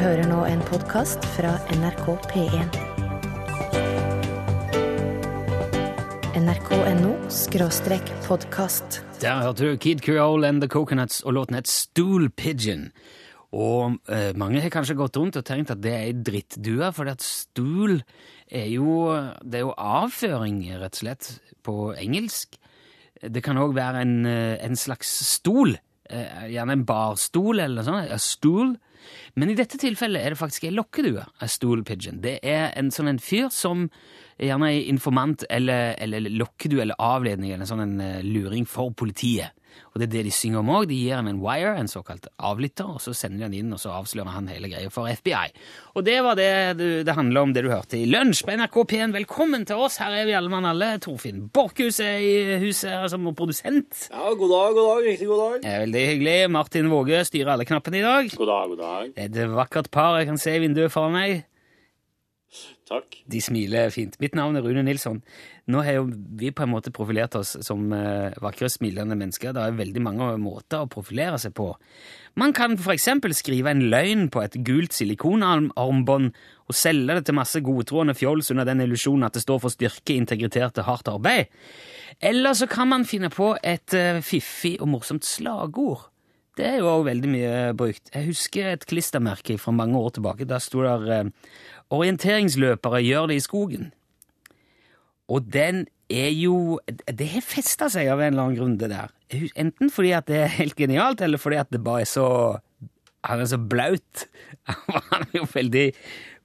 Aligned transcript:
hører 0.00 0.24
nå 0.24 0.38
en 0.48 0.60
podkast 0.64 1.24
fra 1.34 1.50
NRK 1.76 2.06
P1. 2.30 2.76
nrk.no 6.38 7.10
skråstrek 7.32 8.12
podkast. 8.24 9.02
Der 9.20 9.42
hørte 9.44 9.68
du 9.68 9.76
Kid 9.76 10.00
Creole 10.04 10.48
and 10.48 10.62
The 10.64 10.68
Coconuts 10.72 11.20
og 11.26 11.36
låten 11.36 11.58
het 11.58 11.68
Stool 11.68 12.30
Pigeon. 12.30 12.88
Og 13.52 13.98
eh, 14.08 14.30
mange 14.38 14.62
har 14.64 14.72
kanskje 14.72 14.96
gått 14.96 15.18
rundt 15.20 15.36
og 15.36 15.44
tenkt 15.44 15.74
at 15.74 15.82
det 15.84 15.92
er 15.92 16.06
ei 16.08 16.14
drittdue, 16.16 16.88
for 16.96 17.10
at 17.12 17.20
stol 17.20 17.98
er 18.48 18.70
jo, 18.72 19.10
det 19.44 19.60
er 19.60 19.66
jo 19.66 19.74
avføring, 19.76 20.62
rett 20.80 20.96
og 20.96 21.02
slett, 21.02 21.34
på 21.60 21.92
engelsk. 22.00 22.56
Det 23.22 23.44
kan 23.44 23.60
òg 23.60 23.76
være 23.76 24.06
en, 24.06 24.14
eh, 24.26 24.56
en 24.64 24.78
slags 24.78 25.12
stol, 25.34 25.76
eh, 26.08 26.48
gjerne 26.54 26.78
en 26.78 26.86
barstol 26.88 27.60
eller 27.60 27.82
noe 27.82 27.90
sånt, 27.90 28.08
a 28.08 28.18
stool. 28.18 28.72
Men 29.34 29.52
i 29.52 29.56
dette 29.58 29.80
tilfellet 29.80 30.22
er 30.22 30.34
det 30.34 30.40
faktisk 30.40 30.66
ei 30.68 30.74
lokkedue, 30.74 31.22
a 31.22 31.48
stool 31.50 31.84
pigeon. 31.86 32.20
Det 32.24 32.38
er 32.42 32.70
en 32.78 32.90
sånn 32.94 33.10
en 33.12 33.22
fyr 33.22 33.48
som 33.54 33.88
er 33.88 34.48
gjerne 34.48 34.70
er 34.70 34.90
informant 34.90 35.44
eller, 35.50 35.94
eller 36.02 36.30
lokkedue 36.30 36.82
eller 36.84 36.98
avledning 37.02 37.52
eller 37.54 37.68
sånn 37.68 37.84
en 37.84 38.00
eh, 38.02 38.22
luring 38.26 38.66
for 38.68 38.94
politiet. 38.96 39.54
Og 39.92 40.00
det 40.00 40.08
er 40.08 40.12
det 40.14 40.24
de 40.28 40.32
synger 40.34 40.62
om 40.62 40.70
òg. 40.72 40.86
De 40.88 40.96
gir 40.96 41.18
ham 41.18 41.28
en 41.28 41.40
wire, 41.42 41.74
en 41.78 41.90
såkalt 41.90 42.28
avlytter, 42.40 42.88
og 42.96 43.02
så 43.04 43.14
sender 43.16 43.42
de 43.42 43.48
han 43.48 43.56
inn, 43.56 43.74
og 43.74 43.80
så 43.82 43.92
avslører 43.92 44.32
han 44.32 44.48
hele 44.52 44.70
greia 44.72 44.92
for 44.92 45.10
FBI. 45.10 45.52
Og 45.96 46.06
det 46.06 46.16
var 46.24 46.38
det 46.38 46.50
du, 46.80 46.86
det 47.04 47.16
handla 47.16 47.44
om, 47.44 47.52
det 47.52 47.66
du 47.66 47.70
hørte 47.72 48.00
i 48.00 48.08
Lunsj 48.08 48.44
på 48.48 48.56
NRK 48.56 48.78
P1. 48.92 49.14
Velkommen 49.18 49.66
til 49.68 49.82
oss, 49.84 50.00
her 50.02 50.16
er 50.16 50.28
vi 50.28 50.36
alle 50.38 50.52
mann 50.52 50.68
alle. 50.68 50.94
Torfinn 51.02 51.46
Borchhus 51.52 52.00
er 52.04 52.24
i 52.24 52.58
huset 52.64 53.12
som 53.12 53.28
produsent. 53.36 54.08
Ja, 54.08 54.32
god 54.32 54.56
dag, 54.56 54.74
god 54.78 54.90
dag. 54.90 55.06
Riktig 55.10 55.30
god 55.30 55.44
dag. 55.44 55.62
Det 55.62 55.72
er 55.76 55.86
veldig 55.86 56.04
hyggelig. 56.08 56.36
Martin 56.56 56.92
Våge 56.92 57.24
styrer 57.28 57.54
alle 57.54 57.68
knappene 57.68 58.00
i 58.00 58.04
dag. 58.06 58.34
God 58.36 58.52
dag, 58.54 58.74
god 58.74 58.84
dag. 58.86 59.14
Det 59.16 59.28
er 59.28 59.48
et 59.48 59.56
vakkert 59.60 59.92
par 59.92 60.20
jeg 60.20 60.32
kan 60.32 60.40
se 60.40 60.56
i 60.56 60.62
vinduet 60.64 60.92
foran 60.94 61.16
meg. 61.16 61.42
Takk. 62.92 63.14
De 63.24 63.40
smiler 63.40 63.88
fint. 63.94 64.18
Mitt 64.20 64.34
navn 64.36 64.58
er 64.58 64.64
Rune 64.66 64.82
Nilsson. 64.84 65.22
Nå 65.72 65.80
har 65.86 65.96
jo 65.96 66.02
vi 66.36 66.50
på 66.52 66.66
en 66.66 66.72
måte 66.74 66.92
profilert 66.92 67.38
oss 67.38 67.54
som 67.64 67.86
eh, 67.96 68.34
vakre, 68.42 68.68
smilende 68.68 69.16
mennesker. 69.16 69.54
Det 69.56 69.62
er 69.62 69.78
veldig 69.78 70.02
mange 70.04 70.28
måter 70.42 70.82
å 70.82 70.90
profilere 70.92 71.38
seg 71.40 71.54
på. 71.56 71.70
Man 72.36 72.52
kan 72.56 72.76
eksempel 72.76 73.32
skrive 73.36 73.72
en 73.72 73.86
løgn 73.92 74.28
på 74.32 74.44
et 74.44 74.58
gult 74.66 74.92
silikonarmbånd 74.96 76.30
og 76.68 76.76
selge 76.76 77.16
det 77.16 77.24
til 77.28 77.38
masse 77.38 77.64
godtroende 77.64 78.16
fjols 78.18 78.52
under 78.52 78.68
den 78.68 78.84
illusjonen 78.84 79.28
at 79.28 79.38
det 79.38 79.44
står 79.46 79.64
for 79.64 79.72
styrke, 79.72 80.18
integritet 80.18 80.82
og 80.82 80.88
hardt 80.90 81.12
arbeid. 81.12 81.52
Eller 82.20 82.56
så 82.58 82.68
kan 82.68 82.92
man 82.92 83.08
finne 83.08 83.32
på 83.32 83.54
et 83.64 83.96
eh, 83.96 84.20
fiffig 84.20 84.76
og 84.82 84.92
morsomt 84.98 85.24
slagord. 85.24 86.10
Det 86.52 86.66
er 86.68 86.82
jo 86.82 86.88
også 86.90 87.06
veldig 87.06 87.28
mye 87.32 87.52
brukt. 87.80 88.10
Jeg 88.12 88.26
husker 88.28 88.66
et 88.68 88.82
klistremerke 88.84 89.54
fra 89.60 89.72
mange 89.72 89.96
år 89.96 90.10
tilbake. 90.18 90.44
Da 90.44 90.58
sto 90.60 90.82
der 90.84 91.06
eh, 91.08 91.30
'Orienteringsløpere 91.92 93.02
gjør 93.04 93.26
det 93.28 93.36
i 93.36 93.44
skogen'. 93.44 93.90
Og 95.28 95.52
den 95.52 95.86
er 96.10 96.30
jo 96.32 96.80
Det 97.18 97.28
har 97.28 97.44
festa 97.44 97.88
seg 97.92 98.08
av 98.08 98.20
en 98.20 98.32
eller 98.32 98.42
annen 98.42 98.58
grunn, 98.58 98.76
det 98.80 98.90
der. 98.90 99.12
Enten 99.56 99.90
fordi 99.90 100.12
at 100.16 100.26
det 100.28 100.36
er 100.36 100.56
helt 100.58 100.76
genialt, 100.76 101.20
eller 101.20 101.38
fordi 101.38 101.56
at 101.56 101.70
det 101.72 101.84
bare 101.84 102.00
er 102.00 102.10
så 102.10 102.58
Han 103.24 103.40
er 103.40 103.44
så 103.46 103.58
blaut. 103.58 104.26
Han 105.10 105.22
er 105.22 105.36
jo 105.36 105.46
veldig 105.54 105.92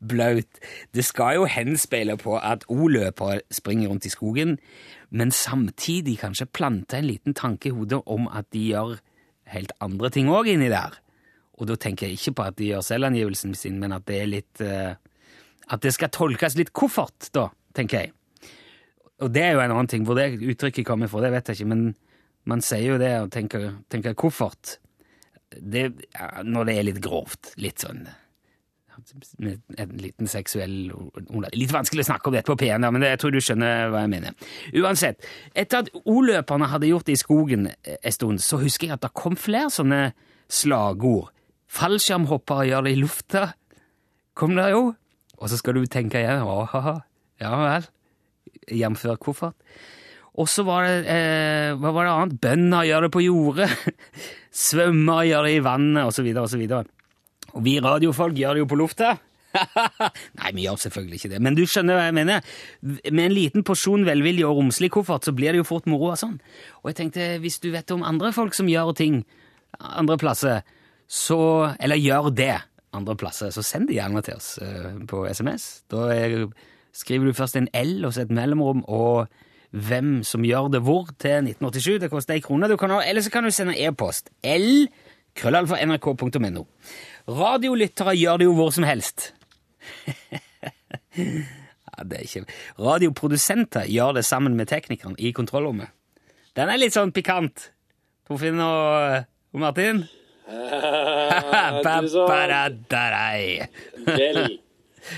blaut. 0.07 0.59
Det 0.93 1.05
skal 1.05 1.35
jo 1.35 1.45
henspeile 1.49 2.17
på 2.17 2.37
at 2.37 2.65
O-løpere 2.69 3.41
springer 3.51 3.89
rundt 3.89 4.05
i 4.05 4.09
skogen, 4.13 4.59
men 5.09 5.31
samtidig 5.31 6.19
kanskje 6.19 6.45
plante 6.45 6.97
en 6.97 7.07
liten 7.09 7.33
tanke 7.33 7.69
i 7.69 7.73
hodet 7.73 8.01
om 8.05 8.27
at 8.27 8.45
de 8.53 8.59
gjør 8.59 8.99
helt 9.49 9.71
andre 9.81 10.09
ting 10.09 10.29
òg 10.29 10.51
inni 10.53 10.69
der. 10.69 10.99
Og 11.57 11.67
da 11.67 11.75
tenker 11.75 12.07
jeg 12.07 12.19
ikke 12.19 12.35
på 12.37 12.45
at 12.45 12.57
de 12.59 12.69
gjør 12.69 12.85
selvangivelsen 12.85 13.55
sin, 13.57 13.79
men 13.79 13.95
at 13.95 14.05
det 14.05 14.21
er 14.21 14.29
litt 14.29 14.61
eh, 14.61 14.93
At 15.73 15.83
det 15.83 15.93
skal 15.95 16.11
tolkes 16.13 16.55
litt 16.59 16.73
koffert, 16.75 17.29
da, 17.35 17.49
tenker 17.75 18.05
jeg. 18.05 18.13
Og 19.23 19.31
det 19.33 19.43
er 19.43 19.55
jo 19.55 19.63
en 19.63 19.73
annen 19.73 19.89
ting. 19.91 20.05
Hvor 20.07 20.17
det 20.19 20.37
uttrykket 20.37 20.85
kommer 20.87 21.09
fra, 21.11 21.23
det 21.25 21.33
vet 21.33 21.49
jeg 21.49 21.59
ikke, 21.59 21.71
men 21.73 21.87
man 22.47 22.63
sier 22.63 22.93
jo 22.93 23.01
det 23.01 23.15
og 23.19 23.31
tenker, 23.33 23.73
tenker 23.91 24.15
koffert 24.17 24.77
det, 25.51 25.89
ja, 26.13 26.29
når 26.43 26.69
det 26.69 26.77
er 26.77 26.87
litt 26.89 27.03
grovt. 27.03 27.53
Litt 27.59 27.83
sånn 27.83 28.05
med 29.37 29.61
en 29.77 29.91
liten 30.01 30.29
seksuell 30.29 30.91
Litt 31.53 31.73
vanskelig 31.73 32.01
å 32.01 32.07
snakke 32.07 32.29
om 32.29 32.33
dette 32.33 32.49
på 32.49 32.57
P1, 32.57 32.81
men 32.81 33.05
jeg 33.05 33.19
tror 33.21 33.33
du 33.33 33.39
skjønner 33.43 33.91
hva 33.93 34.03
jeg 34.03 34.11
mener. 34.15 34.47
Uansett, 34.81 35.25
etter 35.53 35.83
at 35.83 35.91
O-løperne 36.01 36.69
hadde 36.71 36.89
gjort 36.89 37.07
det 37.09 37.17
i 37.17 37.21
skogen 37.21 37.67
en 37.69 38.15
stund, 38.15 38.41
så 38.43 38.57
husker 38.61 38.89
jeg 38.89 38.97
at 38.97 39.05
det 39.05 39.13
kom 39.17 39.37
flere 39.39 39.69
sånne 39.73 40.01
slagord. 40.49 41.29
Fallskjermhoppere 41.77 42.69
gjør 42.69 42.87
det 42.87 42.95
i 42.95 43.01
lufta, 43.01 43.43
kom 44.37 44.55
det 44.57 44.71
jo. 44.73 44.83
Og 45.37 45.51
så 45.51 45.59
skal 45.59 45.77
du 45.77 45.85
tenke 45.85 46.21
igjen, 46.21 46.41
åhaha, 46.41 46.97
ja 47.41 47.53
vel, 47.61 47.87
jf. 48.73 49.05
koffert. 49.21 49.55
Og 50.37 50.45
så 50.49 50.61
var 50.65 50.85
det 50.85 51.09
eh, 51.09 51.71
hva 51.81 51.91
var 51.93 52.05
det 52.05 52.13
annet? 52.13 52.41
Bønder 52.41 52.85
gjør 52.85 53.07
det 53.07 53.13
på 53.13 53.23
jordet. 53.25 53.69
Svømmer 54.67 55.23
gjør 55.25 55.47
det 55.47 55.55
i 55.55 55.63
vannet, 55.65 56.03
osv., 56.05 56.27
osv. 56.43 56.65
Og 57.57 57.63
vi 57.65 57.79
radiofolk 57.81 58.37
gjør 58.37 58.57
det 58.57 58.61
jo 58.61 58.69
på 58.69 58.77
lufta. 58.77 59.15
Nei, 60.37 60.51
vi 60.53 60.67
gjør 60.67 60.77
selvfølgelig 60.83 61.17
ikke 61.17 61.31
det, 61.31 61.41
men 61.41 61.57
du 61.57 61.63
skjønner 61.65 61.97
hva 61.97 62.05
jeg 62.05 62.17
mener. 62.19 62.53
Med 63.09 63.23
en 63.23 63.33
liten 63.33 63.65
porsjon 63.65 64.05
velvilje 64.05 64.45
og 64.45 64.59
romslig 64.59 64.91
koffert, 64.93 65.25
så 65.25 65.33
blir 65.33 65.55
det 65.55 65.63
jo 65.63 65.67
fort 65.67 65.89
moro 65.89 66.11
og 66.11 66.21
sånn. 66.21 66.37
Og 66.83 66.91
jeg 66.91 66.99
tenkte, 67.01 67.29
hvis 67.41 67.57
du 67.63 67.71
vet 67.73 67.93
om 67.95 68.05
andre 68.05 68.33
folk 68.35 68.57
som 68.57 68.69
gjør 68.69 68.93
ting 68.97 69.23
andre 69.77 70.17
plasser, 70.21 70.65
så 71.07 71.73
Eller 71.79 71.95
gjør 71.95 72.33
det 72.35 72.57
andre 72.95 73.17
plasser, 73.19 73.51
så 73.51 73.63
send 73.65 73.89
det 73.89 73.97
gjerne 73.97 74.23
til 74.23 74.37
oss 74.37 74.55
uh, 74.61 74.93
på 75.09 75.25
SMS. 75.27 75.67
Da 75.91 76.07
er, 76.13 76.47
skriver 76.95 77.27
du 77.27 77.35
først 77.37 77.59
en 77.59 77.69
L 77.75 78.07
og 78.07 78.15
så 78.15 78.23
et 78.23 78.33
mellomrom 78.33 78.85
og 78.87 79.27
hvem 79.71 80.21
som 80.23 80.45
gjør 80.47 80.71
det 80.71 80.81
hvor, 80.85 81.09
til 81.19 81.43
1987. 81.43 81.99
Det 82.01 82.11
koster 82.11 82.37
ei 82.37 82.43
krone. 82.43 82.69
Eller 83.03 83.21
så 83.21 83.31
kan 83.31 83.43
du 83.43 83.51
sende 83.51 83.75
e-post. 83.75 84.31
L 84.43 84.87
krøllalfa. 85.37 85.77
Radiolyttere 87.27 88.15
gjør 88.15 88.37
det 88.37 88.47
jo 88.47 88.55
hvor 88.57 88.71
som 88.71 88.87
helst. 88.87 89.33
ja, 91.17 92.03
det 92.03 92.17
er 92.17 92.23
ikke 92.25 92.45
Radioprodusenter 92.79 93.87
gjør 93.87 94.17
det 94.17 94.25
sammen 94.25 94.55
med 94.55 94.67
teknikeren 94.67 95.15
i 95.19 95.31
kontrollrommet. 95.31 95.91
Den 96.57 96.71
er 96.71 96.79
litt 96.79 96.95
sånn 96.95 97.13
pikant. 97.13 97.71
Torfinn 98.27 98.59
og, 98.63 99.27
og 99.53 99.61
Martin? 99.61 100.05
Vel. 104.07 104.59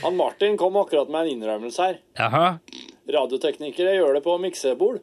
Han 0.03 0.15
Martin 0.17 0.57
kom 0.57 0.77
akkurat 0.81 1.09
med 1.09 1.21
en 1.27 1.31
innrømmelse 1.37 1.85
her. 1.85 1.99
Jaha. 2.17 2.47
Radioteknikere 3.09 3.95
gjør 3.97 4.17
det 4.17 4.23
på 4.25 4.37
miksebord. 4.41 4.99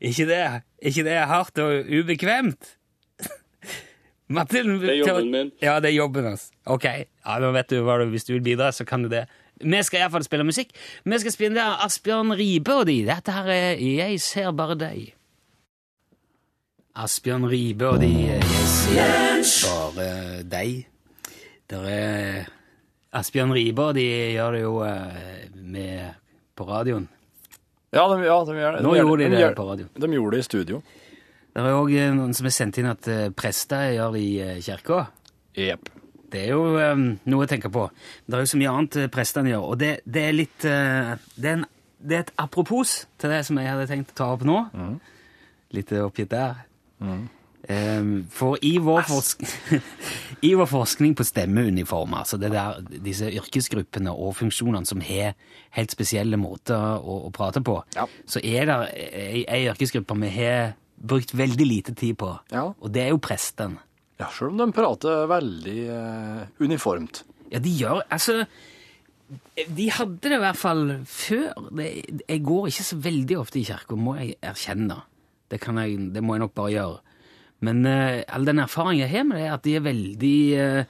ikke 0.00 0.26
det 0.26 0.40
Ikke 0.82 1.04
det 1.06 1.14
er 1.14 1.26
hardt 1.30 1.58
og 1.62 1.86
ubekvemt? 1.86 2.74
Martin, 4.28 4.78
Det 4.80 4.90
er 4.90 5.00
jobben 5.02 5.30
min. 5.30 5.50
Ja, 5.62 5.80
det 5.80 5.90
er 5.90 5.96
jobben 5.98 6.24
hans. 6.24 6.48
Ok, 6.66 6.84
ja, 6.86 7.38
nå 7.38 7.50
vet 7.52 7.68
du 7.70 7.82
hva 7.84 7.98
du, 8.00 8.06
Hvis 8.10 8.24
du 8.24 8.32
vil 8.34 8.42
bidra, 8.42 8.70
så 8.72 8.86
kan 8.88 9.02
du 9.04 9.08
det. 9.12 9.26
Vi 9.60 9.82
skal 9.82 10.00
iallfall 10.00 10.24
spille 10.24 10.46
musikk. 10.46 10.72
Vi 11.04 11.18
skal 11.20 11.32
spille 11.34 11.66
Asbjørn 11.84 12.32
Ribe 12.38 12.72
og 12.80 12.86
de. 12.88 13.02
Dette 13.06 13.34
her 13.36 13.50
er 13.52 13.76
Jeg 13.78 14.20
ser 14.20 14.50
bare 14.56 14.74
deg. 14.80 15.12
Asbjørn 16.94 17.48
Ribe 17.50 17.88
og 17.90 17.96
de 18.04 18.08
yes, 18.38 18.74
ser 18.84 19.40
bare 19.98 20.42
deg. 20.46 20.84
Der 21.70 21.86
er 21.90 22.44
Asbjørn 23.18 23.54
Ribe 23.56 23.88
og 23.88 23.96
de 23.98 24.04
gjør 24.36 24.54
det 24.54 24.60
jo 24.62 24.74
eh, 24.86 25.48
med 25.58 26.12
på 26.54 26.66
radioen. 26.68 27.08
Ja, 27.94 28.04
de, 28.10 28.20
ja, 28.26 28.36
de 28.46 28.54
gjør 28.58 28.76
det. 28.76 28.82
Nå 28.86 28.92
de, 28.94 29.00
gjorde 29.00 29.24
de 29.24 29.26
de 29.26 29.34
det 29.34 29.40
gjør- 29.42 29.56
på 29.58 29.66
radioen. 29.72 29.90
De 30.04 30.12
gjorde 30.14 30.36
det 30.36 30.44
i 30.44 30.46
studio. 30.46 30.78
Det 31.54 31.62
er 31.62 31.76
òg 31.78 31.90
noen 32.14 32.34
som 32.34 32.46
har 32.46 32.54
sendt 32.54 32.78
inn 32.82 32.90
at 32.90 33.08
eh, 33.10 33.26
prester 33.34 33.92
gjør 33.94 34.14
det 34.14 34.22
i 34.22 34.30
eh, 34.42 34.60
kirka. 34.62 35.00
Yep. 35.58 35.90
Det 36.34 36.40
er 36.44 36.50
jo 36.50 36.62
um, 36.74 37.02
noe 37.30 37.46
å 37.46 37.50
tenke 37.50 37.70
på. 37.74 37.84
Det 38.26 38.34
er 38.38 38.42
jo 38.42 38.50
så 38.50 38.58
mye 38.58 38.70
annet 38.72 38.96
eh, 39.02 39.10
prestene 39.14 39.50
gjør, 39.52 39.66
og 39.70 39.78
det, 39.82 39.90
det 40.06 40.24
er 40.28 40.34
litt 40.34 40.66
uh, 40.66 41.14
det, 41.38 41.46
er 41.46 41.58
en, 41.60 41.66
det 42.02 42.16
er 42.16 42.24
et 42.24 42.32
apropos 42.42 42.94
til 43.22 43.34
det 43.34 43.42
som 43.46 43.58
jeg 43.62 43.70
hadde 43.70 43.86
tenkt 43.90 44.14
å 44.14 44.18
ta 44.18 44.30
opp 44.34 44.42
nå. 44.46 44.56
Litt 45.74 45.92
oppgitt 45.98 46.30
der. 46.34 46.64
Eh, 47.00 48.04
for 48.28 48.58
i 48.60 48.74
vår, 48.84 49.06
i 50.48 50.50
vår 50.54 50.68
forskning 50.68 51.14
på 51.16 51.24
stemmeuniformer, 51.24 52.18
altså 52.20 52.36
det 52.40 52.50
der, 52.52 52.82
disse 53.00 53.30
yrkesgruppene 53.32 54.12
og 54.12 54.34
funksjonene 54.36 54.84
som 54.88 55.00
har 55.04 55.32
helt 55.78 55.94
spesielle 55.94 56.36
måter 56.40 56.76
å, 57.00 57.22
å 57.28 57.32
prate 57.34 57.62
på, 57.64 57.78
Ja. 57.96 58.04
så 58.28 58.42
er 58.44 58.68
det 58.68 58.78
ei, 59.48 59.62
yrkesgruppe 59.70 60.18
vi 60.26 60.32
har 60.36 60.74
brukt 61.00 61.32
veldig 61.36 61.66
lite 61.66 61.94
tid 61.96 62.18
på, 62.20 62.34
Ja. 62.52 62.66
og 62.78 62.92
det 62.92 63.06
er 63.06 63.14
jo 63.14 63.18
presten. 63.24 63.78
Ja, 64.20 64.28
selv 64.30 64.52
om 64.52 64.60
de 64.60 64.68
prater 64.76 65.24
veldig 65.26 65.78
eh, 65.90 66.44
uniformt. 66.62 67.24
Ja, 67.50 67.58
de 67.58 67.70
gjør 67.74 68.02
Altså, 68.10 68.44
de 69.56 69.88
hadde 69.90 70.20
det 70.22 70.36
i 70.36 70.38
hvert 70.42 70.58
fall 70.60 70.84
før. 71.08 71.48
Jeg 72.28 72.42
går 72.44 72.68
ikke 72.70 72.84
så 72.86 72.96
veldig 73.02 73.38
ofte 73.40 73.58
i 73.58 73.64
kirka, 73.66 73.96
må 73.96 74.14
jeg 74.20 74.36
erkjenne. 74.44 75.00
Det, 75.50 75.60
kan 75.60 75.76
jeg, 75.78 75.98
det 76.14 76.22
må 76.24 76.34
jeg 76.34 76.44
nok 76.44 76.54
bare 76.54 76.72
gjøre. 76.74 77.00
Men 77.64 77.84
uh, 77.86 78.22
all 78.28 78.44
den 78.48 78.58
erfaringen 78.64 79.04
jeg 79.04 79.10
har 79.14 79.24
med 79.28 79.36
det, 79.38 79.46
er 79.46 79.54
at 79.54 79.64
de 79.64 79.74
er 79.78 79.84
veldig 79.84 80.38
uh, 80.60 80.84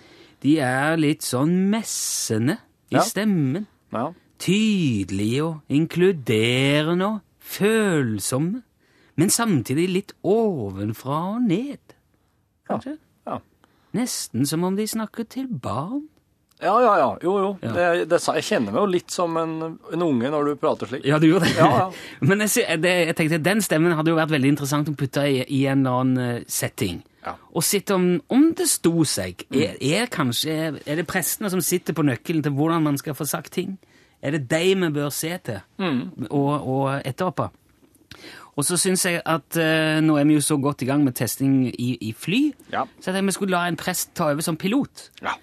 De 0.45 0.53
er 0.61 0.97
litt 1.01 1.23
sånn 1.25 1.55
messende 1.73 2.59
i 2.93 2.97
Ja. 2.99 3.03
stemmen. 3.07 3.67
Ja. 3.95 4.11
Tydelige 4.39 5.45
og 5.45 5.61
inkluderende 5.73 7.07
og 7.07 7.21
følsomme. 7.41 8.63
Men 9.17 9.31
samtidig 9.31 9.87
litt 9.89 10.13
ovenfra 10.27 11.21
og 11.37 11.43
ned, 11.47 11.95
kanskje. 12.69 12.97
Ja. 13.27 13.39
Nesten 13.95 14.45
som 14.47 14.65
om 14.67 14.75
de 14.77 14.87
snakker 14.91 15.25
til 15.31 15.47
barn. 15.49 16.09
Ja, 16.63 16.75
ja, 16.81 16.93
ja. 16.99 17.09
Jo, 17.23 17.33
jo. 17.43 17.49
Ja. 17.63 17.73
Det, 17.75 18.05
det, 18.13 18.21
jeg 18.39 18.45
kjenner 18.47 18.73
meg 18.73 18.81
jo 18.81 18.91
litt 18.93 19.11
som 19.13 19.35
en, 19.37 19.55
en 19.93 20.05
unge 20.07 20.31
når 20.33 20.51
du 20.51 20.53
prater 20.61 20.89
slik. 20.89 21.03
Ja, 21.09 21.19
du 21.21 21.27
gjør 21.29 21.45
det. 21.45 21.51
Ja, 21.59 21.71
ja. 21.83 21.89
Men 22.29 22.45
jeg, 22.47 22.79
det, 22.81 22.93
jeg 23.11 23.17
tenkte 23.19 23.41
den 23.43 23.65
stemmen 23.65 23.97
hadde 23.99 24.15
jo 24.15 24.19
vært 24.21 24.33
veldig 24.33 24.53
interessant 24.55 24.89
å 24.89 24.95
putte 24.99 25.27
i, 25.29 25.43
i 25.45 25.65
en 25.71 25.83
eller 25.83 26.05
annen 26.05 26.23
eh, 26.39 26.47
setting. 26.49 27.03
Ja. 27.25 27.35
Og 27.57 27.65
sitte 27.65 27.97
om, 27.97 28.07
om 28.33 28.47
det 28.57 28.69
sto 28.71 29.03
seg. 29.09 29.47
Er, 29.51 29.75
er, 29.81 30.07
kanskje, 30.13 30.55
er 30.85 31.01
det 31.01 31.09
prestene 31.09 31.51
som 31.53 31.63
sitter 31.65 31.97
på 31.97 32.05
nøkkelen 32.07 32.45
til 32.45 32.55
hvordan 32.57 32.85
man 32.87 33.01
skal 33.01 33.17
få 33.19 33.27
sagt 33.29 33.55
ting? 33.57 33.75
Er 34.25 34.37
det 34.37 34.47
de 34.49 34.63
vi 34.81 34.89
bør 34.95 35.11
se 35.13 35.35
til 35.45 35.61
og, 36.31 36.53
og 36.65 36.85
etteroppe? 37.05 37.51
Og 38.55 38.63
så 38.65 38.77
syns 38.79 39.03
jeg 39.09 39.19
at 39.27 39.57
uh, 39.59 39.99
nå 40.05 40.15
er 40.21 40.27
vi 40.29 40.37
jo 40.37 40.43
så 40.45 40.57
godt 40.63 40.85
i 40.85 40.89
gang 40.89 41.03
med 41.05 41.17
testing 41.19 41.65
i, 41.73 41.97
i 42.09 42.13
fly, 42.15 42.53
Ja. 42.73 42.85
så 43.03 43.11
tenkte 43.11 43.27
vi 43.27 43.35
skulle 43.37 43.57
la 43.57 43.65
en 43.69 43.77
prest 43.81 44.13
ta 44.15 44.31
over 44.31 44.45
som 44.47 44.57
pilot. 44.57 45.09
Ja. 45.25 45.35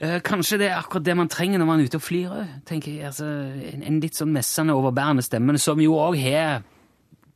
Eh, 0.00 0.18
Kanskje 0.24 0.56
det 0.62 0.70
er 0.70 0.78
akkurat 0.80 1.04
det 1.04 1.16
man 1.18 1.28
trenger 1.28 1.60
når 1.60 1.66
man 1.68 1.80
er 1.82 1.90
ute 1.90 1.98
og 2.00 2.04
flyr 2.06 2.30
òg. 2.32 2.52
tenker 2.68 2.92
jeg. 2.94 3.04
Altså, 3.10 3.26
en, 3.74 3.82
en 3.84 4.00
litt 4.00 4.16
sånn 4.16 4.32
messende, 4.32 4.72
overbærende 4.76 5.22
stemme, 5.26 5.58
som 5.60 5.80
jo 5.82 5.98
òg 6.00 6.16
har 6.22 6.62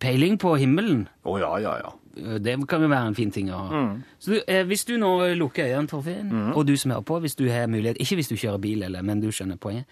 peiling 0.00 0.38
på 0.40 0.54
himmelen. 0.60 1.04
Å 1.28 1.36
ja, 1.40 1.52
ja, 1.60 1.74
ja. 1.84 1.92
Eh, 2.16 2.38
Det 2.40 2.56
kan 2.70 2.80
jo 2.82 2.88
være 2.88 3.10
en 3.12 3.14
fin 3.18 3.30
ting 3.34 3.50
å 3.52 3.60
ha. 3.68 3.84
Så 4.22 4.40
eh, 4.46 4.64
Hvis 4.64 4.84
du 4.88 4.96
nå 4.98 5.12
lukker 5.36 5.68
øynene, 5.68 5.88
Torfinn, 5.90 6.32
og 6.54 6.64
du 6.66 6.76
som 6.80 6.92
hører 6.94 7.04
på, 7.08 7.20
hvis 7.24 7.36
du 7.36 7.44
har 7.50 7.66
mulighet 7.68 8.00
Ikke 8.00 8.16
hvis 8.20 8.28
du 8.32 8.36
kjører 8.36 8.60
bil, 8.62 8.82
eller, 8.88 9.02
men 9.02 9.20
du 9.20 9.28
skjønner 9.34 9.56
poenget. 9.60 9.84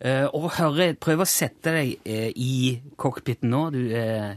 eh, 0.00 0.26
og 0.34 0.50
hører, 0.58 0.94
prøv 0.98 1.20
å 1.22 1.28
sette 1.28 1.70
deg 1.76 1.98
eh, 2.08 2.30
i 2.34 2.80
cockpiten 2.96 3.50
nå. 3.52 3.66
Du, 3.74 3.82
eh, 3.94 4.34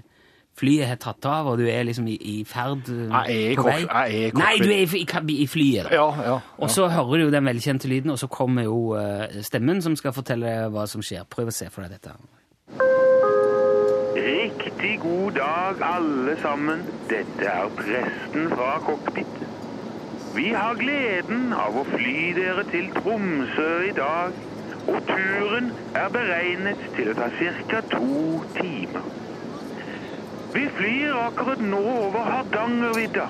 flyet 0.60 0.86
har 0.88 1.00
tatt 1.02 1.26
av, 1.26 1.48
og 1.52 1.58
du 1.58 1.66
er 1.68 1.84
liksom 1.88 2.08
i, 2.08 2.16
i 2.16 2.36
ferd 2.46 2.90
eh, 2.94 3.08
Jeg 3.10 3.38
er 3.48 3.52
i 3.52 3.56
på 3.58 3.66
vei. 3.66 3.80
jeg 3.82 3.90
er 3.90 4.28
i 4.28 4.32
Nei, 4.38 4.54
du 4.62 4.70
er 4.70 4.84
i, 4.84 5.02
i, 5.02 5.38
i 5.44 5.48
flyet. 5.50 5.90
da. 5.90 5.96
Ja, 5.96 6.08
ja. 6.28 6.38
Og 6.58 6.70
så 6.70 6.88
hører 6.94 7.18
du 7.18 7.24
jo 7.28 7.32
den 7.34 7.46
velkjente 7.50 7.88
lyden, 7.90 8.14
og 8.14 8.20
så 8.22 8.28
kommer 8.28 8.64
jo 8.68 8.94
eh, 9.00 9.42
stemmen 9.42 9.82
som 9.82 9.96
skal 10.00 10.14
fortelle 10.14 10.70
hva 10.74 10.86
som 10.88 11.02
skjer. 11.02 11.26
Prøv 11.30 11.50
å 11.50 11.56
se 11.56 11.70
for 11.74 11.84
deg 11.88 11.98
dette. 11.98 12.14
Riktig 14.14 15.00
god 15.02 15.32
dag, 15.40 15.82
alle 15.82 16.38
sammen. 16.42 16.84
Dette 17.10 17.50
er 17.50 17.74
presten 17.78 18.50
fra 18.54 18.78
cockpit. 18.86 19.42
Vi 20.36 20.48
har 20.54 20.78
gleden 20.80 21.52
av 21.54 21.76
å 21.78 21.84
fly 21.92 22.32
dere 22.38 22.64
til 22.72 22.88
Tromsø 22.96 23.68
i 23.90 23.92
dag, 23.98 24.34
og 24.90 24.98
turen 25.10 25.70
er 25.96 26.10
beregnet 26.14 26.82
til 26.98 27.12
å 27.12 27.18
ta 27.18 27.28
ca. 27.70 27.82
to 27.92 28.42
timer. 28.58 29.06
Vi 30.54 30.70
flyr 30.70 31.14
akkurat 31.18 31.62
nå 31.66 31.80
over 31.82 32.28
Hardangervidda, 32.30 33.24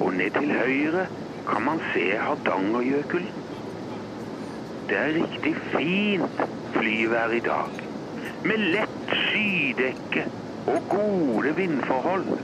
og 0.00 0.14
ned 0.16 0.30
til 0.38 0.52
høyre 0.56 1.02
kan 1.50 1.64
man 1.66 1.82
se 1.92 2.04
Hardangerjøkulen. 2.16 3.34
Det 4.88 4.96
er 5.00 5.12
riktig 5.18 5.52
fint 5.74 6.40
flyvær 6.72 7.34
i 7.36 7.42
dag, 7.44 7.84
med 8.44 8.64
lett 8.72 9.12
skydekke 9.26 10.24
og 10.72 10.88
gode 10.94 11.52
vindforhold. 11.60 12.40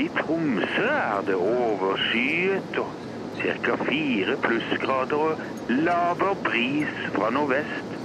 I 0.00 0.06
Tromsø 0.22 0.88
er 0.88 1.20
det 1.28 1.36
overskyet 1.36 2.80
og 2.80 2.96
ca. 3.40 3.76
fire 3.84 4.38
plussgrader 4.40 5.26
og 5.34 5.44
laber 5.68 6.40
bris 6.48 6.96
fra 7.12 7.28
nordvest. 7.30 8.00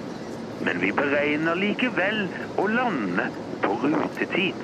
Men 0.60 0.84
vi 0.84 0.92
beregner 0.96 1.56
likevel 1.60 2.26
å 2.60 2.68
lande 2.72 3.30
på 3.66 3.78
rutetid. 3.84 4.64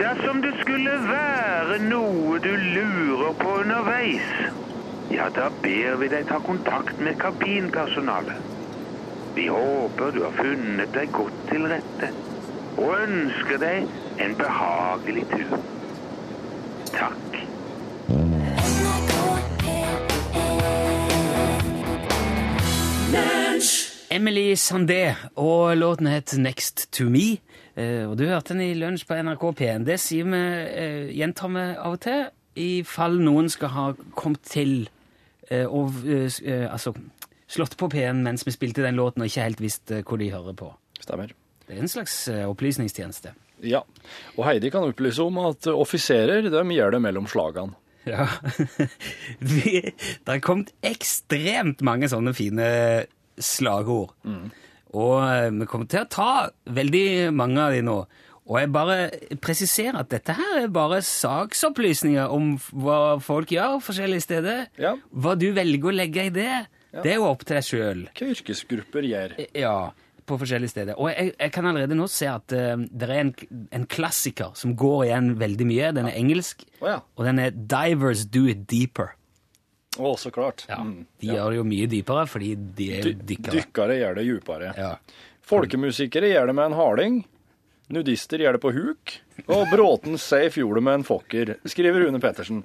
Dersom 0.00 0.42
det 0.42 0.52
skulle 0.60 0.96
være 1.06 1.78
noe 1.84 2.38
du 2.42 2.50
lurer 2.56 3.36
på 3.38 3.54
underveis, 3.60 4.32
ja, 5.12 5.28
da 5.36 5.50
ber 5.62 6.00
vi 6.00 6.08
deg 6.10 6.26
ta 6.30 6.40
kontakt 6.42 6.98
med 7.04 7.20
kabinpersonalet. 7.20 8.50
Vi 9.36 9.46
håper 9.52 10.12
du 10.16 10.22
har 10.24 10.34
funnet 10.40 10.92
deg 10.96 11.12
godt 11.12 11.38
til 11.52 11.68
rette, 11.70 12.10
og 12.76 12.96
ønsker 13.04 13.62
deg 13.62 14.24
en 14.24 14.36
behagelig 14.40 15.28
tur. 15.36 15.56
Takk. 16.92 17.42
Emily 24.12 24.52
Sandé, 24.60 25.14
og 25.40 25.76
låten 25.76 26.06
het 26.10 26.34
Next 26.36 26.90
to 26.92 27.06
Me. 27.08 27.38
Eh, 27.80 28.04
og 28.04 28.18
du 28.20 28.26
hørte 28.28 28.52
den 28.52 28.60
i 28.60 28.74
lunsj 28.76 29.06
på 29.08 29.16
NRK 29.16 29.44
P1. 29.56 29.86
Det 29.88 29.96
sier 30.02 30.26
vi, 30.28 30.40
eh, 30.68 31.12
gjentar 31.16 31.48
vi 31.48 31.62
av 31.72 31.94
og 31.94 32.00
til, 32.04 32.26
i 32.60 32.82
fall 32.84 33.16
noen 33.24 33.48
skal 33.48 33.72
ha 33.72 33.84
kommet 34.12 34.42
til 34.44 34.90
eh, 35.48 35.64
og 35.64 35.96
altså, 36.68 36.92
slått 37.48 37.78
på 37.80 37.88
P1 37.88 38.20
mens 38.20 38.44
vi 38.44 38.52
spilte 38.52 38.84
den 38.84 39.00
låten 39.00 39.24
og 39.24 39.30
ikke 39.30 39.46
helt 39.46 39.64
visste 39.64 40.02
hvor 40.04 40.20
de 40.20 40.28
hører 40.34 40.58
på. 40.60 40.68
Stemmer. 41.00 41.32
Det 41.64 41.78
er 41.78 41.80
en 41.80 41.88
slags 41.88 42.28
opplysningstjeneste. 42.28 43.32
Ja. 43.64 43.80
Og 44.36 44.44
Heidi 44.44 44.68
kan 44.74 44.84
opplyse 44.84 45.24
om 45.24 45.40
at 45.46 45.70
offiserer 45.72 46.50
de 46.52 46.76
gjør 46.76 46.98
det 46.98 47.00
mellom 47.00 47.30
slagene. 47.30 47.78
Ja. 48.04 48.26
Det 49.40 49.94
har 50.26 50.44
kommet 50.44 50.74
ekstremt 50.84 51.80
mange 51.86 52.10
sånne 52.10 52.34
fine 52.36 52.68
slagord. 53.38 54.12
Og 54.92 55.14
eh, 55.24 55.48
vi 55.54 55.68
kommer 55.70 55.88
til 55.88 56.04
å 56.04 56.10
ta 56.10 56.32
veldig 56.68 57.32
mange 57.36 57.62
av 57.62 57.72
de 57.76 57.80
nå. 57.86 57.96
Og 58.50 58.58
jeg 58.58 58.72
bare 58.74 58.96
presiserer 59.40 60.00
at 60.00 60.10
dette 60.10 60.34
her 60.36 60.64
er 60.64 60.72
bare 60.74 60.98
saksopplysninger 61.06 62.32
om 62.34 62.56
hva 62.74 63.16
folk 63.22 63.54
gjør 63.54 63.78
forskjellige 63.84 64.26
steder. 64.26 64.64
Ja. 64.82 64.96
Hva 65.14 65.36
du 65.38 65.52
velger 65.56 65.92
å 65.92 65.94
legge 65.94 66.26
i 66.26 66.34
det, 66.34 66.64
det 66.92 67.14
er 67.14 67.20
jo 67.20 67.28
opp 67.30 67.46
til 67.46 67.60
deg 67.60 67.68
sjøl. 67.68 68.02
Hva 68.10 68.32
yrkesgrupper 68.34 69.06
gjør. 69.08 69.36
Ja, 69.56 69.76
på 70.28 70.38
forskjellige 70.42 70.74
steder. 70.74 70.98
Og 70.98 71.08
jeg, 71.12 71.32
jeg 71.38 71.54
kan 71.54 71.70
allerede 71.70 71.96
nå 71.96 72.08
se 72.10 72.28
at 72.30 72.52
uh, 72.52 72.74
det 72.82 73.08
er 73.08 73.22
en, 73.22 73.32
en 73.78 73.86
klassiker 73.90 74.52
som 74.58 74.74
går 74.78 75.06
igjen 75.08 75.32
veldig 75.40 75.68
mye. 75.70 75.94
Den 75.96 76.10
er 76.10 76.18
engelsk, 76.18 76.66
oh, 76.82 76.90
ja. 76.90 77.00
og 77.16 77.28
den 77.30 77.40
er 77.42 77.54
'Divers 77.54 78.26
do 78.26 78.44
it 78.50 78.66
deeper'. 78.70 79.14
Å, 80.00 80.14
så 80.16 80.30
klart. 80.32 80.64
Ja, 80.70 80.78
de 80.80 81.04
De 81.20 81.34
gjør 81.34 81.52
det 81.52 81.58
jo 81.60 81.66
mye 81.68 81.90
dypere, 81.90 82.24
fordi 82.30 82.54
de 82.56 82.88
er 82.96 83.10
jo 83.10 83.18
dykkere. 83.18 83.58
Dykkere 83.58 83.98
gjør 83.98 84.16
det 84.16 84.24
djupere. 84.28 84.72
Ja. 84.78 84.94
Folkemusikere 85.52 86.30
gjør 86.32 86.48
det 86.48 86.56
med 86.56 86.70
en 86.70 86.78
harding. 86.78 87.20
Nudister 87.92 88.40
gjør 88.40 88.56
det 88.56 88.62
på 88.62 88.72
huk. 88.72 89.12
Og 89.52 89.66
Bråten 89.68 90.16
safe 90.20 90.62
gjorde 90.62 90.80
det 90.80 90.84
med 90.86 90.98
en 91.00 91.04
fokker, 91.04 91.52
skriver 91.68 92.06
Rune 92.06 92.20
Pettersen. 92.22 92.62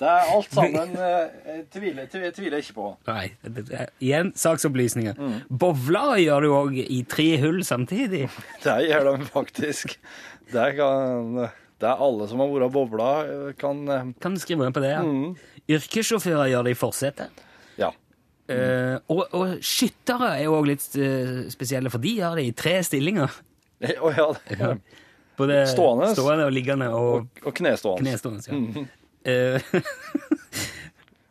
Det 0.00 0.08
er 0.08 0.30
alt 0.32 0.52
sammen 0.54 0.94
eh, 0.96 1.62
tviler, 1.72 2.06
tviler, 2.08 2.32
tviler 2.36 2.62
ikke 2.62 2.76
på. 2.78 2.90
Nei, 3.10 3.26
er, 3.44 3.90
igjen 4.00 4.32
saksopplysninger. 4.38 5.20
Bowler 5.50 6.20
gjør 6.22 6.44
det 6.46 6.50
jo 6.52 6.58
òg 6.62 6.78
i 6.86 7.00
tre 7.10 7.28
hull 7.42 7.60
samtidig. 7.66 8.28
Det 8.64 8.78
gjør 8.88 9.10
de 9.10 9.28
faktisk. 9.28 9.98
Det 10.54 10.68
kan 10.78 11.42
det 11.80 11.88
er 11.88 12.02
alle 12.06 12.26
som 12.28 12.40
har 12.42 12.50
vært 12.52 12.72
bobla, 12.74 13.08
eh, 13.24 13.52
kan 13.60 13.80
eh, 13.88 14.08
Kan 14.20 14.36
skrive 14.40 14.60
under 14.66 14.74
på 14.76 14.82
det? 14.84 14.90
ja? 14.92 15.02
Yrkessjåfører 15.76 16.50
gjør 16.52 16.66
det 16.68 16.74
i 16.74 16.78
forsetet. 16.80 17.42
Ja. 17.80 17.90
Eh, 18.50 18.96
og, 19.08 19.22
og 19.36 19.56
skyttere 19.64 20.32
er 20.38 20.44
jo 20.48 20.56
òg 20.58 20.66
litt 20.72 20.84
spesielle, 21.54 21.90
for 21.92 22.02
de 22.02 22.16
gjør 22.18 22.36
det 22.40 22.44
i 22.50 22.54
tre 22.58 22.76
stillinger. 22.84 23.30
Å 24.04 24.10
ja. 24.16 24.28
det- 24.50 24.80
Både 25.40 25.62
Stående. 25.70 26.10
stående 26.12 26.44
og 26.44 26.52
liggende 26.52 26.90
og 26.92 27.06
Og, 27.22 27.28
og 27.48 27.54
knestående. 27.56 28.02
knestående. 28.04 28.42
Ja. 28.44 28.52
mm. 28.60 28.88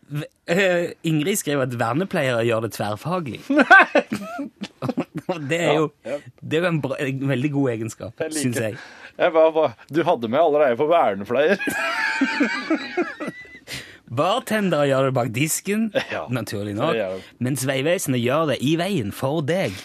Ingrid 1.05 1.37
skriver 1.37 1.67
at 1.67 1.75
vernepleiere 1.77 2.41
gjør 2.47 2.63
det 2.65 2.71
tverrfaglig. 2.73 3.41
Og 5.29 5.43
det 5.45 5.59
er 5.61 5.75
jo 5.77 5.83
Ja, 6.07 6.15
ja. 6.15 6.17
det 6.41 6.57
er 6.57 6.65
en, 6.71 6.79
bra, 6.81 6.97
en 7.05 7.21
veldig 7.29 7.51
god 7.53 7.69
egenskap, 7.75 8.23
Jeg 8.25 8.33
syns 8.39 8.57
jeg. 8.63 8.79
Jeg 9.19 9.33
bare, 9.35 9.51
bare, 9.51 9.73
du 9.91 9.99
hadde 10.07 10.29
med 10.31 10.39
allerede 10.39 10.77
på 10.79 10.85
vernepleier. 10.87 11.59
Bartendere 14.09 14.87
gjør 14.89 15.09
det 15.09 15.13
bak 15.19 15.29
disken, 15.35 15.89
Ja, 16.09 16.23
naturlig 16.33 16.73
nok, 16.77 16.97
mens 17.45 17.65
Vegvesenet 17.69 18.21
gjør 18.23 18.47
det 18.53 18.57
i 18.65 18.73
veien 18.79 19.11
for 19.13 19.43
deg. 19.45 19.75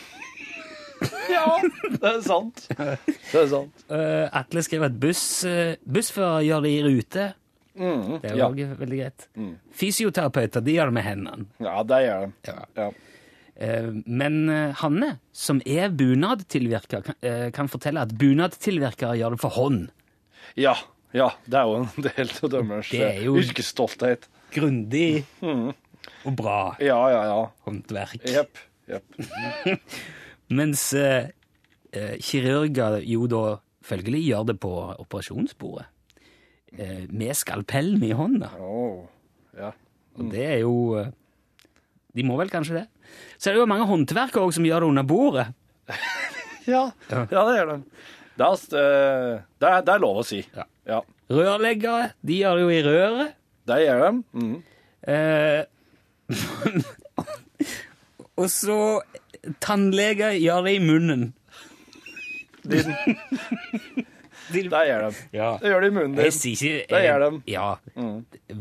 ja, 1.28 1.58
det 1.98 2.08
er 2.14 2.20
sant. 2.24 2.62
Det 2.70 3.36
er 3.42 3.48
sant. 3.50 3.82
Uh, 3.90 4.24
Atle 4.32 4.62
skrev 4.64 4.86
at 4.86 4.96
buss, 5.02 5.24
uh, 5.44 5.74
bussfører 5.84 6.46
gjør 6.46 6.64
det 6.64 6.72
i 6.78 6.82
rute. 6.86 7.26
Mm, 7.74 8.20
Det 8.22 8.30
er 8.30 8.38
jo 8.38 8.48
ja. 8.62 8.70
veldig 8.78 8.98
greit. 9.02 9.26
Fysioterapeuter 9.74 10.62
de 10.64 10.76
gjør 10.78 10.92
det 10.92 10.94
med 11.00 11.04
hendene. 11.10 11.46
ja, 11.66 11.74
det 11.90 11.98
gjør 12.06 12.24
de. 12.24 12.32
Ja. 12.48 12.60
Ja. 12.78 12.88
Eh, 13.56 13.90
Men 14.06 14.48
eh, 14.50 14.72
Hanne, 14.80 15.18
som 15.32 15.60
er 15.66 15.88
bunadtilvirker, 15.94 17.04
kan, 17.06 17.14
eh, 17.22 17.68
fortelle 17.70 18.00
at 18.02 18.14
bunadtilvirkere 18.18 19.16
gjør 19.20 19.36
det 19.36 19.40
for 19.40 19.50
hånd. 19.50 19.88
ja, 20.56 20.74
Ja, 21.14 21.28
det 21.46 21.54
er 21.54 21.62
jo 21.70 21.74
en 21.76 22.02
del 22.02 22.28
av 22.42 22.50
deres 22.50 22.88
Det 22.90 23.22
jo- 23.22 23.36
yrkesstolthet. 23.38 24.26
Grundig 24.50 25.24
Mm. 25.40 25.72
og 26.26 26.36
bra 26.36 26.76
Ja, 26.80 26.98
ja, 27.08 27.22
ja. 27.30 27.50
håndverk. 27.66 28.24
Jepp. 28.26 28.58
Jepp. 28.88 29.04
Mens 30.50 30.92
eh, 30.94 31.28
kirurger 32.20 33.00
jo 33.06 33.26
da 33.30 33.60
følgelig 33.84 34.24
gjør 34.26 34.46
det 34.46 34.58
på 34.60 34.72
operasjonsbordet. 34.98 35.86
Eh, 36.76 37.06
med 37.14 37.30
skalpellen 37.38 38.02
i 38.02 38.10
hånda. 38.10 38.50
Oh, 38.58 39.04
ja. 39.56 39.70
Og 40.18 40.30
det 40.32 40.44
er 40.50 40.58
jo 40.64 41.06
De 42.14 42.22
må 42.26 42.36
vel 42.38 42.50
kanskje 42.50 42.80
det. 42.80 42.88
Så 43.38 43.50
er 43.50 43.54
det 43.56 43.62
jo 43.62 43.70
mange 43.70 43.86
håndverkere 43.88 44.52
som 44.56 44.66
gjør 44.68 44.84
det 44.84 44.90
under 44.94 45.06
bordet. 45.14 45.46
Ja, 46.64 46.86
ja 47.12 47.24
det 47.28 47.54
gjør 47.58 47.68
de. 47.74 47.78
Det 48.40 48.44
er, 48.46 48.60
eh, 48.80 49.32
det, 49.60 49.68
er, 49.68 49.82
det 49.84 49.92
er 49.92 50.00
lov 50.00 50.22
å 50.22 50.24
si. 50.24 50.38
Ja. 50.56 50.64
Ja, 50.88 51.00
Rørleggere, 51.32 52.06
de 52.24 52.38
gjør 52.38 52.56
det 52.56 52.62
jo 52.62 52.70
i 52.72 52.78
røret. 52.86 53.34
det 53.68 53.76
gjør 53.82 54.00
de. 54.04 54.10
Mm. 54.32 54.56
Eh, 55.12 55.60
og 58.40 58.48
så 58.52 58.78
tannleger 59.60 60.32
gjør 60.40 60.64
det 60.66 60.74
i 60.78 60.82
munnen. 60.84 61.22
Din, 62.64 62.94
De, 64.52 64.62
det 64.68 64.80
gjør 64.88 65.04
de. 65.08 65.22
ja. 65.32 65.50
Det 65.62 65.70
gjør 65.72 65.80
de 65.80 65.86
i 65.86 65.94
munnen 65.94 66.14
din. 66.18 66.26
ikke 66.50 66.72
Det 66.90 67.00
gjør 67.04 67.24
de. 67.24 67.30
Ja. 67.52 67.68
Mm. 67.96 68.16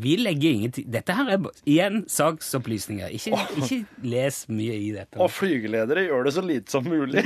Vi 0.05 0.15
legger 0.21 0.49
ingenting 0.57 0.85
Dette 0.93 1.15
her 1.17 1.31
er 1.35 1.47
igjen 1.65 2.03
saksopplysninger. 2.07 3.07
Ikke, 3.17 3.35
ikke 3.59 3.79
les 4.07 4.43
mye 4.49 4.77
i 4.79 4.91
dette. 4.95 5.19
Og 5.19 5.31
flygeledere 5.31 6.05
gjør 6.07 6.23
det 6.29 6.33
så 6.37 6.43
lite 6.45 6.71
som 6.71 6.87
mulig. 6.87 7.25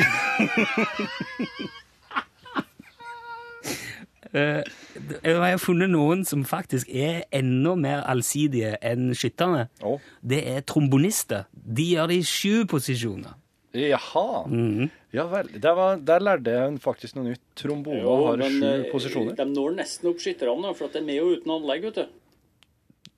Uh, 4.34 4.62
jeg 5.24 5.36
har 5.40 5.58
funnet 5.62 5.90
noen 5.94 6.26
som 6.28 6.44
faktisk 6.48 6.90
er 6.92 7.24
enda 7.36 7.76
mer 7.80 8.04
allsidige 8.10 8.76
enn 8.86 9.12
skytterne. 9.16 9.68
Å. 9.86 9.98
Det 10.22 10.42
er 10.56 10.66
trombonister. 10.68 11.46
De 11.54 11.86
gjør 11.94 12.10
det 12.12 12.22
i 12.22 12.28
sju 12.28 12.66
posisjoner. 12.70 13.38
Jaha. 13.78 14.48
Mhm. 14.50 14.90
Ja 15.18 15.26
vel. 15.32 15.50
Der, 15.58 15.74
var, 15.78 15.98
der 16.06 16.24
lærte 16.24 16.54
jeg 16.54 16.78
faktisk 16.84 17.18
noe 17.18 17.32
nytt. 17.32 17.42
Trombone 17.58 18.04
har 18.06 18.40
men, 18.44 18.60
sju 18.62 18.70
eh, 18.70 18.86
posisjoner. 18.94 19.36
De 19.40 19.46
når 19.50 19.76
nesten 19.82 20.12
opp 20.12 20.22
skytterne, 20.24 20.74
for 20.78 20.88
at 20.90 20.98
de 20.98 21.02
er 21.02 21.08
med 21.10 21.22
og 21.24 21.36
uten 21.40 21.54
anlegg, 21.58 21.88
vet 21.90 22.00
du. 22.04 22.24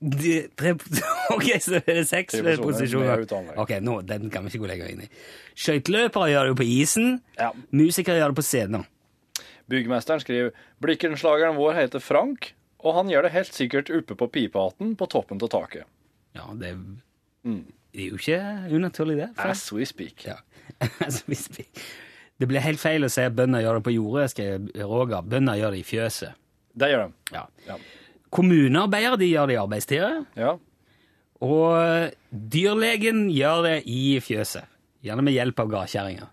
De, 0.00 0.30
tre, 0.56 0.70
ok, 1.36 1.48
så 1.60 1.76
er 1.82 1.90
det 1.98 2.06
seks 2.08 2.38
Tre 2.40 2.54
posisjoner. 2.56 3.26
Ok, 3.60 3.74
nå, 3.84 3.98
Den 4.08 4.30
kan 4.32 4.46
vi 4.46 4.54
ikke 4.54 4.62
gå 4.64 4.70
lenger 4.70 4.88
inn 4.94 5.02
i. 5.04 5.08
Skøyteløpere 5.60 6.30
gjør 6.32 6.48
det 6.48 6.54
jo 6.54 6.58
på 6.62 6.68
isen. 6.72 7.10
Ja. 7.36 7.50
Musikere 7.76 8.16
gjør 8.22 8.32
det 8.32 8.38
på 8.40 8.46
scenen. 8.48 8.86
Byggmesteren 9.70 10.22
skriver 10.24 10.54
Blikkenslageren 10.82 11.58
vår 11.60 11.76
heter 11.82 12.02
Frank, 12.02 12.54
og 12.80 12.96
han 12.96 13.12
gjør 13.12 13.28
det 13.28 13.34
helt 13.36 13.52
sikkert 13.54 13.92
oppe 13.92 14.16
på 14.18 14.30
pipehatten 14.38 14.96
på 14.98 15.06
toppen 15.12 15.42
av 15.44 15.52
taket. 15.52 15.84
Ja, 16.38 16.48
det, 16.56 16.72
Mm. 17.44 17.62
det 17.92 18.02
er 18.04 18.08
jo 18.10 18.18
ikke 18.20 18.40
unaturlig, 18.76 19.14
det. 19.20 19.28
Frank. 19.36 19.52
As 19.52 19.68
we 19.72 19.84
speak. 19.88 20.24
Ja. 20.26 20.34
altså. 21.04 21.64
Det 22.40 22.48
blir 22.48 22.62
helt 22.64 22.80
feil 22.80 23.04
å 23.04 23.10
si 23.12 23.20
at 23.26 23.34
bønder 23.36 23.60
gjør 23.64 23.78
det 23.80 23.84
på 23.88 23.92
jordet, 23.94 24.30
skrev 24.32 24.68
Roger. 24.88 25.22
Bønder 25.28 25.58
gjør 25.60 25.74
det 25.76 25.80
i 25.82 25.86
fjøset. 25.90 26.36
Det 26.80 26.88
gjør 26.92 27.02
de. 27.06 27.36
Ja. 27.36 27.44
Ja. 27.66 27.76
Kommunearbeidere 28.32 29.18
de 29.20 29.28
gjør 29.32 29.50
det 29.50 29.56
i 29.56 29.60
arbeidstida, 29.60 30.10
Ja. 30.38 30.52
og 31.42 32.12
dyrlegen 32.30 33.24
gjør 33.34 33.62
det 33.66 33.76
i 33.90 34.18
fjøset. 34.22 34.68
Gjerne 35.02 35.24
med 35.26 35.34
hjelp 35.34 35.60
av 35.64 35.70
gardkjerringa. 35.72 36.28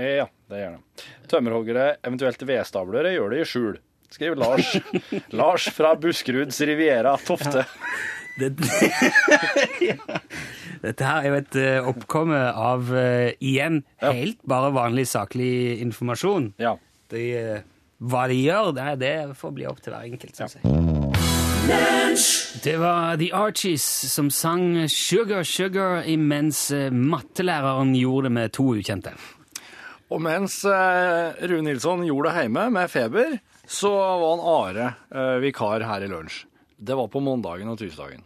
Ja, 0.00 0.26
det 0.48 0.60
gjør 0.62 0.76
de. 0.76 1.04
Tømmerhoggere, 1.30 1.86
eventuelt 2.06 2.42
vedstablere, 2.48 3.12
gjør 3.14 3.34
det 3.34 3.40
i 3.42 3.48
skjul. 3.48 3.78
Skriver 4.10 4.40
Lars. 4.40 4.70
Lars 5.40 5.68
fra 5.76 5.92
Buskeruds 6.00 6.60
Riviera 6.66 7.12
Tofte. 7.22 7.62
Det, 8.40 8.50
ja. 9.90 10.20
Dette 10.80 11.04
her 11.04 11.20
er 11.20 11.28
jo 11.28 11.38
et 11.40 11.56
eh, 11.60 11.88
oppkomme 11.90 12.38
av 12.56 12.88
uh, 12.88 13.28
igjen 13.44 13.82
Ja. 14.00 14.12
helt 14.16 14.40
bare 14.48 14.70
vanlig 14.72 15.06
saklig 15.10 15.80
informasjon. 15.84 16.54
Ja. 16.62 16.76
De, 17.12 17.24
uh, 17.36 17.58
hva 18.00 18.22
de 18.30 18.38
gjør, 18.40 18.70
det, 18.76 18.86
det 19.02 19.12
får 19.36 19.52
bli 19.58 19.66
opp 19.68 19.82
til 19.84 19.92
hver 19.92 20.06
enkelt. 20.08 20.36
synes 20.38 20.56
jeg. 20.56 20.64
Det 22.64 22.76
var 22.80 23.18
The 23.20 23.28
Archies 23.36 23.84
som 24.10 24.30
sang 24.32 24.88
Sugar 24.88 25.44
Sugar 25.44 26.08
imens 26.08 26.70
mattelæreren 26.90 27.92
gjorde 27.98 28.30
det 28.30 28.34
med 28.38 28.54
to 28.56 28.70
ukjente. 28.80 29.12
Og 30.10 30.18
mens 30.24 30.64
Rune 30.64 31.68
Nilsson 31.68 32.02
gjorde 32.08 32.32
det 32.32 32.46
hjemme 32.48 32.64
med 32.74 32.90
feber, 32.90 33.36
så 33.70 33.92
var 33.92 34.32
han 34.32 34.42
Are 34.56 35.38
vikar 35.44 35.84
her 35.86 36.02
i 36.02 36.10
lunsj. 36.10 36.40
Det 36.80 36.96
var 36.96 37.12
på 37.12 37.20
mandagen 37.22 37.68
og 37.70 37.78
tirsdagen. 37.78 38.24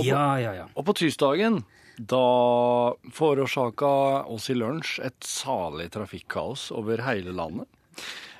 Ja, 0.00 0.40
ja, 0.40 0.54
ja. 0.56 0.66
Og 0.78 0.86
på 0.88 0.94
tirsdagen, 1.02 1.62
da 1.96 2.94
forårsaka 3.12 3.92
oss 4.32 4.48
i 4.50 4.56
lunsj 4.56 5.00
et 5.04 5.26
salig 5.26 5.90
trafikkaos 5.92 6.70
over 6.74 7.04
hele 7.04 7.34
landet. 7.36 7.68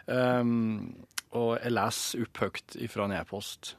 Um, 0.07 1.05
og 1.37 1.57
jeg 1.61 1.75
leser 1.75 2.25
opp 2.25 2.41
høyt 2.43 2.77
ifra 2.81 3.07
en 3.07 3.17
e-post. 3.21 3.75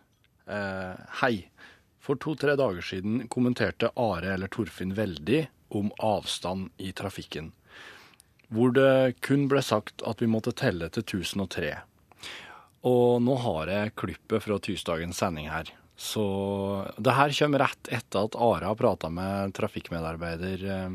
Uh, 0.50 0.94
hei. 1.24 1.50
For 2.03 2.20
to-tre 2.20 2.58
dager 2.60 2.84
siden 2.84 3.30
kommenterte 3.32 3.94
Are 3.96 4.34
eller 4.34 4.51
Torfinn 4.51 4.92
veldig 4.98 5.46
om 5.74 5.92
avstand 6.03 6.74
i 6.77 6.92
trafikken. 6.92 7.53
Hvor 8.53 8.74
det 8.75 9.22
kun 9.25 9.48
ble 9.50 9.63
sagt 9.63 10.03
at 10.06 10.20
vi 10.22 10.27
måtte 10.30 10.51
telle 10.51 10.89
til 10.94 11.06
1003. 11.06 11.72
Og 12.84 13.24
nå 13.24 13.38
har 13.46 13.72
jeg 13.72 13.96
klippet 13.96 14.44
fra 14.44 14.60
tirsdagens 14.60 15.24
sending 15.24 15.48
her. 15.50 15.72
Så 15.96 16.26
det 16.98 17.14
her 17.14 17.34
kommer 17.38 17.62
rett 17.62 17.90
etter 17.94 18.26
at 18.26 18.36
Are 18.36 18.66
har 18.66 18.78
prata 18.80 19.10
med 19.14 19.54
trafikkmedarbeider 19.58 20.66
eh, 20.76 20.92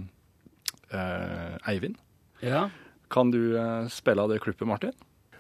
eh, 0.91 1.57
Eivind. 1.71 1.99
ja. 2.41 2.69
Kan 3.09 3.31
du 3.33 3.57
eh, 3.57 3.87
spille 3.89 4.21
av 4.21 4.29
det 4.29 4.43
klippet, 4.45 4.69
Martin? 4.69 4.93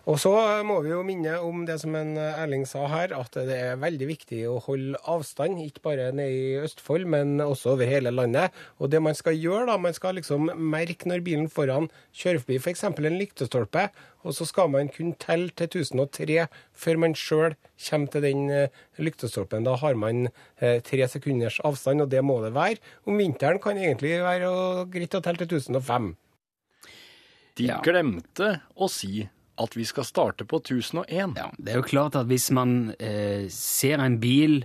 Og 0.08 0.16
så 0.16 0.30
må 0.64 0.78
vi 0.80 0.88
jo 0.88 1.02
minne 1.04 1.34
om 1.44 1.66
det 1.68 1.74
som 1.82 1.92
en 1.98 2.14
eh, 2.16 2.38
Erling 2.40 2.62
sa 2.68 2.86
her, 2.88 3.12
at 3.12 3.34
det 3.44 3.56
er 3.60 3.80
veldig 3.82 4.06
viktig 4.08 4.38
å 4.48 4.54
holde 4.64 4.96
avstand, 5.04 5.58
ikke 5.60 5.82
bare 5.84 6.06
nede 6.16 6.32
i 6.32 6.54
Østfold, 6.62 7.04
men 7.12 7.34
også 7.44 7.74
over 7.74 7.90
hele 7.90 8.12
landet. 8.14 8.56
Og 8.80 8.88
det 8.88 9.02
man 9.04 9.18
skal 9.18 9.36
gjøre, 9.36 9.66
da, 9.68 9.76
man 9.76 9.92
skal 9.96 10.16
liksom 10.16 10.48
merke 10.56 11.10
når 11.12 11.26
bilen 11.26 11.52
foran 11.52 11.90
kjører 12.16 12.40
forbi 12.40 12.56
f.eks. 12.56 12.86
en 12.88 13.20
lyktestolpe, 13.20 13.84
og 14.24 14.32
så 14.34 14.48
skal 14.48 14.72
man 14.72 14.88
kunne 14.96 15.12
telle 15.20 15.52
til 15.60 15.68
1003 15.84 16.48
før 16.72 17.04
man 17.04 17.12
sjøl 17.16 17.58
kommer 17.90 18.12
til 18.16 18.24
den 18.30 18.48
eh, 18.48 18.82
lyktestolpen. 18.96 19.68
Da 19.68 19.76
har 19.84 20.00
man 20.00 20.30
eh, 20.30 20.80
tre 20.88 21.04
sekunders 21.12 21.60
avstand, 21.68 22.00
og 22.06 22.08
det 22.16 22.24
må 22.24 22.40
det 22.46 22.54
være. 22.56 22.80
Om 23.04 23.20
vinteren 23.20 23.60
kan 23.60 23.76
det 23.76 23.90
egentlig 23.90 24.16
være 24.24 24.52
greit 24.88 25.20
å 25.20 25.26
telle 25.28 25.44
til 25.44 25.60
1005. 25.60 26.14
De 27.60 27.66
Ja. 27.68 27.82
glemte 27.84 28.62
å 28.78 28.88
si 28.88 29.26
at 29.58 29.76
vi 29.76 29.86
skal 29.88 30.06
starte 30.06 30.46
på 30.48 30.60
1001. 30.62 31.36
Ja, 31.38 31.50
det 31.58 31.74
er 31.74 31.80
jo 31.80 31.86
klart 31.86 32.18
at 32.18 32.28
hvis 32.30 32.48
man 32.54 32.94
eh, 32.98 33.46
ser 33.52 34.02
en 34.04 34.18
bil 34.22 34.62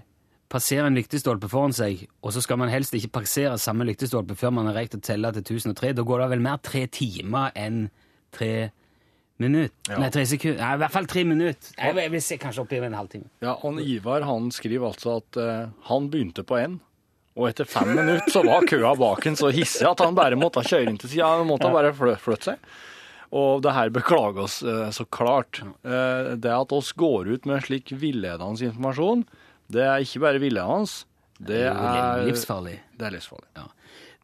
passere 0.53 0.85
en 0.85 0.97
lyktestolpe 0.97 1.49
foran 1.49 1.73
seg, 1.73 2.05
og 2.21 2.33
så 2.35 2.43
skal 2.45 2.59
man 2.61 2.69
helst 2.69 2.93
ikke 2.93 3.15
passere 3.17 3.57
samme 3.61 3.87
lyktestolpe 3.89 4.37
før 4.37 4.53
man 4.53 4.69
har 4.69 4.77
rekt 4.83 4.97
å 4.97 5.01
telle 5.01 5.31
til 5.33 5.57
1003, 5.57 5.95
da 5.97 6.05
går 6.05 6.23
det 6.23 6.29
vel 6.35 6.45
mer 6.45 6.61
tre 6.61 6.85
timer 6.93 7.53
enn 7.57 7.87
tre 8.33 8.69
minutter. 9.41 9.73
Ja. 9.89 9.97
Nei, 10.03 10.11
tre 10.13 10.25
sekunder. 10.29 10.61
Nei, 10.61 10.71
i 10.77 10.81
hvert 10.83 10.93
fall 10.93 11.09
tre 11.09 11.25
minutter. 11.27 11.73
Jeg, 11.73 11.97
jeg 12.03 12.13
vil 12.13 12.23
se 12.23 12.39
kanskje 12.41 12.65
oppi 12.67 12.79
en 12.79 12.97
halvtime. 12.97 13.29
Ja, 13.43 13.55
og 13.65 13.81
Ivar 13.81 14.25
han 14.29 14.51
skriver 14.53 14.91
altså 14.91 15.17
at 15.23 15.41
eh, 15.41 15.69
han 15.89 16.09
begynte 16.13 16.45
på 16.47 16.59
én, 16.61 16.77
og 17.33 17.49
etter 17.49 17.65
fem 17.65 17.89
minutter 17.97 18.29
så 18.29 18.43
var 18.45 18.65
køa 18.69 18.93
bak 18.99 19.25
ham 19.25 19.37
så 19.39 19.49
hissig 19.53 19.87
at 19.89 20.01
han 20.05 20.13
bare 20.17 20.37
måtte 20.37 20.61
kjøre 20.61 20.91
inn 20.91 20.99
til 21.01 21.15
sida. 21.15 21.31
Han 21.39 21.49
måtte 21.49 21.71
bare 21.73 21.93
flytte 21.97 22.53
seg. 22.53 22.73
Og 23.33 23.63
det 23.65 23.73
her 23.73 23.89
beklager 23.93 24.45
oss 24.45 24.59
eh, 24.61 24.89
så 24.93 25.05
klart. 25.09 25.63
Eh, 25.81 26.33
det 26.37 26.53
at 26.53 26.75
oss 26.75 26.91
går 26.97 27.31
ut 27.33 27.49
med 27.49 27.65
slik 27.65 27.95
villedende 27.97 28.69
informasjon, 28.69 29.25
det 29.73 29.87
er 29.87 30.05
ikke 30.05 30.21
bare 30.27 30.41
villedende, 30.43 31.09
det 31.43 31.63
er 31.71 32.27
livsfarlig. 32.27 32.77
Det 32.99 33.07
er 33.07 33.15
livsfarlig. 33.15 33.49
Ja. 33.57 33.65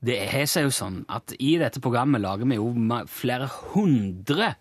Det 0.06 0.20
har 0.32 0.46
seg 0.48 0.70
jo 0.70 0.72
sånn 0.72 1.01
at 1.12 1.34
i 1.42 1.58
dette 1.60 1.82
programmet 1.84 2.22
lager 2.24 2.48
vi 2.48 2.60
jo 2.60 2.70
flere 3.12 3.50
hundre 3.74 4.54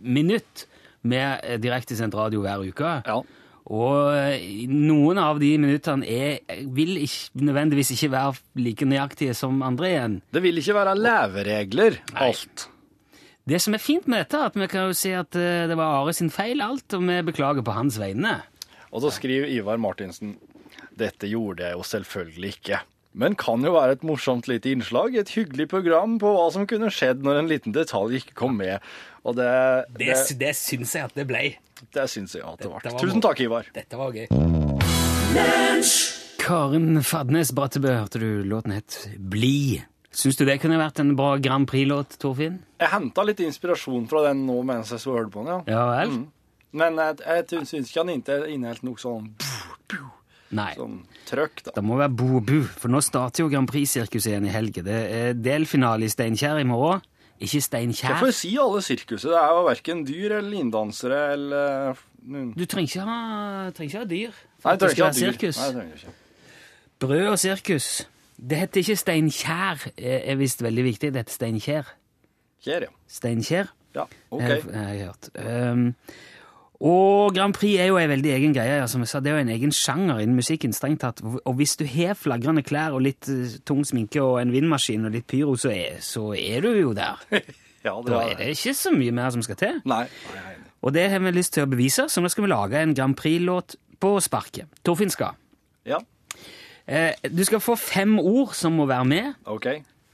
minutter 0.00 0.68
med 1.02 1.42
eh, 1.42 1.58
direktesendt 1.60 2.14
radio 2.16 2.46
hver 2.46 2.62
uke. 2.70 2.96
Ja. 3.10 3.20
Og 3.70 4.66
noen 4.72 5.18
av 5.22 5.38
de 5.38 5.50
minuttene 5.60 6.06
er, 6.08 6.40
vil 6.74 6.96
ikke, 7.04 7.42
nødvendigvis 7.44 7.92
ikke 7.94 8.08
være 8.10 8.62
like 8.64 8.88
nøyaktige 8.88 9.34
som 9.36 9.60
andre 9.62 9.90
igjen. 9.90 10.16
Det 10.34 10.42
vil 10.42 10.58
ikke 10.58 10.74
være 10.74 10.96
leveregler, 10.98 12.00
Nei. 12.16 12.32
Det 13.50 13.58
som 13.58 13.74
er 13.74 13.82
fint 13.82 14.06
med 14.06 14.20
dette, 14.22 14.38
er 14.38 14.52
at 14.52 14.56
vi 14.58 14.66
kan 14.70 14.90
jo 14.90 14.94
si 14.94 15.10
at 15.16 15.34
eh, 15.34 15.64
det 15.66 15.74
var 15.78 15.96
Are 16.04 16.12
sin 16.14 16.30
feil 16.30 16.62
alt, 16.62 16.94
og 16.94 17.02
vi 17.08 17.16
beklager 17.26 17.64
på 17.66 17.74
hans 17.74 17.96
vegne. 17.98 18.36
Og 18.94 19.02
så 19.02 19.10
skriver 19.14 19.50
Ivar 19.50 19.80
Martinsen 19.82 20.36
dette 21.00 21.26
gjorde 21.30 21.64
jeg 21.64 21.74
jo 21.78 21.84
selvfølgelig 21.86 22.50
ikke. 22.58 22.78
Men 23.18 23.34
kan 23.34 23.64
jo 23.66 23.72
være 23.74 23.96
et 23.96 24.04
morsomt 24.06 24.46
lite 24.46 24.70
innslag, 24.70 25.16
et 25.18 25.32
hyggelig 25.34 25.66
program 25.72 26.18
på 26.22 26.30
hva 26.30 26.44
som 26.54 26.66
kunne 26.70 26.92
skjedd 26.94 27.24
når 27.26 27.40
en 27.40 27.48
liten 27.50 27.74
detalj 27.74 28.20
ikke 28.20 28.36
kom 28.38 28.54
med. 28.60 28.78
Og 29.26 29.34
det, 29.38 29.48
Det, 29.96 30.12
det, 30.12 30.36
det 30.44 30.52
syns 30.60 30.94
jeg 30.94 31.08
at 31.08 31.16
det 31.18 31.26
ble. 31.26 31.42
det 31.96 32.06
syns 32.12 32.36
jeg 32.36 32.44
at 32.46 32.60
det 32.62 32.70
Dette 32.70 32.94
ble. 32.94 33.02
Tusen 33.02 33.24
takk, 33.24 33.42
Ivar. 33.42 33.70
Dette 33.74 33.98
var 33.98 34.14
gøy. 34.14 34.28
Karen 36.40 37.02
Fadnes 37.02 37.50
Brattebø, 37.56 37.96
hørte 37.98 38.22
du 38.22 38.44
låten 38.46 38.78
het 38.78 39.08
Bli. 39.18 39.82
Syns 40.10 40.38
du 40.40 40.42
det 40.46 40.56
kunne 40.58 40.78
vært 40.80 40.98
en 40.98 41.12
bra 41.18 41.36
Grand 41.38 41.68
Prix-låt, 41.70 42.16
Torfinn? 42.18 42.58
Jeg 42.80 42.90
henta 42.90 43.22
litt 43.26 43.40
inspirasjon 43.44 44.08
fra 44.10 44.24
den 44.26 44.42
nå 44.48 44.56
mens 44.66 44.90
jeg 44.90 45.02
så 45.04 45.14
hørte 45.14 45.30
på 45.36 45.44
den, 45.46 45.52
ja. 45.52 45.60
Ja 45.70 45.84
vel? 45.92 46.16
Men 46.74 46.98
jeg, 46.98 47.20
jeg 47.22 47.66
syns 47.70 47.90
ikke 47.90 48.02
han 48.02 48.10
inneholdt 48.14 48.82
noe 48.86 48.98
sånn, 48.98 49.30
Nei. 50.58 50.72
sånn 50.74 50.98
trøkk, 51.30 51.62
da. 51.68 51.76
Det 51.78 51.84
må 51.86 51.98
være 52.00 52.14
bo 52.18 52.26
og 52.40 52.44
bu, 52.48 52.58
for 52.66 52.90
nå 52.90 53.02
starter 53.06 53.44
jo 53.44 53.52
Grand 53.52 53.70
Prix-sirkuset 53.70 54.32
igjen 54.32 54.50
i 54.50 54.54
helga. 54.54 54.82
Det 54.86 54.98
er 55.20 55.38
delfinale 55.38 56.06
i 56.06 56.12
Steinkjer 56.12 56.62
i 56.62 56.66
morgen. 56.66 57.06
Ikke 57.40 57.62
Steinkjer. 57.64 58.18
Hvorfor 58.18 58.34
si 58.36 58.50
alle 58.60 58.82
sirkuset? 58.84 59.30
Det 59.30 59.38
er 59.40 59.54
jo 59.56 59.62
verken 59.70 60.02
dyr 60.04 60.34
eller 60.42 60.58
inndansere 60.58 61.20
eller 61.38 62.00
mm. 62.20 62.50
Du 62.58 62.66
trenger 62.68 62.90
ikke 62.90 63.06
ha, 63.06 63.20
trenger 63.78 63.94
ikke 63.94 64.02
ha 64.02 64.08
dyr 64.10 64.34
for 64.34 64.66
Nei, 64.66 64.74
at 64.74 64.82
det 64.82 64.90
jeg 64.90 64.96
skal 64.98 65.06
trenger 65.06 65.06
være 65.06 65.14
ikke 65.14 65.14
ha 65.14 65.14
dyr. 65.14 65.38
sirkus. 65.38 65.56
Nei, 65.56 65.68
jeg 65.70 65.78
trenger 65.78 66.02
ikke. 66.02 66.16
Brød 67.00 67.28
og 67.30 67.38
sirkus. 67.40 67.86
Det 68.40 68.56
heter 68.62 68.80
ikke 68.80 68.96
Steinkjer, 68.96 69.86
er 70.00 70.38
visst 70.40 70.62
veldig 70.64 70.84
viktig. 70.86 71.12
Det 71.12 71.24
heter 71.24 71.36
Steinkjer. 71.36 71.94
Kjær, 72.64 72.86
ja. 72.88 72.92
Steinkjer. 73.08 73.70
Ja, 73.96 74.06
ok. 74.30 74.42
Jeg, 74.42 74.62
jeg 74.70 74.84
har 74.86 75.10
hørt. 75.10 75.30
Um, 75.36 75.86
og 76.80 77.34
Grand 77.36 77.52
Prix 77.52 77.76
er 77.82 77.90
jo 77.90 77.98
en 78.00 78.08
veldig 78.08 78.30
egen 78.32 78.54
greie. 78.56 78.78
Ja, 78.80 78.86
som 78.88 79.02
jeg 79.04 79.10
sa, 79.10 79.20
Det 79.20 79.28
er 79.32 79.36
jo 79.36 79.44
en 79.44 79.52
egen 79.52 79.72
sjanger 79.72 80.22
innen 80.22 80.38
musikken. 80.38 80.72
strengt 80.72 81.02
tatt. 81.04 81.20
Og 81.20 81.54
hvis 81.58 81.76
du 81.76 81.84
har 81.84 82.16
flagrende 82.16 82.62
klær 82.64 82.96
og 82.96 83.02
litt 83.04 83.28
eh, 83.28 83.58
tung 83.68 83.84
sminke 83.84 84.22
og 84.24 84.38
en 84.40 84.52
vindmaskin 84.54 85.04
og 85.04 85.12
litt 85.12 85.26
pyro, 85.28 85.58
så 85.60 85.74
er, 85.74 85.98
så 86.00 86.30
er 86.32 86.64
du 86.64 86.72
jo 86.80 86.94
der. 86.96 87.20
Ja, 87.80 87.94
det 88.04 88.12
Da 88.12 88.18
er 88.28 88.34
det 88.36 88.46
ikke 88.58 88.74
så 88.76 88.90
mye 88.92 89.12
mer 89.16 89.30
som 89.32 89.40
skal 89.40 89.56
til. 89.56 89.76
Nei. 89.88 90.02
nei. 90.34 90.50
Og 90.84 90.92
det 90.92 91.06
har 91.08 91.22
vi 91.24 91.30
lyst 91.32 91.54
til 91.54 91.64
å 91.64 91.68
bevise, 91.72 92.10
så 92.12 92.20
nå 92.20 92.28
skal 92.28 92.44
vi 92.44 92.50
lage 92.52 92.76
en 92.76 92.92
Grand 92.92 93.16
Prix-låt 93.16 93.78
på 93.96 94.10
sparket. 94.20 94.68
Torfinn 94.84 95.08
skal. 95.08 95.38
Ja, 95.88 95.96
Eh, 96.90 97.14
du 97.30 97.44
skal 97.46 97.60
få 97.62 97.76
fem 97.78 98.16
ord 98.18 98.54
som 98.58 98.74
må 98.74 98.86
være 98.90 99.06
med, 99.06 99.34
ok. 99.46 99.66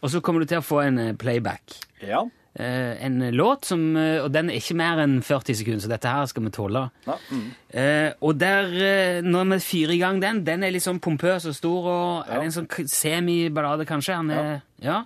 og 0.02 0.11
så 0.12 0.21
kommer 0.21 0.45
du 0.45 0.50
til 0.50 0.59
å 0.61 0.66
få 0.66 0.83
en 0.85 0.99
eh, 1.00 1.14
playback. 1.16 1.73
Ja. 2.04 2.21
Eh, 2.56 2.97
en 3.04 3.18
låt 3.37 3.66
som 3.68 3.80
eh, 4.00 4.23
Og 4.25 4.30
den 4.33 4.49
er 4.49 4.56
ikke 4.56 4.76
mer 4.76 5.00
enn 5.02 5.18
40 5.25 5.56
sekunder, 5.59 5.80
så 5.85 5.90
dette 5.92 6.09
her 6.09 6.25
skal 6.28 6.45
vi 6.47 6.50
tåle. 6.56 6.87
ja. 7.06 7.16
Mm. 7.33 7.47
Eh, 7.76 8.12
og 8.25 8.38
der, 8.40 8.71
eh, 8.76 9.18
når 9.25 9.50
vi 9.54 9.59
fyrer 9.64 9.92
i 9.97 9.99
gang 10.00 10.21
den, 10.23 10.45
den 10.45 10.62
er 10.64 10.73
litt 10.73 10.85
sånn 10.85 11.00
pompøs 11.04 11.45
og 11.50 11.56
stor, 11.56 11.88
og 11.92 12.28
er 12.28 12.40
det 12.40 12.47
en 12.50 12.56
sånn 12.61 12.68
k- 12.68 12.87
semiballade, 12.88 13.85
kanskje? 13.88 14.14
Han 14.16 14.30
er, 14.30 14.61
ja. 14.85 15.02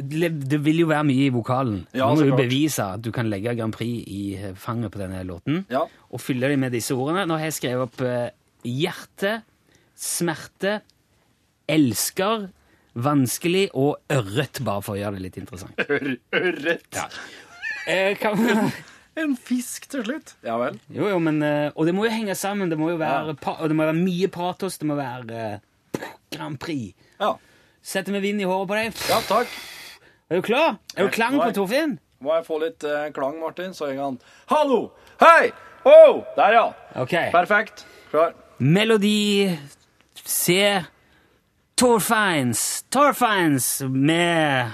Det 0.00 0.30
det 0.48 0.58
vil 0.64 0.78
jo 0.84 0.86
være 0.90 1.04
mye 1.04 1.26
i 1.26 1.32
vokalen. 1.34 1.80
Ja, 1.92 2.06
Nå 2.06 2.14
må 2.14 2.22
du 2.24 2.30
klart. 2.30 2.42
bevise 2.44 2.84
at 2.94 3.02
du 3.02 3.10
kan 3.12 3.28
legge 3.28 3.52
Grand 3.58 3.74
Prix 3.74 4.06
i 4.08 4.20
eh, 4.38 4.54
fanget 4.54 4.90
på 4.94 4.98
denne 5.02 5.22
låten, 5.26 5.64
Ja. 5.70 5.82
og 6.10 6.20
fylle 6.22 6.48
dem 6.48 6.60
med 6.62 6.72
disse 6.72 6.94
ordene. 6.94 7.26
Nå 7.26 7.36
har 7.38 7.46
jeg 7.50 7.58
skrevet 7.58 7.82
opp 7.90 8.00
eh, 8.06 8.30
hjerte, 8.64 9.42
smerte, 10.00 10.78
elsker, 11.70 12.48
vanskelig 13.00 13.66
og 13.78 14.00
ørret, 14.10 14.62
bare 14.66 14.82
for 14.82 14.96
å 14.96 15.00
gjøre 15.00 15.18
det 15.18 15.26
litt 15.28 15.36
interessant. 15.42 15.82
Ør, 15.86 16.14
ørret. 16.40 16.88
Ja. 16.96 17.08
Eh, 17.88 18.14
kan 18.20 18.38
vi... 18.40 18.54
En 19.20 19.32
fisk 19.36 19.88
til 19.90 20.04
slutt. 20.06 20.30
Ja 20.46 20.54
vel. 20.56 20.76
Jo, 20.94 21.08
jo, 21.10 21.16
men 21.20 21.40
eh, 21.42 21.72
Og 21.74 21.84
det 21.84 21.92
må 21.92 22.04
jo 22.06 22.12
henge 22.14 22.32
sammen. 22.38 22.70
Det 22.70 22.76
må 22.78 22.92
jo 22.92 22.96
være, 23.00 23.32
Ja. 23.32 23.34
pa, 23.42 23.56
og 23.58 23.68
det 23.68 23.74
må 23.76 23.82
være 23.84 23.96
mye 23.98 24.28
patos. 24.32 24.78
Det 24.80 24.86
må 24.88 24.94
være 24.96 25.40
eh, 25.98 26.04
Grand 26.32 26.56
Prix. 26.62 26.94
Ja. 27.18 27.32
Setter 27.82 28.14
vi 28.14 28.20
vind 28.28 28.40
i 28.40 28.46
håret 28.48 28.70
på 28.70 28.78
deg. 28.78 29.02
ja, 29.10 29.18
takk. 29.26 29.50
Er 30.30 30.38
du 30.40 30.46
klar? 30.46 30.78
Er 30.94 31.10
du 31.10 31.12
klang 31.12 31.36
på 31.40 31.50
Torfinn? 31.58 31.96
Må 32.22 32.32
jeg 32.38 32.46
få 32.46 32.60
litt 32.62 32.86
uh, 32.86 33.10
klang, 33.16 33.34
Martin, 33.42 33.74
så 33.76 33.90
jeg 33.90 33.98
kan 33.98 34.16
Hallo! 34.54 34.78
Hei! 35.20 35.50
Oh! 35.82 36.22
Der, 36.38 36.54
ja. 36.54 36.64
Okay. 37.02 37.32
Perfekt. 37.34 37.82
Klar. 38.14 38.36
Melodi 38.62 39.50
C. 40.24 40.84
Torfines. 41.76 42.84
Torfines 42.90 43.82
med 43.88 44.70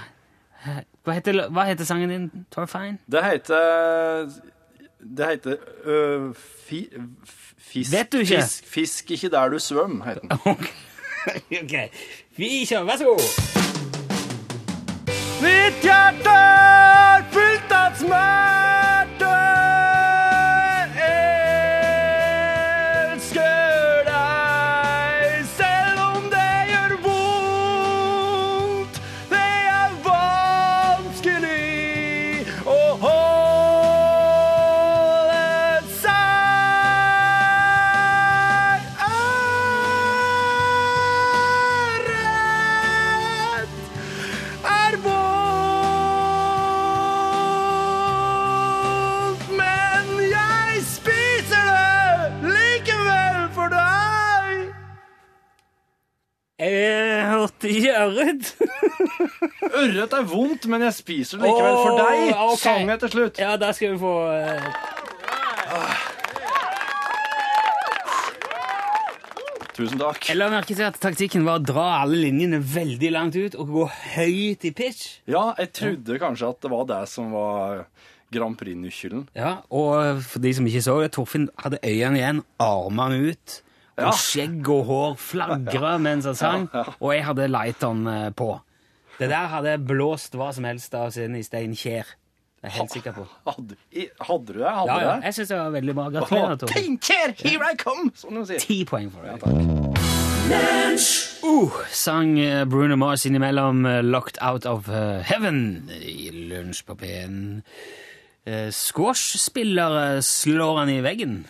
hva 1.07 1.13
heter, 1.15 1.37
hva 1.55 1.63
heter 1.69 1.87
sangen 1.87 2.09
din, 2.11 2.45
Torfine? 2.51 2.97
Det 3.11 3.23
heter 3.23 4.27
Det 5.17 5.27
heter 5.29 5.55
øh, 5.85 6.35
fi, 6.67 6.89
fisk, 7.57 7.93
Vet 7.93 8.11
du 8.11 8.17
ikke? 8.17 8.41
Fisk, 8.41 8.67
fisk 8.67 9.11
ikke 9.11 9.29
der 9.29 9.49
du 9.49 9.59
svøm, 9.59 10.01
heter 10.01 10.19
den. 10.19 10.31
ok. 11.63 11.75
Vi 12.37 12.65
kjører. 12.65 12.83
Vær 12.83 12.97
så 12.97 13.05
god. 13.05 13.23
Mitt 15.41 15.81
hjerte 15.85 16.29
er 16.29 17.25
fylt 17.31 17.71
av 17.71 17.95
smerte. 17.95 18.56
Jeg 56.67 57.25
hørte 57.31 57.69
ikke 57.71 57.93
ørret. 58.03 58.51
Ørret 59.77 60.13
er 60.19 60.27
vondt, 60.31 60.67
men 60.71 60.85
jeg 60.87 60.95
spiser 60.97 61.39
det 61.41 61.47
likevel 61.49 61.79
for 61.83 62.01
deg. 62.01 62.21
okay. 62.35 62.61
Sang 62.63 62.91
jeg 62.91 62.99
til 63.05 63.13
slutt. 63.15 63.41
Ja, 63.41 63.55
der 63.61 63.75
skal 63.77 63.93
vi 63.95 63.99
få 64.01 64.13
eh, 64.33 64.69
Tusen 69.77 69.99
takk. 70.01 70.23
Jeg 70.25 70.39
la 70.39 70.47
merke 70.49 70.73
til 70.73 70.87
at 70.87 70.95
taktikken 70.97 71.43
var 71.45 71.59
å 71.59 71.65
dra 71.67 71.83
alle 72.01 72.17
linjene 72.23 72.57
veldig 72.65 73.09
langt 73.13 73.35
ut 73.37 73.57
og 73.61 73.69
gå 73.75 73.83
høyt 74.15 74.65
i 74.65 74.71
pitch. 74.73 75.03
Ja, 75.29 75.51
jeg 75.59 75.69
trodde 75.77 76.17
kanskje 76.23 76.49
at 76.49 76.63
det 76.65 76.71
var 76.73 76.87
det 76.89 77.01
som 77.11 77.29
var 77.35 77.83
Grand 78.33 78.57
Prix-nøkkelen. 78.59 79.27
Ja, 79.37 79.59
Og 79.69 80.23
for 80.25 80.41
de 80.43 80.55
som 80.57 80.65
ikke 80.67 80.81
så 80.83 80.97
det, 81.03 81.11
Torfinn 81.15 81.45
hadde 81.61 81.77
øynene 81.85 82.17
igjen, 82.19 82.41
armene 82.59 83.19
ut, 83.29 83.59
og 83.97 84.03
Ja. 84.05 84.11
skjegg 84.13 84.69
og 84.69 84.85
hår 84.85 85.15
flagra 85.17 85.97
mens 85.99 86.25
han 86.25 86.35
sang, 86.35 86.69
Ja, 86.73 86.83
ja. 86.85 86.93
og 86.99 87.13
jeg 87.15 87.25
hadde 87.25 87.47
lighteren 87.49 88.07
eh, 88.07 88.29
på. 88.29 88.59
Det 89.19 89.29
der 89.31 89.47
hadde 89.49 89.77
blåst 89.81 90.35
hva 90.37 90.51
som 90.53 90.63
helst 90.69 90.93
av 90.93 91.09
siden 91.11 91.35
i 91.35 91.41
Steinkjer. 91.43 92.05
Det 92.61 92.65
er 92.65 92.69
jeg 92.69 92.77
helt 92.79 92.91
sikker 92.93 93.13
på. 93.13 93.23
Hadde, 93.45 93.75
hadde 94.21 94.45
du 94.53 94.59
det? 94.59 94.69
Hadde 94.69 94.87
Ja, 94.93 94.99
ja, 95.01 95.15
jeg 95.23 95.33
syns 95.33 95.47
det 95.49 95.57
var 95.57 95.69
veldig 95.73 95.95
bra. 95.97 96.05
Gratulerer, 96.13 96.55
Torfinn. 96.61 96.97
Steinkjer, 96.99 97.33
here 97.41 97.71
I 97.71 97.75
come! 97.77 98.11
Som 98.15 98.35
de 98.37 98.45
sier. 98.49 98.59
Ti 98.61 98.77
poeng 98.85 99.11
for 99.13 99.21
deg. 99.25 99.41
Uh, 101.43 101.73
sang 101.91 102.37
eh, 102.39 102.63
Bruno 102.65 102.95
Mars 102.95 103.25
innimellom 103.25 103.85
eh, 103.85 104.01
'Locked 104.01 104.37
Out 104.41 104.65
of 104.65 104.87
Heaven' 104.87 105.89
i 105.91 106.29
lunsj 106.31 106.83
på 106.87 106.95
P1. 106.95 107.61
Squash-spillere 108.71 110.21
slår 110.23 110.77
han 110.79 110.89
i 110.89 111.01
veggen. 111.03 111.41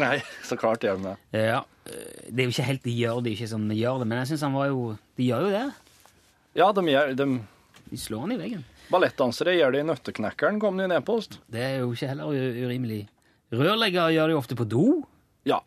Nei, 0.00 0.18
så 0.48 0.56
klart 0.60 0.84
gjør 0.84 1.00
de 1.00 1.08
det. 1.10 1.16
Ja, 1.46 1.62
eh, 1.86 2.28
Det 2.30 2.42
er 2.44 2.48
jo 2.48 2.54
ikke 2.54 2.68
helt 2.68 2.84
de 2.86 2.94
gjør 2.98 3.22
det, 3.24 3.32
ikke 3.36 3.48
sånn 3.50 3.66
de 3.70 3.78
gjør 3.78 4.02
det, 4.02 4.08
men 4.10 4.20
jeg 4.22 4.32
synes 4.32 4.44
han 4.48 4.54
var 4.56 4.70
jo 4.72 4.84
De 5.18 5.26
gjør 5.30 5.46
jo 5.48 5.50
det. 5.54 5.64
Ja, 6.58 6.68
de, 6.76 6.84
gjør, 6.90 7.12
de 7.18 7.26
De 7.90 7.98
slår 8.00 8.24
han 8.26 8.32
i 8.36 8.38
veggen. 8.40 8.64
ballettdansere 8.90 9.54
gjør 9.58 9.72
det 9.74 9.80
i 9.82 9.88
Nøtteknekkeren, 9.88 10.60
kom 10.62 10.76
det 10.78 10.84
i 10.86 10.90
en 10.90 10.96
e-post. 10.98 11.38
Det 11.50 11.62
er 11.62 11.78
jo 11.82 11.92
ikke 11.94 12.08
heller 12.12 12.34
urimelig. 12.34 13.02
Rørleggere 13.54 14.12
gjør 14.14 14.30
det 14.30 14.34
jo 14.34 14.40
ofte 14.42 14.56
på 14.58 14.66
do. 14.68 14.84
Ja. 15.48 15.60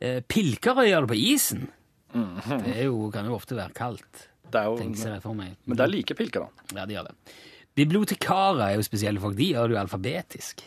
Eh, 0.00 0.20
Pilkere 0.28 0.86
gjør 0.88 1.06
det 1.06 1.12
på 1.12 1.18
isen. 1.18 1.66
Det 2.14 2.72
er 2.72 2.84
jo, 2.88 3.10
kan 3.12 3.26
jo 3.28 3.34
ofte 3.36 3.56
være 3.58 3.74
kaldt, 3.76 4.28
Det 4.48 4.60
er 4.62 4.64
jo, 4.70 4.78
men 4.80 5.76
det 5.76 5.82
er 5.84 5.90
like 5.92 6.14
pilkerne. 6.16 6.48
Ja, 6.74 6.86
de 6.88 6.94
gjør 6.96 7.10
det. 7.10 7.34
Bibliotekarer 7.78 8.62
er 8.70 8.76
jo 8.78 8.82
spesielle 8.86 9.20
folk. 9.22 9.36
De 9.38 9.50
gjør 9.52 9.68
det 9.68 9.76
jo 9.76 9.80
alfabetisk. 9.82 10.62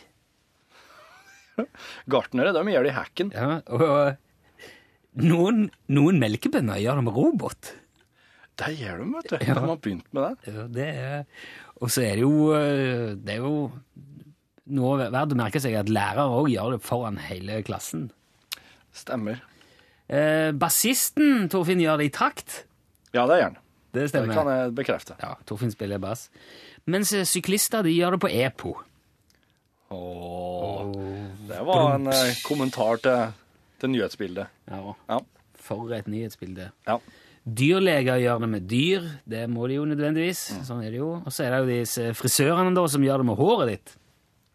Gartnere, 2.12 2.52
de 2.56 2.62
gjør 2.72 2.86
det 2.86 2.92
i 2.92 2.96
hacken. 2.96 3.32
Ja, 3.36 3.60
og 3.72 5.22
noen, 5.22 5.66
noen 5.92 6.20
melkebønder 6.22 6.80
gjør 6.82 7.00
det 7.00 7.06
med 7.08 7.18
robot. 7.18 7.72
Det 8.62 8.72
gjør 8.78 9.00
de, 9.02 9.06
vet 9.16 9.30
du. 9.30 9.36
Ja. 9.40 9.56
De 9.56 9.66
har 9.68 9.78
begynt 9.84 10.08
med 10.12 10.24
det. 10.24 10.52
Ja, 10.52 10.66
det 10.78 10.88
er, 11.02 11.22
og 11.80 11.92
så 11.92 12.04
er 12.04 12.18
det 12.20 12.24
jo 12.26 12.50
eh, 12.54 13.14
Det 13.18 13.38
er 13.38 13.40
jo 13.42 13.70
noe 14.72 15.08
verdt 15.10 15.32
å 15.34 15.38
merke 15.40 15.60
seg 15.62 15.74
at 15.80 15.90
lærere 15.90 16.28
òg 16.30 16.50
gjør 16.52 16.76
det 16.76 16.82
foran 16.86 17.18
hele 17.26 17.58
klassen. 17.66 18.10
Stemmer. 18.94 19.40
Eh, 20.12 20.52
Bassisten 20.52 21.48
Torfinn 21.52 21.80
gjør 21.82 22.02
det 22.02 22.10
i 22.10 22.14
takt. 22.14 22.62
Ja, 23.16 23.24
det 23.28 23.40
gjør 23.40 23.50
han. 23.50 23.58
Det 23.92 24.06
Det 24.12 24.22
kan 24.32 24.48
jeg 24.48 24.72
bekrefte. 24.76 25.16
Ja, 25.20 25.34
Torfinn 25.48 25.72
spiller 25.72 26.00
bass. 26.00 26.28
Mens 26.88 27.12
eh, 27.16 27.26
syklister 27.28 27.84
de 27.84 27.92
gjør 27.92 28.16
det 28.16 28.22
på 28.24 28.30
EPO. 28.32 28.76
Åh, 29.92 30.92
det 31.48 31.60
var 31.68 31.94
en 31.94 32.08
eh, 32.12 32.38
kommentar 32.46 33.00
til, 33.04 33.34
til 33.82 33.92
nyhetsbildet. 33.92 34.52
Ja. 34.70 34.94
Ja. 35.10 35.20
For 35.62 35.92
et 35.94 36.08
nyhetsbilde. 36.10 36.70
Ja. 36.88 36.98
Dyrleger 37.42 38.20
gjør 38.22 38.42
det 38.44 38.48
med 38.52 38.66
dyr. 38.70 39.06
Det 39.28 39.44
må 39.50 39.66
de 39.70 39.80
jo 39.80 39.86
nødvendigvis. 39.90 40.40
Sånn 40.66 40.82
er 40.84 40.94
det 40.94 41.00
jo. 41.00 41.10
Og 41.20 41.34
så 41.34 41.46
er 41.46 41.54
det 41.54 41.60
jo 41.62 41.70
disse 41.72 42.08
frisørene 42.18 42.74
da, 42.76 42.86
som 42.90 43.04
gjør 43.04 43.22
det 43.22 43.28
med 43.28 43.40
håret 43.40 43.72
ditt. 43.72 43.94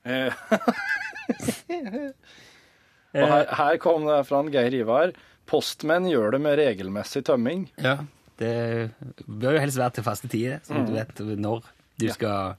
Eh, 0.08 0.32
og 3.18 3.26
her, 3.28 3.50
her 3.60 3.80
kom 3.84 4.08
det 4.08 4.22
fra 4.30 4.44
en 4.44 4.52
Geir 4.54 4.78
Ivar. 4.80 5.12
Postmenn 5.48 6.08
gjør 6.12 6.36
det 6.36 6.44
med 6.44 6.58
regelmessig 6.60 7.26
tømming. 7.28 7.68
Ja. 7.84 7.98
Det 8.38 8.54
bør 9.26 9.58
jo 9.58 9.64
helst 9.64 9.80
være 9.82 9.98
til 9.98 10.06
faste 10.06 10.30
tider, 10.32 10.60
så 10.64 10.84
du 10.86 10.94
vet 10.94 11.20
når 11.42 11.66
du 11.98 12.08
skal 12.14 12.58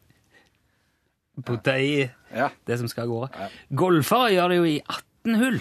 putte 1.45 1.75
i 1.81 1.93
Ja, 2.35 2.51
det 2.69 2.79
som 2.81 2.89
skal 2.91 3.09
gå. 3.11 3.21
Ja. 3.33 3.49
Golfere 3.81 4.33
gjør 4.35 4.53
det 4.53 4.59
jo 4.61 4.67
i 4.69 4.79
18 4.85 5.39
hull. 5.43 5.61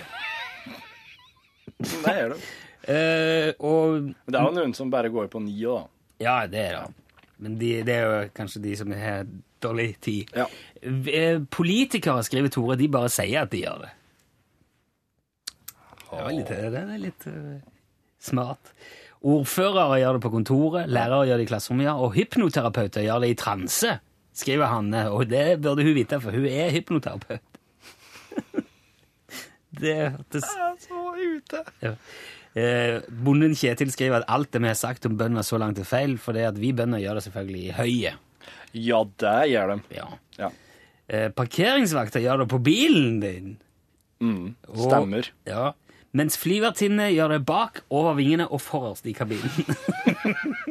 det 1.78 2.16
gjør 2.22 2.34
de. 2.38 2.42
Eh, 2.88 3.50
og 3.68 3.98
Men 4.00 4.32
det 4.32 4.38
er 4.40 4.46
jo 4.46 4.52
noen 4.56 4.74
som 4.78 4.88
bare 4.88 5.10
går 5.12 5.26
på 5.28 5.42
ni 5.44 5.58
da. 5.60 5.82
Ja, 6.24 6.36
det 6.48 6.62
er 6.70 6.78
det. 6.78 7.26
Men 7.44 7.58
de, 7.60 7.72
det 7.84 7.98
er 7.98 8.06
jo 8.06 8.30
kanskje 8.38 8.62
de 8.64 8.76
som 8.80 8.94
har 8.96 9.26
dårlig 9.60 9.90
tid. 10.00 10.32
Ja. 10.32 10.46
Eh, 10.82 11.42
Politikere, 11.52 12.24
skriver 12.24 12.54
Tore, 12.54 12.78
de 12.80 12.88
bare 12.88 13.12
sier 13.12 13.44
at 13.44 13.52
de 13.52 13.66
gjør 13.66 13.84
det. 13.84 13.92
Det 16.08 16.22
er 16.22 16.32
litt, 16.32 16.54
det 16.72 16.82
er 16.82 17.02
litt 17.02 17.28
uh, 17.28 17.58
smart. 18.24 18.72
Ordførere 19.28 20.00
gjør 20.00 20.18
det 20.18 20.24
på 20.24 20.32
kontoret, 20.32 20.88
lærere 20.88 21.28
gjør 21.28 21.42
det 21.42 21.48
i 21.48 21.50
klasserommet, 21.50 21.90
og 21.92 22.14
hypnoterapeuter 22.16 23.04
gjør 23.04 23.26
det 23.26 23.34
i 23.34 23.38
transe, 23.40 23.98
skriver 24.38 24.70
Hanne. 24.72 25.06
Og 25.14 25.28
det 25.32 25.60
burde 25.64 25.84
hun 25.88 25.96
vite, 25.98 26.20
for 26.24 26.32
hun 26.36 26.46
er 26.50 26.72
hypnoterapeut. 26.76 27.42
det 29.82 29.96
hørtes 30.16 30.48
Så 30.88 31.04
ute. 31.18 31.64
ja. 31.84 31.94
Eh, 32.58 33.04
bonden 33.14 33.52
Kjetil 33.54 33.92
skriver 33.94 34.24
at 34.24 34.30
alt 34.34 34.50
det 34.56 34.64
vi 34.64 34.70
har 34.72 34.78
sagt 34.80 35.06
om 35.06 35.14
bønder 35.20 35.46
så 35.46 35.60
langt 35.62 35.78
er 35.78 35.86
feil, 35.86 36.16
for 36.18 36.34
det 36.34 36.48
at 36.48 36.58
vi 36.58 36.72
bønder 36.74 36.98
gjør 37.04 37.20
det 37.20 37.26
selvfølgelig 37.28 37.66
i 37.68 37.76
høyet. 37.78 38.24
Ja, 38.74 39.04
det 39.22 39.36
gjør 39.52 39.74
de. 39.76 39.78
Ja. 39.94 40.08
Ja. 40.40 40.50
Eh, 41.08 41.28
parkeringsvakter 41.38 42.24
gjør 42.24 42.42
det 42.42 42.48
på 42.50 42.58
bilen 42.66 43.20
din. 43.22 43.52
Mm, 44.24 44.56
Og- 44.74 44.88
stemmer. 44.88 45.30
Ja. 45.46 45.68
Mens 46.18 46.38
flyvertinnene 46.42 47.12
gjør 47.14 47.36
det 47.36 47.44
bak, 47.46 47.84
over 47.94 48.16
vingene 48.18 48.48
og 48.50 48.62
forrest 48.64 49.06
i 49.06 49.14
kabinen. 49.14 49.52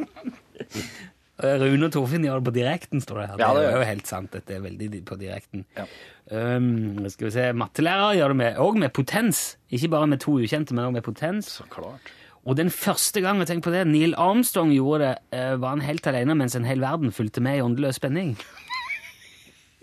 Eh, 1.44 1.56
Rune 1.60 1.84
og 1.88 1.92
Torfinn 1.92 2.24
gjør 2.24 2.38
det 2.40 2.46
på 2.48 2.54
direkten, 2.56 3.00
står 3.04 3.18
det 3.20 3.26
her. 3.28 3.40
Ja, 3.42 3.48
det 3.52 3.62
det 3.66 3.70
er 3.72 3.76
jo 3.82 3.88
helt 3.90 4.06
sant. 4.08 4.30
Dette 4.32 4.54
er 4.56 4.62
veldig 4.64 5.02
på 5.04 5.18
direkten. 5.20 5.66
Ja. 5.76 5.84
Um, 6.32 7.04
skal 7.12 7.28
vi 7.28 7.32
se, 7.34 7.50
Mattelærere 7.52 8.14
gjør 8.16 8.32
det 8.32 8.36
med, 8.40 8.56
også 8.56 8.78
med 8.82 8.92
potens. 8.96 9.42
Ikke 9.70 9.90
bare 9.92 10.06
med 10.10 10.20
to 10.24 10.38
ukjente, 10.40 10.72
men 10.74 10.84
også 10.86 10.96
med 10.96 11.02
potens. 11.04 11.50
Så 11.60 11.66
klart. 11.70 12.12
Og 12.46 12.56
den 12.56 12.70
første 12.70 13.20
gang 13.20 13.38
jeg 13.42 13.46
tenkte 13.50 13.68
på 13.68 13.74
det, 13.74 13.84
Neil 13.90 14.14
Armstrong 14.16 14.70
gjorde 14.72 15.02
det, 15.10 15.14
eh, 15.36 15.56
var 15.60 15.74
han 15.76 15.80
helt 15.84 16.06
alene 16.06 16.34
mens 16.38 16.54
en 16.56 16.64
hel 16.64 16.80
verden 16.80 17.12
fulgte 17.12 17.42
med 17.42 17.58
i 17.58 17.64
åndeløs 17.64 17.98
spenning. 18.00 18.36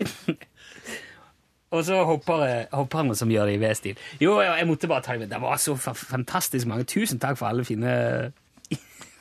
Og 1.74 1.82
så 1.84 2.04
hopper 2.06 2.96
han 3.00 3.14
som 3.18 3.30
gjør 3.32 3.48
det 3.50 3.56
i 3.56 3.60
V-stil. 3.62 3.98
Jo, 4.22 4.36
jeg 4.40 4.66
måtte 4.68 4.86
bare 4.90 5.02
ta 5.02 5.12
det 5.16 5.24
med. 5.24 5.30
Det 5.34 5.40
var 5.42 5.56
så 5.58 5.74
fa- 5.74 5.94
fantastisk 5.98 6.66
mange. 6.70 6.84
Tusen 6.86 7.18
takk 7.18 7.36
for 7.40 7.46
alle 7.50 7.64
fine 7.66 7.94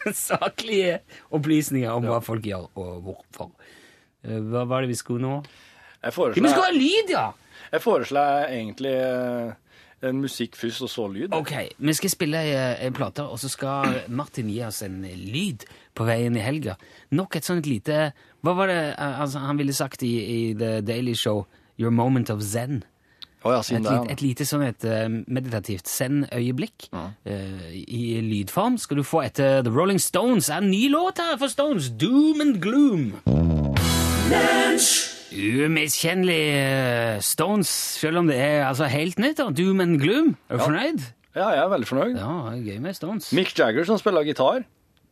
saklige 0.28 1.00
opplysninger 1.34 1.92
om 1.92 2.06
hva 2.10 2.20
folk 2.24 2.46
gjør, 2.48 2.70
og 2.76 3.02
hvorfor. 3.08 3.52
Eh, 4.24 4.40
Hva 4.52 4.66
var 4.70 4.84
det 4.86 4.94
vi 4.94 5.00
skulle 5.00 5.24
nå? 5.24 5.42
Jeg 6.04 6.14
foreslår, 6.14 6.44
Vi 6.44 6.50
skulle 6.52 6.70
ha 6.70 6.76
lyd, 6.76 7.12
ja! 7.14 7.26
jeg 7.74 7.82
foreslår 7.82 8.50
egentlig 8.52 8.92
eh, 8.92 9.54
en 10.04 10.20
musikk 10.20 10.56
først, 10.60 10.82
og 10.84 10.90
så 10.92 11.08
lyd. 11.08 11.34
Ok, 11.34 11.54
vi 11.80 11.94
skal 11.96 12.12
spille 12.12 12.42
eh, 12.44 12.86
en 12.86 12.94
plate, 12.96 13.24
og 13.24 13.40
så 13.40 13.50
skal 13.52 14.02
Martin 14.12 14.50
gi 14.52 14.60
oss 14.68 14.82
en 14.84 15.00
lyd 15.08 15.64
på 15.96 16.08
veien 16.08 16.36
i 16.36 16.44
helga. 16.44 16.76
Nok 17.16 17.38
et 17.40 17.48
sånt 17.48 17.68
lite 17.70 18.10
Hva 18.44 18.54
var 18.58 18.68
det 18.68 18.80
altså, 19.00 19.40
han 19.46 19.60
ville 19.62 19.74
sagt 19.74 20.04
i, 20.04 20.12
i 20.20 20.40
The 20.60 20.82
Daily 20.84 21.16
Show? 21.16 21.46
Your 21.80 21.90
moment 21.90 22.30
of 22.30 22.42
zen. 22.46 22.84
Å 23.44 23.52
ja, 23.52 23.60
Et, 23.60 23.66
siden 23.68 23.84
ja. 23.84 24.04
et 24.14 24.22
lite 24.24 24.46
sånn 24.48 24.62
et 24.64 24.86
eh, 24.88 25.08
meditativt 25.28 25.90
send-øyeblikk 25.92 26.86
eh, 26.94 27.74
i 27.84 28.22
lydform 28.24 28.78
skal 28.80 29.02
du 29.02 29.04
få 29.04 29.26
etter 29.26 29.62
The 29.66 29.74
Rolling 29.74 30.00
Stones. 30.00 30.48
Er 30.50 30.62
en 30.64 30.70
ny 30.72 30.86
låt 30.94 31.20
her 31.20 31.36
for 31.42 31.52
Stones, 31.52 31.90
Doom 32.00 32.40
and 32.46 32.62
Gloom. 32.64 33.10
Umiskjennelig 35.34 36.44
eh, 36.54 37.18
Stones, 37.26 37.70
selv 38.00 38.22
om 38.22 38.28
det 38.30 38.38
er 38.40 38.64
altså 38.68 38.88
helt 38.92 39.20
nytt. 39.20 39.38
da. 39.42 39.50
Doom 39.52 39.82
and 39.84 40.00
Gloom. 40.02 40.36
Er 40.50 40.58
du 40.58 40.62
Ja. 40.62 40.68
fornøyd? 40.68 41.04
Ja, 41.36 41.50
jeg 41.50 41.64
er 41.64 41.70
veldig 41.74 41.88
fornøyd. 41.90 42.18
Ja, 42.18 42.34
gøy 42.62 42.80
med 42.80 42.96
Stones. 42.96 43.32
Mick 43.34 43.54
Jagger 43.58 43.84
som 43.86 43.98
spiller 43.98 44.24
gitar. 44.24 44.64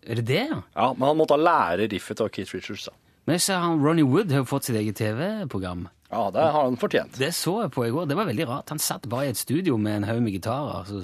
Er 0.07 0.15
det 0.15 0.25
det, 0.25 0.47
ja? 0.49 0.61
Ja, 0.75 0.93
Men 0.93 1.07
han 1.09 1.17
måtte 1.17 1.37
lære 1.37 1.89
riffet 1.89 2.21
av 2.21 2.29
Keith 2.29 2.53
Richards. 2.53 2.85
da. 2.85 2.91
Men 3.25 3.33
jeg 3.35 3.41
ser 3.41 3.57
han 3.59 3.81
Ronny 3.83 4.03
Wood 4.03 4.31
har 4.31 4.43
fått 4.45 4.65
sitt 4.65 4.75
eget 4.75 4.95
TV-program. 4.97 5.87
Ja, 6.11 6.25
det 6.35 6.43
har 6.43 6.65
han 6.67 6.77
fortjent. 6.79 7.15
Det 7.19 7.31
så 7.35 7.53
jeg 7.63 7.71
på 7.71 7.85
i 7.87 7.91
går. 7.93 8.07
Det 8.09 8.17
var 8.19 8.27
veldig 8.27 8.47
rart. 8.49 8.71
Han 8.73 8.81
satt 8.83 9.07
bare 9.11 9.29
i 9.29 9.31
et 9.31 9.39
studio 9.39 9.77
med 9.79 10.01
en 10.01 10.07
haug 10.09 10.19
med 10.25 10.35
gitarer 10.35 10.89
så, 10.89 11.03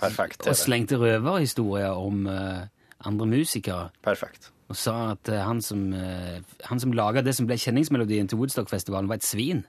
Perfekt. 0.00 0.42
og 0.46 0.56
slengte 0.58 0.98
røverhistorier 0.98 1.94
om 1.94 2.26
uh, 2.26 2.66
andre 3.06 3.28
musikere. 3.30 3.92
Perfekt. 4.02 4.50
Og 4.68 4.76
sa 4.76 4.96
at 5.12 5.30
uh, 5.30 5.38
han 5.46 5.62
som, 5.62 5.86
uh, 5.94 6.40
han 6.66 6.82
som 6.82 6.94
laga 6.98 7.22
det 7.22 7.36
som 7.38 7.46
ble 7.46 7.56
kjenningsmelodien 7.62 8.26
til 8.28 8.42
Woodstock-festivalen, 8.42 9.08
var 9.08 9.22
et 9.22 9.26
svin. 9.26 9.62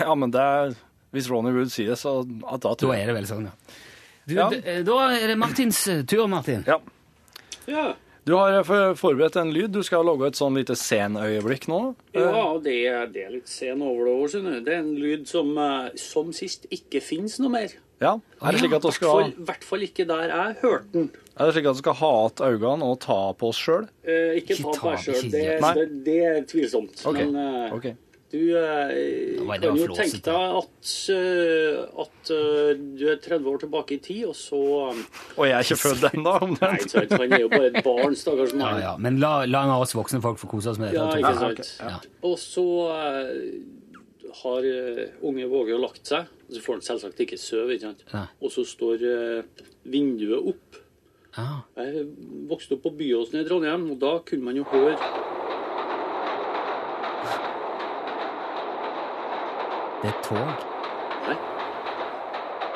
Ja, 0.00 0.14
men 0.16 0.32
det 0.32 0.40
er, 0.40 0.72
hvis 1.12 1.28
Ronny 1.28 1.52
Wood 1.52 1.74
sier 1.74 1.92
det, 1.92 2.00
så 2.00 2.22
at, 2.24 2.64
da 2.64 2.72
Da 2.80 2.94
er 2.96 3.12
det 3.12 3.18
vel 3.20 3.28
sånn, 3.28 3.50
ja. 3.50 3.76
Du, 4.24 4.36
Ja. 4.38 4.48
Da 4.86 4.98
er 5.18 5.26
det 5.34 5.36
Martins 5.36 5.84
tur, 6.08 6.24
Martin. 6.30 6.64
Ja. 6.64 6.78
Ja, 7.68 7.92
Du 8.24 8.36
har 8.38 8.54
eh, 8.54 8.94
forberedt 8.94 9.36
en 9.40 9.50
lyd. 9.54 9.72
Du 9.74 9.82
skal 9.82 10.04
lage 10.06 10.28
et 10.30 10.38
sånn 10.38 10.54
lite 10.58 10.76
scenøyeblikk 10.78 11.66
nå. 11.70 11.80
ja 12.14 12.44
det, 12.62 12.76
er, 12.86 13.08
det 13.10 13.24
er 13.26 13.32
litt 13.34 13.50
sen 13.50 13.82
over 13.82 14.06
det 14.06 14.12
år, 14.14 14.28
skjønner 14.34 14.58
du. 14.58 14.66
Det 14.68 14.76
er 14.76 14.84
en 14.84 14.92
lyd 14.94 15.24
som, 15.30 15.50
eh, 15.58 15.88
som 15.98 16.30
sist 16.36 16.68
ikke 16.70 17.02
fins 17.02 17.40
noe 17.42 17.50
mer. 17.56 17.74
Ja. 18.02 18.16
Er 18.42 18.54
det 18.54 18.62
slik 18.62 18.72
at 18.78 18.86
du 18.86 18.90
skal, 18.94 19.28
I 19.30 19.44
hvert 19.46 19.66
fall 19.66 19.84
ikke 19.86 20.06
der 20.08 20.24
jeg 20.30 20.56
hørte 20.62 20.88
den. 20.94 21.10
er 21.36 21.46
det 21.46 21.54
slik 21.54 21.68
at 21.70 21.76
du 21.78 21.82
skal 21.84 21.98
ha 22.00 22.12
igjen 22.26 22.56
øynene 22.62 22.88
og 22.94 22.96
ta 23.04 23.18
på 23.38 23.50
oss 23.52 23.60
sjøl? 23.62 23.84
Eh, 24.02 24.38
ikke 24.40 24.58
ta 24.58 24.72
på 24.78 24.88
deg 24.90 25.04
sjøl, 25.04 25.28
det, 25.34 25.44
det, 25.62 25.84
det 26.06 26.16
er 26.30 26.40
tvilsomt. 26.50 27.04
Ok, 27.06 27.20
Men 27.20 27.38
eh, 27.42 27.76
ok. 27.76 27.86
Du 28.32 28.38
eh, 28.56 29.36
kan 29.60 29.76
jo 29.76 29.86
tenke 29.92 30.20
deg 30.24 30.54
at, 30.62 30.92
eh, 31.12 31.82
at 32.04 32.30
uh, 32.32 32.70
du 32.96 33.04
er 33.12 33.18
30 33.20 33.50
år 33.52 33.60
tilbake 33.66 33.98
i 33.98 34.00
tid, 34.04 34.22
og 34.30 34.36
så 34.38 34.60
um, 34.88 35.02
Og 35.36 35.44
jeg 35.48 35.56
er 35.58 35.66
ikke 35.66 35.80
født 35.82 36.06
ennå. 36.14 36.32
Nei, 36.54 36.72
ikke 36.80 36.92
sant, 36.94 37.12
han 37.20 37.36
er 37.36 37.44
jo 37.44 37.50
bare 37.52 37.68
et 37.74 37.78
barn, 37.84 38.16
stakkars 38.16 38.54
Ja, 38.56 38.62
mann. 38.62 38.80
ja. 38.86 38.94
Men 39.04 39.20
la, 39.20 39.32
la 39.50 39.66
av 39.76 39.84
oss 39.84 39.92
voksne 39.98 40.22
folk 40.24 40.40
få 40.40 40.48
kose 40.54 40.72
oss 40.72 40.80
med 40.80 40.94
det. 40.94 40.98
Ja, 41.00 41.10
ikke 41.12 41.34
Ja, 41.34 41.44
sant. 41.44 41.72
ja. 41.84 42.00
Og 42.30 42.38
så 42.40 42.66
uh, 42.88 44.32
har 44.42 44.64
uh, 44.64 45.02
unge 45.28 45.50
Våge 45.52 45.76
lagt 45.82 46.08
seg, 46.08 46.30
og 46.48 46.56
så 46.56 46.64
får 46.64 46.78
han 46.78 46.86
selvsagt 46.88 47.20
ikke 47.26 47.36
sove, 47.40 47.76
ikke 47.76 47.90
sant. 47.90 48.06
Nei. 48.16 48.24
Og 48.40 48.52
så 48.54 48.64
står 48.68 49.04
eh, 49.08 49.66
vinduet 49.92 50.48
opp. 50.54 50.80
Ja. 51.36 51.62
Jeg 51.80 52.02
vokste 52.50 52.76
opp 52.76 52.82
på 52.84 52.92
Byåsen 52.98 53.40
i 53.40 53.44
Trondheim, 53.48 53.86
og 53.94 54.00
da 54.02 54.18
kunne 54.28 54.44
man 54.48 54.58
jo 54.58 54.64
høre 54.72 54.96
Det 60.02 60.10
er 60.10 60.14
et 60.14 60.24
tog. 60.26 60.64
Nei, 61.28 61.36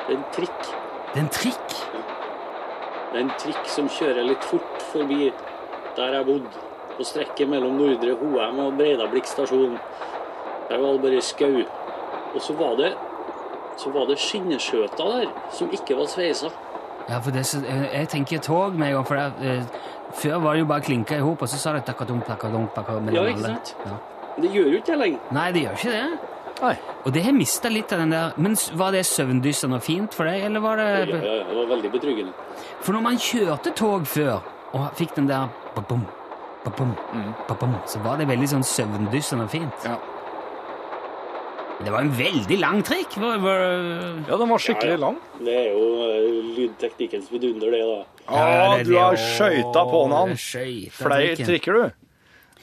det 0.07 0.15
er 0.15 0.19
en 0.19 0.27
trikk. 0.37 0.69
Det 1.13 1.17
er 1.17 1.25
en 1.25 1.33
trikk. 1.35 1.75
Det 3.11 3.19
er 3.19 3.25
en 3.25 3.33
trikk 3.41 3.73
som 3.73 3.89
kjører 3.91 4.29
litt 4.29 4.45
fort 4.47 4.85
forbi 4.93 5.33
der 5.97 6.13
jeg 6.19 6.27
bodde, 6.29 6.63
på 6.97 7.05
strekket 7.05 7.49
mellom 7.49 7.75
Nordre 7.81 8.15
Hoem 8.21 8.61
og 8.63 8.77
Breidablikk 8.79 9.27
stasjon. 9.27 9.75
Der 10.69 10.79
var 10.79 10.93
det 10.95 11.03
bare 11.03 11.23
skau. 11.25 11.65
Og 12.35 12.41
så 12.43 12.55
var 12.55 12.77
det 12.79 12.93
så 13.77 13.91
var 13.93 14.07
det 14.09 14.17
skinneskjøter 14.21 15.11
der 15.11 15.27
som 15.53 15.73
ikke 15.73 15.97
var 15.99 16.07
sveisa. 16.09 16.53
Ja, 17.09 17.19
for 17.19 17.31
det, 17.31 17.43
jeg, 17.93 18.09
tenker 18.09 18.39
tog 18.39 18.75
med 18.75 18.89
en 18.89 18.95
gang, 18.95 19.07
for 19.07 19.15
det, 19.15 19.51
eh, 19.51 19.65
før 20.15 20.39
var 20.39 20.53
det 20.53 20.61
jo 20.61 20.67
bare 20.67 20.81
klinka 20.81 21.17
i 21.17 21.21
hop, 21.21 21.43
og 21.43 21.49
så 21.49 21.59
sa 21.59 21.73
det 21.73 21.85
takadunk, 21.85 22.25
takadunk, 22.27 22.73
takadunk. 22.75 23.13
Ja, 23.15 23.27
ikke 23.27 23.43
sant? 23.43 23.77
Ja. 23.85 23.99
Det 24.43 24.51
gjør 24.53 24.71
jo 24.73 24.81
ikke 24.81 24.93
det 24.93 24.99
lenger. 24.99 25.29
Nei, 25.31 25.53
det 25.53 25.63
gjør 25.63 25.77
ikke 25.79 25.91
det. 25.91 26.36
Nei. 26.63 26.75
Og 27.05 27.13
det 27.13 27.23
har 27.27 27.35
mista 27.37 27.69
litt 27.69 27.93
av 27.93 28.01
den 28.01 28.15
der 28.15 28.37
Men 28.41 28.55
var 28.81 28.95
det 28.95 29.03
søvndyssende 29.07 29.77
og 29.77 29.85
fint 29.85 30.15
for 30.17 30.29
deg, 30.29 30.47
eller 30.49 30.63
var 30.65 30.81
Ja, 30.81 31.05
det 31.05 31.19
ja, 31.21 31.35
ja, 31.43 31.45
det 31.51 31.57
var 31.59 31.71
veldig 31.75 31.93
betryggende. 31.93 32.33
For 32.81 32.97
når 32.97 33.05
man 33.05 33.21
kjørte 33.21 33.75
tog 33.77 34.07
før, 34.09 34.41
og 34.73 34.89
fikk 34.97 35.15
den 35.19 35.29
der 35.29 35.49
ba-bom, 35.77 36.05
ba-bum, 36.65 36.93
ba-bom, 37.49 37.77
så 37.87 38.01
var 38.05 38.21
det 38.21 38.29
veldig 38.29 38.49
sånn 38.57 38.67
søvndyssende 38.67 39.47
og 39.47 39.53
fint. 39.53 39.85
Ja. 39.87 39.99
Det 41.77 41.93
var 41.93 42.07
en 42.07 42.13
veldig 42.17 42.57
lang 42.59 42.81
trikk. 42.85 43.19
Var, 43.21 43.37
var, 43.45 43.63
Ja, 44.29 44.37
den 44.41 44.49
var 44.49 44.63
skikkelig 44.65 44.97
lang. 45.01 45.19
Det 45.45 45.53
er 45.53 45.75
jo 45.75 45.85
eh, 46.07 46.39
lydteknikkens 46.57 47.29
vidunder, 47.33 47.75
det, 47.75 47.83
da. 47.85 47.99
Ja, 48.27 48.47
ah, 48.73 48.79
du 48.83 48.95
har 48.97 49.19
skøyta 49.21 49.85
på 49.87 50.01
den. 50.11 50.35
Flere 50.97 51.37
trikker, 51.37 51.77
du. 51.77 52.06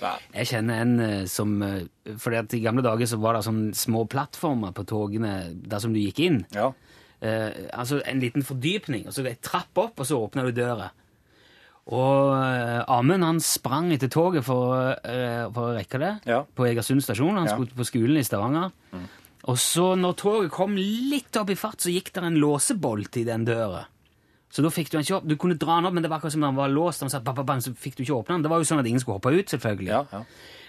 Jeg 0.02 0.48
kjenner 0.50 0.82
en 0.82 1.00
eh, 1.00 1.26
som 1.26 1.54
For 1.62 2.18
fordi 2.26 2.38
at 2.42 2.54
I 2.54 2.60
gamle 2.64 2.82
dager 2.84 3.06
så 3.08 3.20
var 3.22 3.34
det 3.38 3.44
sånne 3.46 3.74
små 3.78 4.06
plattformer 4.10 4.74
på 4.74 4.84
togene 4.90 5.54
der 5.54 5.80
som 5.80 5.94
du 5.94 6.00
gikk 6.02 6.20
inn. 6.20 6.46
Ja. 6.52 6.72
Eh, 7.22 7.70
altså 7.72 8.02
en 8.06 8.20
liten 8.20 8.44
fordypning, 8.44 9.06
og 9.08 9.14
så 9.16 9.24
ei 9.26 9.38
trapp 9.42 9.78
opp, 9.78 10.00
og 10.00 10.06
så 10.06 10.18
åpna 10.20 10.44
du 10.44 10.52
døra. 10.52 10.90
Og 11.94 12.34
eh, 12.36 12.84
Amund 12.92 13.24
han 13.24 13.40
sprang 13.44 13.92
etter 13.96 14.08
toget 14.12 14.44
for, 14.48 14.94
eh, 15.04 15.46
for 15.52 15.72
å 15.72 15.76
rekke 15.78 16.00
det 16.00 16.12
Ja. 16.30 16.44
på 16.56 16.68
Egersund 16.68 17.04
stasjon. 17.04 17.36
Han 17.38 17.48
Ja. 17.48 17.56
skulle 17.56 17.76
på 17.76 17.88
skolen 17.88 18.18
i 18.18 18.24
Stavanger. 18.24 18.72
Og 19.46 19.58
så 19.60 19.96
når 20.00 20.16
toget 20.16 20.52
kom 20.52 20.76
litt 20.76 21.36
opp 21.36 21.50
i 21.50 21.56
fart, 21.56 21.80
så 21.84 21.92
gikk 21.92 22.14
det 22.14 22.24
en 22.24 22.40
låsebolt 22.40 23.18
i 23.20 23.26
den 23.28 23.44
døra. 23.46 23.86
Så 24.54 24.62
da 24.62 24.70
fikk 24.70 24.92
du 24.92 25.00
den 25.00 25.06
ikke 25.06 25.18
opp. 25.18 25.26
Du 25.26 25.34
kunne 25.42 25.58
dra 25.58 25.80
den 25.80 25.89
opp, 25.89 25.96
men 25.98 26.06
det 26.06 26.12
var 26.12 26.22
akkurat 26.22 26.36
som 26.36 26.46
den 26.46 26.60
var 26.60 26.70
låst. 26.70 27.02
Han 27.02 27.10
sa, 27.10 27.24
bam, 27.26 27.42
bam, 27.42 27.62
så 27.63 27.74
fikk 27.74 27.98
du 27.98 28.04
ikke 28.04 28.20
åpne 28.20 28.38
den. 28.38 28.46
Det 28.46 28.54
var 28.54 28.62
jo 28.62 28.70
sånn 28.70 28.84
at 28.84 28.89
ingen 28.89 29.02
skulle 29.02 29.18
hoppe 29.18 29.34
ut, 29.34 29.50
selvfølgelig. 29.50 29.89
Ja, 29.89 30.04
ja. 30.13 30.22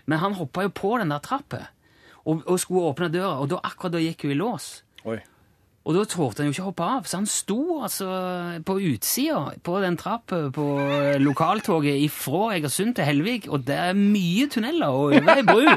Men 0.08 0.20
han 0.22 0.36
hoppa 0.38 0.64
jo 0.64 0.72
på 0.72 0.96
den 1.00 1.12
der 1.12 1.20
trappa 1.24 1.66
og, 2.24 2.40
og 2.48 2.58
skulle 2.60 2.88
åpne 2.88 3.12
døra, 3.12 3.36
og 3.42 3.52
da, 3.52 3.60
akkurat 3.68 3.96
da 3.96 4.02
gikk 4.02 4.24
hun 4.24 4.32
i 4.32 4.40
lås. 4.40 4.68
Oi. 5.04 5.20
Og 5.84 5.92
da 5.92 6.06
torde 6.08 6.40
han 6.40 6.48
jo 6.48 6.54
ikke 6.54 6.64
hoppe 6.64 6.84
av, 6.94 7.04
så 7.04 7.18
han 7.18 7.26
sto 7.28 7.58
altså 7.84 8.06
på 8.64 8.78
utsida 8.88 9.42
på 9.68 9.74
den 9.84 9.98
trappa 10.00 10.38
på 10.54 10.64
lokaltoget 11.20 12.00
ifra 12.06 12.54
Egersund 12.54 12.96
til 12.96 13.04
Helvik, 13.04 13.50
og 13.52 13.66
det 13.68 13.76
er 13.90 13.98
mye 13.98 14.48
tunneler 14.48 14.88
og 14.88 15.12
over 15.12 15.34
ei 15.34 15.44
bru. 15.44 15.68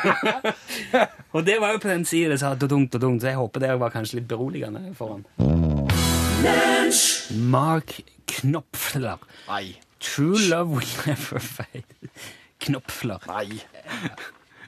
og 1.36 1.44
det 1.44 1.58
var 1.60 1.76
jo 1.76 1.84
på 1.84 1.92
den 1.92 2.08
sida 2.08 2.32
det 2.32 2.40
sa 2.40 2.54
tungt 2.56 2.96
og 2.96 3.20
så 3.20 3.34
jeg 3.34 3.40
håper 3.42 3.66
det 3.66 3.76
var 3.84 3.92
kanskje 3.92 4.22
litt 4.22 4.32
beroligende 4.32 4.94
for 4.96 5.18
han. 5.18 5.79
Mark 7.32 8.00
Knopfler. 8.26 9.18
Nei. 9.48 9.76
True 10.00 10.38
love 10.48 10.70
will 10.70 10.88
never 11.06 11.38
fade. 11.38 11.84
Knopfler. 12.58 13.20
Nei. 13.28 13.60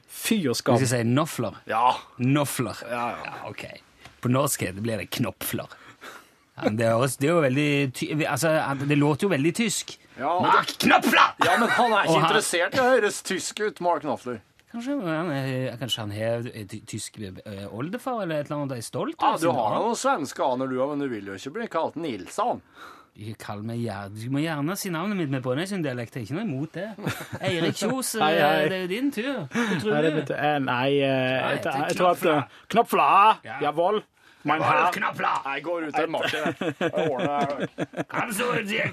Fy 0.07 0.37
og 0.47 0.53
Hvis 0.53 0.61
skam. 0.61 0.77
jeg 0.79 0.89
sier 0.91 1.07
Nofler? 1.09 1.57
Ja. 1.67 1.95
Ja, 2.87 3.07
ja. 3.25 3.33
ok. 3.49 3.65
På 4.23 4.29
norsk 4.31 4.63
blir 4.77 5.01
det 5.01 5.09
knopfler. 5.17 5.67
Ja, 6.55 6.67
men 6.67 6.77
det, 6.77 6.85
høres- 6.93 7.17
det 7.19 7.27
er 7.27 7.33
jo 7.33 7.41
veldig 7.43 7.67
ty 7.97 8.07
altså, 8.29 8.53
det 8.85 8.97
låter 9.01 9.25
jo 9.25 9.31
veldig 9.33 9.53
tysk. 9.57 9.95
Ja, 10.19 10.35
Mark 10.45 10.69
Knopfler! 10.79 11.31
Ja, 11.41 11.55
men 11.57 11.69
han 11.73 11.91
er 11.97 12.03
ikke 12.05 12.13
han- 12.13 12.27
interessert 12.27 12.75
i 12.77 12.81
å 12.83 12.89
høres 12.91 13.17
tysk 13.25 13.59
ut, 13.65 13.81
Mark 13.81 14.03
Knopfler. 14.05 14.37
Kanskje 14.73 14.95
kanskje 15.79 16.01
han 16.01 16.11
har 16.17 16.47
eh, 16.49 16.65
tysk 16.89 17.19
eh, 17.21 17.67
oldefar 17.69 18.23
eller 18.23 18.41
et 18.41 18.47
eller 18.49 18.63
annet 18.63 18.77
er 18.79 18.81
stolt 18.87 19.21
av? 19.21 19.35
Ja, 19.37 19.43
du 19.45 19.51
har 19.53 19.75
noen 19.77 19.95
svenske 19.99 20.41
aner, 20.47 20.67
du 20.71 20.79
òg, 20.81 20.95
men 20.95 21.03
du 21.05 21.11
vil 21.13 21.29
jo 21.29 21.37
ikke 21.37 21.53
bli 21.59 21.67
kalt 21.71 21.95
Nilsson. 22.01 22.63
Ikke 23.13 23.35
Kall 23.43 23.59
meg 23.61 23.77
gjerne, 23.83 24.17
Du 24.17 24.31
må 24.33 24.41
gjerne 24.41 24.73
si 24.81 24.89
navnet 24.89 25.19
mitt 25.19 25.29
med 25.29 25.43
Brønnøysunddialekt. 25.45 26.15
Jeg 26.17 26.23
er 26.23 26.25
ikke 26.25 26.37
noe 26.39 26.47
imot 26.47 26.71
det. 26.73 26.87
Eirik 27.45 27.75
Kjos, 27.77 28.15
Hei, 28.23 28.31
hei. 28.39 28.63
eh, 28.63 28.69
det 28.71 28.79
er 28.79 28.81
jo 28.81 28.89
din 28.89 29.11
tur. 29.13 29.35
Hva 29.53 29.77
tror 29.83 29.91
du? 29.93 30.33
Nei, 30.33 30.57
nei, 30.65 30.87
jeg, 30.97 31.61
jeg 31.61 31.99
tror 31.99 32.09
at 32.15 32.25
knopfler. 32.73 33.13
eh, 33.37 33.45
Ja. 33.51 33.59
Jawohl! 33.67 34.01
Mein 34.49 34.59
Herr. 34.65 34.89
Knopfla! 34.91 35.35
Jeg 35.53 35.61
går 35.63 35.85
ut 35.87 35.95
av 36.01 36.09
marsjen. 36.11 36.57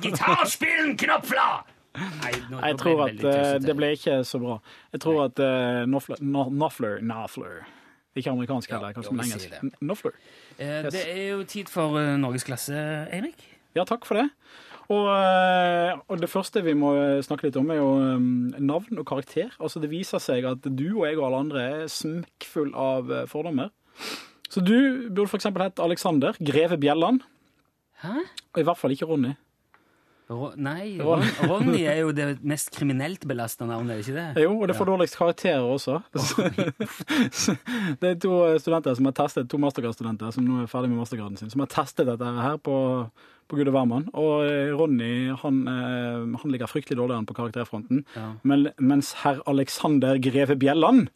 Gitarspillen 0.04 0.92
Knopfler! 1.00 1.64
Nei, 1.96 2.32
nå, 2.50 2.60
Jeg 2.62 2.76
tror 2.78 3.00
at 3.08 3.24
eh, 3.26 3.58
det 3.58 3.74
ble 3.76 3.88
ikke 3.96 4.20
så 4.24 4.38
bra. 4.40 4.60
Jeg 4.94 5.00
tror 5.02 5.24
at 5.26 5.40
uh, 5.42 5.84
Knopfler 5.88 6.20
Knopfler 6.22 6.98
Knopfler. 7.02 7.60
Ikke 8.18 8.30
amerikansk 8.32 8.70
heller, 8.74 8.92
kanskje 8.94 9.12
med 9.14 9.24
engelsk. 9.26 9.46
sier 9.48 9.60
det. 9.60 9.70
N- 9.70 9.86
Eh, 10.58 10.82
Det 10.90 11.02
er 11.06 11.20
jo 11.32 11.44
tid 11.44 11.68
for 11.70 11.98
eh, 11.98 12.16
Norgesklasse, 12.18 12.74
Eirik. 13.14 13.42
Ja, 13.78 13.84
takk 13.86 14.04
for 14.06 14.18
det. 14.18 14.28
Og, 14.90 15.06
eh, 15.06 15.92
og 16.10 16.18
det 16.18 16.28
første 16.30 16.62
vi 16.66 16.72
må 16.74 16.90
snakke 17.22 17.46
litt 17.46 17.56
om, 17.60 17.70
er 17.70 17.78
jo 17.78 17.90
eh, 18.02 18.24
navn 18.58 18.98
og 18.98 19.06
karakter. 19.06 19.50
Altså 19.62 19.80
Det 19.82 19.90
viser 19.92 20.18
seg 20.22 20.44
at 20.50 20.62
du 20.66 20.88
og 20.98 21.04
jeg 21.06 21.18
og 21.20 21.26
alle 21.28 21.42
andre 21.46 21.60
er 21.84 21.84
smekkfull 21.90 22.72
av 22.74 23.10
eh, 23.14 23.26
fordommer. 23.30 23.70
Så 24.50 24.58
du 24.66 25.06
burde 25.10 25.28
f.eks. 25.30 25.46
hett 25.62 25.78
Alexander 25.78 26.34
Greve 26.42 26.78
Bjelland, 26.82 27.22
Hæ? 28.02 28.16
og 28.54 28.58
i 28.58 28.66
hvert 28.66 28.78
fall 28.80 28.90
ikke 28.96 29.06
Ronny. 29.06 29.36
Ro 30.30 30.52
nei, 30.54 30.94
Ron 31.02 31.24
Ronny 31.50 31.82
er 31.90 32.00
jo 32.04 32.12
det 32.14 32.28
mest 32.46 32.70
kriminelt 32.74 33.24
belasta 33.26 33.66
navnet, 33.66 33.90
er 33.90 33.98
det 33.98 34.04
ikke 34.06 34.18
det? 34.18 34.44
Jo, 34.44 34.52
og 34.60 34.70
det 34.70 34.76
får 34.78 34.90
dårligst 34.92 35.18
karakterer 35.18 35.66
også. 35.66 35.98
det 38.00 38.12
er 38.12 38.20
to 38.22 38.36
studenter 38.62 38.94
som 38.94 39.10
har 39.10 39.16
testet, 39.18 39.50
to 39.50 39.58
mastergradsstudenter 39.62 40.30
som 40.36 40.46
nå 40.46 40.62
er 40.62 40.70
ferdig 40.70 40.92
med 40.92 41.02
mastergraden 41.02 41.40
sin, 41.40 41.50
som 41.50 41.64
har 41.64 41.72
testet 41.72 42.06
dette 42.06 42.30
her 42.36 42.60
på, 42.62 42.76
på 43.50 43.58
Gud 43.58 43.72
og 43.72 43.74
hvermann. 43.74 44.06
Og 44.14 44.46
eh, 44.46 44.70
Ronny 44.78 45.12
han, 45.42 45.62
eh, 45.66 46.38
han 46.44 46.54
ligger 46.54 46.70
fryktelig 46.70 47.00
dårligere 47.00 47.26
på 47.26 47.38
karakterfronten. 47.40 48.04
Ja. 48.14 48.32
Men, 48.46 48.68
mens 48.78 49.16
herr 49.24 49.42
Alexander 49.50 50.20
Greve 50.22 50.54
Bjelland, 50.60 51.08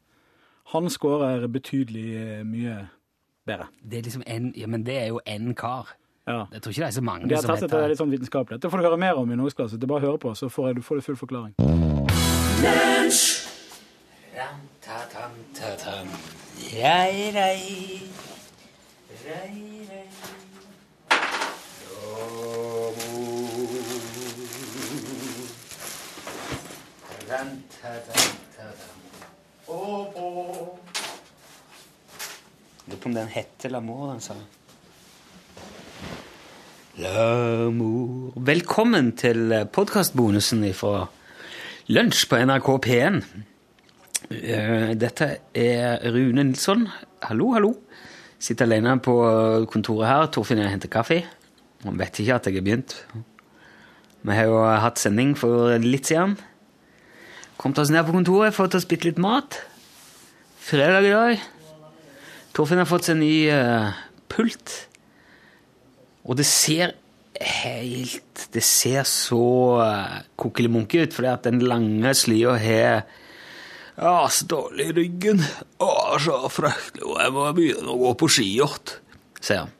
han 0.74 0.90
skårer 0.90 1.46
betydelig 1.52 2.08
eh, 2.18 2.40
mye 2.48 2.80
bedre. 3.46 3.70
Det 3.78 3.98
er 4.00 4.08
liksom 4.08 4.26
en, 4.26 4.50
ja, 4.58 4.66
men 4.66 4.86
det 4.86 4.98
er 4.98 5.12
jo 5.12 5.22
én 5.22 5.52
kar. 5.54 5.94
Ja. 6.26 6.46
Jeg 6.52 6.62
tror 6.62 6.70
ikke 6.72 6.80
det 6.80 6.86
er 6.86 6.90
så 6.90 7.00
mange 7.04 7.28
De 7.28 7.34
har 7.34 7.42
som 7.42 7.50
heter 7.54 7.68
det 7.68 7.80
er 7.84 7.90
litt 7.92 8.00
sånn 8.00 8.12
vitenskapelig. 8.14 8.60
Det 8.62 8.70
får 8.72 8.80
du 8.80 8.86
høre 8.86 9.00
mer 9.00 9.18
om 9.20 9.32
i 9.32 9.36
Norgesklasse. 9.36 9.76
Det 9.76 9.84
er 9.84 9.92
bare 9.92 10.06
å 10.06 10.08
høre 10.08 10.20
på, 10.22 10.32
så 10.38 10.48
får 10.48 10.78
du 10.78 10.82
får 10.82 11.02
full 11.04 11.18
forklaring. 11.20 11.52
Rei, 16.74 17.30
rei. 17.34 18.00
Rei, 19.24 19.84
rei. 19.90 20.04
Lurer 32.86 33.00
på 33.00 33.08
om 33.08 33.14
den 33.14 33.28
heter 33.28 33.68
L'amour, 33.68 34.10
den 34.12 34.20
sangen. 34.20 34.53
L'amour 36.94 38.36
Velkommen 38.38 39.08
til 39.18 39.50
podkastbonusen 39.74 40.60
fra 40.78 41.08
Lunsj 41.90 42.28
på 42.30 42.38
NRK 42.38 42.68
P1. 42.84 43.16
Eh, 44.30 44.92
Dette 44.94 45.28
er 45.58 46.04
Rune 46.14 46.44
Nilsson. 46.44 46.86
Hallo, 47.26 47.50
hallo. 47.56 47.72
Sitter 48.38 48.68
alene 48.68 48.94
på 49.02 49.16
kontoret 49.66 50.06
her. 50.06 50.30
Torfinn 50.30 50.62
og 50.62 50.68
jeg 50.68 50.76
henter 50.76 50.92
kaffe. 50.94 51.18
Han 51.82 51.98
vet 51.98 52.22
ikke 52.22 52.38
at 52.38 52.46
jeg 52.46 52.60
har 52.60 52.68
begynt. 52.70 52.96
Vi 54.22 54.38
har 54.38 54.46
jo 54.46 54.62
hatt 54.62 55.02
sending 55.02 55.34
for 55.34 55.74
litt 55.82 56.06
siden. 56.12 56.38
Kommet 57.58 57.82
oss 57.82 57.90
ned 57.90 58.06
på 58.06 58.14
kontoret, 58.14 58.54
fått 58.54 58.78
oss 58.78 58.86
bitte 58.86 59.10
litt 59.10 59.18
mat. 59.18 59.64
Fredag 60.62 61.10
i 61.10 61.14
dag. 61.18 61.46
Torfinn 62.54 62.78
har 62.78 62.86
fått 62.86 63.10
seg 63.10 63.18
ny 63.18 63.34
uh, 63.50 63.90
pult. 64.30 64.84
Og 66.24 66.38
det 66.38 66.46
ser 66.48 66.94
helt 67.34 68.44
Det 68.54 68.62
ser 68.62 69.02
så 69.10 69.44
uh, 69.82 70.18
kokkelimunke 70.38 71.02
ut, 71.02 71.14
fordi 71.16 71.30
at 71.32 71.46
den 71.48 71.58
lange 71.66 72.12
slia 72.14 72.54
har 72.60 73.02
ja, 73.94 74.28
så 74.30 74.46
dårlig 74.50 74.88
i 74.90 74.94
ryggen. 74.96 75.42
Å, 75.82 75.90
så 76.22 76.38
fryktelig. 76.50 77.06
Jeg 77.06 77.34
må 77.34 77.44
begynne 77.54 77.92
å 77.92 77.98
gå 78.00 78.12
på 78.18 78.28
ski 78.36 78.46
igjen, 78.56 78.94
sier 79.38 79.64
han. 79.64 79.74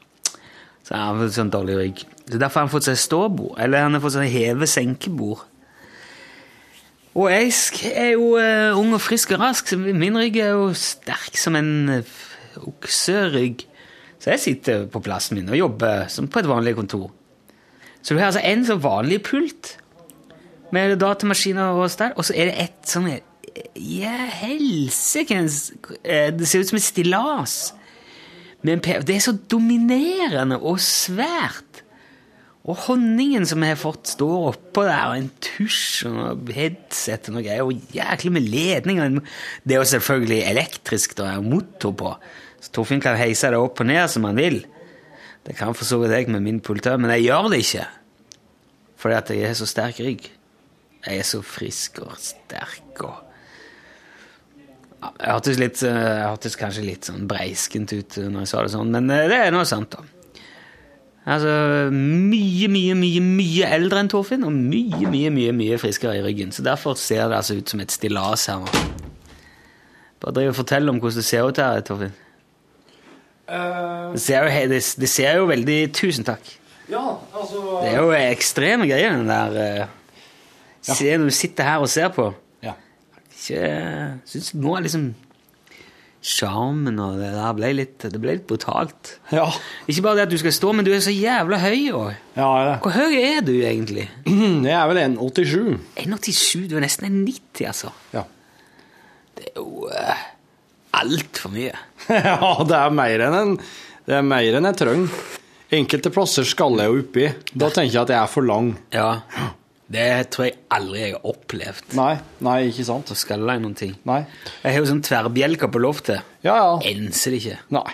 Så 0.85 0.95
han 0.95 1.19
har 1.19 1.33
sånn 1.35 1.51
dårlig 1.51 1.79
rygg. 1.81 2.05
Så 2.29 2.39
Derfor 2.39 2.61
har 2.61 2.67
han 2.67 2.73
fått 2.73 2.87
seg 2.87 3.01
ståbord, 3.01 3.57
eller 3.59 3.87
han 3.87 3.97
har 3.97 4.05
fått 4.05 4.15
seg 4.15 4.31
heve-senkebord. 4.31 5.43
Og 7.15 7.31
jeg 7.31 7.53
er 7.95 8.13
jo 8.17 8.33
eh, 8.43 8.75
ung 8.75 8.95
og 8.97 9.03
frisk 9.03 9.35
og 9.37 9.43
rask, 9.43 9.71
så 9.71 9.79
min 9.79 10.19
rygg 10.19 10.39
er 10.43 10.55
jo 10.57 10.73
sterk 10.79 11.39
som 11.39 11.55
en 11.59 12.01
uh, 12.01 12.17
okserygg. 12.71 13.63
Så 14.25 14.33
jeg 14.33 14.41
sitter 14.41 14.87
på 14.89 15.03
plassen 15.05 15.37
min 15.37 15.51
og 15.53 15.59
jobber 15.59 16.07
som 16.09 16.31
på 16.33 16.41
et 16.41 16.49
vanlig 16.49 16.73
kontor. 16.79 17.11
Så 18.01 18.15
du 18.15 18.21
har 18.23 18.31
altså 18.31 18.41
en 18.41 18.65
sånn 18.65 18.81
vanlig 18.81 19.19
pult 19.27 19.75
med 20.73 20.97
datamaskiner 21.03 21.77
og 21.77 21.91
stell, 21.93 22.15
og 22.17 22.25
så 22.25 22.33
er 22.33 22.49
det 22.49 22.55
et 22.65 22.89
sånn 22.89 23.11
Ja, 23.77 24.15
helsikens 24.41 25.69
eh, 26.03 26.33
Det 26.35 26.49
ser 26.49 26.65
ut 26.65 26.73
som 26.73 26.79
et 26.81 26.87
stillas. 26.87 27.59
Men 28.65 28.81
Det 28.81 29.13
er 29.13 29.21
så 29.21 29.37
dominerende 29.37 30.57
og 30.57 30.81
svært. 30.81 31.85
Og 32.65 32.81
honningen 32.87 33.45
som 33.45 33.61
jeg 33.61 33.77
har 33.77 33.81
fått, 33.81 34.09
står 34.17 34.49
oppå 34.55 34.87
der, 34.89 35.11
og 35.11 35.19
en 35.19 35.29
tusj 35.45 36.07
og 36.09 36.17
noe 36.17 36.57
headset 36.57 37.29
og 37.29 37.37
noe 37.37 37.45
greier, 37.45 37.69
og 37.69 37.93
jæklig 37.93 38.33
med 38.33 38.49
ledninger. 38.49 39.21
Det 39.69 39.77
er 39.77 39.83
jo 39.83 39.91
selvfølgelig 39.93 40.41
elektrisk, 40.49 41.13
det 41.21 41.29
og 41.29 41.45
motor 41.45 41.93
på. 42.01 42.15
Torfinn 42.73 43.03
kan 43.03 43.19
heise 43.19 43.51
det 43.53 43.61
opp 43.61 43.83
og 43.83 43.89
ned 43.91 44.09
som 44.11 44.25
han 44.29 44.39
vil. 44.39 44.63
Det 45.45 45.57
kan 45.59 45.77
for 45.77 45.85
så 45.89 45.99
vidt 46.01 46.15
jeg 46.17 46.31
med 46.33 46.45
min 46.45 46.63
politør, 46.65 46.97
men 46.97 47.13
jeg 47.17 47.27
gjør 47.27 47.51
det 47.53 47.61
ikke. 47.65 47.85
Fordi 49.03 49.19
at 49.19 49.35
jeg 49.35 49.47
har 49.51 49.59
så 49.59 49.69
sterk 49.69 50.01
rygg. 50.01 50.31
Jeg 51.05 51.21
er 51.21 51.29
så 51.29 51.43
frisk 51.45 52.01
og 52.07 52.17
sterk 52.21 53.05
og 53.05 53.21
Jeg 55.05 55.29
hørtes, 55.29 55.59
litt, 55.61 55.83
eh, 55.85 55.93
jeg 55.93 56.29
hørtes 56.31 56.55
kanskje 56.57 56.83
litt 56.87 57.05
sånn 57.05 57.27
breiskent 57.29 57.93
ut 57.93 58.15
når 58.25 58.47
jeg 58.47 58.49
sa 58.49 58.63
det 58.65 58.71
sånn, 58.73 58.89
men 58.95 59.11
eh, 59.13 59.27
det 59.29 59.37
er 59.37 59.51
nå 59.53 59.61
sant, 59.69 59.93
da. 59.93 60.01
Altså, 61.29 61.51
mye, 61.93 62.71
mye, 62.73 62.97
mye 62.97 63.21
mye 63.21 63.69
eldre 63.77 64.01
enn 64.01 64.09
Torfinn, 64.09 64.49
og 64.49 64.57
mye, 64.57 65.05
mye, 65.13 65.29
mye 65.33 65.53
mye 65.57 65.77
friskere 65.81 66.19
i 66.19 66.25
ryggen. 66.25 66.57
Så 66.57 66.65
derfor 66.65 66.97
ser 66.97 67.29
det 67.29 67.37
altså 67.37 67.59
ut 67.61 67.69
som 67.69 67.85
et 67.85 67.93
stillas 67.93 68.49
her 68.49 68.65
nå. 68.65 68.85
Bare 70.25 70.39
driv 70.39 70.55
og 70.55 70.59
fortell 70.63 70.89
om 70.89 71.01
hvordan 71.01 71.21
det 71.21 71.29
ser 71.29 71.49
ut 71.49 71.61
her, 71.61 71.85
Torfinn. 71.85 72.17
Det 73.49 74.21
ser, 74.23 74.45
jo, 74.47 74.69
det, 74.73 74.79
det 75.01 75.09
ser 75.11 75.37
jo 75.41 75.49
veldig 75.51 75.79
Tusen 75.97 76.25
takk. 76.25 76.47
Ja, 76.89 77.03
altså 77.33 77.61
Det 77.83 77.91
er 77.93 77.99
jo 78.01 78.11
ekstreme 78.17 78.87
greier, 78.89 79.17
den 79.17 79.29
der 79.29 79.61
eh, 79.61 79.93
Se 80.85 81.17
når 81.17 81.31
du 81.31 81.35
sitter 81.37 81.65
her 81.65 81.85
og 81.85 81.89
ser 81.89 82.11
på. 82.13 82.31
Ja. 82.65 82.75
Ikke 83.33 83.61
Syns 84.29 84.51
nå 84.57 84.75
er 84.77 84.85
liksom 84.85 85.07
Sjarmen 86.25 86.97
og 87.05 87.19
det 87.21 87.31
der 87.35 87.57
ble 87.57 87.71
litt 87.77 88.05
Det 88.09 88.21
ble 88.21 88.39
litt 88.39 88.47
brutalt. 88.49 89.19
Ja, 89.33 89.45
Ikke 89.89 90.07
bare 90.07 90.23
det 90.23 90.27
at 90.29 90.33
du 90.33 90.39
skal 90.41 90.55
stå, 90.57 90.73
men 90.73 90.87
du 90.87 90.93
er 90.95 91.03
så 91.05 91.13
jævla 91.13 91.59
høy 91.61 91.91
òg. 91.93 92.15
ja. 92.39 92.53
Hvor 92.81 92.97
høy 92.97 93.17
er 93.21 93.43
du 93.45 93.53
egentlig? 93.61 94.07
Jeg 94.25 94.73
er 94.73 94.87
vel 94.89 95.03
1,87. 95.05 95.75
1,87? 96.01 96.69
Du 96.71 96.79
er 96.79 96.87
nesten 96.87 97.11
1,90, 97.29 97.67
altså. 97.69 97.93
Ja. 98.17 98.25
Det 99.37 99.51
er 99.51 99.61
jo 99.61 99.85
uh, 99.91 100.25
altfor 101.01 101.53
mye. 101.55 101.75
ja, 102.29 102.53
det 102.69 102.79
er 102.79 102.95
mer 102.95 103.27
enn 103.29 103.39
en 103.41 103.57
Det 104.05 104.19
er 104.19 104.25
mer 104.27 104.59
enn 104.61 104.69
jeg 104.71 104.81
trenger. 104.83 105.27
Enkelte 105.75 106.11
plasser 106.15 106.47
skaller 106.47 106.85
jeg 106.85 106.93
jo 106.93 107.03
oppi. 107.03 107.29
Da 107.57 107.71
tenker 107.73 107.95
jeg 107.97 108.03
at 108.05 108.13
jeg 108.15 108.21
er 108.21 108.31
for 108.31 108.47
lang. 108.47 108.75
Ja. 108.95 109.09
Det 109.95 110.07
tror 110.33 110.47
jeg 110.49 110.57
aldri 110.73 111.01
jeg 111.03 111.15
har 111.17 111.27
opplevd. 111.29 111.97
Nei, 111.99 112.13
nei, 112.45 112.57
ikke 112.71 112.87
sant? 112.89 113.11
Å 113.13 113.17
skal 113.19 113.43
i 113.53 113.59
noen 113.61 113.77
ting. 113.79 113.93
Nei. 114.09 114.23
Jeg 114.63 114.71
har 114.71 114.81
jo 114.81 114.89
sånn 114.93 115.03
tverrbjelker 115.05 115.71
på 115.73 115.83
loftet. 115.83 116.25
Ja, 116.47 116.55
ja. 116.57 116.75
Enser 116.93 117.35
det 117.35 117.43
ikke. 117.43 117.59
Nei. 117.75 117.87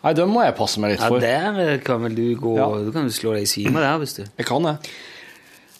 Nei, 0.00 0.12
dem 0.16 0.32
må 0.32 0.44
jeg 0.46 0.56
passe 0.56 0.80
meg 0.80 0.94
litt 0.94 1.02
for. 1.04 1.20
Ja, 1.20 1.50
der 1.52 1.74
eh, 1.74 1.80
kan 1.84 2.00
vel 2.06 2.14
du 2.16 2.24
gå 2.40 2.54
Ja. 2.56 2.68
Du 2.86 2.88
kan 2.94 3.08
jo 3.08 3.12
slå 3.12 3.34
deg 3.36 3.44
i 3.44 3.50
svime 3.50 3.82
der, 3.82 3.98
hvis 4.00 4.16
du 4.16 4.22
Jeg 4.24 4.46
kan 4.48 4.64
det. 4.64 4.76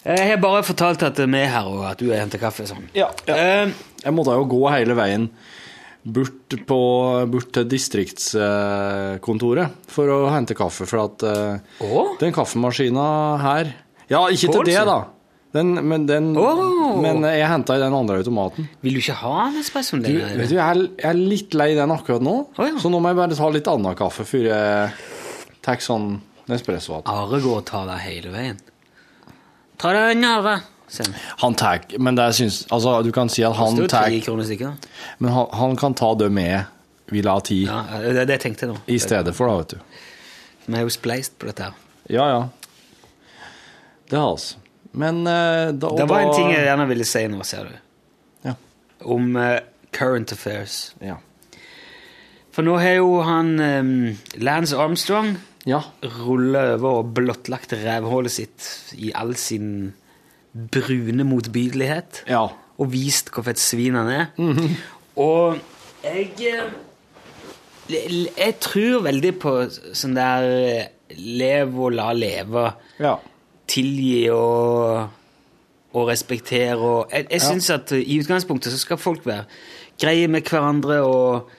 Jeg 0.01 0.29
har 0.31 0.37
bare 0.41 0.61
fortalt 0.65 1.03
at 1.05 1.17
vi 1.21 1.39
er 1.41 1.49
her, 1.53 1.69
og 1.69 1.83
at 1.89 1.99
du 2.01 2.07
har 2.11 2.21
henta 2.21 2.37
kaffe. 2.41 2.65
Sånn. 2.69 2.85
Ja, 2.97 3.09
ja. 3.29 3.37
Eh, 3.37 3.73
Jeg 4.03 4.13
måtte 4.17 4.37
jo 4.37 4.45
gå 4.49 4.61
hele 4.73 4.97
veien 4.97 5.27
bort, 6.03 6.55
på, 6.67 6.79
bort 7.31 7.51
til 7.55 7.65
distriktskontoret 7.69 9.67
for 9.91 10.05
å 10.11 10.29
hente 10.33 10.53
kaffe, 10.57 10.85
for 10.89 10.99
at 11.05 11.23
Å? 11.23 12.17
den 12.21 12.33
kaffemaskina 12.35 13.07
her 13.41 13.65
Ja, 14.11 14.29
ikke 14.29 14.51
til 14.57 14.65
det, 14.71 14.85
da. 14.87 14.99
Den, 15.51 15.67
men, 15.83 16.07
den, 16.07 16.31
oh. 16.39 16.95
men 17.03 17.25
jeg 17.27 17.43
henta 17.51 17.75
i 17.75 17.81
den 17.81 17.91
andre 17.91 18.21
automaten. 18.21 18.69
vil 18.79 18.95
du 18.95 19.01
ikke 19.01 19.19
ha 19.19 19.49
en 19.49 19.57
espresso 19.59 19.99
Du, 19.99 20.07
vet 20.07 20.47
du, 20.47 20.55
jeg 20.55 20.63
er, 20.63 20.79
jeg 20.95 21.09
er 21.09 21.17
litt 21.19 21.51
lei 21.59 21.75
den 21.75 21.91
akkurat 21.91 22.23
nå, 22.23 22.47
oh, 22.55 22.67
ja. 22.69 22.79
så 22.79 22.87
nå 22.91 22.99
må 23.03 23.11
jeg 23.11 23.19
bare 23.19 23.35
ta 23.35 23.49
litt 23.51 23.67
annen 23.67 23.95
kaffe 23.99 24.23
før 24.27 24.45
jeg 24.47 24.91
tar 25.61 25.77
sånn 25.83 26.21
espresso. 26.51 27.01
Are 27.07 27.39
går 27.39 27.61
og 27.61 27.65
tar 27.67 27.87
deg 27.89 28.03
hele 28.05 28.33
veien. 28.33 28.61
Ta 29.81 29.93
deg 29.95 30.15
en 30.15 30.29
Are. 30.29 30.55
Han 31.39 31.55
tar 31.55 31.85
Men 32.03 32.17
det 32.17 32.25
syns 32.35 32.65
Altså, 32.67 32.97
du 33.01 33.11
kan 33.15 33.29
si 33.31 33.45
at 33.47 33.55
han 33.55 33.77
tar. 33.87 34.11
Men 35.17 35.31
han, 35.31 35.47
han 35.51 35.75
kan 35.79 35.93
ta 35.95 36.13
det 36.19 36.29
med 36.29 36.63
vil 37.11 37.25
la 37.27 37.39
ti. 37.43 37.63
Ja, 37.67 37.83
det, 37.99 38.25
det 38.29 38.39
tenkte 38.43 38.65
jeg 38.65 38.73
nå. 38.73 38.79
i 38.87 38.97
stedet 39.01 39.35
for, 39.35 39.51
da, 39.51 39.59
vet 39.61 39.75
du. 39.75 40.01
Vi 40.67 40.77
er 40.79 40.85
jo 40.85 40.93
spleist 40.93 41.35
på 41.41 41.49
dette 41.49 41.67
her. 41.67 41.79
Ja, 42.11 42.27
ja. 42.31 42.41
Det 44.11 44.19
har 44.19 44.37
vi. 44.37 44.61
Men 44.91 45.25
eh, 45.27 45.71
da, 45.71 45.91
Det 45.97 46.07
var 46.07 46.25
en 46.25 46.33
ting 46.35 46.51
jeg 46.51 46.63
gjerne 46.67 46.87
ville 46.89 47.07
si 47.07 47.25
nå, 47.31 47.43
ser 47.47 47.67
du. 47.67 47.75
Ja. 48.47 48.55
Om 49.03 49.35
uh, 49.35 49.59
current 49.95 50.31
affairs. 50.35 50.93
Ja. 51.03 51.17
For 52.51 52.67
nå 52.67 52.75
har 52.79 52.97
jo 52.99 53.21
han 53.23 53.53
um, 53.59 53.93
Lance 54.43 54.75
Armstrong 54.75 55.35
ja. 55.67 55.79
rulla 56.19 56.65
over 56.75 57.01
og 57.01 57.13
blottlagt 57.15 57.75
rævhullet 57.79 58.33
sitt 58.33 58.67
i 58.99 59.13
all 59.15 59.35
sin 59.39 59.93
brune 60.51 61.23
motbydelighet. 61.27 62.23
Ja. 62.29 62.47
Og 62.77 62.91
vist 62.93 63.31
hvor 63.33 63.45
fett 63.45 63.61
svin 63.61 63.97
han 63.99 64.09
er. 64.11 64.25
Og 65.21 65.57
jeg 66.03 66.31
eh, 66.47 66.71
Jeg 68.37 68.55
tror 68.63 69.03
veldig 69.05 69.33
på 69.41 69.55
sånn 69.69 70.15
der 70.17 70.47
eh, 70.47 70.85
lev 71.17 71.75
og 71.75 71.95
la 71.97 72.11
leve. 72.15 72.69
Ja. 73.01 73.17
Tilgi 73.71 74.29
og, 74.33 75.09
og 75.95 76.07
respektere 76.09 76.79
og 76.79 77.13
Jeg, 77.13 77.27
jeg 77.31 77.43
syns 77.45 77.69
at 77.71 77.91
i 77.95 78.19
utgangspunktet 78.19 78.73
så 78.73 78.79
skal 78.81 78.99
folk 78.99 79.25
være 79.27 79.45
greie 80.01 80.27
med 80.31 80.47
hverandre, 80.49 81.01
og 81.05 81.51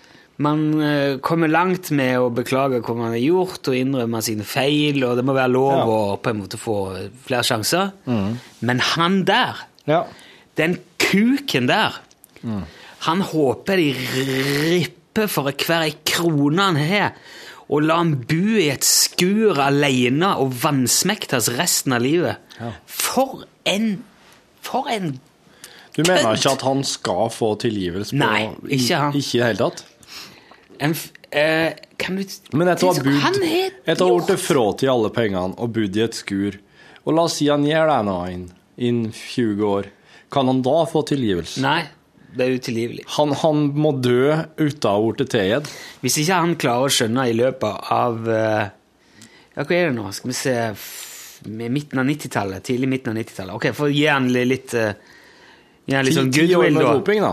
man 0.42 0.62
eh, 0.82 1.16
kommer 1.24 1.48
langt 1.50 1.90
med 1.94 2.16
å 2.20 2.28
beklage 2.34 2.80
hva 2.82 2.94
man 2.98 3.12
har 3.14 3.20
gjort, 3.22 3.60
og 3.70 3.76
innrømme 3.78 4.20
sine 4.26 4.44
feil, 4.48 4.98
og 5.06 5.16
det 5.20 5.24
må 5.28 5.34
være 5.36 5.52
lov 5.54 5.72
Ja. 5.78 5.84
å 5.86 6.16
på 6.22 6.30
en 6.32 6.40
måte 6.42 6.58
få 6.60 6.76
flere 7.26 7.46
sjanser. 7.46 7.92
Men 8.60 8.78
han 8.92 9.22
der 9.28 9.62
Ja. 9.86 10.04
den 10.56 10.78
kuken 10.98 11.66
der 11.68 12.00
Han 13.02 13.20
håper 13.20 13.76
de 13.76 13.92
ripper 14.70 15.26
for 15.28 15.50
hver 15.50 15.82
ei 15.88 15.94
krone 16.06 16.62
han 16.62 16.76
har, 16.76 17.12
og 17.68 17.82
la 17.82 17.96
han 17.98 18.14
bo 18.28 18.56
i 18.58 18.68
et 18.70 18.84
skur 18.86 19.58
alene 19.62 20.36
og 20.38 20.52
vansmektes 20.62 21.48
resten 21.58 21.92
av 21.96 22.02
livet. 22.02 22.36
For 22.86 23.44
en 23.66 24.02
For 24.62 24.86
en 24.88 25.18
Du 25.96 26.02
mener 26.06 26.34
ikke 26.38 26.52
at 26.54 26.62
han 26.62 26.82
skal 26.86 27.28
få 27.34 27.50
tilgivelse? 27.60 28.14
På, 28.14 28.22
Nei, 28.22 28.46
ikke 28.78 28.96
han. 28.96 29.12
Ikke 29.18 29.34
i 29.36 29.40
det 29.42 29.48
hele 29.50 29.58
tatt? 29.58 29.82
En 30.82 30.94
eh, 31.30 31.72
Kan 32.02 32.18
du 32.18 32.24
Men 32.58 32.72
etter 32.72 32.88
å 32.88 32.92
ha 32.92 32.98
ha 32.98 33.32
blitt 33.32 33.86
idiot. 33.86 34.34
fratatt 34.42 34.84
alle 34.90 35.10
pengene 35.14 35.54
og 35.56 35.72
bodd 35.76 35.96
i 35.96 36.04
et 36.04 36.18
skur, 36.18 36.58
og 37.06 37.16
la 37.16 37.26
oss 37.28 37.38
si 37.38 37.48
han 37.50 37.64
gjør 37.66 37.90
det 37.92 37.98
nå 38.08 38.16
inn, 38.34 38.46
inn 38.82 39.02
20 39.14 39.62
år, 39.68 39.90
kan 40.32 40.48
han 40.50 40.62
da 40.64 40.82
få 40.90 41.04
tilgivelse? 41.06 41.62
Nei, 41.62 41.84
det 42.32 42.46
er 42.46 42.54
utilgivelig. 42.56 43.06
Han, 43.18 43.34
han 43.42 43.64
må 43.76 43.92
dø 44.00 44.32
uten 44.56 44.88
å 44.88 44.92
ha 44.96 45.00
blitt 45.12 45.32
tilgitt? 45.34 45.70
Hvis 46.02 46.18
ikke 46.22 46.38
han 46.44 46.54
klarer 46.60 46.88
å 46.88 46.94
skjønne 46.96 47.26
i 47.28 47.34
løpet 47.36 47.90
av 47.92 48.28
eh, 48.32 48.70
Ja, 49.52 49.66
hva 49.66 49.76
er 49.76 49.90
det 49.90 49.96
nå? 49.98 50.08
Skal 50.16 50.32
vi 50.32 50.38
se 50.38 50.56
Midten 51.42 51.98
av 51.98 52.06
90-tallet? 52.06 52.62
Tidlig 52.64 52.88
midten 52.88 53.10
av 53.12 53.18
90-tallet. 53.18 53.54
Ok, 53.58 53.64
for 53.74 53.90
å 53.90 53.92
gi 53.92 54.04
han 54.06 54.28
litt 54.30 54.72
uh, 54.78 54.92
Gi 55.90 55.96
han 55.96 56.06
litt 56.06 56.14
sånn 56.14 56.30
goodwill, 56.30 56.78
da. 56.78 56.92
doping, 56.94 57.24
da? 57.24 57.32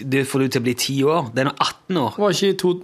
Du 0.00 0.18
får 0.28 0.44
du 0.44 0.48
til 0.48 0.60
å 0.60 0.64
bli 0.64 0.74
ti 0.78 0.96
år. 1.08 1.30
Det 1.34 1.44
er 1.44 1.48
nå 1.48 1.54
18 1.56 2.02
år. 2.02 2.18
Var 2.20 2.36
ikke 2.36 2.52
i 2.52 2.58
to... 2.60 2.74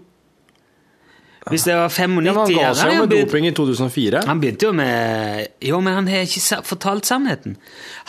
Hvis 1.50 1.64
det 1.64 1.74
var 1.74 1.88
95 1.88 2.26
Ja, 2.26 2.34
han 2.36 2.50
ga 2.52 2.70
seg 2.76 2.92
jo 2.92 3.04
med 3.06 3.12
doping 3.14 3.46
i 3.48 3.52
2004. 3.56 4.22
Han 4.28 4.42
begynte 4.42 4.68
jo 4.68 4.74
med 4.76 5.64
Jo, 5.64 5.80
men 5.84 5.96
han 5.96 6.10
har 6.12 6.26
ikke 6.26 6.60
fortalt 6.68 7.08
sannheten. 7.08 7.56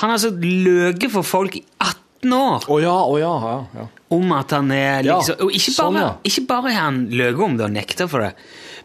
Han 0.01 0.11
har 0.11 0.17
altså 0.17 0.33
løyet 0.35 1.07
for 1.13 1.27
folk 1.27 1.55
i 1.55 1.63
18 1.79 2.35
år 2.37 2.67
Å 2.67 2.79
ja, 2.83 2.97
å 3.07 3.15
ja, 3.21 3.31
ja, 3.47 3.55
ja. 3.79 3.85
om 4.13 4.35
at 4.35 4.51
han 4.53 4.73
er 4.75 5.07
liksom 5.07 5.47
Og 5.47 5.55
ikke 5.57 5.73
bare, 5.77 6.03
sånn, 6.03 6.27
ikke 6.27 6.43
bare 6.51 6.73
har 6.75 6.89
han 6.89 6.99
løyet 7.09 7.41
om 7.47 7.55
det 7.57 7.65
og 7.65 7.73
nekta 7.73 8.07
for 8.11 8.27
det, 8.27 8.33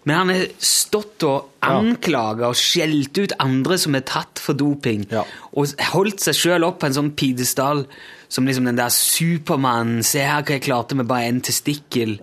men 0.07 0.17
han 0.21 0.33
har 0.33 0.47
stått 0.63 1.27
og. 1.27 1.56
Anklaga 1.72 2.48
og 2.52 2.57
skjelt 2.61 3.18
ut 3.18 3.33
andre 3.42 3.79
som 3.79 3.94
er 3.98 4.05
tatt 4.07 4.38
for 4.42 4.55
doping, 4.55 5.07
Ja. 5.11 5.24
og 5.57 5.66
holdt 5.92 6.20
seg 6.20 6.35
sjøl 6.35 6.64
opp 6.64 6.81
på 6.81 6.87
en 6.87 6.92
sånn 6.98 7.12
pidestall 7.16 7.87
som 8.29 8.44
liksom 8.46 8.64
den 8.66 8.76
der 8.76 8.90
Supermannen. 8.90 10.02
Se 10.02 10.18
her 10.26 10.42
hva 10.42 10.57
jeg 10.57 10.62
klarte 10.66 10.96
med 10.98 11.07
bare 11.07 11.29
en 11.31 11.40
testikkel. 11.40 12.16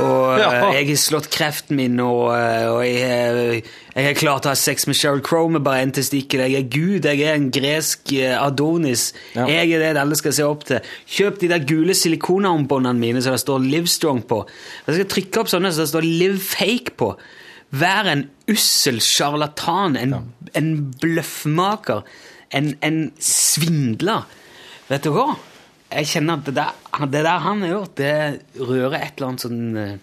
Og 0.00 0.38
Ja. 0.42 0.50
eh, 0.70 0.76
jeg 0.78 0.88
har 0.92 0.96
slått 1.00 1.26
kreften 1.30 1.76
min, 1.76 1.98
og, 2.00 2.30
eh, 2.36 2.68
og 2.70 2.84
jeg, 2.86 3.64
har- 3.96 4.14
klart 4.14 4.46
å 4.46 4.52
ha 4.52 4.54
sex 4.54 4.86
med 4.86 4.94
Sheryl 4.96 5.20
Crow 5.26 5.48
med 5.50 5.62
bare 5.66 5.82
en 5.82 5.92
testikkel. 5.92 6.40
Jeg 6.46 6.54
er 6.54 6.68
Gud, 6.70 7.04
jeg 7.04 7.20
er 7.26 7.34
en 7.34 7.50
gresk 7.50 8.12
eh, 8.12 8.34
Adonis. 8.38 9.12
Ja. 9.34 9.46
Jeg 9.50 9.72
er 9.74 9.92
det 9.94 10.00
alle 10.00 10.14
skal 10.18 10.32
se 10.32 10.42
opp 10.46 10.64
til. 10.70 10.80
Kjøp 11.10 11.40
de 11.40 11.48
der 11.48 11.66
gule 11.66 11.94
silikonarmbåndene 11.98 12.98
mine 12.98 13.22
så 13.22 13.34
det 13.34 13.40
står 13.42 13.62
Livestrong 13.66 14.22
på. 14.30 14.44
Jeg 14.86 14.94
skal 15.00 15.10
trykke 15.16 15.40
opp 15.42 15.48
sånne 15.50 15.72
så 15.74 15.82
det 15.82 15.90
står 15.94 16.06
Live 16.06 16.38
Fake 16.38 16.94
på. 16.96 17.16
Vær 17.74 18.06
en 18.10 18.26
ussel 18.52 19.00
sjarlatan, 19.02 19.96
en, 19.98 20.14
en 20.54 20.70
bløffmaker, 21.02 22.04
en, 22.54 22.72
en 22.86 22.98
svindler. 23.18 24.26
Vet 24.90 25.06
du 25.06 25.14
hva? 25.14 25.32
Jeg 25.94 26.10
kjenner 26.10 26.40
at 26.40 26.48
det 26.48 26.54
der, 26.58 26.74
det 27.12 27.22
der 27.26 27.42
han 27.44 27.62
har 27.64 27.72
gjort, 27.72 27.94
det 27.98 28.14
rører 28.60 28.98
et 29.00 29.14
eller 29.16 29.30
annet 29.30 29.44
sånn 29.44 29.78
eh, 29.78 29.94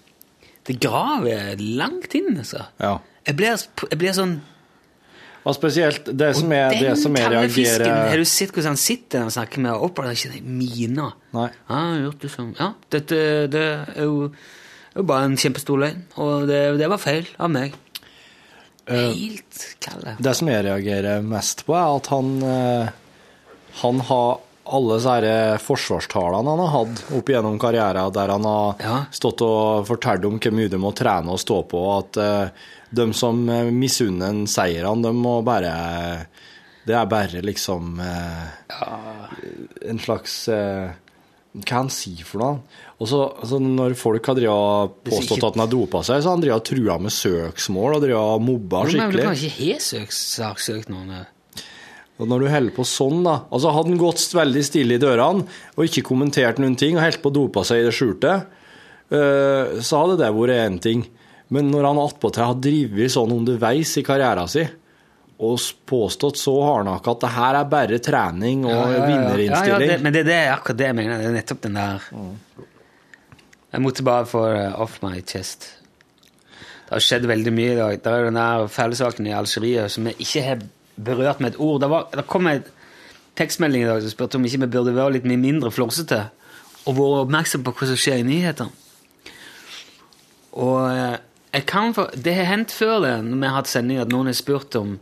Det 0.67 0.77
graver 0.79 1.59
langt 1.59 2.13
inn, 2.17 2.33
altså. 2.37 2.67
ja. 2.81 2.97
Jeg 3.27 3.37
blir, 3.37 3.59
jeg 3.91 3.99
blir 4.01 4.15
sånn 4.17 4.31
Og 5.45 5.53
spesielt 5.57 6.07
det 6.17 6.31
som 6.37 6.53
er, 6.55 6.73
det 6.73 6.95
som 7.01 7.17
jeg 7.17 7.29
reagerer 7.33 7.53
fisken, 7.53 7.91
har 8.11 8.17
du 8.17 8.25
sett 8.29 8.53
hvordan 8.53 8.73
han 8.73 8.79
sitter 8.81 9.27
og 9.27 9.35
snakker 9.35 9.61
med 9.65 9.85
opera? 9.89 10.09
Det 10.13 10.29
er 10.29 10.39
ikke 10.39 10.55
mina. 10.61 11.11
Nei. 11.35 11.47
Ja, 11.69 11.81
gjort 12.05 12.25
det 12.25 12.31
sånn. 12.33 12.51
Ja, 12.59 12.71
dette 12.93 13.21
det 13.51 13.65
er 13.67 14.07
jo, 14.09 14.31
det 14.91 14.99
var 14.99 15.07
bare 15.13 15.25
en 15.29 15.37
kjempestor 15.39 15.79
løgn, 15.79 16.01
og 16.19 16.47
det, 16.49 16.61
det 16.81 16.87
var 16.91 16.99
feil 16.99 17.27
av 17.39 17.51
meg. 17.53 17.75
Helt 18.91 19.59
kalle. 19.79 20.15
Det 20.19 20.33
som 20.35 20.49
jeg 20.51 20.65
reagerer 20.65 21.21
mest 21.23 21.61
på, 21.67 21.75
er 21.77 21.97
at 21.99 22.07
han 22.11 22.31
eh, 22.43 22.89
Han 23.81 24.01
har 24.09 24.39
alle 24.71 24.97
disse 25.01 25.59
forsvarstalene 25.65 26.51
han 26.53 26.59
har 26.61 26.69
hatt 26.73 26.99
opp 27.17 27.29
gjennom 27.31 27.55
karrieren, 27.59 28.11
der 28.13 28.29
han 28.31 28.45
har 28.45 28.75
Ja. 28.83 28.97
stått 29.11 29.41
og 29.43 29.87
fortalt 29.87 30.25
om 30.27 30.37
hvor 30.39 30.53
mye 30.55 30.69
de 30.71 30.77
må 30.79 30.91
trene 30.95 31.31
og 31.33 31.39
stå 31.41 31.61
på, 31.71 31.79
og 31.81 31.95
at 32.05 32.19
eh, 32.21 32.67
de 32.91 33.07
som 33.17 33.41
eh, 33.49 33.71
misunner 33.73 34.29
en 34.31 34.43
seirene, 34.47 35.01
de 35.07 35.11
må 35.15 35.37
bare 35.47 36.27
Det 36.85 36.95
er 36.97 37.05
bare 37.05 37.41
liksom 37.45 37.99
ja. 38.01 38.87
en 39.85 39.99
slags 40.01 40.47
eh, 40.49 40.89
Hva 41.51 41.81
han 41.81 41.89
sier 41.91 42.23
for 42.23 42.39
noe? 42.39 42.79
Og 43.03 43.09
så 43.11 43.19
altså, 43.27 43.57
Når 43.59 43.97
folk 43.99 44.29
har 44.31 44.39
påstått 45.03 45.43
at 45.43 45.57
han 45.57 45.65
har 45.65 45.71
dopa 45.71 45.99
seg, 46.07 46.21
så 46.21 46.31
har 46.31 46.37
han 46.37 46.45
drevet 46.45 46.67
trua 46.69 46.95
med 47.03 47.11
søksmål 47.11 47.97
og 47.97 48.05
drevet 48.05 48.45
mobba 48.45 48.85
skikkelig. 48.87 49.03
Men 49.03 49.17
du 49.17 49.23
kan 49.25 49.35
ikke 49.35 49.67
ha 49.73 49.83
søkt, 49.83 50.15
saksøkt 50.15 50.91
noen. 50.93 51.13
Og 52.21 52.29
når 52.29 52.43
du 52.43 52.49
holder 52.53 52.75
på 52.75 52.85
sånn, 52.85 53.23
da 53.25 53.39
Altså 53.49 53.73
Hadde 53.73 53.91
han 53.91 53.99
gått 53.99 54.23
veldig 54.37 54.63
stille 54.63 54.95
i 54.95 55.01
dørene 55.01 55.47
og 55.75 55.87
ikke 55.87 56.05
kommentert 56.07 56.61
noen 56.61 56.77
ting 56.79 56.95
og 56.95 57.03
holdt 57.03 57.23
på 57.23 57.31
å 57.33 57.37
dope 57.41 57.65
seg 57.67 57.81
i 57.81 57.87
det 57.87 57.95
skjulte, 57.97 58.35
eh, 59.11 59.79
så 59.83 60.03
hadde 60.03 60.19
det 60.21 60.31
vært 60.37 60.55
én 60.55 60.77
ting. 60.83 61.03
Men 61.51 61.67
når 61.73 61.89
han 61.89 61.99
attpåtil 61.99 62.47
har 62.47 62.61
drevet 62.63 63.11
sånn 63.11 63.33
underveis 63.35 63.97
i 63.99 64.05
karrieren 64.07 64.47
sin, 64.47 64.71
og 65.41 65.59
påstått 65.89 66.37
så 66.37 66.53
hardnakka 66.61 67.15
at 67.15 67.23
det 67.23 67.29
her 67.33 67.57
er 67.57 67.69
bare 67.69 67.97
trening 68.03 68.65
og 68.67 68.71
Ja, 68.71 68.81
ja, 68.81 68.97
ja. 68.97 69.05
vinnerinnstilling 69.09 69.87
Ja, 69.87 69.95
det, 69.95 70.03
men 70.05 70.13
det, 70.13 70.25
det 70.27 70.35
er 70.37 70.51
akkurat 70.53 70.77
det 70.77 70.89
jeg 70.91 70.97
mener. 70.99 71.17
Det 71.17 71.29
er 71.31 71.37
nettopp 71.39 71.61
den 71.65 71.79
der 71.79 72.03
Jeg 73.71 73.81
måtte 73.81 74.03
bare 74.05 74.27
få 74.29 74.43
det 74.51 74.67
off 74.83 74.99
my 75.01 75.15
chest. 75.25 75.71
Det 76.85 76.93
har 76.93 77.05
skjedd 77.05 77.25
veldig 77.25 77.53
mye 77.55 77.71
i 77.71 77.79
dag. 77.79 77.97
Det 78.03 78.11
er 78.13 78.27
den 78.27 78.37
der 78.37 78.67
fellessaken 78.67 79.27
i 79.31 79.33
Algerie 79.33 79.87
som 79.89 80.09
vi 80.09 80.13
ikke 80.19 80.45
har 80.45 80.61
berørt 81.01 81.39
med 81.39 81.53
et 81.53 81.59
ord. 81.59 81.79
Det, 81.81 81.89
var, 81.89 82.07
det 82.13 82.27
kom 82.27 82.49
en 82.51 82.63
tekstmelding 83.39 83.85
i 83.85 83.89
dag 83.89 84.01
som 84.03 84.11
spurte 84.13 84.37
om 84.37 84.45
ikke 84.45 84.61
vi 84.65 84.71
burde 84.75 84.93
være 84.95 85.15
litt 85.17 85.25
mindre 85.25 85.71
flåsete 85.71 86.25
og 86.85 86.97
være 86.97 87.25
oppmerksom 87.25 87.63
på 87.65 87.73
hva 87.77 87.87
som 87.89 87.97
skjer 87.97 88.21
i 88.21 88.27
nyhetene. 88.27 88.73
Og 90.59 90.81
eh, 90.91 91.17
jeg 91.53 91.65
kan 91.69 91.93
for, 91.95 92.11
Det 92.13 92.33
har 92.35 92.49
hendt 92.49 92.73
før 92.75 92.99
det, 93.05 93.15
når 93.23 93.37
vi 93.39 93.47
har 93.47 93.55
hatt 93.55 93.71
sending, 93.71 94.01
at 94.03 94.11
noen 94.11 94.29
har 94.29 94.37
spurt 94.37 94.75
om 94.75 94.97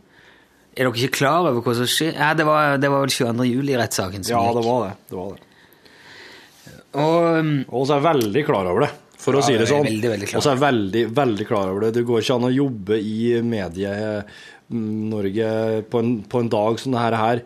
Er 0.79 0.87
dere 0.87 0.95
ikke 0.95 1.17
klar 1.19 1.43
over 1.49 1.59
hva 1.65 1.73
som 1.75 1.83
skjer? 1.91 2.13
Ja, 2.15 2.29
Det 2.39 2.45
var, 2.47 2.77
det 2.79 2.87
var 2.93 2.99
vel 3.03 3.11
22. 3.11 3.43
juli-rettssaken 3.49 4.21
som 4.23 4.31
Ja, 4.31 4.39
gikk. 4.47 4.55
det 4.55 4.63
var 4.69 4.79
det. 4.87 4.93
det, 5.09 5.15
var 5.19 5.29
det. 5.35 5.41
Og 7.03 7.15
um, 7.39 7.51
Og 7.75 7.83
så 7.89 7.93
er 7.97 8.01
veldig 8.07 8.43
klar 8.47 8.65
over 8.71 8.81
det, 8.87 8.91
for 9.19 9.31
å 9.35 9.43
si 9.45 9.53
det 9.59 9.67
sånn. 9.69 9.83
veldig, 9.85 10.09
veldig 10.15 10.27
klar. 10.31 10.39
Og 10.39 10.43
så 10.47 10.51
er 10.55 10.59
veldig, 10.63 11.03
veldig 11.19 11.45
klar 11.49 11.65
over 11.73 11.79
det. 11.85 11.91
Det 11.99 12.05
går 12.07 12.19
ikke 12.23 12.37
an 12.39 12.47
å 12.47 12.53
jobbe 12.55 12.95
i 13.03 13.19
Medie-Norge 13.45 15.49
på, 15.91 15.95
en- 15.99 16.23
på 16.23 16.39
en 16.39 16.49
dag 16.49 16.79
som 16.79 16.91
dette 16.95 17.15
her. 17.19 17.41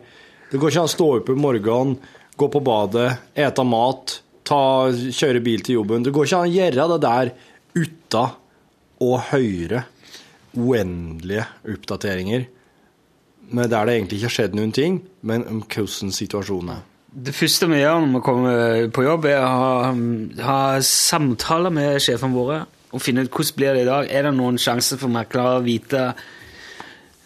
Det 0.50 0.58
går 0.62 0.70
ikke 0.70 0.80
an 0.84 0.88
å 0.92 0.94
stå 0.94 1.06
opp 1.18 1.28
om 1.34 1.40
morgenen, 1.42 1.96
gå 2.38 2.46
på 2.50 2.60
badet, 2.64 3.18
ete 3.34 3.64
mat, 3.66 4.20
ta, 4.44 4.60
kjøre 4.92 5.42
bil 5.42 5.60
til 5.66 5.74
jobben. 5.80 6.02
Det 6.06 6.12
går 6.14 6.24
ikke 6.26 6.38
an 6.38 6.48
å 6.48 6.54
gjøre 6.54 6.88
det 6.94 7.00
der 7.04 7.30
uten 7.74 8.28
å 9.02 9.18
høre 9.30 9.82
uendelige 10.54 11.46
oppdateringer 11.74 12.46
der 13.52 13.86
det 13.86 13.94
egentlig 13.94 14.18
ikke 14.18 14.28
har 14.30 14.36
skjedd 14.38 14.54
noen 14.58 14.72
ting, 14.72 15.00
men 15.22 15.46
om 15.48 15.62
hvordan 15.62 16.12
situasjonen 16.12 16.76
er. 16.76 16.84
det 17.14 17.34
første 17.34 17.68
vi 17.70 17.78
gjør 17.78 18.00
når 18.00 18.14
vi 18.14 18.22
kommer 18.26 18.88
på 18.90 19.02
jobb, 19.06 19.24
er 19.30 19.42
å 19.42 19.50
ha, 19.50 19.92
ha 20.42 20.60
samtaler 20.82 21.70
med 21.70 22.00
sjefene 22.02 22.34
våre 22.34 22.64
og 22.94 23.02
finne 23.02 23.24
ut 23.24 23.30
hvordan 23.30 23.58
blir 23.58 23.74
det 23.74 23.84
i 23.84 23.90
dag. 23.90 24.08
Er 24.10 24.26
det 24.26 24.34
noen 24.36 24.58
sjanse 24.60 24.98
for 25.00 25.10
meklere 25.10 25.58
å 25.58 25.62
vite 25.64 26.02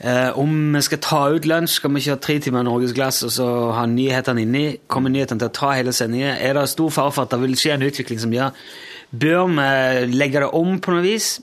eh, 0.01 0.31
om 0.41 0.75
vi 0.75 0.83
skal 0.85 1.01
ta 1.05 1.21
ut 1.35 1.49
lunsj? 1.49 1.79
Skal 1.79 1.93
vi 1.93 2.03
ikke 2.03 2.15
ha 2.17 2.21
tre 2.25 2.39
timer 2.45 2.65
Norgesglass 2.65 3.23
og 3.29 3.35
så 3.37 3.49
ha 3.77 3.85
nyhetene 3.89 4.45
inni? 4.47 4.65
Kommer 4.89 5.13
nyhetene 5.13 5.43
til 5.43 5.51
å 5.51 5.57
ta 5.61 5.75
hele 5.77 5.93
sendingen? 5.97 6.37
Er 6.37 6.57
det 6.57 6.69
stor 6.73 6.93
fare 6.95 7.13
for 7.13 7.27
at 7.27 7.35
det 7.35 7.43
vil 7.45 7.59
skje 7.61 7.77
en 7.77 7.89
utvikling 7.89 8.23
som 8.25 8.33
gjør 8.33 8.69
Bør 9.09 9.47
vi 9.49 10.17
legge 10.17 10.43
det 10.45 10.51
om 10.57 10.75
på 10.85 10.93
noe 10.93 11.05
vis? 11.05 11.39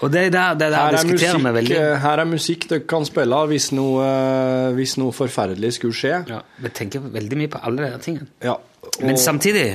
Og 0.00 0.08
det 0.12 0.20
er 0.26 0.30
der, 0.32 0.54
det 0.56 0.66
er 0.66 0.70
der 0.72 0.76
Her 0.80 0.86
er, 0.86 0.96
diskuterer 0.96 1.36
vi 1.36 1.42
musikk, 1.44 1.54
veldig. 1.58 1.76
eh, 1.76 1.98
her 2.00 2.18
er 2.22 2.28
musikk 2.30 2.66
dere 2.70 2.84
kan 2.88 3.04
spille 3.04 3.40
hvis 3.50 3.66
noe, 3.76 4.04
eh, 4.06 4.70
hvis 4.78 4.94
noe 5.00 5.12
forferdelig 5.12 5.74
skulle 5.76 5.96
skje. 5.98 6.14
Ja, 6.30 6.40
vi 6.64 6.72
tenker 6.76 7.04
veldig 7.04 7.36
mye 7.42 7.52
på 7.52 7.60
alle 7.68 7.90
de 7.90 7.98
tingene. 8.06 8.28
Ja, 8.44 8.56
Men 9.02 9.18
samtidig 9.20 9.66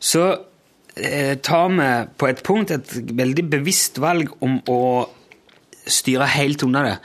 så 0.00 0.24
eh, 0.96 1.36
tar 1.38 1.68
vi 1.70 1.88
på 2.18 2.28
et 2.28 2.42
punkt 2.46 2.70
et 2.74 2.96
veldig 3.14 3.46
bevisst 3.50 4.00
valg 4.02 4.32
om 4.42 4.58
å 4.68 4.80
styre 5.88 6.26
helt 6.34 6.62
unna 6.66 6.82
det. 6.84 6.96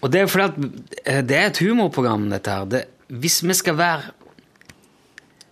Og 0.00 0.08
det 0.10 0.22
er 0.22 0.30
fordi 0.32 0.48
at 0.48 1.04
eh, 1.04 1.20
det 1.28 1.36
er 1.36 1.50
et 1.50 1.60
humorprogram, 1.60 2.30
dette 2.32 2.50
her. 2.56 2.64
Det, 2.72 2.84
hvis 3.20 3.42
vi 3.44 3.52
skal 3.58 3.76
være 3.76 4.14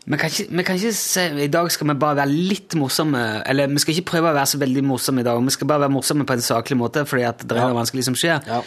vi 0.09 0.17
kan, 0.17 0.31
ikke, 0.33 0.47
vi 0.57 0.65
kan 0.65 0.79
ikke 0.79 0.93
se, 0.97 1.25
i 1.45 1.51
dag 1.53 1.67
skal 1.75 1.91
vi 1.91 1.95
bare 2.01 2.17
være 2.23 2.33
litt 2.33 2.75
morsomme, 2.81 3.21
eller 3.49 3.69
vi 3.75 3.83
skal 3.83 3.95
ikke 3.97 4.07
prøve 4.15 4.31
å 4.31 4.37
være 4.39 4.49
så 4.55 4.61
veldig 4.63 4.85
morsomme 4.89 5.21
i 5.21 5.27
dag, 5.27 5.41
vi 5.45 5.53
skal 5.57 5.69
bare 5.69 5.83
være 5.85 5.93
morsomme 5.99 6.25
på 6.29 6.37
en 6.39 6.45
saklig 6.47 6.79
måte, 6.81 7.03
fordi 7.09 7.27
at 7.29 7.45
det 7.45 7.59
er 7.59 7.67
Ja. 7.69 7.75
vanskelig 7.77 8.05
som 8.09 8.17
skjer. 8.17 8.41
Ja. 8.49 8.63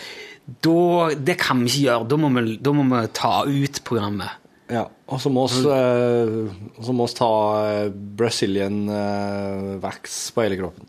Da, 0.65 1.09
det 1.15 1.37
kan 1.41 1.59
vi 1.63 1.69
ikke 1.71 1.83
gjøre. 1.87 2.07
Da 2.11 2.17
må 2.17 2.29
vi, 2.35 2.57
da 2.57 2.71
må 2.73 2.83
vi 2.89 3.01
ta 3.17 3.33
ut 3.47 3.81
programmet. 3.87 4.37
Ja, 4.71 4.85
og 5.11 5.19
så 5.19 5.29
må 5.33 5.47
vi 5.51 5.65
eh, 5.67 6.93
må 6.93 7.05
vi 7.07 7.13
ta 7.17 7.31
eh, 7.67 7.89
Brazilian 7.91 8.85
eh, 8.87 9.75
wax 9.83 10.31
på 10.31 10.45
hele 10.45 10.57
kroppen. 10.61 10.87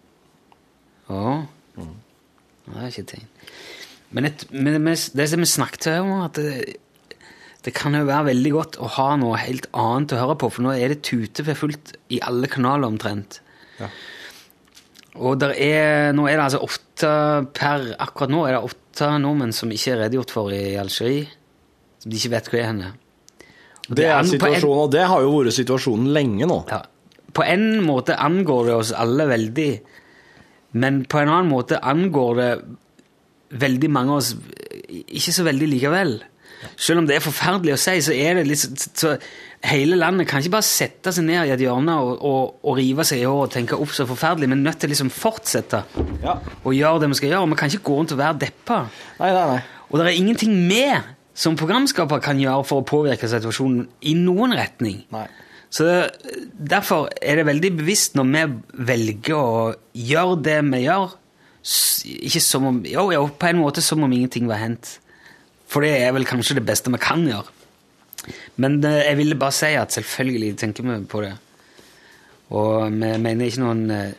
Ja. 1.11 1.43
Det 1.77 2.79
er 2.79 2.87
ikke 2.93 3.07
ting. 3.11 3.25
Men, 4.13 4.29
et, 4.29 4.45
men 4.53 4.77
det, 4.87 4.95
det 5.17 5.27
som 5.33 5.41
vi 5.43 5.49
snakket 5.51 5.89
om, 5.99 6.13
at 6.29 6.39
det, 6.39 6.77
det 7.63 7.75
kan 7.77 7.95
jo 7.95 8.07
være 8.09 8.33
veldig 8.33 8.53
godt 8.57 8.79
å 8.83 8.89
ha 8.97 9.13
noe 9.21 9.39
helt 9.39 9.69
annet 9.79 10.15
å 10.17 10.23
høre 10.23 10.39
på, 10.41 10.51
for 10.51 10.67
nå 10.67 10.73
er 10.75 10.95
det 10.95 11.05
tute 11.07 11.45
for 11.47 11.59
fullt 11.59 11.95
i 12.11 12.19
alle 12.25 12.51
kanaler 12.51 12.91
omtrent. 12.91 13.39
Ja. 13.79 13.91
Og 15.23 15.37
der 15.39 15.53
er, 15.55 16.11
nå 16.17 16.27
er 16.27 16.39
det 16.39 16.47
altså 16.47 16.63
åtte 16.65 17.13
per 17.53 17.91
Akkurat 18.01 18.33
nå 18.33 18.47
er 18.47 18.57
det 18.57 18.63
åtte 18.65 19.11
nordmenn 19.21 19.53
som 19.53 19.73
ikke 19.75 19.93
er 19.93 20.01
redegjort 20.07 20.33
for 20.33 20.55
i 20.55 20.75
Algerie. 20.81 21.27
Som 22.01 22.13
de 22.13 22.19
ikke 22.19 22.33
vet 22.33 22.49
hvor 22.49 22.61
er 22.61 22.69
henne. 22.71 22.93
Og 23.91 23.99
Det 23.99 24.07
er 24.09 24.27
situasjonen, 24.27 24.79
og 24.87 24.93
det 24.95 25.05
har 25.11 25.25
jo 25.25 25.35
vært 25.37 25.59
situasjonen 25.59 26.11
lenge 26.17 26.49
nå. 26.49 26.63
ja. 26.71 26.83
På 27.33 27.45
en 27.49 27.81
måte 27.81 28.19
angår 28.21 28.67
det 28.69 28.73
oss 28.77 28.91
alle 28.93 29.25
veldig, 29.25 29.71
men 30.83 30.99
på 31.09 31.21
en 31.23 31.31
annen 31.33 31.49
måte 31.49 31.79
angår 31.81 32.35
det 32.37 32.51
veldig 33.63 33.89
mange 33.93 34.13
av 34.13 34.21
oss 34.21 34.35
ikke 34.93 35.33
så 35.33 35.47
veldig 35.47 35.69
likevel. 35.71 36.13
Selv 36.77 37.03
om 37.03 37.07
det 37.09 37.17
er 37.17 37.25
forferdelig 37.25 37.75
å 37.75 37.81
si, 37.81 37.95
så 38.05 38.13
er 38.15 38.39
det 38.41 38.45
litt 38.51 38.85
så, 38.99 39.17
Hele 39.63 39.95
landet 39.95 40.27
kan 40.27 40.43
ikke 40.43 40.57
bare 40.57 40.67
sette 40.67 41.13
seg 41.15 41.23
ned 41.29 41.47
i 41.47 41.53
et 41.55 41.61
hjørne 41.63 41.95
og, 42.03 42.17
og, 42.27 42.55
og 42.67 42.79
rive 42.81 43.05
seg 43.07 43.21
i 43.21 43.27
håret 43.29 43.47
og 43.47 43.53
tenke 43.55 43.77
opp 43.79 43.93
så 43.95 44.07
forferdelig, 44.09 44.49
men 44.51 44.65
nødt 44.67 44.81
til 44.83 44.91
liksom 44.91 45.11
fortsette 45.15 45.85
Ja. 46.25 46.35
å 46.67 46.73
gjøre 46.75 47.05
det 47.05 47.13
vi 47.13 47.19
skal 47.21 47.31
gjøre. 47.31 47.51
Vi 47.53 47.59
kan 47.61 47.71
ikke 47.71 47.87
gå 47.87 47.99
rundt 48.01 48.15
og 48.17 48.19
være 48.19 48.41
deppa. 48.43 48.81
Nei, 49.21 49.31
nei, 49.31 49.45
nei. 49.53 49.61
Og 49.91 50.01
det 50.01 50.07
er 50.09 50.19
ingenting 50.19 50.57
vi 50.67 50.83
som 51.39 51.55
programskaper 51.57 52.19
kan 52.25 52.41
gjøre 52.43 52.67
for 52.67 52.83
å 52.83 52.87
påvirke 52.91 53.31
situasjonen 53.31 53.87
i 54.11 54.17
noen 54.19 54.57
retning. 54.59 55.05
nei. 55.15 55.29
Så 55.73 55.87
Derfor 56.53 57.07
er 57.23 57.39
det 57.39 57.47
veldig 57.49 57.71
bevisst 57.79 58.19
når 58.19 58.27
vi 58.35 58.43
velger 58.91 59.39
å 59.39 59.75
gjøre 59.95 60.43
det 60.45 60.59
vi 60.69 60.83
gjør, 60.89 61.15
ikke 62.27 62.43
som 62.43 62.67
om, 62.67 62.83
jo, 62.85 63.07
jo, 63.15 63.23
på 63.39 63.47
en 63.49 63.63
måte 63.63 63.81
som 63.85 64.03
om 64.03 64.13
ingenting 64.13 64.51
var 64.51 64.59
hendt. 64.61 64.99
For 65.73 65.85
det 65.85 65.95
er 66.05 66.13
vel 66.13 66.27
kanskje 66.29 66.59
det 66.59 66.67
beste 66.69 66.93
vi 66.93 67.01
kan 67.01 67.25
gjøre. 67.25 67.49
Men 68.63 68.77
eh, 68.85 69.01
jeg 69.09 69.19
ville 69.23 69.39
bare 69.41 69.57
si 69.57 69.73
at 69.79 69.95
selvfølgelig 69.97 70.53
tenker 70.61 70.85
vi 70.87 70.99
på 71.11 71.23
det. 71.25 71.33
Og 72.53 72.91
vi 72.93 73.13
mener 73.25 73.49
ikke 73.49 73.63
noen 73.65 73.87
eh, 73.95 74.13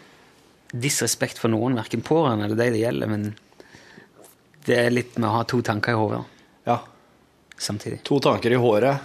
disrespekt 0.73 1.37
for 1.37 1.53
noen, 1.53 1.75
verken 1.77 2.01
pårørende 2.05 2.47
eller 2.49 2.57
de 2.57 2.71
det 2.73 2.81
gjelder, 2.81 3.11
men 3.11 3.27
det 4.65 4.79
er 4.79 4.93
litt 4.95 5.19
med 5.19 5.27
å 5.29 5.35
ha 5.37 5.43
to 5.45 5.59
tanker 5.61 5.93
i 5.93 5.99
hodet 5.99 6.23
Ja. 6.65 6.79
samtidig. 7.59 7.99
To 8.07 8.17
tanker 8.23 8.51
i 8.55 8.57
håret. 8.57 8.97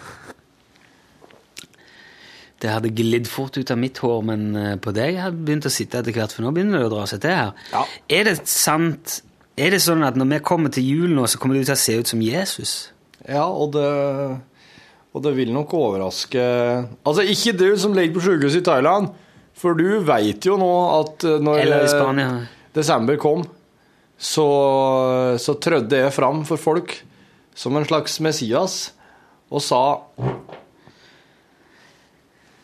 Det 2.58 2.70
hadde 2.72 2.90
glidd 2.90 3.28
fort 3.30 3.54
ut 3.60 3.70
av 3.70 3.78
mitt 3.78 3.98
hår, 4.02 4.22
men 4.26 4.46
eh, 4.58 4.74
på 4.82 4.90
deg 4.96 5.18
hadde 5.20 5.44
begynt 5.46 5.68
å 5.68 5.70
sitte 5.70 6.00
etter 6.00 6.14
hvert, 6.16 6.32
for 6.34 6.42
nå 6.46 6.50
begynner 6.56 6.80
det 6.82 6.88
å 6.88 6.94
dra 6.96 7.04
seg 7.06 7.20
til 7.22 7.36
her. 7.36 7.52
Ja. 7.70 7.84
Er 8.18 8.24
det 8.26 8.36
sant 8.50 9.20
Er 9.58 9.74
det 9.74 9.80
sånn 9.82 10.04
at 10.06 10.16
når 10.18 10.28
vi 10.30 10.38
kommer 10.46 10.72
til 10.74 10.86
jul 10.86 11.14
nå, 11.16 11.24
så 11.26 11.40
kommer 11.40 11.58
du 11.58 11.64
til 11.66 11.74
å 11.74 11.80
se 11.80 11.96
ut 11.98 12.10
som 12.10 12.22
Jesus? 12.22 12.76
Ja, 13.26 13.44
og 13.50 13.72
det 13.74 13.88
Og 15.16 15.22
det 15.24 15.32
vil 15.34 15.50
nok 15.50 15.72
overraske 15.74 16.38
Altså, 17.02 17.24
ikke 17.26 17.56
du 17.58 17.66
som 17.80 17.96
ligger 17.96 18.14
på 18.18 18.22
sykehuset 18.28 18.60
i 18.62 18.66
Thailand, 18.68 19.08
for 19.58 19.74
du 19.74 19.98
veit 20.06 20.46
jo 20.46 20.54
nå 20.60 20.68
at 21.00 21.24
eh, 21.26 21.40
når 21.42 21.64
eh, 21.66 22.44
desember 22.76 23.18
kom, 23.18 23.42
så, 24.14 24.46
så 25.40 25.54
trødde 25.58 25.98
jeg 26.04 26.14
fram 26.14 26.44
for 26.46 26.60
folk 26.62 26.94
som 27.58 27.74
en 27.74 27.86
slags 27.88 28.20
Messias 28.22 28.76
og 29.50 29.64
sa 29.64 29.82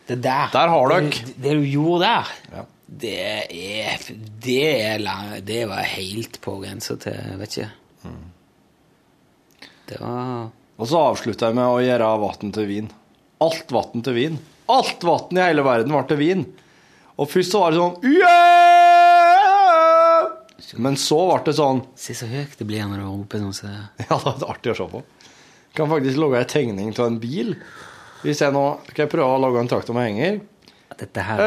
Det 0.07 0.20
der. 0.22 0.53
Der 0.53 0.70
har 0.70 0.88
dere. 0.92 1.11
Det, 1.11 1.34
det 1.40 1.57
du 1.59 1.66
gjorde 1.66 2.05
der, 2.05 2.32
Ja. 2.53 2.64
Det 2.87 3.16
er 3.51 3.99
Det, 4.45 4.59
er, 4.85 4.99
lang, 5.01 5.41
det 5.45 5.64
var 5.70 5.82
helt 5.95 6.41
på 6.45 6.59
grensa 6.62 6.97
til 7.01 7.12
jeg 7.16 7.39
Vet 7.41 7.57
ikke. 7.57 7.70
Mm. 8.05 8.24
Det 9.89 9.97
var 10.01 10.51
Og 10.78 10.89
så 10.91 10.99
avslutta 11.12 11.47
jeg 11.51 11.57
med 11.59 11.68
å 11.70 11.80
gjøre 11.85 12.11
vann 12.24 12.53
til 12.53 12.66
vin. 12.68 12.89
alt 13.45 13.68
vann 13.72 14.03
til 14.05 14.14
vin. 14.16 14.39
Alt 14.72 15.03
vann 15.05 15.37
i 15.37 15.41
hele 15.45 15.62
verden 15.64 15.93
ble 15.93 16.05
til 16.09 16.16
vin. 16.20 16.45
Og 17.20 17.28
først 17.30 17.53
så 17.55 17.59
var 17.62 17.70
det 17.74 17.78
sånn 17.78 17.97
yeah! 18.09 18.24
Men 20.80 20.97
så 20.99 21.18
ble 21.28 21.37
det 21.47 21.55
sånn 21.59 21.82
Se 22.01 22.14
så 22.16 22.26
høyt 22.30 22.55
det 22.59 22.64
blir 22.66 22.87
når 22.89 22.99
du 23.03 23.07
roper 23.07 23.39
sånn. 23.45 23.55
Så. 23.59 23.66
Ja, 24.09 24.16
det 24.24 24.43
er 24.43 24.51
artig 24.55 24.72
å 24.72 24.78
se 24.80 24.87
på. 24.91 24.99
Jeg 25.05 25.74
Kan 25.78 25.91
faktisk 25.91 26.16
lage 26.22 26.41
ei 26.41 26.49
tegning 26.51 26.89
av 26.95 27.07
en 27.11 27.20
bil. 27.22 27.49
Hvis 28.24 28.41
jeg 28.45 28.51
nå 28.55 28.64
Skal 28.89 29.03
jeg 29.05 29.12
prøve 29.12 29.30
å 29.37 29.41
lage 29.43 29.61
en 29.62 29.70
traktor 29.70 29.95
med 29.97 30.05
henger? 30.11 30.32
Dette 30.99 31.20
her 31.26 31.39
Eh, 31.43 31.47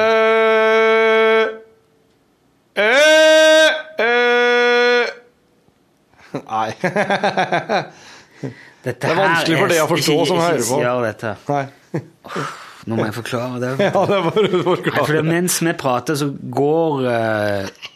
Nei. 6.53 6.69
Det 8.87 8.93
er 9.03 9.17
vanskelig 9.17 9.57
for 9.57 9.71
deg 9.73 9.81
å 9.83 9.87
forstå 9.89 10.13
ikke, 10.13 10.27
som 10.29 10.37
hører 10.39 10.61
på. 10.61 10.77
Ikke 10.77 10.83
gjør 10.85 11.01
dette. 11.03 11.31
Nei. 11.49 11.65
Nå 12.87 12.95
må 12.95 13.07
jeg 13.09 13.15
forklare 13.17 13.59
det. 13.59 13.71
Ja, 13.89 14.03
det 14.07 14.19
var 14.23 14.37
du 14.37 14.57
Nei, 14.61 14.93
for 14.95 15.27
mens 15.27 15.59
vi 15.65 15.73
prater, 15.75 16.15
så 16.19 16.29
går 16.31 17.03
uh, 17.03 17.89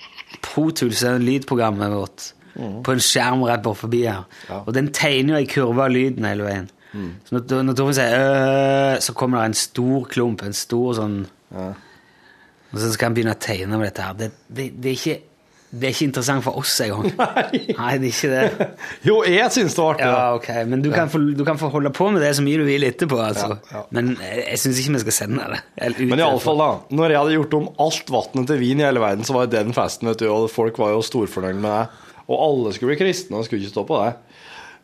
Pro 0.43 0.67
Tools, 0.75 0.99
det 0.99 1.13
er 1.13 1.23
lydprogrammet 1.23 1.93
vårt, 1.95 2.27
på 2.57 2.95
en 2.95 3.03
skjerm 3.03 3.45
rett 3.47 3.71
forbi 3.79 4.03
her. 4.03 4.25
Og 4.65 4.73
den 4.75 4.91
tegner 4.95 5.37
jo 5.37 5.39
ei 5.39 5.49
kurve 5.49 5.85
av 5.85 5.93
lyden 5.93 6.27
hele 6.27 6.47
veien. 6.47 6.67
Så 6.91 7.37
når, 7.37 7.61
når 7.63 7.77
Torfinn 7.79 7.95
sier 7.95 8.17
øh, 8.19 8.97
så 8.99 9.13
kommer 9.15 9.39
det 9.39 9.51
en 9.51 9.61
stor 9.61 10.07
klump, 10.11 10.41
en 10.43 10.55
stor 10.55 10.97
sånn 10.97 11.21
Og 11.55 12.75
så 12.75 12.89
skal 12.91 13.07
han 13.07 13.15
begynne 13.15 13.35
å 13.37 13.39
tegne 13.39 13.79
med 13.79 13.87
dette 13.87 14.03
her. 14.03 14.17
Det, 14.19 14.27
det, 14.47 14.65
det, 14.75 14.91
er 14.91 14.97
ikke, 14.97 15.30
det 15.71 15.87
er 15.87 15.93
ikke 15.93 16.05
interessant 16.09 16.43
for 16.43 16.57
oss 16.59 16.73
engang. 16.83 17.05
Nei, 17.21 17.59
Nei, 17.77 17.91
det 18.01 18.09
er 18.09 18.11
ikke 18.11 18.31
det. 18.33 18.65
Jo, 19.07 19.13
jeg 19.23 19.53
syns 19.55 19.77
det 19.77 19.79
var 19.83 19.93
artig. 19.93 20.07
Ja, 20.09 20.25
ok, 20.35 20.49
Men 20.67 20.81
du 20.83 20.89
kan, 20.91 21.11
få, 21.13 21.21
du 21.37 21.43
kan 21.47 21.59
få 21.61 21.69
holde 21.71 21.93
på 21.95 22.09
med 22.11 22.19
det 22.25 22.33
så 22.35 22.43
mye 22.43 22.59
du 22.59 22.65
vil 22.67 22.83
etterpå. 22.89 23.19
altså. 23.23 23.53
Ja, 23.55 23.77
ja. 23.77 23.83
Men 23.95 24.09
jeg, 24.17 24.41
jeg 24.49 24.59
syns 24.65 24.81
ikke 24.81 24.95
vi 24.97 25.03
skal 25.05 25.15
sende 25.15 25.45
det. 25.53 25.61
Eller 25.87 26.11
Men 26.11 26.23
iallfall, 26.25 26.59
da. 26.59 26.69
Når 26.99 27.13
jeg 27.15 27.21
hadde 27.21 27.37
gjort 27.37 27.55
om 27.61 27.69
alt 27.87 28.11
vannet 28.17 28.51
til 28.51 28.59
vin 28.65 28.83
i 28.83 28.87
hele 28.89 29.03
verden, 29.05 29.27
så 29.27 29.37
var 29.37 29.47
det 29.47 29.61
den 29.61 29.77
festen, 29.77 30.11
vet 30.11 30.19
du, 30.23 30.27
og 30.33 30.49
folk 30.51 30.81
var 30.83 30.91
jo 30.97 31.05
storfornøyd 31.07 31.61
med 31.63 31.71
det. 31.71 32.11
Og 32.27 32.35
alle 32.49 32.75
skulle 32.75 32.91
bli 32.91 32.99
kristne 33.05 33.39
og 33.39 33.47
skulle 33.47 33.63
ikke 33.63 33.75
stå 33.77 33.85
på 33.87 34.01
det. 34.03 34.11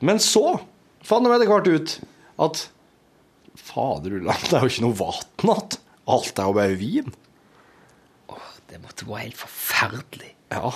Men 0.08 0.24
så 0.24 0.46
fant 1.08 1.28
de 1.28 1.36
etter 1.36 1.52
hvert 1.52 1.68
ut 1.74 1.98
at 2.48 2.64
Fader 3.68 4.14
ulland, 4.22 4.48
det 4.48 4.56
er 4.56 4.64
jo 4.64 4.72
ikke 4.72 4.86
noe 4.86 4.98
vann 5.02 5.22
igjen. 5.44 5.78
Alt 6.16 6.40
er 6.40 6.48
jo 6.48 6.56
bare 6.56 6.80
vin. 6.80 7.12
Åh, 8.32 8.50
Det 8.72 8.80
måtte 8.84 9.08
være 9.10 9.26
helt 9.26 9.40
forferdelig. 9.44 10.32
Ja. 10.54 10.72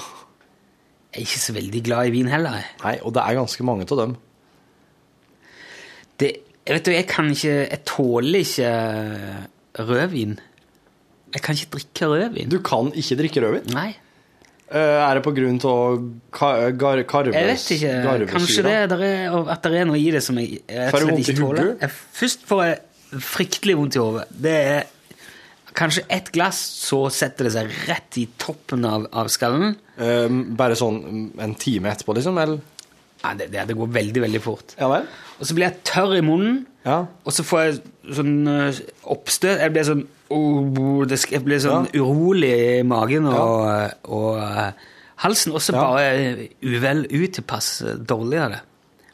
Jeg 1.11 1.22
er 1.22 1.26
ikke 1.28 1.41
så 1.43 1.53
veldig 1.55 1.82
glad 1.84 2.07
i 2.07 2.13
vin 2.13 2.30
heller. 2.32 2.61
Nei, 2.84 2.97
og 3.03 3.13
det 3.15 3.24
er 3.26 3.39
ganske 3.39 3.65
mange 3.67 3.88
av 3.89 3.97
dem. 3.99 4.13
Det, 6.22 6.30
jeg 6.67 6.78
vet 6.78 6.86
du, 6.88 6.91
jeg 6.93 7.07
kan 7.09 7.32
ikke 7.34 7.55
Jeg 7.57 7.82
tåler 7.89 8.43
ikke 8.45 8.72
rødvin. 9.89 10.38
Jeg 11.34 11.41
kan 11.41 11.55
ikke 11.57 11.72
drikke 11.78 12.07
rødvin. 12.11 12.49
Du 12.51 12.59
kan 12.63 12.91
ikke 12.95 13.17
drikke 13.24 13.43
rødvin. 13.47 13.76
Nei, 13.76 13.91
Eh, 14.72 14.80
Er 14.80 15.17
det 15.17 15.24
på 15.26 15.34
grunn 15.36 15.57
av 15.67 15.97
kar 16.32 16.69
gar 16.80 17.01
karves, 17.03 17.36
jeg 17.36 17.47
vet 17.49 17.72
ikke. 17.76 18.28
Kanskje 18.32 18.63
det 18.63 18.76
der 18.93 19.01
er, 19.03 19.34
at 19.51 19.65
det 19.67 19.82
er 19.82 19.89
noe 19.89 19.99
i 19.99 20.05
det 20.15 20.22
som 20.24 20.38
jeg, 20.39 20.61
rett 20.72 20.95
og 20.95 21.09
slett 21.09 21.19
ikke 21.26 21.36
tåler. 21.41 21.91
Først 22.15 22.45
får 22.47 22.61
jeg 22.63 23.19
fryktelig 23.19 23.76
vondt 23.76 23.97
i 23.97 23.99
hodet. 23.99 24.24
Det 24.32 24.53
er 24.55 24.86
kanskje 25.78 26.03
ett 26.09 26.32
glass, 26.36 26.57
så 26.88 27.05
setter 27.13 27.47
det 27.47 27.53
seg 27.55 27.72
rett 27.88 28.17
i 28.22 28.26
toppen 28.41 28.86
av, 28.86 29.07
av 29.11 29.28
skallen. 29.32 29.76
Eh, 29.97 30.28
bare 30.57 30.76
sånn 30.80 31.32
en 31.39 31.55
time 31.55 31.91
etterpå, 31.93 32.15
liksom? 32.17 32.38
Eller? 32.41 32.59
Nei, 33.22 33.36
det, 33.38 33.51
det, 33.53 33.67
det 33.69 33.76
går 33.78 33.91
veldig, 33.93 34.22
veldig 34.24 34.41
fort. 34.41 34.74
Ja 34.80 34.88
vel? 34.89 35.03
Og 35.39 35.45
så 35.45 35.53
blir 35.57 35.67
jeg 35.69 35.84
tørr 35.86 36.15
i 36.17 36.24
munnen, 36.26 36.63
Ja. 36.84 37.03
og 37.26 37.34
så 37.36 37.43
får 37.45 37.59
jeg 37.61 37.76
sånn 38.17 38.47
øh, 38.49 38.80
oppstøt. 39.13 39.59
Jeg 39.61 39.74
blir 39.76 39.86
sånn 39.86 40.01
oh, 40.34 41.03
det 41.05 41.19
Jeg 41.30 41.43
blir 41.45 41.59
sånn 41.61 41.86
Ja. 41.93 42.01
urolig 42.01 42.49
i 42.80 42.84
magen 42.88 43.28
og, 43.30 43.93
og 44.09 44.39
øh, 44.41 44.72
halsen. 45.22 45.53
Og 45.53 45.61
så 45.61 45.76
Ja. 45.76 45.84
bare 45.86 46.47
uvel, 46.65 47.05
utilpass 47.13 47.84
dårlig 48.01 48.39
av 48.41 48.55
det. 48.55 48.61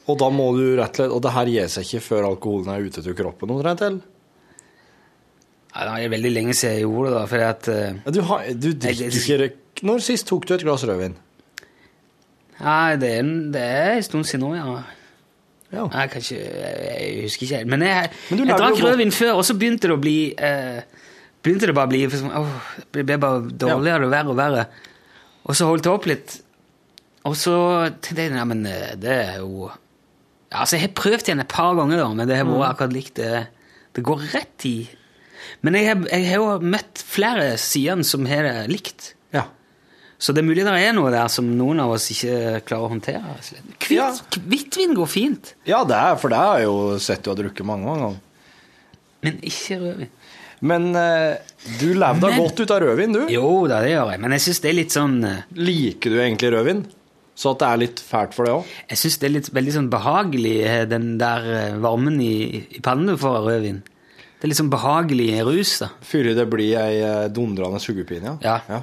Og 0.07 0.15
da 0.21 0.29
må 0.31 0.53
du 0.55 0.77
rett 0.79 0.95
og 0.95 1.01
slett 1.01 1.11
Og 1.11 1.21
det 1.25 1.31
her 1.35 1.49
gir 1.51 1.67
seg 1.67 1.83
ikke 1.83 1.99
før 2.05 2.29
alkoholen 2.29 2.69
er 2.71 2.85
ute 2.87 3.03
til 3.03 3.13
kroppen 3.17 3.51
omtrent, 3.51 3.81
eller? 3.83 3.99
Ja, 5.76 5.84
det 5.97 6.05
er 6.05 6.09
veldig 6.15 6.32
lenge 6.34 6.53
siden 6.57 6.76
jeg 6.78 6.86
gjorde 6.88 7.09
det, 7.11 7.18
da, 7.20 7.24
fordi 7.30 7.43
at 7.47 7.68
øh, 7.68 7.95
Ja, 8.05 8.11
Du, 8.11 8.22
har, 8.30 8.43
du 8.53 8.70
drikker 8.74 9.11
ikke 9.13 9.38
røyk- 9.43 9.84
Når 9.86 9.99
sist 10.01 10.28
tok 10.28 10.47
du 10.49 10.53
et 10.55 10.63
glass 10.65 10.84
rødvin? 10.88 11.15
Nei, 12.59 12.95
det 12.97 13.09
er, 13.20 13.28
det 13.53 13.61
er 13.61 13.91
en 13.99 14.05
stund 14.07 14.26
siden 14.26 14.41
nå, 14.47 14.53
ja. 14.57 14.78
Ja. 15.68 15.84
Jeg 15.91 16.09
kan 16.13 16.22
ikke 16.24 16.38
Jeg 16.39 17.24
husker 17.26 17.43
ikke 17.45 17.57
helt. 17.59 17.68
Men 17.74 17.82
jeg, 17.84 18.09
Men 18.32 18.47
jeg 18.47 18.57
drakk 18.57 18.80
rødvin 18.82 19.11
før, 19.11 19.34
og 19.41 19.43
så 19.45 19.53
begynte 19.59 19.89
det 19.91 19.97
å 19.97 20.01
bli 20.01 20.18
eh, 20.34 20.80
Begynte 21.43 21.68
det 21.70 21.76
bare 21.78 21.89
å 21.89 21.91
bli 21.91 22.01
sånn, 22.09 22.32
åh, 22.39 22.70
Det 22.95 23.03
ble 23.05 23.18
bare 23.22 23.41
dårligere 23.51 24.07
og 24.07 24.13
verre 24.15 24.32
og 24.34 24.39
verre. 24.39 24.63
Og 25.47 25.55
så 25.59 25.68
holdt 25.70 25.84
det 25.86 25.91
opp 25.91 26.07
litt. 26.09 26.38
Og 27.28 27.36
så 27.39 27.53
tenkte 27.99 28.24
jeg 28.26 28.34
nei, 28.34 28.45
men 28.47 28.63
eh, 28.72 28.95
det 28.99 29.18
er 29.28 29.38
jo 29.43 29.68
Altså, 30.47 30.78
jeg 30.78 30.86
har 30.88 30.93
prøvd 30.95 31.28
igjen 31.28 31.43
et 31.43 31.51
par 31.51 31.74
ganger, 31.76 31.99
da, 31.99 32.07
men 32.15 32.28
det 32.30 32.38
har 32.39 32.45
Mm. 32.47 32.53
vært 32.55 32.70
akkurat 32.72 32.93
likt. 32.95 33.15
Det, 33.20 33.47
det 33.97 34.03
går 34.07 34.22
rett 34.32 34.65
i 34.65 34.76
Men 35.61 35.77
jeg 35.79 35.95
jeg 36.11 36.25
har 36.29 36.35
jo 36.41 36.57
møtt 36.75 37.03
flere 37.05 37.57
sider 37.61 38.03
som 38.07 38.25
har 38.29 38.43
det 38.47 38.55
likt. 38.71 39.13
Ja. 39.35 39.45
Så 40.19 40.33
det 40.33 40.41
er 40.41 40.47
mulig 40.49 40.63
det 40.65 40.73
er 40.81 40.93
noe 40.97 41.11
der 41.13 41.27
som 41.29 41.49
noen 41.57 41.79
av 41.83 41.91
oss 41.93 42.09
ikke 42.13 42.61
klarer 42.65 42.87
å 42.87 42.93
håndtere. 42.95 43.35
Hvitt, 43.77 43.91
Ja. 43.93 44.11
Hvitvin 44.37 44.95
går 44.97 45.07
fint, 45.11 45.53
ja, 45.69 45.83
det 45.85 45.95
er, 45.95 46.15
for 46.17 46.33
det 46.33 46.37
har 46.41 46.59
jeg 46.59 46.65
jo 46.69 46.97
sett 46.99 47.23
du 47.23 47.29
har 47.33 47.37
drukket 47.37 47.65
mange 47.65 47.85
ganger. 47.85 48.17
men 49.23 49.39
ikke 49.41 49.77
rødvin. 49.81 50.09
Men 50.59 50.87
eh, 50.97 51.37
du 51.79 51.91
levde 51.93 52.31
godt 52.33 52.59
ut 52.63 52.71
av 52.73 52.79
rødvin, 52.81 53.13
du. 53.13 53.27
Jo 53.29 53.67
da, 53.69 53.81
det 53.85 53.91
gjør 53.91 54.09
jeg, 54.15 54.21
men 54.23 54.33
jeg 54.33 54.41
syns 54.47 54.61
det 54.63 54.69
er 54.71 54.77
litt 54.79 54.95
sånn 54.95 55.17
eh, 55.23 55.43
Liker 55.53 56.09
du 56.15 56.17
egentlig 56.23 56.49
rødvin? 56.55 56.79
Så 57.37 57.51
at 57.53 57.59
det 57.61 57.67
er 57.67 57.77
litt 57.83 57.99
fælt 58.01 58.33
for 58.33 58.47
deg 58.49 58.55
òg? 58.57 58.69
Jeg 58.89 58.97
synes 58.97 59.17
det 59.21 59.27
er 59.27 59.33
litt, 59.35 59.49
veldig 59.53 59.73
sånn 59.75 59.89
behagelig, 59.93 60.55
eh, 60.65 60.85
den 60.89 61.05
der 61.21 61.45
eh, 61.53 61.75
varmen 61.83 62.17
i, 62.25 62.63
i 62.73 62.81
pannen 62.81 63.11
du 63.13 63.19
får 63.21 63.37
av 63.43 63.49
rødvin. 63.51 63.83
Det 64.38 64.45
er 64.45 64.51
litt 64.51 64.59
sånn 64.59 64.69
behagelig 64.69 65.31
rus, 65.47 65.79
da. 65.81 65.88
Før 66.05 66.27
det 66.38 66.43
blir 66.51 66.75
ei 66.77 66.99
eh, 67.01 67.27
dundrende 67.33 67.79
sugepine, 67.81 68.38
ja. 68.43 68.59
Ja. 68.69 68.81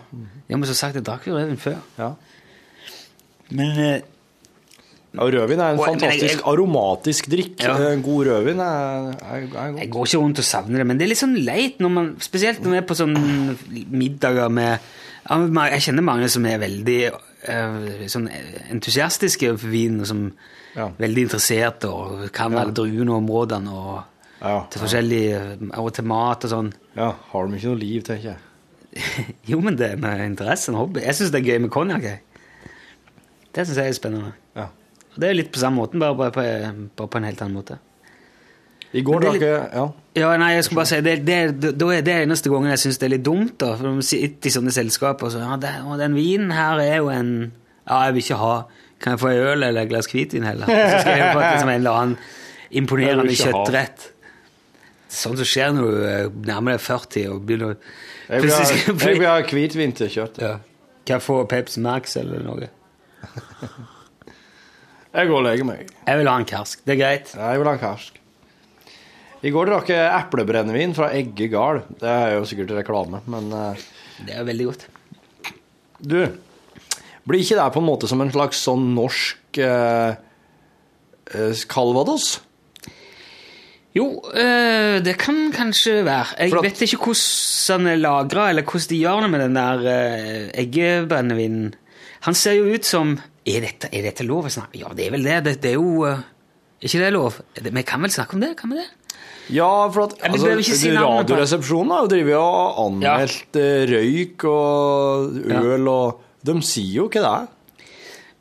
ja. 0.51 0.57
Må 0.59 0.67
så 0.67 0.75
sagt, 0.75 0.95
jeg 0.99 1.05
drakk 1.07 1.27
jo 1.29 1.37
rødvin 1.37 1.57
før. 1.63 1.77
ja. 1.99 2.09
Men 3.55 3.79
eh, 3.79 4.01
ja, 5.15 5.21
rødvin 5.31 5.61
er 5.61 5.75
en 5.75 5.79
Og- 5.79 5.87
fantastisk 5.87 6.23
jeg- 6.25 6.39
jeg- 6.39 6.43
aromatisk 6.45 7.29
drikk. 7.31 7.61
Ja. 7.63 7.95
God 8.03 8.27
rødvin 8.27 8.59
er, 8.61 9.15
er, 9.23 9.43
er 9.45 9.47
godt. 9.47 9.79
Jeg 9.79 9.91
går 9.91 10.05
ikke 10.07 10.19
rundt 10.25 10.39
og 10.39 10.45
savner 10.45 10.79
det, 10.79 10.87
men 10.87 10.99
det 10.99 11.05
er 11.05 11.09
litt 11.13 11.23
sånn 11.23 11.37
leit, 11.45 11.79
når 11.79 11.91
man, 11.91 12.17
spesielt 12.19 12.61
når 12.65 12.71
vi 12.71 12.77
er 12.77 12.89
på 12.89 12.97
sånn 12.99 13.15
middager 13.91 14.51
med 14.51 14.79
Jeg 15.25 15.81
kjenner 15.81 16.03
mange 16.05 16.29
som 16.29 16.45
er 16.45 16.59
veldig 16.59 16.99
eh, 17.49 18.09
sånn 18.13 18.27
entusiastiske 18.75 19.55
for 19.57 19.69
vin, 19.73 20.01
og 20.01 20.07
som 20.07 20.33
Ja. 20.75 20.87
er 20.89 20.93
veldig 20.99 21.23
interesserte 21.31 21.85
og 21.89 22.33
kan 22.33 22.53
Ja. 22.53 22.59
alle 22.65 22.73
druene 22.73 23.09
og 23.11 23.23
områdene 23.23 23.71
og 23.73 24.03
Ja, 24.45 24.59
til 24.71 24.83
forskjellige 24.85 25.39
Og 25.81 25.87
til 25.97 26.05
mat 26.05 26.45
og 26.45 26.51
sånn. 26.53 26.73
ja. 26.99 27.15
Har 27.31 27.47
de 27.49 27.57
ikke 27.57 27.71
noe 27.73 27.81
liv, 27.81 28.03
tenker 28.05 28.35
jeg. 28.35 28.43
Jo, 29.51 29.61
men 29.65 29.79
det 29.81 29.95
er 29.95 29.97
med 30.01 30.21
interesse, 30.27 30.71
en 30.71 30.79
hobby. 30.79 31.01
Jeg 31.03 31.17
syns 31.19 31.33
det 31.35 31.41
er 31.41 31.49
gøy 31.55 31.63
med 31.65 31.73
konjakk. 31.75 32.05
Det 33.55 33.65
syns 33.67 33.81
jeg 33.81 33.89
er 33.89 33.97
spennende. 33.97 34.35
Ja. 34.59 34.69
Og 35.15 35.19
det 35.23 35.29
er 35.31 35.37
litt 35.39 35.51
på 35.55 35.63
samme 35.63 35.81
måten, 35.81 36.03
bare 36.03 36.15
på, 36.19 36.31
på, 36.37 36.45
bare 36.99 37.11
på 37.11 37.19
en 37.21 37.27
helt 37.29 37.43
annen 37.43 37.57
måte. 37.59 37.79
I 38.95 39.03
går 39.03 39.25
drakk 39.25 39.43
jeg 39.43 39.69
Ja. 39.75 39.89
Ja, 40.15 40.29
nei, 40.39 40.53
jeg 40.55 40.65
skulle 40.69 40.85
bare 40.85 40.91
si 40.93 41.01
det, 41.03 41.15
det, 41.27 41.39
det, 41.65 41.87
er 41.97 42.05
det 42.07 42.15
eneste 42.23 42.51
gangen 42.53 42.71
jeg 42.71 42.79
syns 42.85 43.01
det 43.03 43.09
er 43.09 43.13
litt 43.17 43.25
dumt. 43.27 43.57
da 43.59 43.73
For 43.75 43.89
de 43.91 44.07
sitter 44.07 44.47
i 44.47 44.53
sånne 44.55 44.75
selskaper 44.75 45.27
og 45.27 45.33
så 45.35 45.41
ja, 45.43 45.57
det, 45.59 45.73
og 45.83 45.99
den 45.99 46.15
vinen 46.15 46.53
her 46.55 46.79
er 46.79 47.01
jo 47.01 47.09
en 47.11 47.33
Ja, 47.89 48.05
jeg 48.07 48.15
vil 48.15 48.23
ikke 48.23 48.39
ha 48.39 48.53
Kan 49.03 49.17
jeg 49.17 49.23
få 49.25 49.33
en 49.33 49.43
øl 49.49 49.67
eller 49.67 49.83
et 49.83 49.91
glass 49.91 50.07
hvitvin 50.13 50.47
heller? 50.47 50.71
Så 50.71 51.01
skal 51.03 51.11
jeg 51.19 51.25
jo 51.25 51.33
få 51.35 51.43
liksom 51.43 51.73
en 51.73 51.81
eller 51.83 51.99
annen 52.05 52.17
imponerende 52.81 53.35
kjøttrett. 53.39 54.07
Sånn 55.15 55.37
som 55.39 55.47
skjer 55.49 55.73
når 55.77 55.91
du 55.95 56.05
eh, 56.09 56.29
nærmer 56.49 56.75
deg 56.77 56.83
40 56.85 57.29
og 57.33 57.43
begynner 57.47 57.77
Jeg 58.29 58.43
vil 58.45 58.55
ha, 58.55 58.63
jeg 58.67 59.19
vil 59.21 59.29
ha 59.29 59.37
hvit 59.47 59.77
vinterkjøtt. 59.79 60.41
ja. 60.43 60.57
Kan 61.05 61.19
jeg 61.19 61.25
få 61.27 61.35
Peps 61.45 61.77
Max 61.85 62.15
eller 62.17 62.41
noe? 62.47 62.71
Jeg 65.15 65.29
går 65.31 65.37
og 65.37 65.45
legger 65.47 65.67
meg. 65.69 65.91
Jeg 66.09 66.19
vil 66.19 66.27
ha 66.27 66.35
en 66.41 66.47
karsk. 66.49 66.81
Det 66.83 66.97
er 66.97 66.99
greit. 66.99 67.29
Jeg 67.39 67.59
vil 67.61 67.69
ha 67.69 67.75
en 67.77 67.83
karsk. 67.83 68.17
I 69.45 69.53
går 69.55 69.69
drakk 69.69 69.91
jeg 69.93 70.09
eplebrennevin 70.09 70.95
fra 70.97 71.11
Egge 71.15 71.47
Gard. 71.53 71.85
Det 72.01 72.09
er 72.09 72.33
jo 72.39 72.47
sikkert 72.49 72.73
reklame, 72.79 73.21
men 73.31 73.53
eh, 73.55 73.85
Det 74.25 74.35
er 74.35 74.49
veldig 74.49 74.67
godt. 74.71 74.87
du 76.01 76.19
Blir 77.29 77.41
ikke 77.45 77.61
det 77.61 77.69
på 77.77 77.81
en 77.83 77.87
måte 77.87 78.09
som 78.11 78.25
en 78.25 78.33
slags 78.33 78.65
sånn 78.65 78.89
norsk 78.97 79.61
eh, 79.63 80.17
eh, 81.31 81.63
Calvados? 81.71 82.41
Jo, 83.95 84.07
øh, 84.35 84.99
det 85.07 85.15
kan 85.19 85.53
kanskje 85.55 86.01
være. 86.05 86.35
Jeg 86.39 86.51
at- 86.51 86.65
vet 86.65 86.83
ikke 86.83 86.97
hvordan 86.97 87.81
den 87.81 87.87
er 87.93 87.97
lagra, 87.97 88.49
eller 88.51 88.63
hvordan 88.67 88.91
de 88.91 88.99
gjør 88.99 89.21
det 89.21 89.31
med 89.31 89.41
den 89.45 89.57
der 89.57 89.79
øh, 89.79 90.51
eggebrennevinen. 90.55 91.75
Han 92.27 92.35
ser 92.35 92.53
jo 92.59 92.75
ut 92.75 92.85
som 92.85 93.19
Er 93.47 93.61
dette, 93.61 93.91
er 93.93 94.03
dette 94.03 94.25
lov 94.25 94.47
å 94.47 94.49
snakke 94.49 94.79
Ja, 94.81 94.89
det 94.97 95.07
er 95.07 95.11
vel 95.13 95.25
det. 95.25 95.45
Det, 95.45 95.63
det 95.63 95.71
er 95.71 95.75
jo 95.75 96.07
øh, 96.09 96.19
ikke 96.81 96.99
det 96.99 97.13
lov? 97.13 97.35
Vi 97.61 97.83
kan 97.83 98.03
vel 98.03 98.11
snakke 98.11 98.35
om 98.35 98.41
det? 98.41 98.55
Kan 98.57 98.71
vi 98.73 98.79
det? 98.81 98.87
Ja, 99.53 99.89
for 99.93 100.09
at 100.09 100.15
altså, 100.25 100.55
si 100.65 100.91
Radioresepsjonen 100.97 101.93
har 101.93 102.07
jo 102.07 102.09
drevet 102.09 102.39
og 102.41 102.79
anmeldt 102.87 103.59
ja. 103.61 103.85
røyk 103.91 104.45
og 104.49 105.37
øl, 105.45 105.89
og 105.89 106.23
de 106.45 106.55
sier 106.65 107.03
jo 107.03 107.11
ikke 107.11 107.21
det. 107.21 107.37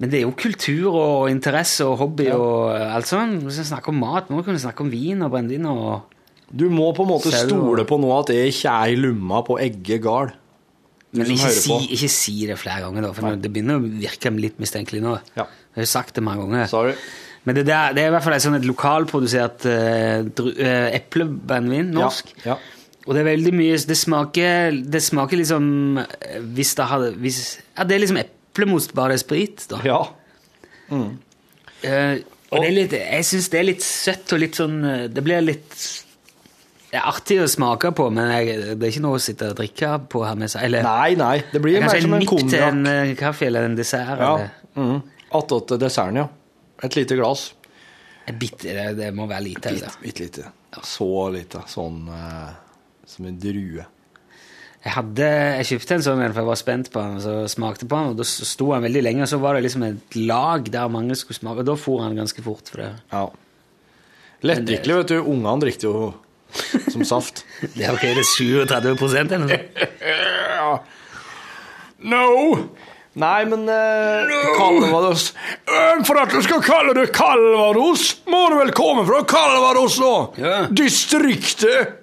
Men 0.02 0.12
det 0.12 0.20
er 0.20 0.26
jo 0.26 0.34
kultur 0.38 0.96
og 0.98 1.30
interesse 1.32 1.86
og 1.86 2.00
hobby 2.02 2.28
og 2.34 2.74
alt 2.74 3.08
sånt. 3.08 3.44
Hvis 3.46 3.62
vi 3.62 3.68
snakker 3.70 3.94
om 3.94 4.00
mat, 4.02 4.30
må 4.30 4.42
vi 4.42 4.48
kunne 4.50 4.62
snakke 4.62 4.86
om 4.86 4.92
vin 4.92 5.22
og 5.24 5.34
brennevin 5.34 5.68
og 5.70 6.10
Du 6.54 6.68
må 6.70 6.92
på 6.94 7.06
en 7.06 7.12
måte 7.14 7.32
selv. 7.34 7.54
stole 7.54 7.86
på 7.90 7.98
nå 8.02 8.10
at 8.18 8.32
det 8.34 8.40
ikke 8.52 8.74
er 8.74 8.94
i 8.94 8.98
lomma 9.00 9.42
på 9.46 9.58
egge 9.62 10.00
gard. 10.04 10.34
Men 11.14 11.30
ikke 11.30 11.52
si, 11.54 11.76
ikke 11.94 12.10
si 12.10 12.36
det 12.50 12.58
flere 12.58 12.82
ganger, 12.82 13.06
da, 13.06 13.12
for 13.14 13.38
det 13.38 13.52
begynner 13.54 13.78
å 13.78 13.86
virke 13.86 14.32
litt 14.34 14.58
mistenkelig 14.62 15.02
nå. 15.04 15.14
Ja. 15.38 15.46
Jeg 15.46 15.78
har 15.78 15.86
jo 15.86 15.92
sagt 15.92 16.18
det 16.18 16.24
mange 16.26 16.48
ganger. 16.48 16.66
Sorry. 16.72 16.96
Men 17.44 17.58
det, 17.58 17.66
der, 17.68 17.94
det 17.94 18.04
er 18.04 18.10
i 18.10 18.14
hvert 18.16 18.26
fall 18.26 18.38
et, 18.38 18.44
sånn 18.46 18.58
et 18.58 18.66
lokalprodusert 18.66 19.66
uh, 19.68 20.86
eplebrennevin, 20.96 21.92
norsk. 21.94 22.34
Ja. 22.48 22.58
Og 23.04 23.16
det 23.16 23.20
er 23.20 23.28
veldig 23.34 23.52
mye 23.52 23.80
Det 23.84 23.98
smaker, 24.00 24.78
det 24.88 25.02
smaker 25.04 25.36
liksom 25.36 25.66
eh, 26.00 26.38
Hvis 26.56 26.70
det 26.78 26.86
hadde 26.88 27.10
hvis, 27.20 27.40
Ja, 27.76 27.84
det 27.84 27.98
er 27.98 28.00
liksom 28.06 28.20
eplemost, 28.54 28.94
bare 28.96 29.16
det 29.16 29.20
er 29.20 29.24
sprit, 29.26 29.66
da. 29.74 29.82
ja. 29.84 30.00
Eh, 31.84 32.22
og 32.54 32.62
det 32.62 32.68
er 32.70 32.76
litt, 32.76 32.94
jeg 32.96 33.26
syns 33.26 33.48
det 33.50 33.60
er 33.60 33.66
litt 33.66 33.84
søtt 33.84 34.34
og 34.36 34.40
litt 34.44 34.56
sånn 34.60 34.76
eh, 34.86 35.06
Det 35.12 35.24
blir 35.26 35.42
litt 35.42 35.72
Det 36.92 37.00
er 37.00 37.08
artig 37.10 37.40
å 37.42 37.48
smake 37.50 37.90
på, 37.98 38.06
men 38.14 38.30
jeg, 38.30 38.60
det 38.78 38.86
er 38.86 38.92
ikke 38.94 39.02
noe 39.08 39.18
å 39.18 39.24
sitte 39.24 39.50
og 39.52 39.58
drikke 39.58 39.90
på 40.14 40.22
her 40.28 40.38
med 40.38 40.52
seg. 40.54 40.68
Eller 40.68 40.86
Nei, 40.86 41.16
nei. 41.18 41.40
Det 41.50 41.62
blir 41.64 41.82
mer 41.82 41.98
som 41.98 42.14
en 42.14 42.20
en 42.20 42.22
nipp 42.22 42.46
til 42.54 42.62
en 42.68 42.86
eh, 42.92 43.16
kaffe 43.18 43.48
eller 43.50 43.66
en 43.72 43.80
dessert. 43.80 44.20
Ja. 44.22 44.36
Eller, 44.38 44.60
Mm. 44.74 45.04
Attåt 45.38 45.70
desserten, 45.78 46.16
ja. 46.18 46.28
Et 46.82 46.96
lite 46.98 47.14
glass. 47.18 47.52
en 48.26 48.38
bitte, 48.42 48.72
det, 48.74 48.86
det 48.98 49.10
må 49.14 49.28
være 49.30 49.44
lite. 49.46 49.70
Bitte, 49.70 49.86
Altså. 49.90 50.00
bitte 50.02 50.24
lite. 50.24 50.46
Så 50.90 51.10
lite. 51.34 51.62
Sånn 51.70 52.00
eh, 52.10 52.56
som 53.06 53.28
en 53.30 53.38
drue. 53.42 53.86
Jeg, 54.84 54.92
hadde, 54.98 55.28
jeg 55.62 55.68
kjøpte 55.70 55.96
en 55.96 56.04
sånn 56.04 56.22
en, 56.26 56.34
for 56.36 56.42
jeg 56.44 56.50
var 56.50 56.60
spent 56.60 56.90
på 56.92 57.00
den, 57.00 57.14
og 57.16 57.24
så 57.24 57.34
smakte 57.54 57.88
på 57.88 57.96
den, 58.02 58.10
og 58.12 58.18
da 58.20 58.26
sto 58.28 58.66
han 58.74 58.84
veldig 58.84 59.04
lenge, 59.06 59.24
og 59.24 59.30
så 59.32 59.40
var 59.40 59.56
det 59.56 59.64
liksom 59.64 59.86
et 59.88 60.18
lag 60.20 60.68
der 60.74 60.92
mange 60.92 61.16
skulle 61.16 61.40
smake, 61.40 61.64
og 61.64 61.70
da 61.70 61.76
for 61.80 62.04
han 62.04 62.18
ganske 62.20 62.44
fort. 62.44 62.68
For 62.74 62.84
det, 62.84 62.92
Ja. 63.14 63.24
Lettdrikkelig, 64.44 64.96
vet 64.98 65.08
du. 65.14 65.18
Ungene 65.24 65.56
drikker 65.64 65.88
jo 65.88 66.14
som 66.92 67.06
saft. 67.08 67.46
det 67.78 67.86
er 67.88 67.96
ok, 67.96 68.04
det 68.12 68.26
er 68.26 68.32
37% 69.00 69.38
eller 69.38 69.48
noe. 69.48 70.74
No! 72.04 72.26
Nei, 73.16 73.44
men 73.46 73.64
Calvados 74.58 75.28
Eh, 75.70 76.00
For 76.04 76.18
at 76.18 76.32
du 76.34 76.40
skal 76.44 76.64
kalle 76.66 76.96
det 76.98 77.12
Calvados, 77.16 78.08
må 78.28 78.48
du 78.52 78.58
vel 78.58 78.72
komme 78.76 79.06
fra 79.08 79.22
Calvados, 79.30 79.96
da! 80.02 80.14
Ja. 80.42 80.56
Distriktet! 80.74 82.00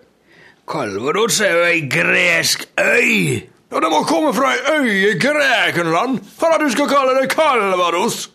Calvados 0.71 1.41
er 1.43 1.55
jo 1.57 1.63
ei 1.67 1.81
gresk 1.91 2.69
øy! 2.79 3.41
Ja, 3.71 3.81
Det 3.83 3.89
må 3.91 4.05
komme 4.07 4.31
fra 4.35 4.53
ei 4.55 4.61
øy 4.79 4.91
i 5.11 5.19
Grekenland 5.19 6.21
for 6.39 6.55
at 6.55 6.63
du 6.63 6.71
skal 6.71 6.87
kalle 6.87 7.17
det 7.19 7.31
Kalvaros! 7.33 8.31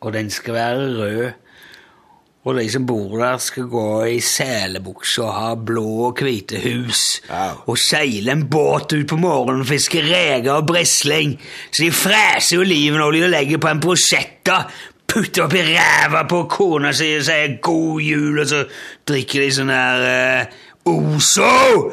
Og 0.00 0.12
den 0.12 0.30
skal 0.30 0.54
være 0.54 0.86
rød. 0.98 1.32
Og 2.44 2.56
de 2.56 2.64
som 2.70 2.86
bor 2.86 3.18
der, 3.18 3.38
skal 3.38 3.68
gå 3.72 4.04
i 4.04 4.18
selebukse 4.20 5.22
og 5.24 5.34
ha 5.34 5.54
blå 5.54 5.84
og 6.08 6.18
hvite 6.20 6.60
hus. 6.60 7.22
Wow. 7.30 7.62
Og 7.72 7.78
seile 7.78 8.32
en 8.32 8.48
båt 8.48 8.92
ut 8.92 9.08
på 9.08 9.16
morgenen 9.16 9.64
og 9.64 9.68
fiske 9.68 10.02
reker 10.04 10.52
og 10.52 10.66
brisling. 10.66 11.38
Så 11.70 11.84
de 11.86 11.92
freser 11.92 12.60
olivenolje 12.60 13.24
og 13.24 13.32
legger 13.32 13.60
på 13.60 13.72
en 13.72 13.80
prosjetta. 13.80 14.60
Putter 15.08 15.44
oppi 15.44 15.62
ræva 15.64 16.24
på 16.28 16.44
kona 16.52 16.92
si 16.92 17.14
og 17.16 17.24
sier 17.24 17.58
'god 17.62 18.00
jul', 18.00 18.40
og 18.40 18.46
så 18.48 18.64
drikker 19.08 19.40
de 19.40 19.50
sånn 19.52 19.72
her 19.72 20.04
uh, 20.04 20.62
Ozo! 20.84 21.92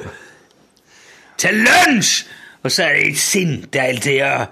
Til 1.38 1.64
lunsj! 1.66 2.26
Og 2.64 2.72
så 2.72 2.84
er 2.84 2.98
de 3.00 3.18
sinte 3.18 3.82
hele 3.82 4.00
tida. 4.00 4.46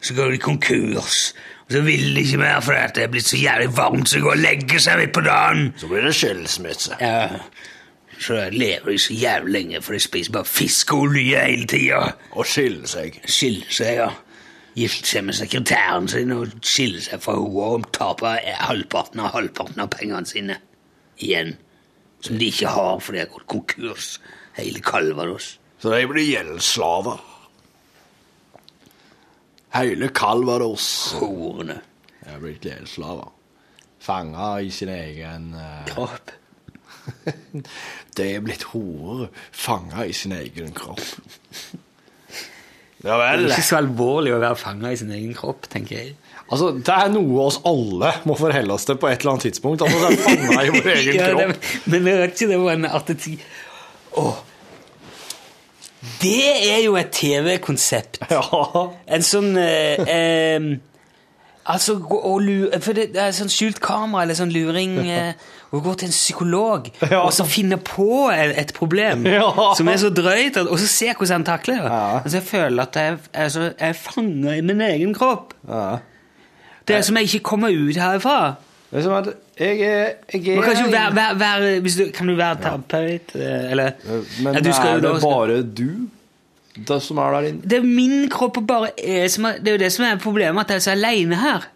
Så 0.00 0.14
går 0.14 0.34
de 0.34 0.38
konkurs. 0.38 1.34
Og 1.66 1.72
så 1.72 1.80
vil 1.80 2.16
de 2.16 2.20
ikke 2.20 2.38
mer 2.38 2.60
fordi 2.60 2.80
det 2.94 3.04
er 3.04 3.12
blitt 3.12 3.28
så 3.28 3.36
jævlig 3.40 3.76
varmt, 3.76 4.08
så 4.08 4.18
de 4.18 4.22
går 4.22 4.34
og 4.34 4.42
legger 4.42 4.82
seg 4.84 4.98
midt 5.00 5.14
på 5.16 5.22
dagen. 5.24 5.70
Så 5.80 5.88
blir 5.88 6.04
det 6.04 6.14
skilsmisse. 6.14 6.98
Ja, 7.00 7.28
så 8.20 8.48
lever 8.52 8.90
de 8.90 8.98
så 8.98 9.14
jævlig 9.14 9.52
lenge, 9.52 9.80
for 9.82 9.92
de 9.92 10.00
spiser 10.00 10.32
bare 10.32 10.44
fisk 10.44 10.92
og 10.92 11.00
olje 11.08 11.40
hele 11.46 11.66
tida. 11.66 12.02
Og 12.32 12.46
skille 12.46 12.88
seg. 12.88 13.16
Skiller 13.24 13.72
seg, 13.72 13.96
ja. 14.02 14.10
Gifter 14.74 15.06
seg 15.06 15.24
med 15.24 15.38
sekretæren 15.38 16.08
sin 16.10 16.32
og 16.34 16.52
skiller 16.66 17.00
seg 17.00 17.22
fra 17.22 17.36
henne 17.38 17.66
og 17.70 17.88
taper 17.94 18.40
halvparten 18.68 19.22
av 19.22 19.32
halvparten 19.36 19.84
av 19.84 19.90
pengene 19.92 20.26
sine 20.26 20.58
igjen. 21.22 21.54
Som 22.24 22.40
de 22.40 22.48
ikke 22.48 22.72
har, 22.72 22.98
for 23.04 23.12
de 23.12 23.20
har 23.20 23.30
gått 23.32 23.46
konkurs, 23.52 24.14
hele 24.56 24.80
Calvados. 24.84 25.58
Så 25.82 25.92
de 25.92 26.06
blir 26.08 26.24
gjeldsslaver. 26.24 27.20
Hele 29.74 30.08
Calvados. 30.14 30.86
Horene. 31.18 31.80
De 32.22 32.30
har 32.30 32.40
blitt 32.40 32.64
gjeldsslaver. 32.64 33.28
Fanga 34.04 34.54
i 34.64 34.70
sin 34.72 34.92
egen 34.92 35.52
uh... 35.56 35.84
Kropp. 35.88 36.32
De 38.16 38.26
er 38.30 38.44
blitt 38.44 38.64
horer 38.72 39.28
fanga 39.52 40.06
i 40.08 40.12
sin 40.16 40.32
egen 40.36 40.72
kropp. 40.76 41.02
Ja 43.04 43.18
Det 43.20 43.26
er 43.28 43.42
ikke 43.50 43.64
så 43.66 43.80
alvorlig 43.82 44.32
å 44.32 44.40
være 44.40 44.56
fanga 44.56 44.92
i 44.94 44.96
sin 44.96 45.12
egen 45.12 45.34
kropp, 45.36 45.68
tenker 45.72 45.98
jeg. 46.00 46.14
Altså, 46.54 46.70
Det 46.86 46.94
er 46.96 47.12
noe 47.14 47.44
oss 47.48 47.58
alle 47.68 48.14
må 48.30 48.38
forholde 48.38 48.74
oss 48.78 48.86
til 48.88 48.96
på 49.02 49.10
et 49.10 49.20
eller 49.20 49.34
annet 49.34 49.46
tidspunkt. 49.50 49.82
Altså, 49.84 50.00
det 50.00 50.14
er 50.14 50.24
fanga 50.24 50.64
i 50.64 50.72
vår 50.78 50.90
egen 50.96 51.18
Ja, 51.20 51.28
kropp. 51.34 51.60
det, 51.60 51.76
men 51.92 52.08
det 52.08 52.16
vet 52.22 52.34
ikke, 52.38 52.50
det 52.54 52.60
var 52.64 52.72
en 52.78 52.88
attityd 52.90 53.46
Åh. 54.24 54.34
Det 56.20 56.40
er 56.70 56.82
jo 56.84 56.96
et 57.00 57.12
TV-konsept. 57.16 58.18
Ja. 58.30 58.42
En 59.08 59.24
sånn 59.24 59.54
eh, 59.56 60.02
eh, 60.04 60.66
Altså, 61.64 61.94
gå 61.96 62.18
og 62.28 62.42
lure, 62.44 62.76
for 62.84 62.92
det, 62.92 63.06
er 63.16 63.30
sånn 63.32 63.48
skjult 63.48 63.78
kamera 63.80 64.26
eller 64.26 64.36
sånn 64.36 64.50
luring 64.52 64.98
eh, 65.08 65.30
Å 65.72 65.80
gå 65.80 65.94
til 65.96 66.10
en 66.10 66.12
psykolog 66.12 66.90
Ja. 67.08 67.22
og 67.24 67.30
så 67.32 67.46
finne 67.48 67.78
på 67.80 68.26
et 68.36 68.74
problem 68.76 69.24
Ja. 69.26 69.48
som 69.78 69.88
er 69.88 69.96
så 70.02 70.10
drøyt, 70.12 70.58
og 70.60 70.76
så 70.78 70.86
se 70.92 71.08
hvordan 71.16 71.38
han 71.40 71.46
takler 71.48 71.80
det. 71.80 71.88
Ja. 71.88 72.02
Altså, 72.20 72.36
jeg 72.36 72.46
føler 72.52 72.84
at 72.84 72.98
jeg, 73.00 73.16
altså, 73.46 73.64
jeg 73.72 73.88
er 73.88 73.96
fanga 74.04 74.58
i 74.58 74.60
min 74.68 74.84
egen 74.92 75.16
kropp. 75.16 75.56
ja. 75.68 75.86
Det 76.88 76.96
er 76.96 77.04
som 77.06 77.16
jeg 77.16 77.30
ikke 77.30 77.44
kommer 77.48 77.72
ut 77.72 77.96
herfra. 77.96 78.54
Det 78.90 78.98
er 79.00 79.02
som 79.06 79.14
at 79.16 79.28
jeg 79.58 79.80
er, 79.80 80.10
jeg 80.32 80.56
er 80.56 80.62
kan, 80.62 80.72
ikke 80.74 80.92
være, 80.92 81.14
være, 81.14 81.38
være, 81.40 81.80
du, 81.80 82.10
kan 82.14 82.28
du 82.28 82.34
være 82.34 82.56
terapeut? 82.62 83.34
eh, 83.34 83.70
Eller 83.70 83.92
Men 84.42 84.54
Ja, 84.54 84.60
du 84.60 84.70
er 84.70 85.00
det 85.00 85.14
bare 85.22 85.62
du 85.62 85.88
det 86.74 87.02
som 87.02 87.18
er 87.22 87.30
der 87.36 87.48
inne? 87.48 87.62
Det 87.70 87.78
er 87.78 87.86
min 87.86 88.28
kropp 88.28 88.56
og 88.58 88.66
bare 88.66 88.88
er 88.98 89.28
som 89.30 89.46
Det 89.60 89.68
er 89.68 89.76
jo 89.76 89.82
det 89.84 89.92
som 89.94 90.04
er 90.04 90.16
problemet, 90.18 90.60
at 90.64 90.70
jeg 90.70 90.76
er 90.76 90.86
så 90.88 90.90
aleine 90.90 91.36
her. 91.38 91.68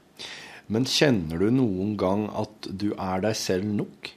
Men 0.69 0.85
kjenner 0.85 1.39
du 1.39 1.51
noen 1.55 1.97
gang 1.97 2.27
at 2.37 2.67
du 2.81 2.91
er 2.99 3.21
deg 3.23 3.37
selv 3.39 3.65
nok? 3.65 4.11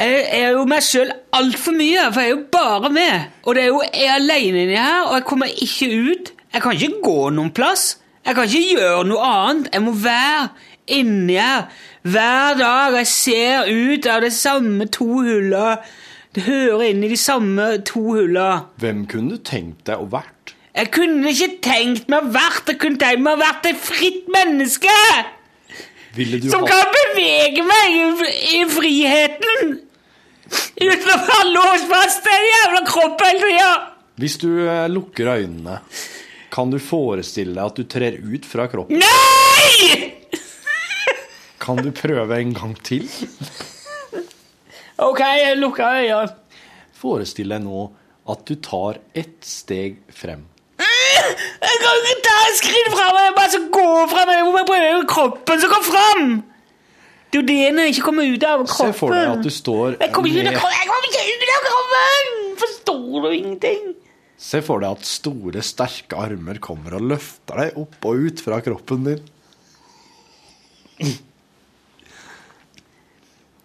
Jeg 0.00 0.24
er 0.42 0.50
jo 0.56 0.64
meg 0.68 0.82
sjøl 0.82 1.10
altfor 1.32 1.72
mye, 1.76 2.04
for 2.12 2.20
jeg 2.20 2.30
er 2.30 2.34
jo 2.34 2.44
bare 2.52 2.90
med. 2.90 3.26
Og 3.46 3.54
det 3.54 3.62
er 3.62 3.66
jo 3.72 3.82
jeg 3.86 4.06
er 4.08 4.14
aleine 4.18 4.64
inni 4.66 4.76
her, 4.76 5.04
og 5.08 5.14
jeg 5.18 5.24
kommer 5.24 5.46
ikke 5.46 5.88
ut. 6.10 6.32
Jeg 6.54 6.62
kan 6.62 6.72
ikke 6.78 7.00
gå 7.02 7.18
noen 7.34 7.52
plass. 7.54 7.94
Jeg 8.24 8.36
kan 8.36 8.48
ikke 8.48 8.78
gjøre 8.78 9.04
noe 9.08 9.26
annet. 9.28 9.68
Jeg 9.74 9.84
må 9.84 9.92
være 10.00 10.48
inni 10.86 11.36
her 11.36 11.66
hver 12.02 12.56
dag. 12.60 12.96
Jeg 13.02 13.10
ser 13.12 13.68
ut 13.68 14.08
av 14.08 14.24
de 14.24 14.30
samme 14.32 14.88
to 14.88 15.08
hullene. 15.20 15.76
Det 16.34 16.46
hører 16.48 16.88
inn 16.88 17.04
i 17.06 17.10
de 17.12 17.18
samme 17.20 17.68
to 17.86 18.00
hullene. 18.16 18.64
Hvem 18.82 19.04
kunne 19.10 19.36
du 19.36 19.44
tenkt 19.44 19.84
deg 19.86 20.00
å 20.00 20.08
vært? 20.10 20.54
Jeg 20.74 20.90
kunne 20.90 21.30
ikke 21.30 21.52
tenkt 21.62 22.08
meg 22.10 22.24
å 22.24 22.32
vært 22.34 22.72
Jeg 22.72 22.80
kunne 22.82 22.98
tenkt 22.98 23.22
meg 23.22 23.36
å 23.36 23.42
vært 23.44 23.68
et 23.70 23.78
fritt 23.78 24.26
menneske! 24.34 24.96
Ville 26.16 26.40
du 26.42 26.48
Som 26.50 26.64
ha... 26.64 26.72
kan 26.72 26.90
bevege 26.96 27.62
meg 27.66 27.94
i, 27.94 28.32
i 28.58 28.64
friheten! 28.70 29.76
Uten 30.80 31.12
å 31.14 31.20
være 31.28 31.52
låst 31.54 31.86
fast 31.90 32.26
i 32.26 32.34
en 32.34 32.48
jævla 32.50 32.82
kropp 32.88 33.22
hele 33.22 33.46
tida! 33.46 33.70
Hvis 34.18 34.36
du 34.42 34.50
eh, 34.62 34.86
lukker 34.90 35.30
øynene, 35.30 35.78
kan 36.54 36.70
du 36.70 36.78
forestille 36.78 37.56
deg 37.56 37.64
at 37.64 37.78
du 37.80 37.86
trer 37.90 38.18
ut 38.22 38.46
fra 38.46 38.68
kroppen? 38.70 39.00
Nei! 39.02 40.10
Kan 41.64 41.80
du 41.80 41.88
prøve 41.96 42.36
en 42.38 42.52
gang 42.54 42.74
til? 42.84 43.06
Ok, 45.00 45.20
jeg 45.24 45.56
lukker 45.56 45.86
øynene. 45.88 46.34
Forestill 46.94 47.50
deg 47.54 47.64
nå 47.64 47.86
at 48.30 48.44
du 48.48 48.54
tar 48.62 49.00
ett 49.16 49.40
steg 49.44 49.96
frem. 50.12 50.44
Jeg 50.78 51.80
kan 51.80 51.98
ikke 52.04 52.22
ta 52.26 52.34
et 52.50 52.58
skritt 52.60 52.90
fram. 52.92 53.16
Jeg 53.16 53.34
bare 53.38 53.50
skal 53.54 53.68
gå 53.72 53.86
fram. 54.12 54.32
Jeg 54.36 54.44
må 54.46 54.64
prøve 54.68 55.06
kroppen 55.08 55.62
som 55.62 55.72
går 55.72 55.86
fram. 55.88 56.28
Det 57.32 57.40
er 57.40 57.42
jo 57.42 57.46
det 57.48 57.58
jeg 57.64 57.94
ikke 57.94 58.06
kommer 58.06 58.28
ut 58.30 58.44
av 58.46 58.66
Se 58.68 58.76
kroppen. 58.76 58.94
for 59.00 59.16
deg 59.16 59.30
at 59.32 59.42
du 59.42 59.50
står 59.50 59.96
Jeg 59.98 60.12
kommer 60.14 60.30
ikke 60.30 60.44
ut 60.44 60.50
av 60.52 60.58
kroppen! 60.60 60.76
Jeg 60.78 60.90
kommer 60.92 61.08
ikke 61.08 61.22
ut 61.32 61.54
av 61.56 61.64
kroppen! 61.64 62.28
Forstår 62.60 63.24
du 63.24 63.28
ingenting? 63.34 63.80
Se 64.36 64.60
for 64.66 64.82
deg 64.82 64.96
at 64.98 65.06
store, 65.08 65.62
sterke 65.64 66.18
armer 66.18 66.58
kommer 66.62 66.96
og 66.98 67.06
løfter 67.14 67.60
deg 67.62 67.78
opp 67.80 68.08
og 68.10 68.24
ut 68.28 68.42
fra 68.44 68.58
kroppen 68.64 69.04
din. 69.06 69.22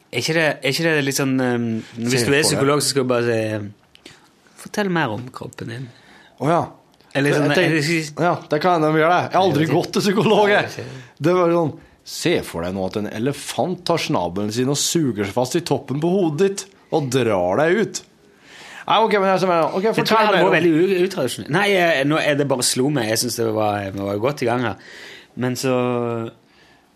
Er 0.10 0.24
ikke 0.24 0.34
det, 0.38 0.46
er 0.66 0.74
ikke 0.74 0.86
det 0.88 1.04
litt 1.06 1.18
sånn 1.20 1.36
um, 1.38 1.66
Hvis 2.00 2.24
du 2.26 2.32
er 2.34 2.42
psykolog, 2.46 2.82
så 2.82 2.94
skal 2.94 3.06
du 3.06 3.12
bare 3.12 3.26
si 3.28 3.42
Fortell 4.60 4.90
mer 4.92 5.14
om 5.14 5.28
kroppen 5.32 5.70
din. 5.72 5.86
Å 6.44 6.48
ja. 6.50 6.62
Eller 7.16 7.32
sånn, 7.38 7.54
tenker- 7.54 7.78
er 7.78 7.82
det- 7.82 8.24
ja, 8.26 8.34
det 8.50 8.60
kan 8.62 8.76
hende 8.76 8.90
de 8.92 9.00
gjør 9.00 9.10
det. 9.14 9.20
Jeg 9.24 9.38
har 9.38 9.46
aldri 9.46 9.66
gått 9.70 9.92
til 9.94 10.02
psykolog. 10.04 10.50
Det 11.20 11.34
var 11.38 11.54
sånn 11.54 11.78
Se 12.10 12.42
for 12.42 12.64
deg 12.66 12.74
nå 12.74 12.86
at 12.88 12.96
en 12.98 13.08
elefant 13.08 13.84
tar 13.86 13.98
snabelen 14.02 14.52
sin 14.52 14.68
og 14.72 14.78
suger 14.82 15.26
seg 15.28 15.34
fast 15.36 15.56
i 15.56 15.62
toppen 15.62 16.00
på 16.02 16.10
hodet 16.10 16.40
ditt 16.48 16.64
og 16.92 17.10
drar 17.14 17.58
deg 17.62 17.78
ut. 17.84 18.00
Nei, 18.90 18.98
ok, 19.06 19.16
men 19.22 19.30
jeg, 19.30 19.46
okay, 19.78 19.92
jeg 19.94 20.10
hadde 20.10 20.38
vært 20.42 20.56
veldig 20.56 21.00
utradisjonelt. 21.06 21.52
Nei, 21.54 21.68
eh, 21.78 22.00
nå 22.10 22.18
er 22.18 22.40
det 22.40 22.48
bare 22.50 22.66
slo 22.66 22.88
meg. 22.94 23.12
Jeg 23.12 23.22
syns 23.22 23.38
var, 23.54 23.84
vi 23.94 24.02
var 24.02 24.22
godt 24.24 24.42
i 24.42 24.48
gang 24.50 24.66
her. 24.66 24.80
Men 25.40 25.58
så 25.60 25.74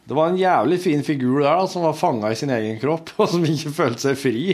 Det 0.03 0.17
var 0.17 0.31
en 0.31 0.39
jævlig 0.39 0.79
fin 0.83 1.03
figur 1.05 1.43
der 1.43 1.53
da, 1.61 1.67
som 1.69 1.85
var 1.85 1.93
fanga 1.95 2.31
i 2.33 2.35
sin 2.35 2.49
egen 2.51 2.79
kropp, 2.81 3.13
og 3.21 3.29
som 3.29 3.45
ikke 3.45 3.75
følte 3.77 4.07
seg 4.07 4.17
fri. 4.19 4.47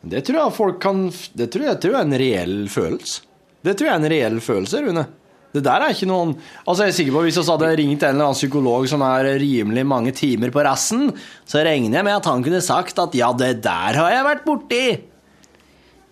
Det 0.00 0.24
tror 0.26 0.38
jeg 0.40 0.56
folk 0.56 0.78
kan 0.82 1.06
Det 1.36 1.50
tror 1.52 1.66
jeg, 1.68 1.78
tror 1.80 1.94
jeg 1.94 2.00
er 2.00 2.08
en 2.08 2.20
reell 2.24 2.58
følelse. 2.72 3.22
Det 3.60 3.76
tror 3.76 3.90
jeg 3.90 3.94
er 3.94 4.02
en 4.02 4.12
reell 4.14 4.38
følelse, 4.42 4.82
Rune. 4.86 5.06
Det 5.50 5.62
der 5.66 5.82
er 5.82 5.90
ikke 5.94 6.06
noen 6.06 6.36
Altså 6.62 6.84
Jeg 6.84 6.92
er 6.92 6.96
sikker 6.98 7.14
på 7.16 7.22
Hvis 7.26 7.38
vi 7.40 7.44
hadde 7.48 7.70
ringt 7.80 8.04
en 8.04 8.14
eller 8.14 8.28
annen 8.28 8.38
psykolog 8.38 8.84
som 8.90 9.02
er 9.02 9.32
rimelig 9.42 9.82
mange 9.86 10.12
timer 10.14 10.52
på 10.54 10.62
rassen, 10.62 11.08
så 11.44 11.64
regner 11.66 11.98
jeg 11.98 12.06
med 12.06 12.18
at 12.20 12.28
han 12.30 12.44
kunne 12.46 12.60
sagt 12.62 12.98
at 13.02 13.14
'ja, 13.14 13.32
det 13.34 13.62
der 13.64 13.98
har 13.98 14.10
jeg 14.14 14.24
vært 14.24 14.46
borti'. 14.46 15.00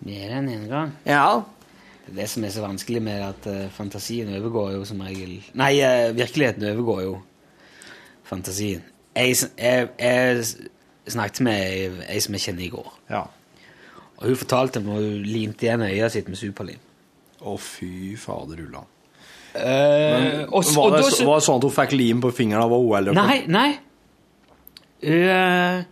Mer 0.05 0.35
enn 0.37 0.49
én 0.49 0.67
gang. 0.67 0.91
Ja. 1.05 1.43
Det 2.05 2.13
er 2.13 2.21
det 2.21 2.29
som 2.29 2.43
er 2.43 2.49
så 2.49 2.61
vanskelig 2.61 3.01
med 3.01 3.21
at 3.21 3.47
eh, 3.47 3.69
fantasien 3.69 4.27
overgår 4.35 4.71
jo 4.75 4.85
som 4.85 5.01
regel 5.01 5.43
Nei, 5.53 5.79
eh, 5.79 6.11
virkeligheten 6.15 6.63
overgår 6.71 7.01
jo 7.03 7.17
fantasien. 8.23 8.83
Jeg, 9.15 9.35
jeg, 9.57 9.89
jeg 9.99 10.45
snakket 11.07 11.41
med 11.41 12.05
ei, 12.09 12.19
som 12.19 12.33
jeg 12.33 12.41
kjenner 12.41 12.63
i 12.63 12.73
går. 12.75 12.93
ja. 13.09 13.25
Og 14.19 14.27
hun 14.27 14.35
fortalte 14.35 14.81
meg 14.83 14.97
hun 14.99 15.23
limte 15.23 15.63
igjen 15.63 15.81
øyet 15.81 16.11
sitt 16.11 16.27
med 16.27 16.35
superlim. 16.35 16.79
Å, 17.39 17.53
fy 17.55 18.17
fader 18.19 18.59
ullan. 18.65 18.87
Eh, 19.55 20.45
Men, 20.45 20.49
Var 20.51 20.91
det, 20.93 21.03
da 21.03 21.25
var 21.25 21.39
det 21.39 21.45
sånn 21.45 21.57
at 21.57 21.65
hun 21.65 21.73
fikk 21.73 21.95
lim 21.97 22.21
på 22.21 22.31
fingeren 22.35 22.63
av 22.67 22.73
OL? 22.75 23.11
Nei, 23.17 23.39
nei. 23.49 23.69
Hun 25.01 25.29
eh, 25.33 25.83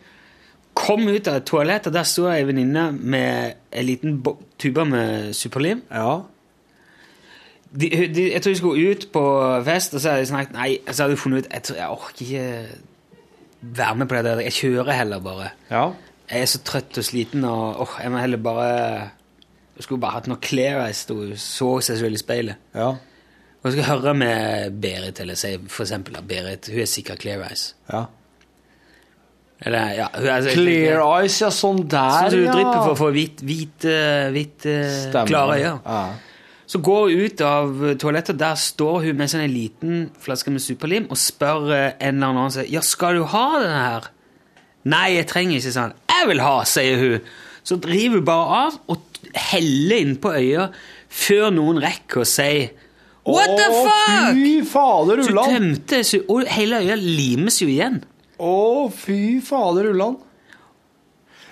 kom 0.77 1.07
ut 1.09 1.27
av 1.31 1.39
toalettet, 1.47 1.93
der 1.95 2.05
sto 2.05 2.27
ei 2.29 2.43
venninne 2.45 2.89
med 2.93 3.55
en 3.71 3.85
liten 3.87 4.19
tube 4.61 4.85
med 4.85 5.33
superlim. 5.35 5.81
Ja. 5.89 6.19
De, 7.67 7.89
de, 8.13 8.27
jeg 8.31 8.41
tror 8.41 8.53
de 8.53 8.59
skulle 8.61 8.91
ut 8.93 9.07
på 9.11 9.23
fest, 9.67 9.93
og 9.97 10.01
så 10.01 10.13
hadde 10.13 10.23
de 10.23 10.29
snakket 10.29 10.53
Nei, 10.55 10.69
så 10.87 11.03
hadde 11.03 11.17
de 11.17 11.19
funnet 11.19 11.43
ut 11.43 11.49
Jeg, 11.51 11.63
tror, 11.67 11.75
jeg 11.75 11.89
orker 11.97 12.21
ikke 12.23 12.45
være 13.77 13.95
med 13.99 14.07
på 14.07 14.15
det 14.15 14.23
der. 14.29 14.39
Jeg 14.47 14.55
kjører 14.61 14.91
heller 15.01 15.19
bare. 15.23 15.49
ja. 15.71 15.87
Jeg 16.27 16.43
er 16.43 16.49
så 16.51 16.59
trøtt 16.67 16.97
og 16.99 17.05
sliten, 17.07 17.43
og 17.47 17.81
åh, 17.85 17.91
jeg 18.03 18.11
må 18.11 18.17
heller 18.19 18.39
bare 18.43 18.65
Jeg 19.77 19.85
skulle 19.85 20.01
bare 20.03 20.17
hatt 20.17 20.25
noe 20.27 20.41
klær 20.43 20.81
jeg 20.83 20.95
hun 21.15 21.35
så 21.39 21.69
seg 21.85 21.99
selv 22.01 22.17
i 22.17 22.19
speilet. 22.19 22.55
Ja. 22.75 22.89
Og 23.61 23.71
jeg 23.71 23.77
skal 23.77 23.89
høre 23.89 24.13
med 24.17 24.77
Berit, 24.81 25.19
eller 25.23 25.39
si 25.39 25.55
for 25.65 25.87
eksempel 25.87 26.15
da, 26.17 26.21
Berit. 26.25 26.69
Hun 26.71 26.83
er 26.83 26.89
sikkert 26.89 27.23
Clear 27.23 27.43
Eyes. 27.49 27.73
ja. 27.91 28.05
Eller, 29.65 29.93
ja, 29.97 30.07
hun 30.13 30.27
er, 30.29 30.47
Clear 30.53 30.99
eyes, 31.01 31.39
ja, 31.41 31.49
sånn 31.49 31.79
der, 31.89 32.27
ja. 32.27 32.29
Så 32.29 32.37
du 32.37 32.43
ja. 32.45 32.53
drypper 32.53 32.83
for 32.83 32.93
å 32.93 32.99
få 32.99 33.07
hvit, 33.15 33.41
hvit, 33.41 33.87
eh, 33.89 34.27
hvit 34.35 34.67
eh, 34.69 35.23
klare 35.25 35.57
øyne. 35.57 35.71
Ja. 35.81 36.01
Så 36.67 36.81
går 36.83 37.07
hun 37.07 37.23
ut 37.23 37.41
av 37.47 37.81
toalettet, 37.97 38.37
der 38.37 38.59
står 38.59 39.07
hun 39.07 39.17
med 39.17 39.31
sånn 39.31 39.45
en 39.47 39.53
liten 39.55 40.05
flaske 40.21 40.51
med 40.53 40.61
superlim 40.61 41.07
og 41.09 41.17
spør 41.17 41.71
eh, 41.73 41.89
en 41.95 42.19
eller 42.19 42.35
annen 42.35 42.53
sier, 42.53 42.69
ja, 42.69 42.83
skal 42.85 43.17
du 43.17 43.25
ha 43.33 43.45
denne 43.63 43.81
her? 43.81 44.09
Nei, 44.87 45.07
jeg 45.15 45.29
trenger 45.31 45.57
ikke 45.57 45.73
sånn. 45.73 45.95
Jeg 46.13 46.29
vil 46.29 46.43
ha, 46.45 46.55
sier 46.69 47.01
hun. 47.01 47.31
Så 47.67 47.79
driver 47.83 48.21
hun 48.21 48.27
bare 48.27 48.59
av 48.61 48.77
og 48.93 49.21
heller 49.49 50.03
inn 50.03 50.19
på 50.21 50.35
øya 50.37 50.69
før 51.07 51.49
noen 51.55 51.81
rekker 51.81 52.21
å 52.21 52.29
si 52.29 52.51
What 53.27 53.53
the 53.59 53.65
Å, 53.67 53.79
fuck? 53.83 54.37
fy 54.37 54.51
fader, 54.63 55.21
Så 55.23 55.31
Ulland! 55.33 55.53
tømte, 55.57 55.97
så, 56.07 56.19
og 56.31 56.45
hele 56.47 56.79
øya 56.79 56.95
limes 56.95 57.57
jo 57.61 57.67
igjen. 57.67 57.97
Å, 58.39 58.53
fy 58.93 59.17
fader, 59.43 59.89
Ulland. 59.91 60.21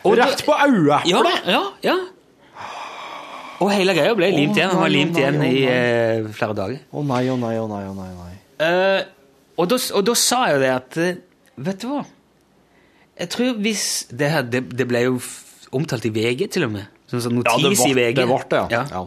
Og 0.06 0.14
Rett 0.20 0.38
da- 0.40 0.46
på 0.46 0.54
Ja, 0.56 0.68
øyeeplet! 0.70 1.50
ja, 1.52 1.64
ja. 1.84 1.96
Og 3.64 3.72
hele 3.72 3.94
greia 3.96 4.14
ble 4.18 4.28
limt 4.36 4.58
igjen. 4.58 4.70
Den 4.72 4.80
var 4.82 4.90
nei, 4.90 4.98
limt 4.98 5.14
nei, 5.16 5.22
igjen 5.22 5.38
nei, 5.40 5.52
i 5.52 5.62
å 5.66 5.76
eh, 5.76 6.32
flere 6.36 6.56
dager. 6.58 6.80
Å 6.92 7.04
nei, 7.08 7.22
å 7.32 7.38
nei, 7.40 7.54
å 7.62 7.68
nei, 7.70 7.84
å 7.88 7.94
nei. 7.96 8.10
nei. 8.20 8.34
Eh, 8.66 9.06
og, 9.58 9.70
da, 9.72 9.78
og 9.96 10.04
da 10.10 10.16
sa 10.20 10.42
jeg 10.50 10.58
jo 10.58 10.62
det 10.66 10.72
at 10.76 10.98
eh, 11.04 11.16
Vet 11.66 11.80
du 11.80 11.88
hva? 11.88 12.02
Jeg 13.16 13.30
tror 13.32 13.54
hvis 13.64 13.84
Det, 14.12 14.28
her, 14.32 14.44
det, 14.44 14.62
det 14.76 14.86
ble 14.90 15.06
jo 15.06 15.14
f- 15.22 15.70
omtalt 15.76 16.04
i 16.08 16.12
VG, 16.12 16.50
til 16.52 16.66
og 16.68 16.74
med. 16.76 16.90
Som 17.08 17.22
sånn 17.24 17.40
Ja, 17.46 17.56
det 17.56 17.64
notis 17.72 17.86
i 17.88 17.94
VG. 17.96 18.16
det, 18.20 18.26
var 18.28 18.44
det 18.52 18.62
ja. 18.76 18.82
Ja. 18.92 19.06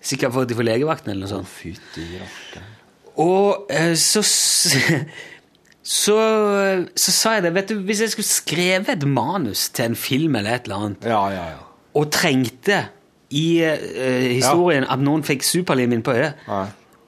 Sikkert 0.00 0.32
for, 0.32 0.48
for 0.56 0.64
legevakten 0.66 1.12
eller 1.12 1.26
noe 1.26 1.32
sånt. 1.34 1.48
Fytti 1.50 2.06
rakkeren. 2.20 2.76
Og 3.20 3.66
så, 4.00 4.22
så, 4.24 5.00
så 5.82 6.14
Så 6.96 7.12
sa 7.12 7.34
jeg 7.36 7.44
det. 7.48 7.54
Vet 7.58 7.72
du, 7.72 7.80
hvis 7.84 8.00
jeg 8.04 8.12
skulle 8.14 8.28
skrevet 8.30 8.88
et 8.94 9.04
manus 9.08 9.66
til 9.76 9.90
en 9.90 9.96
film 9.98 10.38
eller 10.40 10.56
et 10.56 10.68
eller 10.68 10.86
annet, 10.86 11.04
Ja, 11.10 11.22
ja, 11.34 11.44
ja. 11.56 11.58
og 12.00 12.10
trengte 12.14 12.82
i 13.30 13.60
uh, 13.62 14.28
historien 14.32 14.86
at 14.90 14.98
noen 15.04 15.22
fikk 15.26 15.44
superlimen 15.46 16.00
på 16.06 16.16
øyet, 16.16 16.40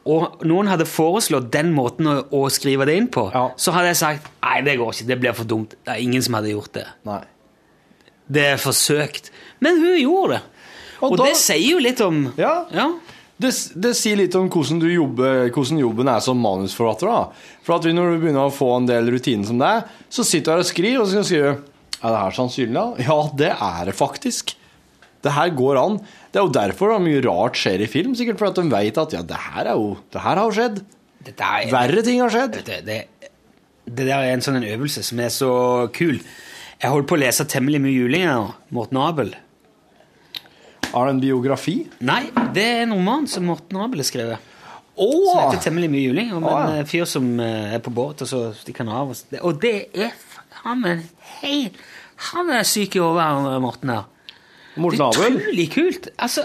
og 0.07 0.43
noen 0.47 0.67
hadde 0.71 0.85
foreslått 0.87 1.49
den 1.55 1.73
måten 1.75 2.07
å, 2.11 2.15
å 2.35 2.45
skrive 2.51 2.87
det 2.87 2.97
inn 2.99 3.09
på, 3.15 3.29
så 3.57 3.75
hadde 3.75 3.93
jeg 3.93 3.99
sagt 4.01 4.29
nei, 4.43 4.61
det 4.67 4.77
går 4.81 4.93
ikke, 4.97 5.07
det 5.13 5.19
blir 5.23 5.37
for 5.39 5.49
dumt. 5.51 5.77
Det 5.87 5.95
er 5.97 6.03
ingen 6.03 6.23
som 6.23 6.35
hadde 6.39 6.51
gjort 6.53 6.73
det. 6.75 6.87
Nei. 7.07 7.21
Det 8.33 8.45
er 8.53 8.59
forsøkt. 8.63 9.31
Men 9.63 9.79
hun 9.83 9.97
gjorde 9.99 10.37
det. 10.39 10.43
Og 11.03 11.13
Og, 11.13 11.19
da- 11.19 11.25
det 11.31 11.37
sier 11.41 11.73
jo 11.73 11.79
litt 11.83 12.01
om 12.05 12.33
Ja. 12.39 12.65
ja. 12.73 12.87
Det, 13.43 13.51
det 13.75 13.91
sier 13.99 14.15
litt 14.21 14.35
om 14.39 14.47
hvordan, 14.49 14.79
du 14.79 14.87
jobber, 14.87 15.49
hvordan 15.51 15.79
jobben 15.81 16.07
er 16.13 16.21
som 16.23 16.39
manusforfatter. 16.39 17.09
da. 17.11 17.23
For 17.67 17.75
at 17.75 17.89
Når 17.91 18.13
du 18.13 18.19
begynner 18.23 18.47
å 18.47 18.53
få 18.55 18.69
en 18.77 18.87
del 18.87 19.11
rutiner 19.11 19.45
som 19.49 19.59
det, 19.59 19.85
så 20.09 20.23
sitter 20.25 20.45
du 20.45 20.51
her 20.53 20.63
og 20.63 20.69
skriver, 20.69 21.01
og 21.01 21.07
så 21.09 21.11
skal 21.11 21.23
du 21.23 21.31
skrive 21.33 21.53
Er 22.03 22.09
det 22.15 22.21
her 22.23 22.37
sannsynlig? 22.37 22.75
da? 22.75 22.85
Ja, 23.03 23.31
det 23.35 23.51
er 23.59 23.85
det 23.91 23.95
faktisk. 23.99 24.55
Det 25.23 25.33
her 25.33 25.51
går 25.51 25.77
an. 25.79 25.99
Det 26.33 26.39
er 26.41 26.47
jo 26.47 26.53
derfor 26.55 26.91
da 26.95 26.99
mye 27.03 27.21
rart 27.23 27.55
skjer 27.59 27.83
i 27.83 27.87
film. 27.91 28.15
Sikkert 28.19 28.39
fordi 28.39 28.63
de 28.63 28.71
vet 28.77 28.99
at 28.99 29.13
ja, 29.13 29.23
det 29.23 29.37
her, 29.39 29.67
er 29.67 29.75
jo, 29.79 29.97
det 30.11 30.21
her 30.23 30.37
har 30.37 30.51
jo 30.51 30.57
skjedd. 30.57 30.81
Er, 31.39 31.71
Verre 31.71 32.03
ting 32.03 32.19
har 32.21 32.31
skjedd. 32.35 32.57
Det, 32.67 32.81
det, 32.87 32.97
det 33.87 34.07
der 34.07 34.19
er 34.19 34.33
en 34.35 34.43
sånn 34.43 34.57
en 34.59 34.67
øvelse 34.67 35.03
som 35.07 35.19
er 35.23 35.31
så 35.31 35.53
kul. 35.95 36.19
Jeg 36.83 36.91
holder 36.91 37.07
på 37.07 37.15
å 37.15 37.23
lese 37.23 37.47
temmelig 37.47 37.79
mye 37.85 37.95
juling 37.95 38.27
nå. 38.27 38.55
Morten 38.75 38.99
Abel. 38.99 39.35
Er 40.93 41.09
det 41.09 41.15
en 41.17 41.23
biografi? 41.23 41.77
Nei, 42.05 42.23
det 42.55 42.65
er 42.65 42.83
en 42.87 42.97
roman 42.97 43.29
som 43.31 43.47
Morten 43.49 43.81
Abel 43.81 44.03
har 44.05 44.09
skrevet. 44.09 44.51
Som 44.93 45.39
heter 45.41 45.63
Temmelig 45.65 45.89
mye 45.93 46.05
juling. 46.11 46.35
Om 46.37 46.45
oh. 46.45 46.53
en 46.53 46.75
ja. 46.77 46.83
eh, 46.83 46.89
fyr 46.89 47.09
som 47.09 47.29
eh, 47.41 47.75
er 47.79 47.81
på 47.85 47.93
båt, 47.97 48.25
og 48.25 48.29
så 48.29 48.43
stikker 48.59 48.85
han 48.85 48.93
av. 48.93 49.15
Og, 49.15 49.39
og 49.41 49.61
det 49.63 49.77
er 49.97 50.13
han 50.63 50.85
er 50.87 51.01
hei, 51.41 51.71
Han 52.33 52.51
er 52.55 52.67
syk 52.69 52.97
i 52.97 53.01
hodet, 53.03 53.61
Morten 53.63 53.91
her. 53.91 54.05
Morten 54.79 55.01
Abel? 55.09 55.39
Utrolig 55.41 55.65
kult. 55.73 56.07
Altså, 56.23 56.45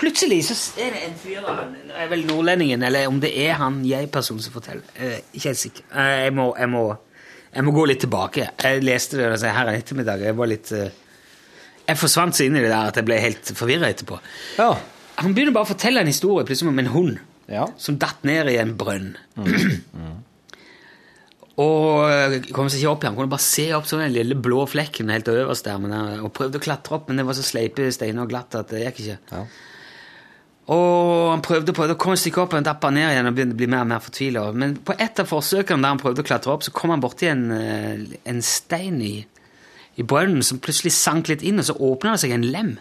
plutselig 0.00 0.38
så 0.48 0.56
er 0.80 0.94
det 0.94 1.02
en 1.10 1.18
fyr 1.18 1.44
Det 1.44 1.98
er 1.98 2.08
vel 2.08 2.24
nordlendingen, 2.26 2.82
eller 2.82 3.10
om 3.10 3.20
det 3.20 3.34
er 3.42 3.58
han 3.60 3.82
jeg-personen 3.84 4.40
som 4.42 4.54
forteller. 4.54 4.86
Eh, 4.96 5.20
ikke 5.34 5.50
helt 5.50 5.60
sikker. 5.60 5.84
Eh, 5.92 6.14
jeg, 6.24 6.32
må, 6.38 6.48
jeg, 6.56 6.70
må, 6.72 6.86
jeg 7.52 7.66
må 7.66 7.76
gå 7.76 7.84
litt 7.90 8.00
tilbake. 8.06 8.48
Jeg 8.62 8.86
leste 8.86 9.20
det 9.20 9.28
altså, 9.34 9.52
her 9.58 9.68
en 9.68 9.82
ettermiddag. 9.82 10.24
Jeg 10.30 10.38
var 10.38 10.52
litt 10.54 10.72
eh, 10.72 10.88
Jeg 11.88 11.98
forsvant 11.98 12.36
så 12.36 12.44
inn 12.44 12.56
i 12.58 12.62
det 12.62 12.70
der 12.70 12.90
at 12.92 12.98
jeg 13.00 13.08
ble 13.08 13.18
helt 13.22 13.50
forvirra 13.56 13.88
etterpå. 13.88 14.20
Ja. 14.60 14.74
Han 15.22 15.34
begynner 15.34 15.54
bare 15.56 15.66
å 15.66 15.72
fortelle 15.72 16.02
en 16.04 16.10
historie 16.10 16.46
plutselig 16.46 16.70
om 16.70 16.82
en 16.82 16.90
hund 16.92 17.14
ja. 17.50 17.64
som 17.80 17.96
datt 18.00 18.26
ned 18.28 18.50
i 18.52 18.58
en 18.60 18.74
brønn. 18.78 19.14
og 21.58 22.04
eh, 22.06 22.36
kom 22.54 22.68
seg 22.68 22.82
ikke 22.82 22.92
opp 22.92 23.06
igjen. 23.06 23.16
Kunne 23.16 23.32
bare 23.32 23.46
se 23.46 23.66
opp 23.76 23.88
sånn 23.88 24.04
den 24.04 24.14
lille 24.14 24.36
blå 24.38 24.66
flekken 24.70 25.10
helt 25.14 25.30
øverst 25.32 25.66
der. 25.66 25.80
Men, 25.82 25.96
eh, 25.96 26.20
og 26.22 26.34
prøvde 26.36 26.60
å 26.60 26.66
klatre 26.68 26.98
opp, 26.98 27.08
men 27.08 27.18
det 27.20 27.26
var 27.28 27.38
så 27.38 27.46
sleipe 27.46 27.88
steiner 27.94 28.26
og 28.26 28.30
glatt 28.30 28.58
at 28.60 28.70
det 28.74 28.84
gikk 28.84 29.02
ikke. 29.06 29.18
Ja. 29.32 29.42
Og 30.68 31.30
han 31.32 31.42
prøvde 31.44 31.72
på 31.72 31.86
da 31.88 31.96
kom 31.96 32.12
et 32.12 32.20
stykke 32.20 32.42
opp, 32.42 32.52
og 32.54 32.64
dappa 32.66 32.90
ned 32.92 33.08
igjen 33.08 33.30
og 33.30 33.36
begynte 33.36 33.56
å 33.56 33.60
bli 33.62 33.70
mer 33.72 33.86
og 33.86 33.90
mer 33.94 34.04
fortvila. 34.04 34.44
Men 34.52 34.76
på 34.84 34.96
et 35.00 35.22
av 35.22 35.30
forsøkene 35.30 35.80
der 35.80 35.94
han 35.94 36.00
prøvde 36.02 36.24
å 36.24 36.28
klatre 36.28 36.52
opp, 36.52 36.66
så 36.66 36.74
kom 36.76 36.92
han 36.92 37.02
borti 37.02 37.30
en, 37.30 37.46
eh, 37.56 38.18
en 38.28 38.42
stein 38.44 39.00
i, 39.00 39.14
i 39.98 40.06
brønnen 40.06 40.44
som 40.46 40.60
plutselig 40.62 40.94
sank 40.94 41.30
litt 41.30 41.42
inn, 41.42 41.58
og 41.58 41.66
så 41.66 41.74
åpna 41.74 42.14
det 42.14 42.22
seg 42.22 42.36
en 42.36 42.46
lem. 42.46 42.76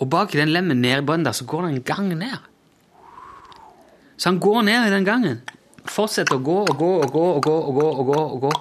Og 0.00 0.08
bak 0.12 0.34
i 0.34 0.40
den 0.40 0.52
lemmen 0.52 0.82
nede 0.84 1.00
i 1.00 1.06
brønnen 1.06 1.28
der, 1.28 1.36
så 1.36 1.46
går 1.48 1.66
det 1.66 1.72
en 1.72 1.86
gang 1.88 2.12
ned. 2.20 2.36
Så 4.20 4.28
han 4.28 4.40
går 4.42 4.62
ned 4.68 4.88
i 4.88 4.92
den 4.92 5.08
gangen. 5.08 5.40
Fortsetter 5.88 6.36
å 6.36 6.44
gå 6.44 6.58
og 6.66 6.76
gå 6.76 6.92
og 7.00 7.12
gå 7.14 7.24
og 7.38 7.42
gå 7.44 7.56
og 7.56 7.74
gå 7.80 7.88
og 7.88 8.06
gå. 8.12 8.20
og 8.20 8.44
gå. 8.44 8.52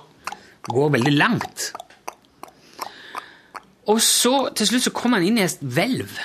Går 0.69 0.91
veldig 0.95 1.15
langt. 1.17 1.69
Og 3.89 3.99
så, 4.05 4.49
til 4.55 4.69
slutt, 4.69 4.85
så 4.85 4.93
kommer 4.95 5.19
han 5.19 5.27
inn 5.27 5.39
i 5.41 5.47
et 5.47 5.63
hvelv 5.63 6.19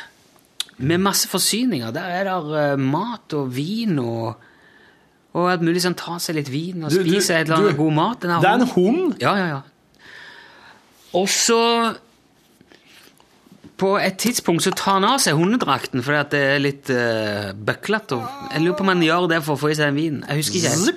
med 0.85 1.03
masse 1.03 1.31
forsyninger. 1.31 1.95
Der 1.95 2.19
er 2.21 2.29
det 2.29 2.63
eh, 2.63 2.81
mat 2.81 3.35
og 3.35 3.55
vin 3.57 3.99
og 4.03 4.51
og 5.35 5.49
at 5.51 5.63
mulig 5.67 5.81
sånn, 5.83 5.97
ta 5.99 6.15
seg 6.23 6.37
litt 6.37 6.47
vin 6.47 6.85
og 6.87 6.93
spise 6.95 7.35
et 7.35 7.49
eller 7.49 7.57
annet 7.59 7.79
god 7.81 7.95
mat. 7.97 8.21
Det 8.23 8.47
er 8.47 8.61
en 8.61 8.69
hund? 8.71 9.17
Ja, 9.19 9.33
ja, 9.35 9.47
ja. 9.51 9.63
Og 11.15 11.29
så 11.31 11.61
På 13.79 13.97
et 13.99 14.17
tidspunkt 14.23 14.63
så 14.63 14.71
tar 14.71 15.01
han 15.01 15.07
av 15.09 15.19
seg 15.23 15.35
hundedrakten 15.35 16.03
fordi 16.05 16.19
at 16.21 16.31
det 16.31 16.43
er 16.47 16.61
litt 16.63 16.91
uh, 16.95 17.51
bøklete. 17.59 18.21
Jeg 18.53 18.63
lurer 18.63 18.77
på 18.79 18.85
om 18.87 18.93
han 18.93 19.03
gjør 19.03 19.27
det 19.33 19.41
for 19.43 19.57
å 19.57 19.61
få 19.65 19.73
i 19.73 19.77
seg 19.79 19.91
en 19.91 19.99
vin. 19.99 20.21
Jeg 20.29 20.41
husker 20.41 20.61
ikke. 20.61 20.95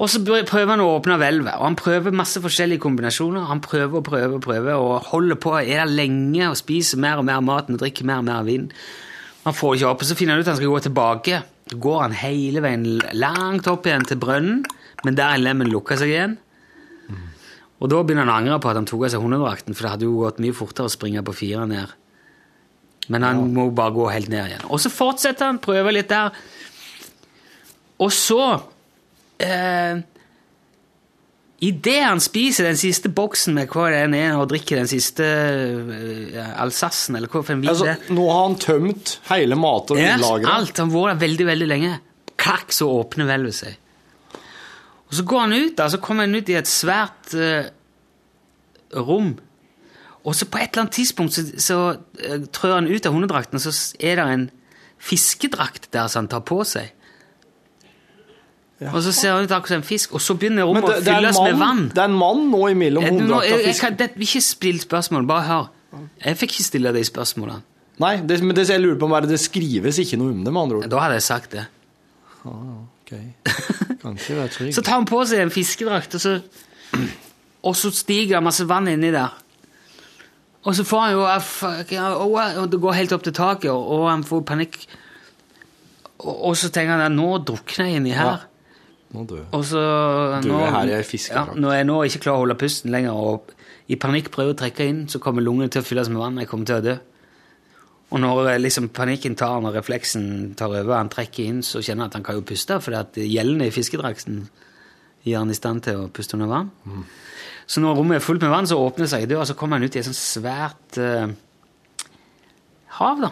Og 0.00 0.08
så 0.08 0.20
prøver 0.24 0.70
han 0.70 0.80
å 0.80 0.86
åpne 0.94 1.18
hvelvet, 1.20 1.58
og 1.58 1.66
han 1.66 1.76
prøver 1.76 2.14
masse 2.16 2.40
forskjellige 2.40 2.80
kombinasjoner. 2.80 3.42
Han 3.50 3.60
prøver 3.60 3.98
og 3.98 4.06
prøver 4.06 4.36
og 4.38 4.44
prøver, 4.46 4.78
og 4.80 5.10
holder 5.10 5.36
på, 5.42 5.52
er 5.60 5.82
der 5.82 5.92
lenge 5.92 6.46
og 6.48 6.56
spiser 6.56 7.02
mer 7.02 7.20
og 7.20 7.26
mer 7.28 7.42
mat 7.44 7.68
og 7.68 7.82
drikker 7.82 8.08
mer 8.08 8.22
og 8.22 8.28
mer 8.30 8.46
vin. 8.46 8.70
Han 9.44 9.56
får 9.56 9.76
ikke 9.76 9.90
opp, 9.90 10.04
og 10.04 10.08
så 10.08 10.16
finner 10.16 10.38
han 10.38 10.40
ut 10.40 10.46
at 10.46 10.54
han 10.54 10.60
skal 10.62 10.72
gå 10.72 10.80
tilbake. 10.86 11.42
Så 11.68 11.80
går 11.84 12.00
han 12.06 12.16
hele 12.16 12.62
veien 12.64 12.86
langt 13.18 13.68
opp 13.68 13.90
igjen 13.90 14.08
til 14.08 14.22
brønnen, 14.22 14.62
men 15.04 15.18
der 15.20 15.34
er 15.34 15.44
lemmen 15.44 15.68
lukka 15.68 16.00
seg 16.00 16.14
igjen. 16.14 16.38
Og 17.80 17.88
da 17.88 18.02
begynner 18.04 18.28
han 18.28 18.32
å 18.32 18.38
angre 18.42 18.60
på 18.60 18.70
at 18.70 18.76
han 18.76 18.88
tok 18.88 19.06
av 19.06 19.14
seg 19.14 19.24
hundedrakten, 19.24 19.76
for 19.76 19.86
det 19.86 19.94
hadde 19.94 20.08
jo 20.08 20.18
gått 20.20 20.40
mye 20.44 20.56
fortere 20.56 20.90
å 20.90 20.92
springe 20.92 21.24
på 21.24 21.36
fire 21.36 21.64
ned. 21.70 21.96
Men 23.10 23.24
han 23.26 23.40
må 23.56 23.70
bare 23.74 23.94
gå 23.96 24.06
helt 24.12 24.28
ned 24.30 24.52
igjen. 24.52 24.66
Og 24.68 24.82
så 24.82 24.92
fortsetter 24.92 25.48
han, 25.48 25.58
prøver 25.62 25.96
litt 25.96 26.10
der. 26.12 26.36
Og 28.00 28.12
så 28.14 28.42
eh, 29.42 30.02
Idet 31.60 31.98
han 32.06 32.22
spiser 32.24 32.64
den 32.70 32.78
siste 32.80 33.10
boksen 33.12 33.52
med 33.58 33.68
hva 33.68 33.90
det 33.92 34.04
er, 34.16 34.36
og 34.38 34.46
drikker 34.48 34.80
den 34.80 34.88
siste 34.88 35.26
eh, 35.26 36.54
Alsassen, 36.62 37.18
eller 37.18 37.28
hva 37.28 37.42
for 37.42 37.56
en 37.56 37.64
vin 37.64 37.72
Altså, 37.72 37.96
nå 38.16 38.28
har 38.30 38.46
han 38.46 38.56
tømt 38.62 39.18
hele 39.28 39.58
mat- 39.60 39.92
og 39.92 40.00
ja, 40.00 40.14
alt. 40.16 40.80
Han 40.80 40.92
har 40.94 41.10
vært 41.10 41.24
veldig, 41.26 41.48
veldig 41.50 41.68
lenge. 41.68 41.92
Klakk, 42.40 42.72
så 42.72 42.88
åpner 43.02 43.28
hvelvet 43.28 43.58
seg. 43.58 43.76
Og 45.10 45.18
så 45.18 45.26
går 45.26 45.40
han 45.42 45.52
ut, 45.56 45.76
da, 45.78 45.88
så 45.90 45.98
kommer 46.02 46.28
han 46.28 46.38
ut 46.38 46.50
i 46.52 46.56
et 46.58 46.70
svært 46.70 47.34
uh, 47.34 47.66
rom. 48.94 49.34
Og 50.20 50.36
så 50.36 50.46
på 50.46 50.60
et 50.60 50.70
eller 50.70 50.84
annet 50.84 50.94
tidspunkt 50.94 51.34
så, 51.34 51.44
så 51.58 51.78
uh, 51.98 52.46
trør 52.54 52.76
han 52.78 52.88
ut 52.90 53.06
av 53.08 53.16
hundedrakten, 53.16 53.58
og 53.58 53.64
så 53.64 53.74
er 53.98 54.20
det 54.20 54.26
en 54.30 54.48
fiskedrakt 55.00 55.90
der 55.94 56.10
som 56.12 56.24
han 56.24 56.30
tar 56.30 56.44
på 56.46 56.62
seg. 56.68 56.92
Og 58.88 59.02
så 59.04 59.12
ser 59.12 59.34
han 59.34 59.44
ut 59.44 59.50
akkurat 59.52 59.74
som 59.74 59.82
en 59.82 59.84
fisk, 59.84 60.14
og 60.16 60.22
så 60.24 60.36
begynner 60.40 60.64
rommet 60.64 60.86
å 60.88 60.94
fylles 61.04 61.36
mann, 61.36 61.50
med 61.50 61.58
vann. 61.60 61.82
det 61.92 62.00
er 62.00 62.08
en 62.08 62.16
mann 62.16 62.46
nå 62.48 62.62
imellom 62.72 63.04
hundedrakta 63.04 63.26
nå- 63.26 63.40
hunddrakta 63.42 63.58
og 63.58 63.66
fisken. 63.66 63.98
det, 64.00 64.08
ikke 64.28 64.40
still 64.46 64.80
spørsmål, 64.80 65.26
bare 65.28 65.44
hør. 65.48 65.66
Jeg 66.24 66.38
fikk 66.40 66.54
ikke 66.54 66.64
stille 66.68 66.94
de 66.94 67.02
spørsmålene. 67.04 67.66
Nei, 68.00 68.14
det, 68.24 68.38
men 68.40 68.56
det 68.56 68.64
jeg 68.70 68.80
lurer 68.80 68.96
på 68.96 69.10
om 69.10 69.28
det 69.28 69.40
skrives 69.42 69.98
ikke 70.00 70.16
noe 70.16 70.32
om 70.32 70.40
det, 70.46 70.52
med 70.54 70.62
andre 70.62 70.78
ord. 70.78 70.88
Da 70.88 71.02
hadde 71.02 71.18
jeg 71.18 71.26
sagt 71.26 71.52
det. 71.58 71.66
Ok. 73.10 73.18
Kanskje 74.00 74.36
er 74.38 74.48
trygg. 74.48 74.74
Så 74.76 74.82
tar 74.86 75.00
han 75.00 75.08
på 75.08 75.20
seg 75.26 75.42
en 75.44 75.52
fiskedrakt, 75.52 76.14
og 76.14 76.20
så, 76.22 76.36
og 77.66 77.76
så 77.76 77.90
stiger 77.94 78.38
det 78.38 78.44
masse 78.46 78.66
vann 78.68 78.88
inni 78.88 79.10
der. 79.12 79.34
Og 80.60 80.76
så 80.76 80.84
får 80.84 81.00
han 81.00 81.12
jo 81.14 81.24
ah, 81.24 81.50
ja, 81.88 82.10
å, 82.20 82.26
og 82.62 82.66
Det 82.70 82.80
går 82.80 82.98
helt 82.98 83.12
opp 83.16 83.24
til 83.24 83.34
taket, 83.36 83.72
og, 83.72 84.06
han 84.10 84.24
får 84.24 84.44
panikk. 84.48 84.78
Og, 86.20 86.34
og 86.50 86.56
så 86.60 86.68
tenker 86.72 86.98
han 86.98 87.06
at 87.08 87.16
nå 87.16 87.30
drukner 87.48 87.88
jeg 87.88 88.00
inni 88.00 88.16
her. 88.16 88.46
Nå 89.10 89.24
dør 89.26 89.46
Og 89.56 89.64
så 89.66 89.80
er 89.80 90.74
her 90.76 90.92
i 90.92 90.98
ei 91.00 91.20
ja. 91.32 91.46
Når 91.56 91.72
jeg 91.74 91.86
nå 91.88 92.02
ikke 92.06 92.24
klarer 92.26 92.36
å 92.36 92.44
holde 92.44 92.58
pusten 92.60 92.92
lenger, 92.94 93.16
og 93.16 93.56
i 93.90 93.98
panikk 93.98 94.30
prøver 94.30 94.54
å 94.54 94.60
trekke 94.60 94.86
inn, 94.86 95.06
så 95.10 95.18
kommer 95.18 95.42
lungene 95.42 95.72
til 95.72 95.82
å 95.82 95.86
fylles 95.86 96.12
med 96.12 96.20
vann. 96.22 96.38
Jeg 96.38 96.50
kommer 96.52 96.68
til 96.68 96.78
å 96.78 96.84
dø. 96.84 96.98
Og 98.10 98.18
når 98.18 98.52
eh, 98.52 98.60
liksom 98.60 98.90
panikken 98.94 99.36
tar 99.38 99.56
han, 99.56 99.68
og 99.68 99.76
refleksen 99.76 100.54
tar 100.58 100.72
over, 100.72 100.96
han 100.96 101.10
trekker 101.12 101.46
inn, 101.46 101.60
så 101.66 101.82
kjenner 101.82 102.06
han 102.06 102.10
at 102.10 102.18
han 102.18 102.26
kan 102.26 102.38
jo 102.38 102.46
puste, 102.46 102.80
fordi 102.82 102.98
at 102.98 103.20
gjeldene 103.22 103.68
i 103.70 103.74
fiskedrakten 103.74 104.42
gir 105.26 105.38
han 105.38 105.52
i 105.52 105.58
stand 105.58 105.84
til 105.86 106.04
å 106.04 106.08
puste 106.14 106.38
under 106.38 106.50
vann. 106.50 106.72
Så 107.70 107.82
når 107.82 108.00
rommet 108.00 108.18
er 108.18 108.24
fullt 108.24 108.42
med 108.42 108.50
vann, 108.50 108.66
så 108.66 108.80
åpner 108.80 109.10
seg 109.10 109.28
døra, 109.30 109.46
så 109.46 109.54
kommer 109.58 109.78
han 109.78 109.86
ut 109.86 109.94
i 109.94 110.00
et 110.00 110.08
sånt 110.08 110.18
svært 110.18 110.98
uh, 110.98 111.30
hav, 112.98 113.22
da. 113.22 113.30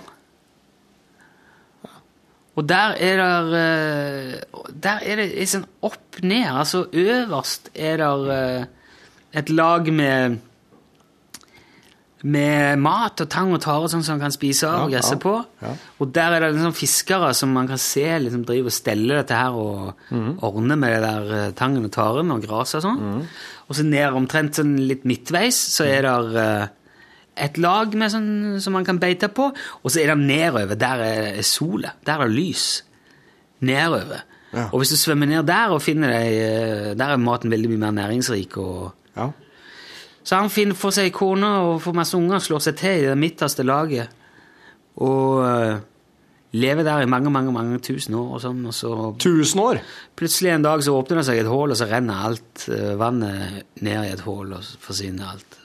Og 2.59 2.66
der 2.66 2.97
er 2.99 3.20
det 3.47 4.74
Der 4.83 5.03
er 5.07 5.20
det 5.20 5.26
litt 5.31 5.51
sånn 5.51 5.66
opp 5.87 6.18
ned. 6.26 6.47
Altså 6.51 6.89
øverst 6.91 7.70
er 7.74 8.03
det 8.03 8.39
et 9.39 9.51
lag 9.55 9.91
med 9.95 10.41
med 12.26 12.80
mat 12.82 13.20
og 13.22 13.28
tang 13.30 13.52
og 13.54 13.60
tare 13.62 13.90
sånn 13.90 14.02
som 14.02 14.16
man 14.16 14.24
kan 14.26 14.34
spise 14.34 14.66
av 14.66 14.86
og 14.86 14.94
gresse 14.94 15.18
på. 15.22 15.34
ja. 15.62 15.74
Og 16.02 16.10
der 16.14 16.34
er 16.34 16.42
det 16.42 16.48
liksom 16.56 16.74
fiskere 16.74 17.28
som 17.36 17.52
man 17.54 17.68
kan 17.70 17.78
se 17.78 18.06
liksom 18.24 18.42
driver 18.48 18.72
og 18.72 18.74
steller 18.74 19.20
dette 19.20 19.38
her 19.38 19.54
og 19.54 19.92
mm. 20.10 20.32
ordner 20.46 20.80
med 20.80 20.96
det 20.96 21.02
der 21.04 21.36
eh, 21.36 21.52
tangen 21.58 21.86
og 21.86 21.94
taren 21.94 22.34
og 22.34 22.42
gresset 22.42 22.80
og 22.80 22.88
sånn. 22.88 23.22
Og 23.68 23.78
så 23.78 23.86
ned 23.86 24.18
omtrent 24.18 24.58
sånn 24.58 24.74
litt 24.88 25.06
midtveis 25.06 25.58
så 25.76 25.86
er 25.86 26.08
det 26.08 26.42
uh, 26.42 26.66
et 27.38 27.58
lag 27.60 27.92
med 27.94 28.10
sånn, 28.12 28.30
som 28.62 28.74
man 28.74 28.86
kan 28.86 28.98
beite 28.98 29.28
på, 29.30 29.50
og 29.52 29.92
så 29.92 30.02
er 30.02 30.12
det 30.12 30.18
nedover. 30.24 30.74
Der 30.78 31.04
er 31.04 31.42
sola. 31.46 31.92
Der 32.06 32.24
er 32.24 32.32
lys. 32.32 32.82
Nedover. 33.62 34.24
Ja. 34.54 34.70
Og 34.72 34.80
hvis 34.80 34.94
du 34.94 34.98
svømmer 34.98 35.28
ned 35.28 35.46
der 35.46 35.74
og 35.74 35.82
finner 35.84 36.08
deg 36.14 36.34
eh, 36.40 36.92
Der 36.96 37.10
er 37.12 37.18
maten 37.20 37.52
veldig 37.52 37.68
mye 37.74 37.82
mer 37.82 37.96
næringsrik. 38.02 38.56
og... 38.56 38.94
Ja. 39.18 39.30
Så 40.29 40.37
han 40.37 40.51
finner 40.53 40.76
får 40.76 40.93
seg 40.99 41.14
kone 41.16 41.49
og 41.64 41.79
får 41.81 41.95
masse 41.97 42.16
unger, 42.18 42.43
slår 42.45 42.61
seg 42.61 42.74
til 42.76 43.05
i 43.05 43.07
det 43.09 43.16
midterste 43.16 43.64
laget. 43.64 44.11
Og 45.01 45.39
eh, 45.41 45.79
lever 46.53 46.85
der 46.85 47.05
i 47.05 47.09
mange, 47.09 47.31
mange 47.33 47.55
mange 47.55 47.79
tusen 47.81 48.18
år. 48.18 48.35
Og 48.37 48.43
sånn, 48.45 48.59
og 48.68 48.74
så 48.76 48.91
Tusen 49.24 49.62
år! 49.64 49.81
plutselig 50.18 50.53
en 50.53 50.66
dag 50.66 50.83
så 50.85 50.97
åpner 50.99 51.22
det 51.22 51.29
seg 51.31 51.41
et 51.41 51.49
hull, 51.49 51.72
og 51.72 51.81
så 51.81 51.89
renner 51.89 52.26
alt 52.29 52.66
eh, 52.68 52.93
vannet 53.01 53.81
ned 53.81 54.03
i 54.05 54.12
et 54.12 54.24
hull, 54.26 54.53
og 54.53 54.66
så 54.66 54.76
forsvinner 54.85 55.33
alt. 55.33 55.57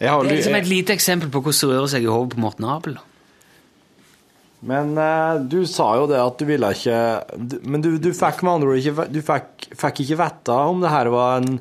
Det 0.00 0.08
er 0.08 0.26
liksom 0.26 0.56
et 0.56 0.66
lite 0.66 0.94
eksempel 0.96 1.28
på 1.28 1.42
hvordan 1.44 1.60
det 1.60 1.76
rører 1.76 1.90
seg 1.92 2.06
i 2.06 2.10
hodet 2.10 2.34
på 2.34 2.42
Morten 2.42 2.66
Abel. 2.72 2.96
da. 2.96 3.09
Men 4.62 4.90
uh, 4.98 5.38
du 5.40 5.62
sa 5.64 5.86
jo 5.96 6.06
det 6.10 6.18
at 6.20 6.36
du 6.40 6.44
ville 6.44 6.68
ikke 6.74 6.96
du- 7.40 7.60
Men 7.64 7.80
du, 7.80 7.94
du 7.96 8.10
fikk 8.12 8.42
med 8.44 8.58
andre 8.58 8.74
ord 8.74 8.80
ikke 8.82 9.06
Du 9.08 9.20
fikk, 9.24 9.70
fikk 9.80 10.02
ikke 10.04 10.18
vite 10.20 10.56
om 10.68 10.82
det 10.84 10.90
her 10.92 11.08
var 11.14 11.38
en, 11.40 11.54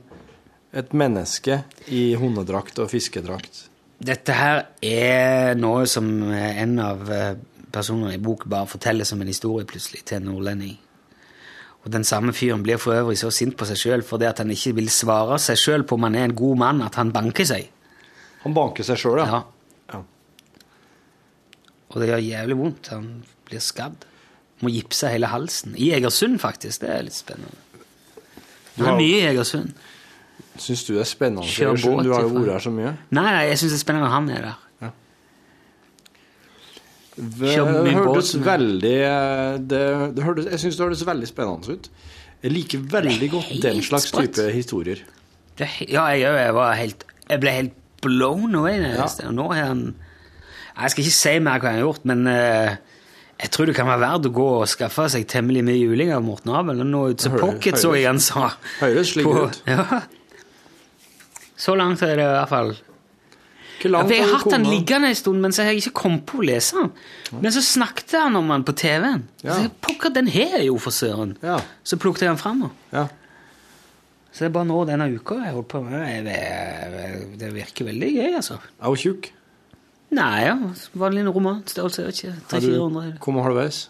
et 0.75 0.91
menneske 0.91 1.61
i 1.87 2.01
hundedrakt 2.19 2.77
og 2.83 2.89
fiskedrakt. 2.91 3.63
Dette 3.99 4.35
her 4.35 4.65
er 4.85 5.55
noe 5.59 5.87
som 5.89 6.05
en 6.31 6.75
av 6.79 7.07
eh, 7.11 7.33
personene 7.71 8.13
i 8.15 8.21
boken 8.23 8.51
bare 8.51 8.67
forteller 8.69 9.07
som 9.07 9.19
en 9.23 9.27
historie 9.31 9.67
plutselig 9.67 10.03
til 10.07 10.19
en 10.21 10.29
nordlending. 10.29 10.75
Og 11.83 11.91
den 11.95 12.03
samme 12.07 12.31
fyren 12.35 12.61
blir 12.63 12.79
for 12.79 12.95
øvrig 12.99 13.17
så 13.19 13.31
sint 13.31 13.55
på 13.59 13.65
seg 13.67 13.79
sjøl 13.79 14.03
fordi 14.07 14.27
at 14.29 14.39
han 14.43 14.51
ikke 14.51 14.75
vil 14.77 14.91
svare 14.91 15.39
seg 15.39 15.59
sjøl 15.59 15.83
på 15.87 15.95
om 15.97 16.05
han 16.07 16.15
er 16.19 16.27
en 16.29 16.35
god 16.35 16.59
mann, 16.61 16.81
at 16.85 16.99
han 16.99 17.11
banker 17.15 17.47
seg. 17.47 17.69
Han 18.43 18.55
banker 18.55 18.83
seg 18.87 18.99
sjøl, 18.99 19.19
ja. 19.23 19.27
Ja. 19.39 19.41
Ja. 21.89 21.95
Og 21.95 22.01
det 22.01 22.09
gjør 22.09 22.21
jævlig 22.21 22.57
vondt. 22.57 22.87
Han 22.93 23.23
blir 23.49 23.59
skadd. 23.59 24.05
Må 24.61 24.69
gipse 24.69 25.09
hele 25.09 25.27
halsen. 25.31 25.73
I 25.77 25.91
Egersund, 25.95 26.39
faktisk. 26.39 26.81
Det 26.81 26.89
er 26.89 27.01
litt 27.07 27.13
spennende. 27.15 27.55
Det 28.75 28.85
har- 28.85 28.93
er 28.93 28.97
mye 28.97 29.17
i 29.17 29.25
Egersund. 29.33 29.73
Syns 30.59 30.85
du 30.85 30.93
det 30.93 31.01
er 31.01 31.05
spennende? 31.09 31.47
Kjør 31.47 31.75
båt 31.81 32.03
Du 32.03 32.13
har 32.13 32.21
jo 32.21 32.29
vært 32.29 32.51
her 32.51 32.59
så 32.59 32.71
mye. 32.71 32.97
Nei, 33.11 33.23
nei, 33.31 33.45
jeg 33.49 33.57
syns 33.57 33.71
det 33.71 33.79
er 33.79 33.85
spennende 33.85 34.07
når 34.07 34.11
han 34.17 34.29
er 34.29 34.41
der. 34.41 34.57
Det 37.19 37.49
Kjør 37.51 37.83
mye 37.83 37.93
hørtes 37.97 38.29
båt, 38.33 38.39
men- 38.39 38.45
veldig 38.47 39.67
det, 39.67 40.15
det 40.15 40.23
hørtes, 40.23 40.45
Jeg 40.45 40.59
syns 40.59 40.77
det 40.77 40.85
hørtes 40.85 41.05
veldig 41.05 41.27
spennende 41.27 41.69
ut. 41.73 41.89
Jeg 42.43 42.51
liker 42.51 42.79
veldig 42.79 43.29
godt 43.31 43.61
den 43.61 43.81
slags 43.83 44.07
sprøtt. 44.07 44.33
type 44.35 44.51
historier. 44.53 44.99
Det, 45.57 45.67
ja, 45.89 46.05
jeg, 46.15 46.21
jeg, 46.21 46.53
var 46.55 46.73
helt, 46.75 47.03
jeg 47.29 47.39
ble 47.41 47.51
helt 47.51 47.73
blown 48.01 48.55
away. 48.55 48.77
Ja. 48.79 49.03
Og 49.27 49.33
nå 49.35 49.49
er 49.51 49.65
han 49.65 49.95
Jeg 50.79 50.93
skal 50.93 51.03
ikke 51.03 51.17
si 51.17 51.33
mer 51.43 51.59
hva 51.59 51.71
han 51.73 51.79
har 51.79 51.85
gjort, 51.87 52.05
men 52.07 52.27
eh, 52.31 52.77
jeg 53.39 53.51
tror 53.55 53.69
det 53.69 53.75
kan 53.77 53.87
være 53.87 54.03
verdt 54.03 54.27
å 54.29 54.33
gå 54.35 54.47
og 54.61 54.67
skaffe 54.67 55.05
seg 55.13 55.27
temmelig 55.31 55.63
mye 55.67 55.79
juling 55.79 56.11
av 56.15 56.23
Morten 56.25 56.51
Abel. 56.55 56.81
Og 56.83 56.87
nå 56.89 57.03
ut 57.13 57.23
som 57.23 57.35
pocket, 57.39 57.79
så 57.79 57.93
jeg 57.95 58.07
han 58.09 58.19
sa. 58.23 58.49
høres 58.81 59.13
slik 59.15 59.27
ut. 59.27 59.61
Ja. 59.69 60.03
Så 61.59 61.73
langt 61.75 61.99
er 62.07 62.15
det 62.15 62.23
i 62.23 62.31
hvert 62.31 62.51
fall. 62.51 62.69
Hvor 63.79 63.91
langt 63.91 64.11
jeg 64.11 64.23
har 64.23 64.31
hatt 64.37 64.51
den 64.51 64.67
liggende 64.67 65.09
en 65.11 65.17
stund, 65.19 65.41
men 65.43 65.55
så 65.55 65.63
har 65.63 65.73
jeg 65.73 65.85
ikke 65.85 65.95
kommet 66.01 66.25
på 66.27 66.39
å 66.39 66.45
lese 66.47 66.75
den. 66.79 66.91
Men 67.43 67.55
så 67.55 67.63
snakket 67.63 68.15
han 68.15 68.35
om 68.39 68.51
den 68.51 68.63
på 68.67 68.75
TV-en. 68.79 69.25
Ja. 69.43 69.53
Så 69.53 69.65
jeg, 69.65 69.73
Pokker, 69.83 70.13
den 70.15 70.31
har 70.31 70.55
jeg 70.59 70.69
jo, 70.69 70.77
for 70.83 70.95
søren. 70.95 71.33
Ja. 71.43 71.57
Så 71.83 71.99
plukket 71.99 72.23
jeg 72.27 72.31
den 72.31 72.39
fram. 72.39 72.65
Ja. 72.95 73.05
Så 74.31 74.45
det 74.45 74.49
er 74.51 74.55
bare 74.55 74.69
nå 74.69 74.79
denne 74.87 75.09
uka 75.15 75.39
jeg 75.43 75.55
holdt 75.55 75.71
på 75.71 75.83
med 75.83 76.27
det. 76.27 76.39
Det, 76.95 77.11
det 77.41 77.51
virker 77.55 77.87
veldig 77.91 78.11
gøy, 78.15 78.31
altså. 78.39 78.59
Er 78.79 78.91
hun 78.93 78.99
tjukk? 79.03 79.31
Nei, 80.09 80.37
ja. 80.47 80.55
Vanlig 80.97 81.25
romanstørrelse. 81.29 82.01
jeg 82.01 82.07
vet 82.07 82.21
ikke. 82.23 82.35
Har 82.51 82.63
du 82.63 82.69
300-400. 82.73 83.17
kommet 83.21 83.45
halvveis? 83.45 83.81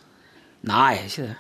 Nei, 0.68 0.96
ikke 1.08 1.28
det. 1.30 1.36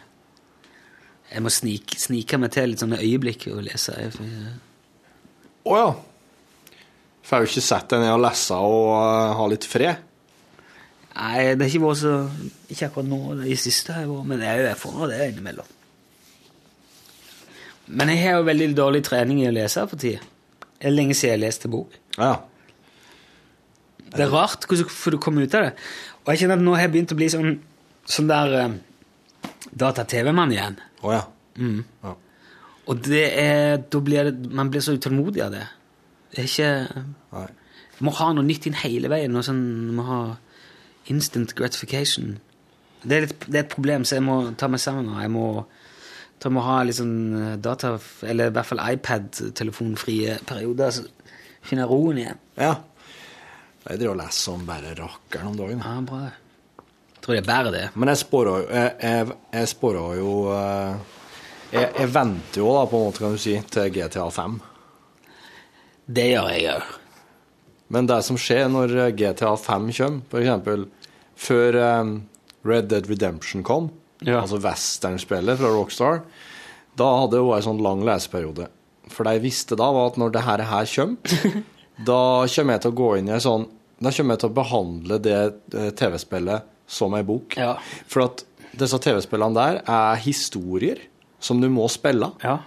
Jeg 1.30 1.46
må 1.46 1.52
snike, 1.54 1.98
snike 2.00 2.40
meg 2.42 2.54
til 2.56 2.72
litt 2.72 2.82
sånne 2.82 3.02
øyeblikk 3.04 3.50
og 3.54 3.62
lese. 3.68 3.94
Å 3.94 5.70
oh, 5.70 5.76
ja. 5.78 5.90
Får 7.30 7.44
jo 7.44 7.50
ikke 7.52 7.66
sett 7.66 7.92
deg 7.92 8.02
ned 8.02 8.16
og 8.16 8.24
lese 8.24 8.56
og 8.58 8.88
uh, 8.96 9.36
ha 9.38 9.50
litt 9.52 9.68
fred. 9.70 10.06
Nei, 11.20 11.52
det 11.52 11.66
har 11.66 11.74
ikke 11.74 11.84
vært 11.84 12.00
så 12.00 12.14
Ikke 12.72 12.88
akkurat 12.88 13.08
nå, 13.10 13.20
i 13.44 13.58
siste 13.60 13.96
jeg 13.98 14.08
var, 14.08 14.24
men 14.30 14.42
jeg, 14.46 14.64
jeg 14.70 14.80
får 14.80 14.96
nå 14.96 15.10
det 15.12 15.20
innimellom. 15.28 15.76
Men 18.00 18.14
jeg 18.14 18.22
har 18.24 18.40
jo 18.40 18.48
veldig 18.48 18.70
dårlig 18.78 19.02
trening 19.06 19.42
i 19.44 19.50
å 19.50 19.54
lese 19.54 19.84
for 19.90 20.02
tida. 20.02 20.22
Det 20.80 20.88
er 20.88 20.94
lenge 20.94 21.18
siden 21.18 21.36
jeg 21.36 21.44
leste 21.44 21.70
bok. 21.72 21.98
Ja. 22.16 22.36
Det 24.14 24.26
er 24.26 24.32
rart 24.34 24.66
hvordan 24.70 25.14
du 25.14 25.20
kommer 25.22 25.46
ut 25.46 25.58
av 25.58 25.68
det. 25.68 25.74
Og 26.24 26.32
jeg 26.34 26.44
kjenner 26.44 26.60
at 26.60 26.66
nå 26.66 26.76
har 26.76 26.86
jeg 26.86 26.94
begynt 26.96 27.14
å 27.14 27.20
bli 27.20 27.30
sånn, 27.32 27.52
sånn 28.10 28.30
der 28.30 28.56
eh, 28.60 28.78
data-TV-mann 29.84 30.54
igjen. 30.56 30.80
Oh, 31.02 31.14
ja. 31.14 31.24
ja. 32.04 32.16
Og 32.90 33.02
det 33.06 33.26
er, 33.38 33.80
da 33.86 34.02
blir 34.04 34.32
det, 34.32 34.52
man 34.56 34.72
blir 34.74 34.84
så 34.84 34.96
utålmodig 34.98 35.44
av 35.46 35.54
det. 35.56 35.66
Det 36.34 36.44
er 36.44 36.50
ikke 36.50 37.06
Nei. 37.34 37.48
Må 38.06 38.14
ha 38.16 38.30
noe 38.32 38.48
nytt 38.48 38.64
inn 38.70 38.78
hele 38.80 39.10
veien. 39.12 39.34
Noe 39.36 39.44
sånn, 39.44 39.60
må 39.98 40.06
ha 40.08 40.20
instant 41.12 41.52
gratification. 41.58 42.38
Det 43.04 43.16
er, 43.16 43.26
litt, 43.26 43.44
det 43.48 43.58
er 43.58 43.66
et 43.66 43.74
problem, 43.74 44.06
så 44.08 44.18
jeg 44.18 44.24
må 44.24 44.38
ta 44.60 44.70
meg 44.72 44.80
sammen. 44.80 45.10
og 45.12 45.20
Jeg 45.20 45.34
må, 45.34 45.48
jeg 46.40 46.54
må 46.56 46.64
ha 46.64 46.78
litt 46.88 47.00
sånn 47.00 47.18
eh, 47.36 47.58
data, 47.60 47.98
eller 48.24 48.52
i 48.52 48.56
hvert 48.56 48.70
fall 48.70 48.84
iPad-telefonfrie 48.86 50.40
perioder. 50.48 50.96
Så 50.96 51.04
finner 51.60 51.84
jeg 51.84 51.92
roen 51.92 52.24
igjen. 52.24 52.40
ja. 52.60 52.78
Jeg 53.88 54.00
driver 54.02 54.14
og 54.16 54.20
leser 54.20 54.40
som 54.44 54.66
bare 54.68 54.94
rakkeren 54.98 55.52
om 55.52 55.58
dagen. 55.58 55.84
Ja, 55.86 55.96
bra. 56.06 56.22
Jeg 57.16 57.24
tror 57.24 57.36
det 57.36 57.42
er 57.42 57.48
bare 57.48 57.72
det. 57.74 57.86
Men 58.00 58.12
jeg 58.12 58.20
spåra 58.22 58.54
jo 58.60 58.68
Jeg, 58.72 58.92
jeg, 59.04 59.34
jeg 59.54 59.72
jo 60.20 60.34
eh, 60.56 61.18
jeg, 61.70 61.90
jeg 62.00 62.10
venter 62.16 62.62
jo 62.64 62.72
da, 62.74 62.86
på 62.90 62.98
en 62.98 63.06
måte, 63.10 63.22
kan 63.22 63.36
du 63.36 63.42
si, 63.42 63.54
til 63.70 63.92
GTA 63.94 64.26
5. 64.34 64.56
Det 66.10 66.26
gjør 66.32 66.48
jeg 66.56 66.72
òg. 66.74 66.96
Men 67.94 68.08
det 68.10 68.20
som 68.26 68.38
skjer 68.42 68.68
når 68.74 68.96
eh, 69.06 69.12
GTA 69.18 69.52
5 69.58 69.90
kommer, 70.00 70.22
eksempel 70.42 70.88
før 71.40 71.78
eh, 71.84 72.14
Red 72.70 72.90
Dead 72.92 73.10
Redemption 73.10 73.64
kom, 73.64 73.92
Ja. 74.26 74.42
altså 74.42 74.58
westernspillet 74.60 75.60
fra 75.62 75.70
Rockstar, 75.72 76.24
da 77.00 77.06
hadde 77.22 77.40
hun 77.40 77.54
en 77.56 77.64
sånn 77.64 77.84
lang 77.86 78.02
leseperiode. 78.04 78.66
For 79.10 79.24
det 79.24 79.38
jeg 79.38 79.46
visste 79.46 79.78
da, 79.80 79.88
var 79.96 80.10
at 80.12 80.18
når 80.20 80.34
det 80.36 80.42
her 80.44 80.64
kommer, 80.96 81.38
da 82.06 82.48
kommer 82.48 82.78
jeg 82.78 82.86
til 82.86 82.94
å 82.94 82.98
gå 83.00 83.10
inn 83.20 83.30
i 83.30 83.36
en 83.36 83.44
sånn 83.44 83.66
Da 84.00 84.12
kommer 84.16 84.36
jeg 84.38 84.44
til 84.46 84.50
å 84.52 84.56
behandle 84.56 85.20
det 85.20 85.38
eh, 85.76 85.90
TV-spillet 86.00 86.68
som 86.90 87.14
ei 87.18 87.24
bok. 87.28 87.58
Ja. 87.60 87.74
For 88.10 88.24
at 88.30 88.46
disse 88.80 88.98
TV-spillene 89.04 89.58
der 89.58 89.82
er 89.84 90.22
historier 90.24 91.02
som 91.44 91.60
du 91.60 91.68
må 91.72 91.88
spille. 91.92 92.32
Ja. 92.44 92.62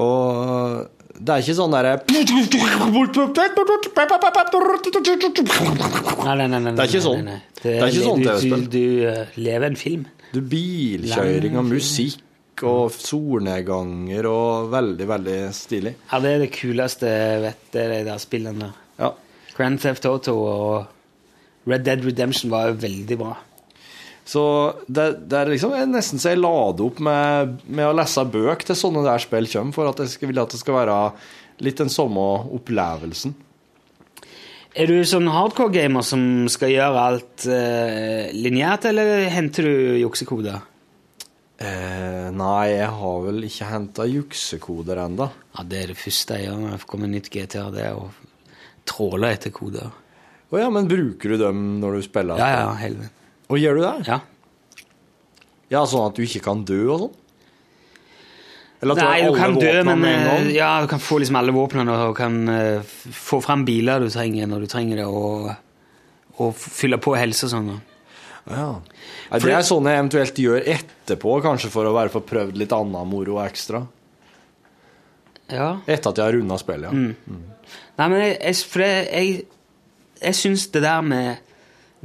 Og 0.00 0.88
det 1.16 1.32
er 1.34 1.44
ikke 1.44 1.56
sånn 1.56 1.72
derre 1.72 1.94
Nei, 6.26 6.34
nei, 6.40 6.48
nei, 6.56 6.72
Det 6.72 6.82
er 6.82 6.90
ikke 6.90 7.04
sånn. 7.04 7.30
Det 7.62 7.76
er 7.76 7.88
ikke 7.92 8.08
sånn 8.08 8.24
TV-spill. 8.24 8.66
Du, 8.66 8.76
du 8.76 9.08
eh, 9.12 9.38
lever 9.38 9.68
en 9.70 9.80
film. 9.80 10.04
Du 10.32 10.40
bilkjøring 10.44 11.56
og 11.60 11.68
musikk 11.70 12.24
og 12.64 12.92
solnedganger 12.94 14.28
og 14.30 14.70
veldig, 14.72 15.08
veldig 15.10 15.38
stilig. 15.56 15.92
Ja, 16.10 16.20
det 16.24 16.32
er 16.32 16.44
det 16.44 16.52
kuleste 16.54 17.10
jeg 17.10 17.42
vet, 17.44 17.64
det 17.74 17.82
er 17.82 17.92
de 17.92 18.04
der 18.08 18.22
spillene. 18.22 18.70
Ja. 19.00 19.12
Grand 19.56 19.80
Theft 19.82 20.06
Auto 20.08 20.36
og 20.40 21.68
Red 21.68 21.84
Dead 21.86 22.04
Redemption 22.06 22.52
var 22.52 22.70
jo 22.70 22.80
veldig 22.86 23.18
bra. 23.20 23.34
Så 24.26 24.42
det, 24.90 25.28
det 25.30 25.38
er 25.38 25.50
liksom 25.52 25.74
er 25.76 25.86
nesten 25.86 26.18
så 26.18 26.32
jeg 26.32 26.42
lader 26.42 26.88
opp 26.88 26.98
med, 27.02 27.58
med 27.70 27.86
å 27.86 27.94
lese 27.94 28.24
bøk 28.26 28.64
til 28.66 28.78
sånne 28.78 29.04
der 29.06 29.22
spill 29.22 29.46
kommer, 29.52 29.74
for 29.76 29.90
at 29.90 30.02
jeg 30.02 30.16
skal, 30.16 30.32
vil 30.32 30.42
at 30.42 30.54
det 30.54 30.62
skal 30.62 30.80
være 30.80 31.00
litt 31.62 31.78
den 31.78 31.92
samme 31.92 32.24
opplevelsen. 32.56 33.36
Er 34.76 34.90
du 34.90 34.98
sånn 35.08 35.30
hardcore-gamer 35.32 36.04
som 36.04 36.22
skal 36.52 36.74
gjøre 36.74 37.04
alt 37.10 37.46
eh, 37.48 38.32
lineært, 38.36 38.90
eller 38.90 39.24
henter 39.32 39.64
du 39.64 40.00
juksekoder? 40.02 40.58
Eh, 41.56 42.26
nei, 42.36 42.64
jeg 42.74 42.88
har 42.98 43.20
vel 43.24 43.44
ikke 43.48 43.68
henta 43.70 44.04
juksekoder 44.10 44.98
ennå. 45.06 45.30
Ja, 45.56 45.64
det 45.64 45.78
er 45.82 45.92
det 45.94 45.98
første 46.00 46.36
jeg 46.36 46.50
gjør 46.50 46.58
når 46.60 46.74
jeg 46.74 46.88
kommer 46.90 47.08
nytt 47.12 47.30
GTA, 47.32 47.68
det 47.72 47.84
er 47.88 47.96
å 47.96 48.10
tråle 48.86 49.30
etter 49.32 49.54
koder. 49.56 49.88
Å 50.52 50.60
ja, 50.60 50.66
men 50.70 50.88
bruker 50.90 51.32
du 51.32 51.40
dem 51.40 51.62
når 51.82 51.96
du 51.96 52.06
spiller? 52.06 52.38
Ja, 52.38 52.66
ja, 52.66 52.74
helvete. 52.78 53.10
Og 53.48 53.62
gjør 53.62 53.78
du 53.78 53.86
det? 53.86 53.94
Ja. 54.10 54.20
Ja, 55.72 55.80
Sånn 55.88 56.04
at 56.10 56.18
du 56.18 56.22
ikke 56.22 56.44
kan 56.44 56.60
dø 56.66 56.82
og 56.92 57.00
sånn? 57.06 57.16
Eller 58.84 58.92
at 58.92 59.00
Nei, 59.00 59.06
har 59.08 59.16
du 59.16 59.26
alle 59.30 59.40
kan 59.40 59.54
dø, 59.56 59.66
våpnene 59.72 59.84
men 59.88 60.02
med 60.04 60.12
en 60.12 60.26
gang? 60.28 60.44
eh, 60.44 60.54
ja, 60.58 60.70
du 60.84 60.88
kan 60.92 61.00
få 61.00 61.18
liksom 61.22 61.38
alle 61.40 61.54
våpnene 61.56 61.94
og 62.04 62.16
kan 62.18 62.34
uh, 62.52 62.96
få 63.16 63.40
fram 63.42 63.64
biler 63.66 64.04
du 64.04 64.10
trenger 64.12 64.50
når 64.50 64.66
du 64.66 64.70
trenger 64.70 65.00
det, 65.00 65.06
og, 65.08 65.48
og 66.36 66.52
fylle 66.60 67.00
på 67.02 67.16
helse 67.16 67.48
og 67.48 67.54
sånn. 67.54 67.70
da. 67.72 67.95
Ja. 68.46 68.68
Det 69.32 69.50
er 69.52 69.64
sånn 69.66 69.88
jeg 69.90 69.98
eventuelt 69.98 70.38
gjør 70.38 70.68
etterpå, 70.76 71.40
kanskje 71.44 71.70
for 71.72 71.88
å 71.88 71.94
være 71.96 72.12
få 72.14 72.22
prøvd 72.26 72.58
litt 72.60 72.74
annen 72.76 73.08
moro 73.10 73.40
ekstra. 73.42 73.82
Ja. 75.50 75.76
Etter 75.86 76.10
at 76.10 76.20
jeg 76.20 76.24
har 76.26 76.34
runda 76.34 76.58
spillet, 76.58 76.90
ja. 76.90 77.40
Nei, 77.96 78.06
men 78.06 78.16
jeg, 78.20 78.36
jeg, 78.38 78.62
for 78.70 78.84
jeg, 78.84 79.34
jeg 80.20 80.38
syns 80.38 80.66
det 80.74 80.82
der 80.84 81.04
med 81.06 81.42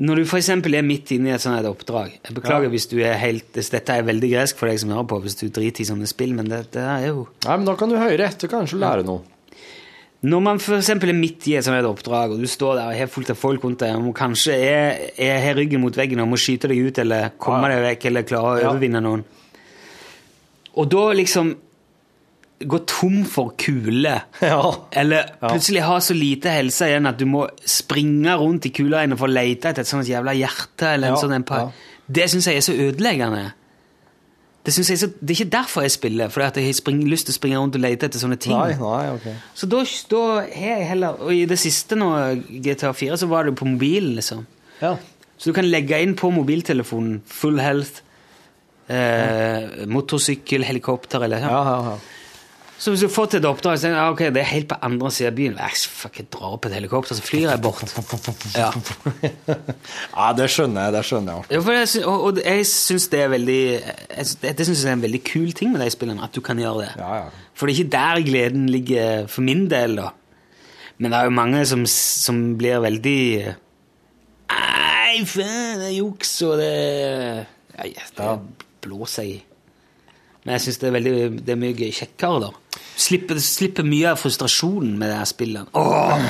Når 0.01 0.21
du 0.21 0.23
f.eks. 0.23 0.49
er 0.53 0.85
midt 0.85 1.11
inne 1.13 1.29
i 1.29 1.33
et 1.35 1.43
sånt 1.43 1.67
oppdrag 1.67 2.13
Jeg 2.15 2.35
beklager 2.37 2.71
hvis 2.71 2.87
du 2.89 2.95
er 3.03 3.17
helt 3.19 3.51
Dette 3.57 3.97
er 3.97 4.05
veldig 4.07 4.29
gresk 4.31 4.61
for 4.61 4.71
deg 4.71 4.79
som 4.81 4.93
hører 4.93 5.09
på, 5.11 5.19
hvis 5.25 5.37
du 5.41 5.43
driter 5.49 5.83
i 5.83 5.87
sånne 5.89 6.09
spill, 6.09 6.31
men 6.37 6.49
det, 6.49 6.63
det 6.77 6.85
er 6.85 7.09
jo 7.09 7.25
Nei, 7.45 7.57
men 7.57 7.67
da 7.67 7.75
kan 7.79 7.91
du 7.91 7.97
høre 7.99 8.29
etter, 8.29 8.49
kanskje 8.51 8.79
lære 8.81 9.05
noe. 9.09 9.25
Når 10.21 10.41
man 10.45 10.59
eksempel 10.77 11.09
er 11.09 11.17
midt 11.17 11.47
i 11.49 11.55
et 11.57 11.65
sånt 11.65 11.85
oppdrag, 11.89 12.35
og 12.35 12.41
du 12.43 12.45
står 12.45 12.75
der 12.77 12.91
og 12.91 12.97
har 12.99 13.07
fullt 13.09 13.31
av 13.33 13.39
folk 13.41 13.63
rundt 13.65 13.79
deg, 13.81 13.95
og 13.97 14.13
kanskje 14.13 14.53
er, 14.53 14.99
er 15.17 15.39
har 15.41 15.55
ryggen 15.57 15.81
mot 15.81 15.95
veggen 15.97 16.19
og 16.21 16.27
må 16.29 16.37
skyte 16.37 16.69
deg 16.69 16.77
ut, 16.77 16.99
eller 17.01 17.31
komme 17.41 17.71
Ja. 17.71 17.79
deg 17.79 17.87
vekk, 17.87 18.05
eller 18.11 18.27
klare 18.29 18.61
å 18.61 18.69
overvinne 18.69 19.01
noen 19.01 19.23
Og 20.77 20.87
da 20.93 21.07
liksom 21.17 21.55
gå 22.61 22.77
tom 22.85 23.23
for 23.25 23.55
kuler 23.57 24.21
Ja. 24.45 24.61
Eller 24.93 25.31
plutselig 25.41 25.81
ha 25.81 25.97
så 25.99 26.13
lite 26.13 26.53
helse 26.53 26.85
igjen 26.91 27.09
at 27.09 27.17
du 27.17 27.25
må 27.25 27.47
springe 27.65 28.35
rundt 28.37 28.67
i 28.69 28.71
kuleregnet 28.77 29.17
for 29.17 29.25
å 29.25 29.33
lete 29.33 29.71
etter 29.71 29.81
et 29.81 29.89
sånt 29.89 30.05
jævla 30.05 30.35
hjerte. 30.37 30.93
eller 30.93 31.07
en 31.09 31.17
Ja, 31.17 31.21
sånn 31.23 31.33
en 31.39 31.45
ja. 31.49 31.71
Det 32.11 32.29
syns 32.29 32.45
jeg 32.45 32.57
er 32.59 32.65
så 32.65 32.73
ødeleggende. 32.77 33.53
Det, 34.61 34.75
jeg 34.77 35.09
det 35.19 35.33
er 35.33 35.39
ikke 35.39 35.53
derfor 35.55 35.81
jeg 35.81 35.93
spiller, 35.95 36.29
at 36.29 36.57
jeg 36.57 36.67
har 36.67 36.75
spring, 36.77 36.99
lyst 37.09 37.25
til 37.25 37.33
å 37.33 37.37
springe 37.39 37.57
rundt 37.57 37.77
og 37.79 37.81
lete 37.81 38.05
etter 38.05 38.21
sånne 38.21 38.37
ting. 38.37 38.53
Nei, 38.53 38.75
nei, 38.77 39.05
ok. 39.15 39.25
Så 39.57 39.69
da, 39.71 39.81
da 40.11 40.21
har 40.43 40.75
jeg 40.75 40.89
heller 40.91 41.23
Og 41.25 41.33
i 41.33 41.47
det 41.49 41.57
siste 41.57 41.97
nå, 41.97 42.11
GTA 42.61 42.93
4, 42.93 43.17
så 43.23 43.29
var 43.31 43.49
det 43.49 43.55
på 43.57 43.65
mobilen, 43.65 44.13
liksom. 44.19 44.45
Ja. 44.81 44.95
Så 45.41 45.49
du 45.49 45.57
kan 45.57 45.65
legge 45.65 45.97
inn 46.05 46.13
på 46.19 46.29
mobiltelefonen 46.29 47.23
full 47.25 47.57
health, 47.61 48.03
eh, 48.85 49.85
motorsykkel, 49.89 50.67
helikopter 50.67 51.25
eller 51.25 51.41
Ja, 51.41 51.61
ja, 51.65 51.77
ja. 51.89 52.20
Så 52.81 52.89
hvis 52.89 53.03
du 53.05 53.11
får 53.13 53.27
til 53.29 53.37
et 53.43 53.45
oppdrag, 53.45 53.75
så 53.77 53.87
er 53.87 53.91
det, 53.93 53.97
ja, 53.99 54.05
ok, 54.09 54.21
det 54.33 54.41
er 54.41 54.47
helt 54.49 54.67
på 54.71 54.77
andre 54.81 55.09
siden 55.13 55.29
av 55.29 55.35
byen. 55.37 55.57
Æsj, 55.61 55.81
fuck, 55.99 56.15
jeg 56.17 56.31
drar 56.33 56.55
opp 56.55 56.63
et 56.65 56.73
helikopter, 56.73 57.13
så 57.13 57.21
flyr 57.21 57.43
jeg 57.51 57.61
bort. 57.61 57.91
Ja. 58.57 58.71
ja, 60.17 60.29
det 60.33 60.47
skjønner 60.49 60.87
jeg. 60.87 60.93
Det 60.95 61.01
skjønner 61.05 61.35
jeg. 61.35 61.45
Ja, 61.53 61.59
for 61.61 61.77
jeg, 61.77 61.91
og, 62.09 62.23
og 62.25 62.39
jeg 62.41 62.63
syns 62.71 63.05
det 63.13 63.19
er 63.21 63.29
veldig 63.35 63.59
jeg, 63.61 64.31
Det 64.41 64.65
synes 64.65 64.81
jeg 64.81 64.89
er 64.89 64.97
en 64.97 65.03
veldig 65.03 65.19
kul 65.29 65.51
ting 65.59 65.75
med 65.75 65.83
de 65.85 65.91
spillene, 65.93 66.25
at 66.25 66.33
du 66.33 66.41
kan 66.41 66.57
gjøre 66.57 66.87
det. 66.87 66.87
Ja, 66.97 67.19
ja. 67.19 67.51
For 67.53 67.69
det 67.69 67.75
er 67.75 67.83
ikke 67.83 67.93
der 67.93 68.23
gleden 68.31 68.65
ligger 68.73 69.29
for 69.29 69.45
min 69.45 69.67
del, 69.69 69.99
da. 70.01 70.09
Men 70.97 71.13
det 71.13 71.19
er 71.19 71.29
jo 71.29 71.35
mange 71.37 71.61
som, 71.69 71.85
som 71.85 72.39
blir 72.57 72.81
veldig 72.81 73.21
Nei, 74.51 75.21
faen, 75.27 75.83
det 75.83 75.91
er 75.91 75.95
juks, 75.99 76.33
og 76.49 76.57
det 76.57 76.73
ja, 77.77 78.09
Det 78.17 78.33
blåser 78.81 79.29
i. 79.29 79.37
Men 80.41 80.57
jeg 80.57 80.65
syns 80.65 80.81
det 80.81 80.89
er 80.89 80.97
veldig 80.97 81.15
Det 81.45 81.53
er 81.53 81.61
mye 81.61 81.93
kjekkere, 82.01 82.41
da. 82.47 82.51
Slipper, 83.01 83.39
slipper 83.41 83.87
mye 83.87 84.11
av 84.11 84.19
frustrasjonen 84.21 84.93
med 84.99 85.09
det 85.09 85.19
her 85.19 85.29
spillet. 85.29 85.69
Åh, 85.77 86.25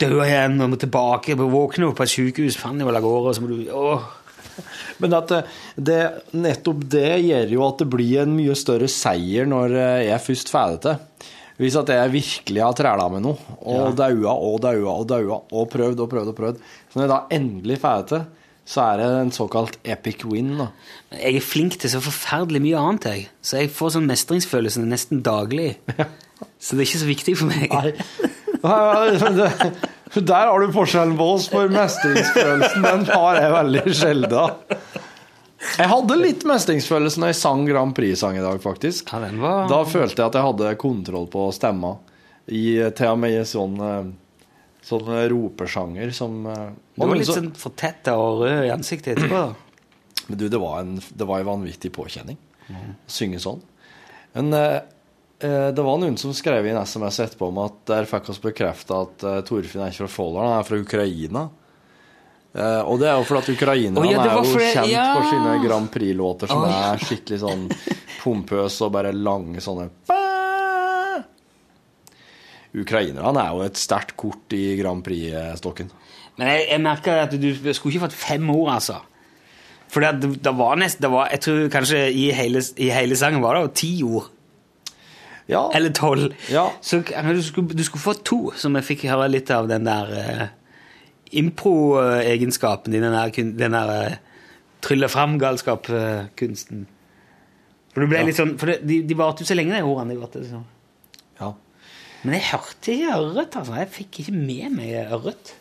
dø 0.00 0.12
igjen, 0.24 0.58
og 0.60 0.72
må 0.72 0.78
tilbake, 0.80 1.36
må 1.38 1.48
våkne 1.52 1.88
opp 1.88 2.00
på 2.00 2.06
et 2.06 2.12
sykehus, 2.12 2.58
faen, 2.60 2.82
vel 2.84 2.98
av 2.98 3.04
gårde, 3.04 3.30
og 3.30 3.36
så 3.36 3.44
må 3.44 3.52
du 3.52 3.70
åh. 3.72 4.08
Men 5.00 5.16
at 5.16 5.30
det, 5.32 5.40
det, 5.80 6.00
nettopp 6.36 6.82
det 6.92 7.12
gjør 7.24 7.54
jo 7.54 7.62
at 7.64 7.80
det 7.80 7.88
blir 7.92 8.24
en 8.24 8.34
mye 8.36 8.56
større 8.58 8.90
seier 8.92 9.48
når 9.48 9.76
jeg 9.78 10.08
jeg 10.10 10.24
først 10.26 10.52
får 10.52 10.74
det 10.74 10.80
til. 10.84 11.30
Hvis 11.60 11.76
at 11.76 11.92
jeg 11.92 12.12
virkelig 12.14 12.62
har 12.64 12.76
træla 12.76 13.06
med 13.12 13.24
noe, 13.24 13.56
og 13.68 13.92
daua 13.96 14.32
og 14.32 14.60
daua 14.64 14.94
og 14.96 15.08
daua, 15.08 15.40
og 15.52 15.66
prøvd 15.72 16.04
og 16.04 16.08
prøvd 16.08 16.30
og 16.32 16.36
prøvd, 16.38 16.62
så 16.88 16.96
når 16.96 17.04
jeg 17.04 17.12
da 17.12 17.18
endelig 17.36 17.76
får 17.82 17.98
det 17.98 18.08
til, 18.12 18.22
så 18.70 18.84
er 18.84 19.00
det 19.00 19.06
en 19.18 19.32
såkalt 19.34 19.78
epic 19.82 20.22
win. 20.30 20.52
da. 20.60 20.68
Jeg 21.18 21.40
er 21.40 21.42
flink 21.42 21.78
til 21.82 21.90
så 21.90 22.00
forferdelig 22.04 22.60
mye 22.62 22.78
annet, 22.78 23.08
jeg. 23.10 23.24
Så 23.42 23.62
jeg 23.64 23.72
får 23.74 23.96
sånn 23.96 24.06
mestringsfølelse 24.10 24.84
nesten 24.86 25.24
daglig. 25.26 25.72
Så 26.60 26.76
det 26.76 26.84
er 26.84 26.86
ikke 26.86 27.00
så 27.02 27.08
viktig 27.08 27.34
for 27.40 27.50
meg. 27.50 27.72
Nei. 27.72 27.90
Der 30.20 30.48
har 30.50 30.60
du 30.60 30.72
forskjellen 30.74 31.16
på 31.18 31.26
oss, 31.34 31.48
for 31.52 31.70
mestringsfølelsen 31.72 32.86
den 32.86 33.04
har 33.10 33.38
jeg 33.40 33.52
veldig 33.54 33.94
sjelden. 33.96 34.70
Jeg 35.76 35.90
hadde 35.92 36.16
litt 36.16 36.46
mestringsfølelse 36.48 37.20
når 37.20 37.32
jeg 37.32 37.38
sang 37.40 37.66
Grand 37.68 37.94
Prix-sang 37.96 38.38
i 38.38 38.44
dag, 38.44 38.62
faktisk. 38.62 39.12
Ja, 39.12 39.20
den 39.26 39.42
var... 39.42 39.66
Da 39.70 39.82
følte 39.88 40.22
jeg 40.22 40.30
at 40.32 40.38
jeg 40.38 40.46
hadde 40.46 40.72
kontroll 40.80 41.28
på 41.32 41.46
stemma. 41.56 41.96
I, 42.50 42.80
til 42.96 43.12
og 43.12 43.20
med 43.22 43.44
sånn, 43.46 43.76
eh, 43.84 44.06
sånn 44.90 45.10
ropesjanger 45.32 46.14
som 46.16 46.38
eh, 46.50 46.68
Du 46.96 47.06
var 47.06 47.18
litt 47.18 47.30
så- 47.30 47.38
sånn 47.40 47.50
fortetta 47.56 48.18
og 48.20 48.44
rød 48.44 48.68
i 48.68 48.72
ansiktet 48.74 49.16
etterpå. 49.16 49.42
Men 50.30 50.38
du, 50.38 50.48
det 50.52 50.60
var 50.62 50.80
en, 50.84 50.96
det 50.98 51.26
var 51.26 51.42
en 51.42 51.50
vanvittig 51.50 51.90
påkjenning 51.94 52.38
å 52.70 52.80
synge 53.10 53.40
sånn. 53.42 53.62
Men 54.36 54.54
eh, 54.54 54.80
Eh, 55.40 55.68
Det 55.68 55.82
var 55.82 55.98
noen 55.98 56.18
som 56.20 56.34
skrev 56.36 56.66
i 56.66 56.72
en 56.74 56.82
SMS 56.84 57.20
etterpå 57.24 57.48
om 57.48 57.62
at 57.64 57.80
der 57.88 58.08
fikk 58.08 58.28
oss 58.32 58.42
bekrefta 58.42 59.04
at 59.06 59.24
eh, 59.24 59.40
Torfinn 59.48 59.82
er 59.84 59.92
ikke 59.92 60.04
fra 60.04 60.12
Folldal, 60.12 60.48
han 60.50 60.60
er 60.60 60.68
fra 60.68 60.80
Ukraina. 60.80 61.46
Eh, 62.52 62.80
og 62.82 63.00
det 63.00 63.08
er 63.08 63.16
jo 63.16 63.26
fordi 63.28 63.40
at 63.40 63.52
ukrainerne 63.54 64.02
oh, 64.02 64.10
ja, 64.10 64.24
er 64.26 64.36
jo 64.36 64.58
kjent 64.58 64.90
ja. 64.90 65.06
for 65.14 65.28
sine 65.30 65.54
Grand 65.64 65.88
Prix-låter 65.94 66.50
som 66.50 66.64
oh, 66.64 66.68
ja. 66.68 66.92
er 66.92 67.04
skikkelig 67.04 67.40
sånn 67.44 67.68
pompøse 68.20 68.84
og 68.84 68.92
bare 68.98 69.14
lange 69.16 69.62
sånne 69.64 69.88
Ukrainerne 72.76 73.42
er 73.42 73.54
jo 73.56 73.64
et 73.66 73.78
sterkt 73.80 74.14
kort 74.20 74.54
i 74.54 74.76
Grand 74.78 75.02
Prix-stokken. 75.06 75.90
Men 76.38 76.52
jeg, 76.52 76.66
jeg 76.70 76.82
merker 76.84 77.24
at 77.24 77.32
du 77.34 77.48
skulle 77.74 77.94
ikke 77.94 78.06
fått 78.06 78.18
fem 78.18 78.46
ord, 78.52 78.74
altså. 78.76 79.00
For 79.90 80.04
det, 80.04 80.36
det 80.44 80.52
var 80.54 80.78
nesten 80.78 81.02
det 81.02 81.10
var, 81.10 81.32
Jeg 81.34 81.42
tror 81.42 81.64
kanskje 81.72 82.04
i 82.14 82.28
hele, 82.34 82.62
i 82.78 82.92
hele 82.94 83.16
sangen 83.18 83.42
var 83.42 83.56
det 83.56 83.64
jo 83.64 83.72
ti 83.80 83.90
ord. 84.06 84.30
Ja. 85.50 85.64
Eller 85.74 85.90
tolv. 85.90 86.30
Ja. 86.50 86.68
Så 86.80 87.00
du 87.02 87.42
skulle, 87.42 87.74
du 87.74 87.84
skulle 87.84 88.02
få 88.02 88.14
to, 88.22 88.52
som 88.56 88.78
jeg 88.78 88.86
fikk 88.86 89.08
høre 89.10 89.26
litt 89.32 89.50
av 89.50 89.66
den 89.66 89.88
der 89.88 90.12
uh, 90.14 90.44
impro-egenskapen 91.34 92.94
din, 92.94 93.02
den 93.02 93.16
der, 93.16 93.34
den 93.34 93.74
der 93.74 93.90
uh, 93.90 94.14
trylle 94.86 95.10
fram-galskap-kunsten. 95.10 96.86
For 97.90 98.04
du 98.04 98.12
ble 98.12 98.22
litt 98.28 98.38
sånn, 98.38 98.54
for 98.60 98.70
det, 98.70 98.78
de, 98.86 99.00
de 99.10 99.18
varte 99.18 99.42
jo 99.42 99.50
så 99.50 99.58
lenge, 99.58 99.74
de 99.74 99.82
ordene. 99.82 100.14
De 100.14 100.22
varte, 100.22 100.44
sånn. 100.46 100.68
ja. 101.40 101.50
Men 102.24 102.36
jeg 102.36 102.48
hørte 102.50 102.92
ikke 102.94 103.14
ørret. 103.16 103.56
altså. 103.56 103.78
Jeg 103.80 103.92
fikk 103.94 104.20
ikke 104.22 104.34
med 104.36 104.76
meg 104.76 104.92
ørret. 105.06 105.54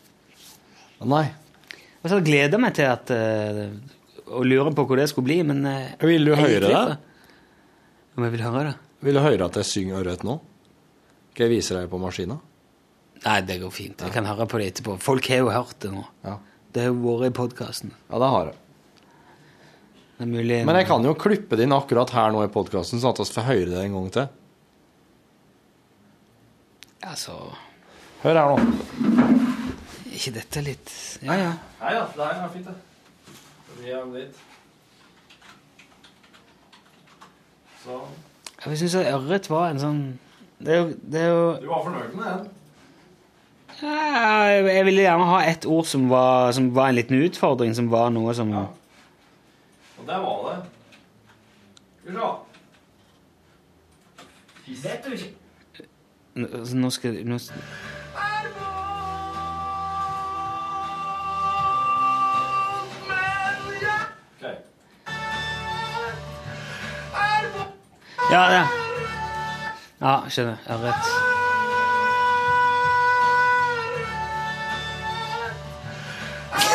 Nei. 1.07 1.25
Og 2.03 2.11
så 2.11 2.19
gleder 2.23 2.55
jeg 2.55 2.63
meg 2.63 2.75
til 2.75 2.89
at 2.89 3.11
uh, 3.15 3.63
å 4.35 4.43
lure 4.45 4.73
på 4.75 4.85
hvor 4.87 4.99
det 4.99 5.07
skulle 5.11 5.29
bli, 5.29 5.39
men 5.47 5.63
uh, 5.67 5.95
Vil 6.03 6.27
du 6.27 6.35
høre 6.35 6.59
det? 6.63 6.99
Om 8.15 8.27
jeg 8.27 8.35
vil 8.35 8.45
høre 8.45 8.63
det? 8.69 8.75
Vil 9.07 9.15
du 9.15 9.23
høre 9.23 9.47
at 9.47 9.59
jeg 9.61 9.67
synger 9.67 10.01
ørret 10.01 10.23
nå? 10.27 10.39
Skal 11.31 11.47
jeg 11.47 11.55
vise 11.55 11.75
deg 11.75 11.91
på 11.91 11.99
maskina? 12.01 12.39
Nei, 13.23 13.39
det 13.47 13.59
går 13.61 13.71
fint. 13.71 14.01
Jeg 14.03 14.15
kan 14.15 14.27
høre 14.27 14.47
på 14.47 14.59
det 14.59 14.73
etterpå. 14.73 14.95
Folk 15.03 15.27
har 15.31 15.43
jo 15.43 15.51
hørt 15.51 15.77
det 15.83 15.91
nå. 15.91 16.03
Ja. 16.27 16.37
Det 16.75 16.83
har 16.83 16.91
jo 16.91 16.99
vært 17.03 17.31
i 17.31 17.35
podkasten. 17.35 17.93
Ja, 18.09 18.19
det 18.21 18.31
har. 18.33 18.51
Det 20.19 20.25
er 20.25 20.29
mulig 20.29 20.59
Men 20.67 20.77
jeg 20.79 20.87
kan 20.89 21.07
jo 21.07 21.15
klippe 21.19 21.55
det 21.55 21.65
inn 21.67 21.75
akkurat 21.75 22.11
her 22.11 22.31
nå 22.35 22.43
i 22.43 22.51
podkasten, 22.51 22.99
sånn 22.99 23.15
at 23.15 23.21
vi 23.23 23.27
får 23.37 23.47
høre 23.47 23.69
det 23.71 23.83
en 23.85 23.95
gang 23.95 24.09
til. 24.15 24.27
Altså 27.03 27.31
Hør 28.23 28.33
her 28.35 28.49
nå. 28.49 28.57
ikke 30.11 30.33
dette 30.35 30.61
litt 30.65 30.91
Ja, 31.23 31.33
ja. 31.39 31.51
Nei 31.79 31.93
ja, 31.95 32.03
det 32.15 32.25
er 32.25 32.49
fint, 32.53 32.65
det. 32.67 32.75
Vi 33.79 33.89
er 33.95 34.05
litt. 34.13 34.35
Så 37.83 37.99
Jeg 38.65 38.77
syns 38.81 38.95
ørret 38.99 39.47
var 39.49 39.69
en 39.71 39.79
sånn 39.79 40.01
Det 40.59 40.73
er 40.75 40.79
jo, 40.81 40.87
det 41.13 41.21
er 41.23 41.29
jo 41.31 41.43
Du 41.63 41.67
var 41.71 41.83
fornøyd 41.87 42.15
med 42.19 42.25
den? 42.25 42.49
ja, 43.79 43.93
jeg- 44.51 44.75
Jeg 44.75 44.85
ville 44.85 45.01
gjerne 45.05 45.25
ha 45.25 45.39
ett 45.47 45.65
ord 45.65 45.85
som 45.85 46.09
var, 46.09 46.51
som 46.51 46.73
var 46.75 46.89
en 46.89 46.95
liten 46.95 47.21
utfordring, 47.23 47.75
som 47.75 47.87
var 47.91 48.09
noe 48.09 48.33
som 48.35 48.49
Ja. 48.51 48.65
Og 49.99 50.07
der 50.07 50.17
var 50.19 50.55
det. 50.55 50.65
Skal 52.03 52.13
vi 54.67 54.75
se. 54.75 54.89
Vet 54.89 55.05
du 55.05 55.11
ikke 55.11 55.33
Nå 56.73 56.89
skal 56.89 57.19
nå, 57.25 57.37
Ja, 57.39 57.55
Ok. 64.39 64.43
Ja, 68.31 68.41
skjønner. 68.51 68.65
Ja, 70.01 70.29
skjønner. 70.29 70.57
rett. 70.83 71.05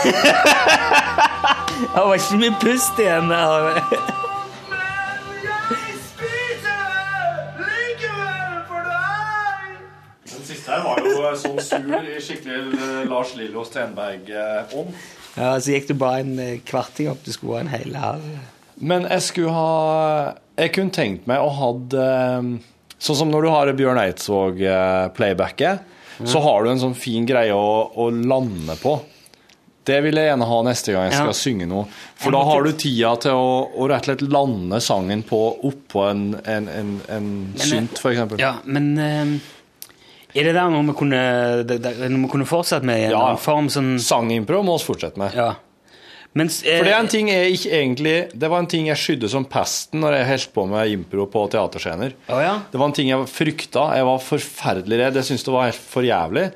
Det 1.94 2.02
var 2.02 2.14
ikke 2.14 2.36
mye 2.36 2.54
pust 2.60 2.98
igjen 2.98 3.30
der. 3.30 4.23
Siste 10.64 10.72
her 10.72 10.84
var 10.86 11.04
jo 11.04 11.36
sånn 11.36 11.60
sur 11.60 12.08
i 12.08 12.20
skikkelig 12.24 12.78
eh, 12.80 13.04
Lars 13.10 13.34
Lillo 13.36 13.64
Stenberg-ånd. 13.68 14.94
Ja, 15.36 15.52
Så 15.60 15.74
gikk 15.74 15.88
du 15.90 15.94
bare 16.00 16.22
en 16.24 16.38
eh, 16.40 16.58
kvarting 16.66 17.10
opp. 17.12 17.22
Det 17.26 17.34
skulle 17.36 17.58
være 17.58 17.66
en 17.66 17.74
hel 17.74 17.96
halv. 17.98 18.28
Men 18.80 19.04
jeg 19.06 19.22
skulle 19.22 19.52
ha 19.54 20.34
Jeg 20.58 20.72
kunne 20.74 20.90
tenkt 20.94 21.26
meg 21.30 21.38
å 21.42 21.50
hadde 21.54 22.06
Sånn 23.04 23.16
som 23.18 23.30
når 23.30 23.42
du 23.44 23.48
har 23.52 23.70
Bjørn 23.76 23.98
Eidsvåg-playbacket, 24.00 25.78
så 26.24 26.40
har 26.40 26.62
du 26.64 26.70
en 26.70 26.78
sånn 26.80 26.94
fin 26.96 27.26
greie 27.26 27.52
å, 27.52 27.90
å 28.00 28.06
lande 28.14 28.76
på. 28.80 28.94
Det 29.84 29.98
vil 30.00 30.16
jeg 30.16 30.30
gjerne 30.30 30.46
ha 30.48 30.58
neste 30.64 30.94
gang 30.94 31.10
jeg 31.10 31.18
skal 31.18 31.28
Ja. 31.28 31.36
synge 31.36 31.66
noe. 31.68 31.84
For 32.16 32.32
da 32.32 32.40
har 32.48 32.64
du 32.64 32.70
tida 32.72 33.10
til 33.20 33.36
å, 33.36 33.50
å 33.76 33.88
rett 33.90 34.06
og 34.06 34.14
slett 34.14 34.22
lande 34.32 34.78
sangen 34.80 35.24
på 35.28 35.40
oppå 35.68 36.06
en, 36.08 36.22
en, 36.48 36.68
en, 36.72 36.94
en 37.12 37.28
synt, 37.60 37.98
for 38.00 38.14
eksempel. 38.14 38.40
Ja, 38.40 38.54
men 38.64 38.88
eh, 38.96 39.34
Er 40.34 40.48
det 40.48 40.54
der 40.56 40.70
noe 40.72 40.82
vi 40.88 40.94
kunne, 40.98 41.20
det, 41.68 41.76
det, 41.84 41.92
noe 42.10 42.24
vi 42.26 42.30
kunne 42.32 42.46
fortsatt 42.48 42.82
med 42.86 43.00
i 43.00 43.04
en 43.06 43.12
Ja. 43.14 43.20
annen 43.28 43.38
form? 43.38 43.68
Sånn, 43.70 43.92
Sangimpro 44.02 44.62
må 44.66 44.78
vi 44.78 44.84
fortsette 44.88 45.18
med. 45.20 45.34
ja. 45.38 45.54
Mens, 46.34 46.64
eh, 46.66 46.78
For 46.80 46.84
det 46.88 46.92
er 46.92 46.98
en 46.98 47.06
ting 47.06 47.28
jeg 47.30 47.52
ikke 47.54 47.70
egentlig 47.78 48.14
Det 48.34 48.48
var 48.50 48.58
en 48.58 48.66
ting 48.66 48.88
jeg 48.88 48.96
skydde 48.98 49.28
som 49.30 49.44
pesten 49.46 50.00
når 50.02 50.16
jeg 50.16 50.26
holdt 50.26 50.52
på 50.56 50.64
med 50.66 50.90
impro 50.90 51.26
på 51.30 51.44
teaterscener. 51.52 52.16
Å 52.26 52.40
ja? 52.42 52.54
Det 52.72 52.80
var 52.80 52.88
en 52.90 52.92
ting 52.96 53.06
jeg 53.12 53.28
frykta. 53.30 53.84
Jeg 53.94 54.04
var 54.08 54.18
forferdelig 54.18 54.98
redd. 54.98 55.14
Jeg 55.14 55.28
syntes 55.28 55.44
det 55.46 55.52
var 55.54 55.68
helt 55.70 55.78
for 55.78 56.02
jævlig. 56.02 56.48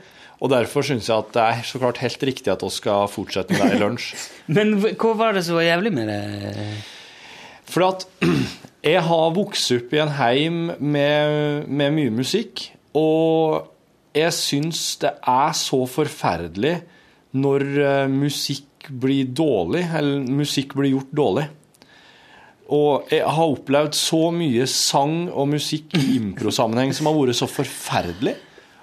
Og 0.42 0.50
derfor 0.50 0.82
syns 0.82 1.06
jeg 1.06 1.16
at 1.22 1.30
det 1.32 1.44
er 1.44 1.62
så 1.62 1.78
klart 1.78 1.98
helt 2.02 2.26
riktig 2.26 2.50
at 2.50 2.60
vi 2.66 2.70
skal 2.74 3.06
fortsette 3.06 3.54
med 3.54 3.70
det 3.70 3.78
i 3.78 3.82
lunsj. 3.84 4.08
Men 4.58 4.74
hva 4.82 4.90
hva 4.98 5.14
var 5.22 5.38
det 5.38 5.46
var 5.46 5.62
jævlig 5.62 5.92
med 5.94 6.10
det? 6.10 6.66
For 7.70 7.86
at 7.88 8.04
jeg 8.82 9.02
har 9.06 9.30
vokst 9.38 9.72
opp 9.78 9.94
i 9.94 10.02
en 10.02 10.14
heim 10.18 10.58
med, 10.78 11.68
med 11.70 11.94
mye 11.94 12.10
musikk, 12.18 12.72
og 12.96 13.68
jeg 14.16 14.34
syns 14.34 14.82
det 15.02 15.12
er 15.28 15.52
så 15.56 15.82
forferdelig 15.90 16.78
når 17.38 17.64
eh, 17.84 18.10
musikk 18.10 18.88
blir 18.88 19.28
dårlig, 19.36 19.84
eller 19.98 20.24
musikk 20.38 20.74
blir 20.78 20.94
gjort 20.94 21.14
dårlig. 21.16 21.46
Og 22.72 23.08
jeg 23.12 23.24
har 23.24 23.54
opplevd 23.54 23.96
så 23.96 24.28
mye 24.34 24.66
sang 24.68 25.28
og 25.28 25.48
musikk 25.54 25.94
i 25.96 26.18
improsammenheng 26.18 26.92
som 26.96 27.08
har 27.08 27.16
vært 27.16 27.38
så 27.38 27.48
forferdelig. 27.48 28.34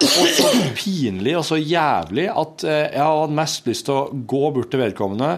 Og 0.02 0.26
så 0.36 0.50
pinlig 0.76 1.36
og 1.38 1.44
så 1.48 1.56
jævlig 1.56 2.26
at 2.28 2.66
eh, 2.68 2.82
jeg 2.92 3.02
har 3.02 3.22
hatt 3.22 3.36
mest 3.38 3.70
lyst 3.70 3.86
til 3.88 3.96
å 3.96 4.24
gå 4.28 4.42
bort 4.52 4.70
til 4.72 4.82
vedkommende 4.82 5.30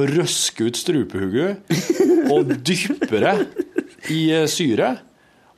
og 0.00 0.10
røske 0.16 0.66
ut 0.66 0.78
strupehugget 0.78 1.70
og 2.32 2.50
dyppe 2.66 3.20
det 3.22 3.36
i 4.10 4.22
eh, 4.34 4.48
syre, 4.50 4.94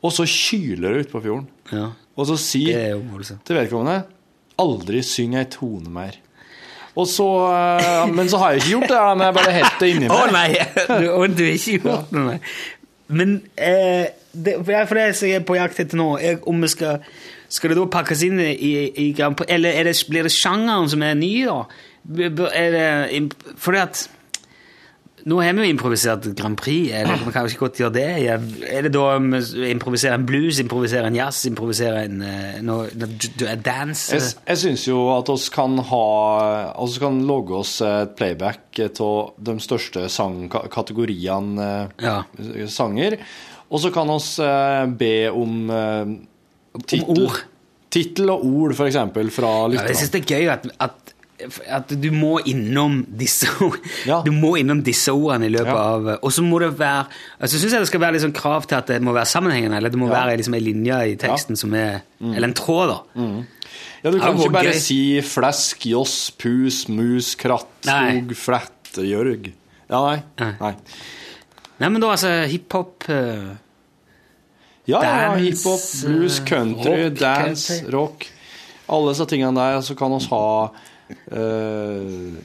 og 0.03 0.13
så 0.15 0.27
kyle 0.29 0.91
det 0.91 1.07
utpå 1.07 1.23
fjorden. 1.25 1.47
Ja, 1.71 1.93
Og 2.17 2.29
så 2.29 2.37
si 2.41 2.67
til 2.69 3.57
vedkommende 3.57 4.03
aldri 4.61 5.01
syng 5.07 5.37
ei 5.39 5.49
tone 5.51 5.91
mer. 5.93 6.19
Og 6.93 7.07
så, 7.09 7.27
eh, 7.49 8.07
men 8.13 8.29
så 8.29 8.39
har 8.39 8.53
jeg 8.53 8.63
ikke 8.63 8.73
gjort 8.75 8.91
det, 8.91 9.03
men 9.17 9.27
jeg 9.27 9.35
bare 9.39 9.53
helt 9.57 9.79
det 9.81 9.89
inni 9.95 10.09
Å 10.13 10.17
oh, 10.19 10.33
nei! 10.33 10.49
Du, 10.91 11.07
du 11.09 11.45
har 11.47 11.55
ikke 11.55 11.77
gjort 11.79 12.11
det, 12.11 12.25
nei. 12.27 12.35
Men 13.13 13.33
eh, 13.57 14.11
det, 14.33 14.59
for 14.67 15.01
det 15.01 15.07
som 15.17 15.29
jeg 15.29 15.41
er 15.41 15.47
på 15.49 15.57
jakt 15.57 15.81
etter 15.81 16.01
nå, 16.01 16.11
er 16.21 16.43
om 16.49 16.61
vi 16.65 16.69
skal 16.73 17.01
Skal 17.53 17.73
det 17.73 17.79
da 17.81 17.87
pakkes 17.93 18.23
inn 18.25 18.41
i, 18.41 18.73
i 18.97 19.09
Grand 19.17 19.37
Prix, 19.37 19.51
eller 19.53 19.77
er 19.77 19.89
det, 19.89 19.97
blir 20.09 20.25
det 20.25 20.33
sjangeren 20.33 20.89
som 20.89 21.03
er 21.05 21.17
ny, 21.19 21.33
da? 21.45 21.59
Er 22.57 22.77
det, 22.77 23.25
fordi 23.61 23.81
at 23.83 24.05
Nå 25.29 25.39
har 25.43 25.55
vi 25.55 25.67
jo 25.67 25.73
improvisert 25.75 26.27
Grand 26.39 26.59
Prix. 26.59 26.91
Er 26.91 27.07
det, 27.07 27.19
vi 27.23 27.33
kan 27.35 27.47
jo 27.47 27.53
ikke 27.53 27.65
godt 27.67 27.81
gjøre 27.83 27.95
det. 27.95 28.07
Er 28.67 28.87
det 28.87 28.93
da 28.95 29.05
vi 29.23 29.71
improviserer 29.71 30.17
en 30.19 30.27
blues, 30.27 30.59
improviserer 30.63 31.07
en 31.11 31.19
jazz, 31.19 31.45
improviserer 31.51 32.09
en 32.09 32.25
eh, 32.27 32.59
noe, 32.65 32.89
noe 32.99 33.55
dance? 33.63 34.11
Jeg, 34.17 34.35
jeg 34.49 34.63
syns 34.65 34.89
jo 34.89 35.05
at 35.15 35.31
oss 35.33 35.47
kan 35.55 35.79
ha 35.93 36.03
oss 36.83 36.99
kan 37.03 37.21
logge 37.29 37.55
oss 37.63 37.77
et 37.87 38.17
playback 38.19 38.81
av 38.83 39.33
de 39.39 39.57
største 39.63 40.09
sangkategoriene 40.13 41.71
Ja. 42.03 42.23
eh, 42.39 42.67
sanger. 42.73 43.19
Og 43.73 43.81
så 43.81 43.93
kan 43.95 44.11
oss 44.13 44.35
eh, 44.43 44.85
be 45.01 45.31
om 45.33 45.71
eh, 45.73 46.13
tittel, 46.85 47.25
ord. 47.29 47.39
tittel 47.93 48.33
og 48.35 48.45
ord, 48.45 48.75
for 48.77 48.91
eksempel, 48.91 49.31
lytterne. 49.31 49.79
Ja, 49.79 49.87
jeg 49.89 50.01
syns 50.03 50.13
det 50.13 50.23
er 50.25 50.35
gøy 50.35 50.51
at, 50.53 50.69
at, 50.89 51.12
at 51.69 51.89
du 52.01 52.09
må 52.15 52.37
innom 52.49 53.01
disse 53.07 53.47
Ja. 54.07 54.21
Du 54.25 54.31
må 54.33 54.55
innom 54.61 54.83
disse 54.85 55.13
ordene 55.15 55.47
i 55.49 55.53
løpet 55.55 55.73
Ja. 55.73 55.87
av 55.95 56.07
Og 56.23 56.31
så 56.33 56.43
må 56.45 56.59
det 56.63 56.73
være 56.79 57.07
altså 57.41 57.59
synes 57.59 57.73
jeg 57.73 57.81
det 57.85 57.89
skal 57.93 58.01
være 58.01 58.21
sånn 58.23 58.35
krav 58.37 58.67
til 58.67 58.77
at 58.79 58.87
det 58.93 59.01
må 59.03 59.13
være 59.15 59.27
sammenhengende, 59.31 59.77
eller 59.77 59.91
det 59.91 59.99
må 60.01 60.09
Ja. 60.11 60.21
være 60.25 60.37
liksom 60.41 60.55
en 60.59 60.65
linje 60.65 61.01
i 61.13 61.17
teksten 61.17 61.57
som 61.57 61.75
er 61.75 62.03
Eller 62.23 62.49
en 62.49 62.55
tråd, 62.55 62.89
da. 62.93 63.25
Ja, 64.05 64.11
du 64.11 64.19
kan 64.19 64.35
ikke 64.37 64.51
bare 64.53 64.73
gøy. 64.73 64.81
si 64.83 65.21
flesk, 65.23 65.85
joss, 65.87 66.31
pus, 66.31 66.89
mus, 66.89 67.35
kratt, 67.39 67.69
skog, 67.87 68.33
flett, 68.35 68.97
jørg. 68.99 69.53
Ja, 69.89 70.01
nei. 70.09 70.23
Nei. 70.41 70.55
nei. 70.61 70.75
Nei, 71.81 71.89
men 71.89 72.01
da 72.03 72.09
altså 72.11 72.33
hiphop 72.51 73.07
uh, 73.09 73.55
Ja, 74.87 75.01
ja, 75.03 75.35
hiphop, 75.39 75.81
blues, 76.05 76.41
eh, 76.41 76.45
country, 76.47 77.05
rock, 77.11 77.19
dance, 77.21 77.69
country. 77.81 77.93
rock. 77.95 78.27
Alle 78.91 79.13
disse 79.15 79.27
tingene 79.31 79.55
der. 79.55 79.81
Så 79.87 79.95
kan 79.99 80.13
oss 80.13 80.27
ha 80.33 80.43
eh, 80.65 80.71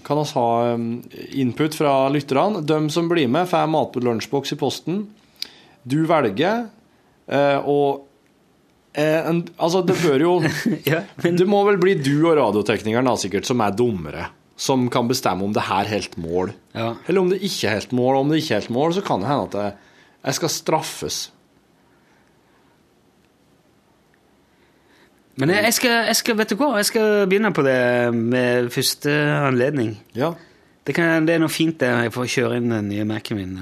kan 0.08 0.22
oss 0.22 0.34
ha 0.38 0.48
input 1.32 1.76
fra 1.76 1.94
lytterne. 2.14 2.62
De 2.68 2.78
som 2.94 3.10
blir 3.10 3.28
med, 3.32 3.50
får 3.50 3.70
mat 3.72 3.94
på 3.94 4.04
lunsjboks 4.04 4.54
i 4.56 4.60
posten. 4.60 5.06
Du 5.88 6.02
velger, 6.10 6.66
eh, 7.32 7.60
og 7.64 8.04
eh, 8.94 9.22
en, 9.30 9.46
Altså, 9.56 9.84
det 9.88 9.96
bør 10.02 10.26
jo 10.26 10.34
Ja, 10.90 11.04
men 11.24 11.40
Det 11.40 11.48
må 11.48 11.62
vel 11.68 11.80
bli 11.82 11.96
du 12.02 12.16
og 12.28 12.36
radioteknikeren 12.40 13.08
da, 13.08 13.16
sikkert, 13.20 13.48
som 13.48 13.64
er 13.64 13.76
dommere. 13.78 14.28
Som 14.58 14.88
kan 14.90 15.08
bestemme 15.08 15.46
om 15.46 15.54
det 15.54 15.68
her 15.68 15.86
er 15.86 15.94
helt 16.00 16.18
mål. 16.18 16.52
Ja. 16.74 16.96
Eller 17.06 17.22
om 17.22 17.30
det 17.30 17.44
ikke 17.46 17.70
er 17.70 17.78
helt 17.78 17.94
mål. 17.96 18.16
Og 18.16 18.26
om 18.26 18.32
det 18.34 18.42
ikke 18.42 18.56
er 18.56 18.64
helt 18.64 18.74
mål, 18.74 18.96
så 18.98 19.04
kan 19.06 19.22
det 19.22 19.30
hende 19.30 19.50
at 19.52 19.58
jeg, 19.62 19.76
jeg 20.26 20.40
skal 20.40 20.54
straffes. 20.56 21.20
Men 25.38 25.54
jeg, 25.54 25.74
skal, 25.78 26.08
jeg 26.10 26.18
skal, 26.18 26.38
vet 26.40 26.52
du 26.54 26.58
hva, 26.58 26.72
jeg 26.82 26.88
skal 26.90 27.28
begynne 27.30 27.52
på 27.54 27.66
det 27.66 27.80
med 28.16 28.72
første 28.74 29.12
anledning. 29.38 29.92
Ja. 30.18 30.32
Det, 30.88 30.96
kan, 30.98 31.28
det 31.28 31.36
er 31.36 31.44
noe 31.44 31.54
fint 31.54 31.78
det, 31.82 31.92
jeg 32.08 32.16
får 32.16 32.32
kjøre 32.34 32.58
inn 32.58 32.74
den 32.74 32.90
nye 32.90 33.06
Mac-en 33.06 33.38
min. 33.38 33.60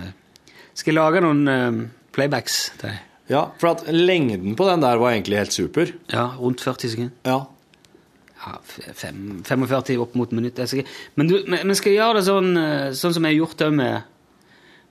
Skal 0.75 0.93
jeg 0.93 0.99
lage 0.99 1.23
noen 1.25 1.43
eh, 1.51 1.83
playbacks 2.15 2.61
til 2.79 2.89
deg? 2.93 3.03
ja, 3.31 3.41
for 3.57 3.73
at 3.73 3.85
lengden 3.89 4.55
på 4.57 4.67
den 4.69 4.83
der 4.83 4.99
var 5.01 5.15
egentlig 5.15 5.39
helt 5.39 5.53
super. 5.53 5.91
Ja, 6.11 6.29
rundt 6.37 6.61
40 6.61 6.91
sekunder. 6.91 7.13
Ja. 7.25 7.39
Ja, 8.45 8.59
fem, 8.93 9.41
45 9.45 9.97
opp 10.01 10.13
mot 10.15 10.31
minutt. 10.35 10.59
Jeg 10.61 10.69
skal, 10.69 10.91
men, 11.17 11.31
men, 11.49 11.75
skal 11.77 11.95
jeg 11.95 12.01
gjøre 12.03 12.19
det 12.19 12.25
sånn, 12.27 12.51
eh, 12.61 12.91
sånn 12.93 13.15
som 13.15 13.25
jeg 13.25 13.33
har 13.33 13.39
gjort 13.39 13.63
det 13.63 13.69
med 13.73 14.11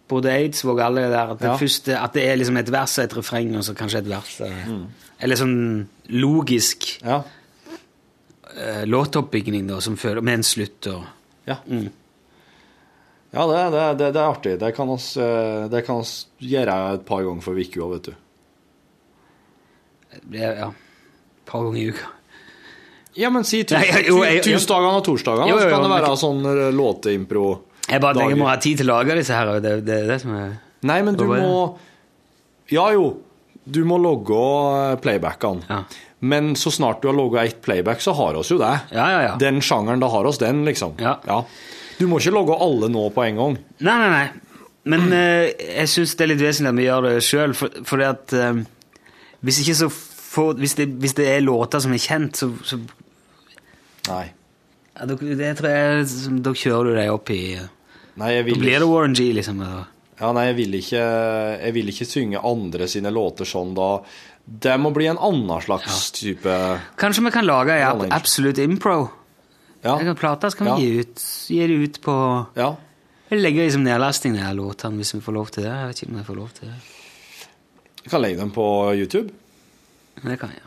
både 0.09 0.31
Eidsvåg 0.35 0.79
og 0.79 0.85
alle 0.85 1.07
der, 1.09 1.31
at 1.33 1.39
det, 1.41 1.49
Ja. 1.49 1.57
første, 1.57 1.97
at 1.99 2.13
det 2.13 2.25
er 2.29 2.37
liksom 2.37 2.57
et 2.61 2.71
vers 2.71 2.99
og 2.99 3.05
et 3.05 3.17
refreng, 3.17 3.57
og 3.57 3.65
så 3.65 3.75
kanskje 3.75 3.99
et 3.99 4.09
vers. 4.11 4.41
eh, 4.41 4.67
Mm. 4.69 4.87
Eller 5.21 5.37
sånn 5.37 5.87
logisk 6.11 7.01
Ja. 7.03 7.23
uh, 8.57 8.85
låtoppbygging 8.85 9.67
da, 9.67 9.81
som 9.81 9.97
føler, 9.97 10.21
med 10.23 10.35
en 10.35 10.43
slutt 10.43 10.87
og 10.87 11.05
Ja, 11.47 11.57
mm. 11.67 11.89
ja 13.35 13.47
det, 13.47 13.97
det, 13.99 14.13
det, 14.13 14.21
er 14.21 14.31
artig. 14.31 14.59
Det 14.61 14.75
kan 14.77 14.89
oss, 14.89 15.17
eh, 15.17 15.69
det 15.69 15.85
kan 15.87 15.97
oss 15.97 16.27
gjøre 16.41 16.95
et 16.95 17.05
par 17.07 17.23
ganger 17.23 17.43
for 17.43 17.55
uka, 17.55 17.89
vet 17.93 18.03
du. 18.11 18.15
det 20.31 20.41
ja, 20.41 20.69
et 20.71 21.47
par 21.47 21.63
ganger 21.65 21.81
i 21.81 21.89
uka. 21.91 22.07
Ja, 23.17 23.31
men 23.31 23.45
si 23.45 23.63
tus, 23.65 23.79
jo, 24.09 24.23
tusdagene 24.43 24.99
og 24.99 25.05
torsdagene, 25.07 25.55
så 25.61 25.69
kan 25.71 25.83
det 25.85 25.91
være 25.93 26.17
sånn 26.19 26.43
låteimpro. 26.75 27.45
Jeg 27.91 28.01
bare 28.01 28.17
tenker 28.17 28.33
jeg 28.33 28.41
må 28.41 28.49
ha 28.49 28.57
tid 28.61 28.81
til 28.81 28.89
å 28.89 28.97
lage 28.97 29.19
disse 29.19 29.37
her, 29.37 29.53
det, 29.61 29.75
det 29.85 30.01
det 30.09 30.21
som 30.23 30.35
er 30.39 30.55
Nei, 30.85 30.99
men 31.05 31.17
du 31.17 31.25
må 31.29 31.53
Ja, 32.73 32.89
jo. 32.93 33.15
Du 33.65 33.81
må 33.89 33.97
logge 34.01 34.37
eh, 34.37 34.97
playbackene. 35.01 35.65
Ja. 35.71 35.79
Men 36.25 36.53
så 36.57 36.73
snart 36.73 37.01
du 37.01 37.09
har 37.09 37.17
logga 37.17 37.45
ett 37.45 37.63
playback, 37.65 38.03
så 38.05 38.13
har 38.17 38.37
oss 38.37 38.51
jo 38.53 38.59
det. 38.61 38.73
Ja, 38.93 39.07
ja, 39.13 39.23
ja. 39.25 39.33
Den 39.41 39.63
sjangeren, 39.65 40.01
da 40.01 40.11
har 40.13 40.29
oss 40.29 40.41
den, 40.41 40.63
liksom. 40.69 40.99
Ja. 41.01 41.39
Du 41.99 42.07
må 42.09 42.21
ikke 42.21 42.35
logge 42.35 42.57
alle 42.61 42.91
nå 42.93 43.07
på 43.15 43.25
en 43.25 43.41
gang. 43.41 43.57
Nei, 43.85 43.97
nei, 44.03 44.11
nei. 44.13 44.61
Men 44.93 45.07
uh, 45.13 45.49
jeg 45.49 45.89
syns 45.93 46.13
det 46.17 46.27
er 46.27 46.33
litt 46.35 46.45
vesentlig 46.45 46.73
at 46.73 46.79
vi 46.81 46.87
gjør 46.89 47.07
det 47.09 47.15
sjøl, 47.25 47.57
for, 47.57 47.85
fordi 47.89 48.09
at 48.09 48.37
uh, 48.37 48.65
hvis 49.45 49.61
får 50.35 50.59
hvis 50.61 50.77
det, 50.81 50.89
hvis 51.01 51.17
det 51.17 51.29
er 51.31 51.45
låter 51.45 51.81
som 51.81 51.93
er 51.95 52.03
kjent, 52.03 52.41
så, 52.41 52.51
så 52.65 52.81
Nei. 54.05 54.27
Ja, 54.95 55.07
det 55.11 55.51
tror 55.59 55.71
jeg 55.71 56.07
Da 56.45 56.53
kjører 56.55 56.85
du 56.91 56.95
deg 56.99 57.11
opp 57.15 57.31
i 57.35 57.41
eh, 57.59 57.67
Nei, 58.21 58.29
jeg 58.37 58.45
Da 58.45 58.49
vil, 58.51 58.61
blir 58.63 58.79
det 58.79 58.87
Warren 58.91 59.15
G, 59.19 59.27
liksom. 59.35 59.59
Da. 59.65 59.85
ja, 60.21 60.31
nei, 60.37 60.45
jeg 60.53 60.57
vil 60.61 60.77
ikke 60.79 61.03
Jeg 61.65 61.75
vil 61.75 61.91
ikke 61.95 62.07
synge 62.07 62.43
andre 62.47 62.87
sine 62.89 63.11
låter 63.11 63.49
sånn 63.49 63.75
da. 63.75 63.89
Det 64.45 64.75
må 64.79 64.93
bli 64.95 65.07
en 65.11 65.19
annen 65.19 65.61
slags 65.65 66.11
type 66.15 66.55
Kanskje 67.01 67.25
vi 67.27 67.33
kan 67.35 67.47
lage 67.49 67.75
ei 67.75 67.85
Knowledge. 67.89 68.15
Absolute 68.15 68.63
Impro? 68.69 68.99
Ja. 69.85 69.99
Jeg 70.01 70.07
kan 70.13 70.17
plate, 70.17 70.51
så 70.53 70.57
kan 70.61 70.71
vi 70.71 70.73
Ja. 70.73 70.79
gi, 70.81 71.01
ut, 71.05 71.25
gi 71.53 71.67
det 71.69 71.75
ut 71.89 72.01
på 72.05 72.15
ja. 72.57 72.71
Jeg 73.31 73.41
legger 73.41 73.65
liksom 73.67 73.81
som 73.83 73.89
nedlasting, 73.89 74.35
de 74.37 74.53
låtene, 74.57 74.97
hvis 75.01 75.15
vi 75.17 75.21
får 75.25 75.35
lov 75.35 75.49
til 75.51 75.65
det. 75.65 75.73
Jeg 75.73 75.89
vet 75.89 76.01
ikke 76.03 76.13
om 76.13 76.19
jeg 76.21 76.27
får 76.29 76.37
lov 76.39 76.51
til 76.55 76.69
det. 76.69 76.77
Jeg 78.05 78.11
kan 78.13 78.21
legge 78.23 78.39
dem 78.39 78.51
på 78.55 78.67
YouTube. 78.95 79.33
Men 80.23 80.31
det 80.33 80.39
kan 80.41 80.53
jeg 80.55 80.61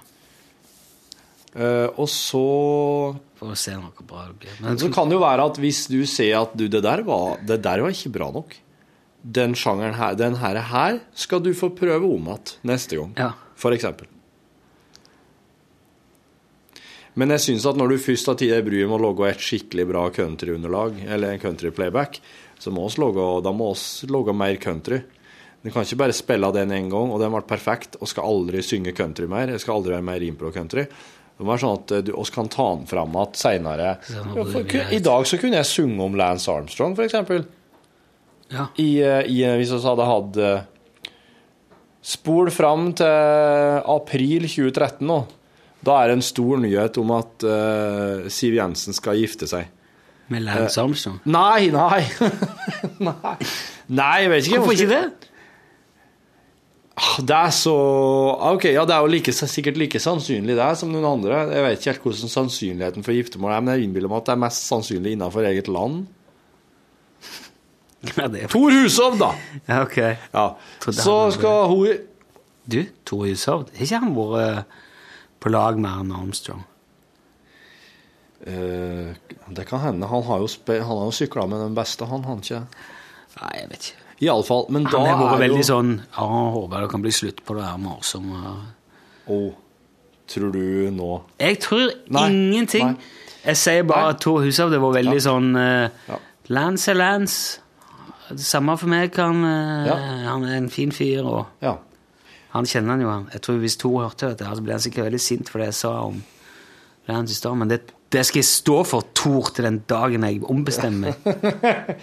Eh, 1.58 1.88
og 1.98 2.06
så 2.12 2.42
Får 3.40 3.56
se 3.58 3.74
noe 3.78 4.06
bra 4.06 4.28
det 4.28 4.36
blir. 4.44 4.58
Men 4.62 4.78
Så 4.78 4.92
kan 4.94 5.10
det 5.10 5.18
jo 5.18 5.24
være 5.24 5.46
at 5.50 5.58
hvis 5.62 5.88
du 5.90 6.04
ser 6.10 6.36
at 6.44 6.54
du, 6.58 6.68
det 6.70 6.84
der 6.86 7.02
var, 7.06 7.40
det 7.42 7.62
der 7.66 7.82
var 7.82 7.90
ikke 7.94 8.12
bra 8.14 8.28
nok 8.34 8.54
Den 9.26 9.56
sjangeren 9.58 9.96
her, 9.98 10.14
den 10.18 10.36
her, 10.38 10.60
her 10.70 11.00
skal 11.18 11.42
du 11.42 11.50
få 11.58 11.72
prøve 11.76 12.06
om 12.06 12.30
igjen 12.30 12.54
neste 12.70 12.96
gang, 13.00 13.14
Ja. 13.18 13.32
for 13.58 13.74
eksempel. 13.74 14.06
Men 17.18 17.34
jeg 17.34 17.42
syns 17.42 17.66
at 17.66 17.78
når 17.80 17.96
du 17.96 17.98
først 17.98 18.30
har 18.30 18.38
tid 18.38 18.54
i 18.54 18.62
bryet 18.62 18.88
med 18.88 19.00
å 19.00 19.06
lage 19.10 19.32
et 19.32 19.42
skikkelig 19.42 19.88
bra 19.90 20.04
countryunderlag, 20.14 21.00
eller 21.10 21.34
en 21.34 21.42
country-playback, 21.42 22.20
så 22.62 22.72
må 22.74 22.86
oss 22.86 23.00
lage, 23.02 23.26
da 23.44 23.52
må 23.58 23.72
oss 23.74 24.04
lage 24.10 24.36
mer 24.38 24.56
country. 24.62 25.02
Du 25.66 25.72
kan 25.74 25.82
ikke 25.84 25.98
bare 25.98 26.14
spille 26.14 26.52
den 26.54 26.70
én 26.78 26.92
gang, 26.94 27.10
og 27.12 27.20
den 27.20 27.34
ble 27.34 27.42
perfekt, 27.50 27.98
og 28.00 28.08
skal 28.08 28.30
aldri 28.30 28.62
synge 28.64 28.94
country 28.96 29.26
mer. 29.28 29.50
Jeg 29.50 29.64
skal 29.66 29.80
aldri 29.80 29.96
være 29.98 30.06
mer 30.06 30.22
impro-country. 30.30 30.86
Det 31.38 31.45
må 31.45 31.53
være 31.53 31.61
sånn 31.61 31.77
at 31.77 31.93
eh, 31.93 32.03
du, 32.07 32.11
oss 32.18 32.34
kan 32.34 32.49
ta 32.49 32.65
den 32.73 32.88
fram 32.89 33.14
igjen 33.14 33.38
seinere. 33.38 33.91
I 34.95 35.01
dag 35.05 35.27
så 35.30 35.38
kunne 35.38 35.59
jeg 35.59 35.69
sunge 35.69 36.07
om 36.07 36.18
Lance 36.18 36.49
Armstrong, 36.49 36.97
eksempel. 37.05 37.45
Ja. 38.49 38.72
I, 38.81 38.89
eh, 39.05 39.22
i, 39.30 39.43
eh, 39.45 39.57
hvis 39.59 39.73
vi 39.76 39.84
hadde 39.85 40.09
hatt 40.09 40.41
Spol 42.07 42.47
fram 42.55 42.93
til 42.95 43.81
april 43.91 44.45
2013 44.47 45.01
nå. 45.09 45.18
Da 45.84 45.97
er 45.99 46.09
det 46.09 46.18
en 46.18 46.23
stor 46.23 46.61
nyhet 46.61 46.97
om 47.01 47.09
at 47.18 47.43
uh, 47.43 48.30
Siv 48.31 48.55
Jensen 48.55 48.95
skal 48.95 49.19
gifte 49.19 49.49
seg. 49.49 49.68
Med 50.31 50.45
Lance 50.45 50.80
Armstrong. 50.80 51.18
Nei, 51.27 51.68
nei. 51.73 52.05
nei. 53.09 53.35
Nei, 53.91 54.15
jeg 54.23 54.31
vet 54.31 54.47
ikke. 54.47 54.61
Hvorfor 54.64 54.77
ikke 54.77 54.93
det? 54.93 55.27
Det 56.98 57.36
er 57.36 57.52
så 57.53 57.74
Ok, 58.56 58.64
ja, 58.74 58.82
det 58.90 58.95
er 58.95 59.03
jo 59.06 59.10
like, 59.11 59.34
sikkert 59.38 59.78
like 59.78 59.99
sannsynlig 60.02 60.56
det 60.57 60.69
som 60.80 60.90
noen 60.90 61.06
andre. 61.06 61.44
Jeg 61.53 61.65
vet 61.65 61.78
ikke 61.82 61.91
helt 61.94 62.06
hvordan 62.07 62.32
sannsynligheten 62.34 63.06
for 63.06 63.14
giftermål 63.14 63.53
er, 63.53 63.61
men 63.65 63.76
jeg 63.78 63.86
innbiller 63.90 64.10
meg 64.10 64.24
at 64.24 64.30
det 64.32 64.34
er 64.34 64.41
mest 64.48 64.65
sannsynlig 64.65 65.14
innenfor 65.14 65.45
eget 65.45 65.69
land. 65.69 66.07
Ja, 68.18 68.28
det 68.30 68.44
er 68.45 68.49
Tor 68.53 68.72
Hushov, 68.74 69.18
da! 69.19 69.32
Ja, 69.68 69.82
ok. 69.84 69.98
Ja. 70.34 70.48
Så 70.94 71.15
skal 71.34 71.69
hun 71.69 72.02
Du, 72.69 72.80
Tor 73.06 73.26
Hushovd, 73.26 73.69
har 73.78 73.86
ikke 73.88 74.02
han 74.03 74.15
vært 74.18 74.41
eh, 74.41 74.82
på 75.44 75.53
lag 75.53 75.78
med 75.82 75.90
Arne 75.91 76.18
Armstrong? 76.24 76.65
Uh, 78.48 79.14
Det 79.53 79.65
kan 79.69 79.82
hende. 79.82 80.07
Han 80.07 80.24
har 80.28 80.41
jo, 80.44 80.48
spe- 80.52 80.82
han 80.82 80.98
har 81.02 81.07
jo 81.10 81.15
sykla 81.15 81.45
med 81.49 81.61
den 81.64 81.78
beste, 81.78 82.06
han, 82.10 82.26
han 82.28 82.41
ikke? 82.44 82.61
Nei, 83.38 83.53
jeg 83.61 83.69
vet 83.72 83.88
ikke. 83.90 84.03
Iallfall. 84.22 84.65
Men 84.73 84.84
da 84.89 84.98
Han 84.98 85.07
har 85.19 85.27
vært 85.27 85.35
er 85.38 85.44
veldig 85.49 85.65
sånn 85.68 85.91
Ja, 86.18 86.27
håper 86.56 86.81
det 86.81 86.89
kan 86.89 87.02
bli 87.06 87.11
slutt 87.14 87.44
på 87.45 87.56
det 87.57 87.64
her 87.68 87.77
morsomme 87.77 88.56
Å, 89.30 89.38
tror 90.27 90.52
du 90.56 90.89
nå 90.95 91.22
Jeg 91.39 91.60
tror 91.61 91.91
Nei, 92.10 92.26
ingenting. 92.31 92.85
nei. 92.95 92.98
Jeg 93.45 93.56
sier 93.61 93.84
bare 93.88 94.10
at 94.15 94.19
Tor 94.23 94.41
Hushovd 94.44 94.72
det 94.73 94.81
var 94.81 94.94
veldig 94.98 95.19
Ja. 95.19 95.26
sånn 95.30 95.52
uh, 95.56 95.89
Ja. 96.10 96.18
Lance 96.49 96.89
er 96.91 96.95
Lance. 96.95 97.60
Det 98.30 98.39
Samme 98.44 98.77
for 98.77 98.88
meg. 98.91 99.15
Han, 99.15 99.44
uh, 99.44 99.85
Ja. 99.88 99.95
han 100.31 100.44
er 100.44 100.57
en 100.57 100.69
fin 100.69 100.91
fyr, 100.91 101.23
og 101.26 101.45
Ja. 101.61 101.77
han 102.53 102.65
kjenner 102.65 102.89
han 102.98 103.02
jo. 103.02 103.26
Jeg 103.31 103.41
tror 103.41 103.60
Hvis 103.60 103.77
Tor 103.77 104.02
hørte 104.10 104.30
dette, 104.34 104.44
så 104.45 104.61
ble 104.64 104.72
han 104.73 104.80
sikkert 104.81 105.06
veldig 105.11 105.19
sint 105.22 105.49
for 105.49 105.60
det 105.60 105.68
jeg 105.68 105.73
sa 105.76 105.94
om 106.07 106.23
Lance 107.07 107.31
i 107.31 107.35
stad, 107.35 107.56
men 107.56 107.68
det, 107.69 107.81
det 108.10 108.26
skal 108.26 108.39
jeg 108.41 108.45
stå 108.49 108.85
for, 108.85 109.02
Tor, 109.14 109.52
til 109.56 109.64
den 109.64 109.80
dagen 109.88 110.23
jeg 110.23 110.41
ombestemmer 110.44 111.14
meg. 111.14 111.15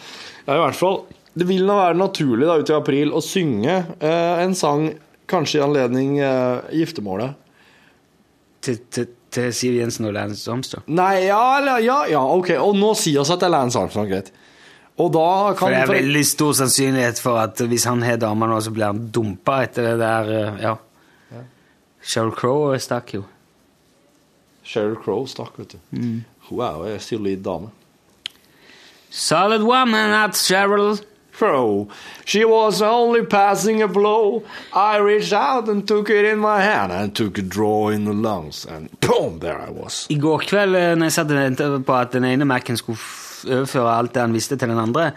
Ja, 0.46 0.54
i 0.54 0.60
hvert 0.60 0.74
fall. 0.76 1.04
Det 1.34 1.46
vil 1.48 1.64
nå 1.66 1.74
være 1.74 1.98
naturlig 1.98 2.46
da, 2.46 2.58
ute 2.62 2.72
i 2.72 2.76
april 2.76 3.14
å 3.14 3.22
synge 3.24 3.74
eh, 3.98 4.42
en 4.44 4.54
sang, 4.54 4.86
kanskje 5.30 5.58
i 5.58 5.64
anledning 5.64 6.18
eh, 6.22 6.74
giftermålet. 6.78 7.34
til, 8.64 8.78
til, 8.90 9.08
til 9.34 9.50
Siv 9.52 9.74
Jensen 9.76 10.06
og 10.08 10.14
Lance 10.16 10.50
Armstrong. 10.50 10.86
Nei, 10.94 11.26
ja, 11.26 11.58
ja, 11.82 11.98
ja, 12.08 12.22
ok. 12.22 12.54
Og 12.62 12.76
nå 12.78 12.94
sier 12.96 13.20
oss 13.20 13.32
at 13.34 13.42
det 13.42 13.50
er 13.50 13.54
Lance 13.56 13.80
Armstrong, 13.80 14.08
greit. 14.08 14.30
Og 14.94 15.10
da 15.12 15.26
kan 15.58 15.66
For 15.66 15.74
det 15.74 15.82
er 15.82 15.90
veldig 15.90 16.22
stor 16.28 16.52
sannsynlighet 16.54 17.18
for 17.18 17.40
at 17.42 17.58
hvis 17.66 17.84
han 17.90 18.04
har 18.06 18.20
dame 18.22 18.46
nå, 18.46 18.60
så 18.62 18.70
blir 18.70 18.92
han 18.92 19.00
dumpa 19.12 19.64
etter 19.66 19.90
det 19.90 19.96
der 20.04 20.34
eh, 20.38 20.66
Ja. 20.68 20.76
Sheryl 22.04 22.34
Crow 22.36 22.68
stakk 22.78 23.14
jo. 23.16 23.22
Sheryl 24.68 24.98
Crow 25.00 25.24
stakk, 25.28 25.56
vet 25.58 25.72
du. 25.72 25.78
Mm. 25.96 26.18
Hun 26.50 26.60
er 26.60 26.76
jo 26.76 26.90
en 26.92 27.00
solid 27.00 27.40
dame. 27.46 27.70
Solid 29.08 29.64
woman, 29.64 30.12
that's 30.12 30.44
Sheryl. 30.44 31.00
Crow, 31.36 31.88
she 32.24 32.44
was 32.44 32.80
only 32.80 33.24
passing 33.26 33.82
a 33.82 33.88
blow. 33.88 34.44
I 34.72 34.98
reached 34.98 35.32
out 35.32 35.68
and 35.68 35.86
took 35.86 36.08
it 36.10 36.24
in 36.24 36.38
my 36.38 36.60
hand 36.62 36.92
and 36.92 37.14
took 37.14 37.38
a 37.38 37.42
draw 37.42 37.88
in 37.88 38.04
the 38.04 38.12
lungs, 38.12 38.64
and 38.64 38.88
boom, 39.00 39.40
there 39.40 39.58
I 39.58 39.70
was. 39.70 40.06
I 40.10 40.14
går 40.14 40.46
kveld, 40.46 40.76
eh, 40.76 40.94
når 40.94 41.10
jeg 41.10 41.16
satt 41.16 41.32
og 41.34 41.40
ventet 41.40 41.86
på 41.86 41.96
at 41.98 42.12
den 42.14 42.24
ene 42.24 42.46
Mac-en 42.46 42.78
skulle 42.78 42.98
overføre 43.50 43.96
alt 43.98 44.14
det 44.14 44.22
han 44.22 44.36
visste 44.36 44.56
til 44.56 44.70
den 44.70 44.78
andre, 44.78 45.10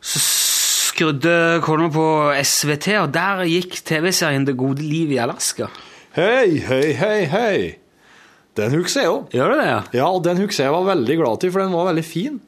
så 0.00 0.22
skrudde 0.22 1.60
kona 1.62 1.90
på 1.92 2.06
SVT, 2.42 2.88
og 3.02 3.12
der 3.14 3.44
gikk 3.48 3.78
TV-serien 3.84 4.44
Det 4.48 4.56
gode 4.56 4.82
liv 4.82 5.12
i 5.12 5.20
Alaska. 5.22 5.68
Hei, 6.16 6.58
hei, 6.60 6.92
hei, 6.92 7.24
hei. 7.24 7.58
Den 8.56 8.74
husker 8.74 9.00
jeg 9.00 9.12
òg. 9.12 9.28
Gjør 9.32 9.52
du 9.52 9.60
det, 9.60 9.68
ja? 9.68 9.78
Ja, 9.96 10.08
den 10.24 10.40
husker 10.42 10.66
jeg 10.66 10.74
var 10.74 10.88
veldig 10.90 11.16
glad 11.20 11.40
til, 11.40 11.52
for 11.52 11.64
den 11.64 11.72
var 11.72 11.88
veldig 11.88 12.04
fin. 12.04 12.40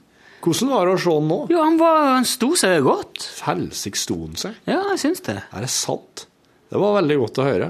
Hvordan 0.44 0.70
var 0.74 0.84
det 0.88 0.92
å 0.94 1.00
se 1.00 1.12
han 1.14 1.28
nå? 1.30 1.38
Jo, 1.48 1.60
han, 1.64 1.76
var, 1.80 1.98
han 2.18 2.26
sto 2.28 2.50
seg 2.60 2.82
godt. 2.84 3.24
Helsike 3.46 3.96
sto 4.00 4.18
han 4.26 4.36
seg. 4.40 4.58
Ja, 4.68 4.82
jeg 4.92 5.00
syns 5.00 5.22
det. 5.24 5.38
Er 5.56 5.64
det 5.64 5.70
sant? 5.72 6.26
Det 6.68 6.80
var 6.82 6.98
veldig 6.98 7.16
godt 7.22 7.40
å 7.40 7.46
høre. 7.48 7.68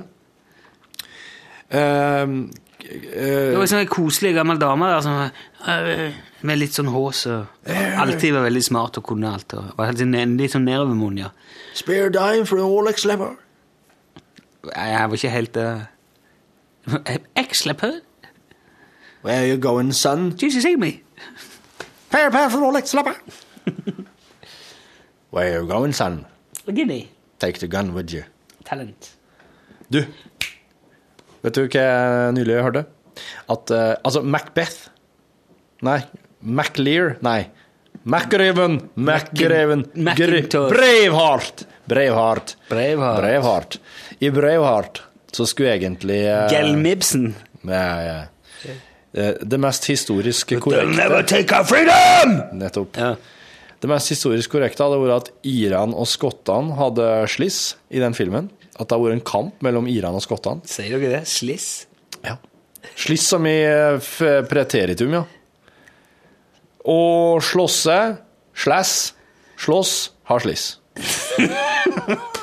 Uh, 1.74 1.78
uh, 1.78 2.50
Det 2.82 3.54
var 3.56 3.64
en 3.64 3.70
sånn 3.72 3.88
koselig 3.90 4.34
gammel 4.36 4.58
dame 4.62 4.88
der 4.90 5.04
som 5.06 5.20
uh, 5.22 6.18
med 6.44 6.60
litt 6.60 6.76
sånn 6.76 6.90
hås 6.92 7.22
og 7.32 7.70
alltid 7.72 8.34
var 8.36 8.44
veldig 8.48 8.64
smart 8.66 8.98
og 9.00 9.06
kunne 9.08 9.30
alt. 9.32 9.54
Og 9.56 9.70
var 9.78 9.92
helt 9.92 10.02
sånn- 10.02 10.36
litt 10.40 10.52
sånn 10.54 10.66
nedovermunn, 10.68 11.22
ja. 11.22 11.30
Spare 11.78 12.10
dime 12.14 12.44
for 12.48 12.62
Alex 12.64 13.06
Lever. 13.08 13.38
Jeg 14.74 15.08
var 15.08 15.16
ikke 15.20 15.32
helt 15.32 15.56
uh, 15.62 17.16
x-lepper? 17.44 18.00
Where 19.24 19.40
are 19.40 19.46
you 19.48 19.56
going, 19.56 19.92
son? 19.92 20.34
See 20.38 20.76
me? 20.76 20.98
Spare 22.14 22.30
dime 22.30 22.46
for 22.46 22.60
Rolex, 22.62 22.92
slapp 22.94 23.08
av. 23.10 23.14
Where 25.34 25.48
are 25.48 25.62
you 25.62 25.66
going, 25.66 25.92
son? 25.92 26.20
Guinea. 26.64 27.08
Take 27.40 27.58
the 27.58 27.66
gun 27.66 27.92
with 27.92 28.12
you. 28.14 28.22
Talent. 28.62 29.08
Du, 29.90 29.98
vet 31.42 31.58
du 31.58 31.64
hva 31.64 31.82
jeg 31.82 32.36
nylig 32.36 32.60
hørte? 32.62 32.84
At 33.50 33.72
uh, 33.74 33.96
Altså, 34.06 34.22
Macbeth 34.22 34.86
Nei, 35.82 35.98
Maclear 36.38 37.16
Nei. 37.26 37.48
MacGreven 38.06 38.78
MacGreven 38.94 39.82
Macintosh. 39.98 40.70
Braveheart! 40.70 41.66
Braveheart. 41.90 42.54
Braveheart. 42.70 43.22
Braveheart. 43.24 43.78
I 44.22 44.30
Braveheart 44.30 45.02
så 45.34 45.50
skulle 45.50 45.74
egentlig 45.74 46.22
uh, 46.30 46.46
Gelmibsen. 46.54 47.32
Ja, 47.66 47.86
ja, 48.06 48.18
ja. 48.70 48.80
Eh, 49.14 49.34
Det 49.40 49.58
mest 49.62 49.86
historisk 49.86 50.54
korrekte 50.60 51.22
take 51.30 51.54
our 51.54 51.64
freedom! 51.68 52.34
Nettopp. 52.58 52.96
Ja. 52.98 53.14
Det 53.80 53.90
mest 53.90 54.08
historisk 54.10 54.50
korrekte 54.54 54.82
hadde 54.86 54.98
vært 55.02 55.28
at 55.28 55.32
Iran 55.46 55.92
og 55.94 56.06
skottene 56.08 56.74
hadde 56.78 57.06
sliss 57.30 57.74
i 57.92 58.00
den 58.02 58.14
filmen. 58.16 58.48
At 58.74 58.88
det 58.88 58.96
har 58.96 59.02
vært 59.04 59.18
en 59.20 59.26
kamp 59.28 59.62
mellom 59.62 59.86
Iran 59.92 60.16
og 60.18 60.24
skottene. 60.24 60.64
Sier 60.66 60.98
dere 60.98 61.20
det? 61.20 61.22
Sliss? 61.30 61.86
Ja. 62.24 62.38
Sliss 62.96 63.28
som 63.30 63.46
i 63.46 63.58
eh, 63.62 63.98
preteritum, 64.50 65.14
ja. 65.20 65.24
Og 66.90 67.40
slåsse, 67.44 67.98
slæss, 68.64 68.96
slåss, 69.62 69.94
har 70.28 70.42
sliss. 70.44 70.72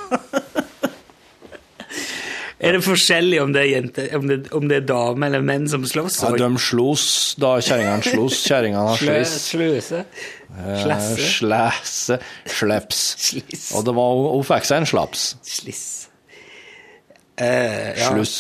Er 2.62 2.76
det 2.78 2.84
forskjellig 2.86 3.40
om 3.42 3.54
det 3.56 3.62
er 3.64 3.70
jente, 3.72 4.04
om 4.18 4.28
det, 4.30 4.36
om 4.54 4.68
det 4.70 4.76
er 4.82 4.86
dame 4.86 5.26
eller 5.32 5.42
menn 5.46 5.64
som 5.72 5.82
slåss? 5.90 6.20
Ja, 6.22 6.30
de 6.38 6.50
slåss 6.62 7.06
da 7.42 7.56
kjerringene 7.64 8.06
slåss, 8.06 8.42
kjerringene 8.52 8.84
har 8.92 9.00
Slø- 9.02 9.16
sliss. 9.26 9.48
Sløse? 9.50 10.02
Eh, 10.52 11.24
Slæse, 11.26 12.20
sleps. 12.54 13.02
Sliss? 13.26 13.66
Og 13.80 13.86
det 13.88 13.96
var, 13.98 14.22
hun 14.36 14.46
fikk 14.46 14.68
seg 14.70 14.84
en 14.84 14.90
slaps. 14.92 15.26
Sliss. 15.48 15.84
Eh, 17.42 17.98
ja. 17.98 18.12
Sluss. 18.12 18.36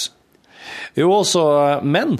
Jo, 0.99 1.09
også 1.21 1.45
eh, 1.57 1.85
menn. 1.87 2.17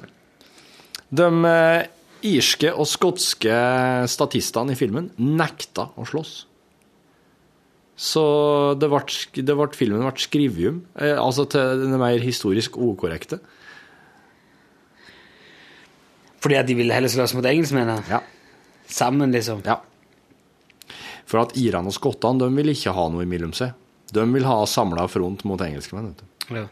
De 1.11 1.27
eh, 1.51 1.83
irske 2.31 2.71
og 2.73 2.87
skotske 2.89 3.53
statistene 4.09 4.73
i 4.73 4.79
filmen 4.79 5.11
nekta 5.21 5.89
å 5.99 6.07
slåss. 6.07 6.33
Så 8.01 8.21
det 8.81 8.89
ble, 8.89 9.01
det 9.37 9.55
ble, 9.57 9.67
filmen 9.77 10.01
ble 10.01 10.23
skrivium, 10.23 10.81
eh, 10.97 11.13
altså 11.21 11.45
til 11.51 11.83
det 11.83 11.99
mer 12.01 12.23
historisk 12.23 12.79
ukorrekte. 12.81 13.37
Fordi 16.41 16.57
at 16.57 16.65
de 16.65 16.77
ville 16.79 16.95
heller 16.95 17.11
slåss 17.13 17.35
mot 17.37 17.45
engelskmennene? 17.45 18.01
Ja. 18.09 18.23
Sammen, 18.89 19.29
liksom? 19.35 19.61
ja. 19.67 19.77
For 21.29 21.43
at 21.43 21.53
Iran 21.61 21.87
og 21.87 21.93
skottene 21.95 22.41
de 22.41 22.49
vil 22.57 22.73
ikke 22.73 22.95
ha 22.97 23.05
noe 23.13 23.27
imellom 23.27 23.53
seg. 23.55 23.75
De 24.11 24.23
vil 24.33 24.49
ha 24.49 24.57
samla 24.67 25.05
front 25.07 25.45
mot 25.47 25.61
engelskmenn. 25.61 26.15
Ja. 26.49 26.65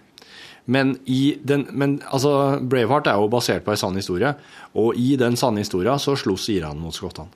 Men, 0.65 0.95
i 1.06 1.38
den, 1.45 1.68
men 1.72 1.99
altså, 2.10 2.57
Braveheart 2.61 3.07
er 3.10 3.22
jo 3.22 3.30
basert 3.31 3.64
på 3.65 3.73
en 3.73 3.80
sann 3.80 4.01
historie, 4.01 4.34
og 4.77 4.97
i 4.97 5.14
den 5.18 5.38
sanne 5.39 5.61
historien 5.61 6.01
så 6.01 6.18
sloss 6.19 6.49
Iran 6.53 6.81
mot 6.81 6.97
skottene. 6.97 7.30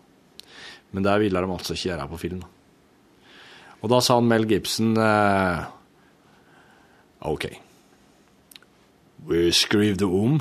Men 0.94 1.06
det 1.06 1.16
ville 1.22 1.46
de 1.46 1.56
altså 1.56 1.78
ikke 1.78 1.92
gjøre 1.92 2.10
på 2.10 2.22
film. 2.26 2.42
da. 2.42 2.63
Og 3.84 3.92
da 3.92 4.00
sa 4.00 4.16
han 4.16 4.30
Mel 4.32 4.46
Gibson 4.48 4.96
eh, 4.96 5.64
OK. 7.28 7.50
Vi 9.28 9.42
skriver 9.56 9.98
det 10.00 10.08
om, 10.08 10.38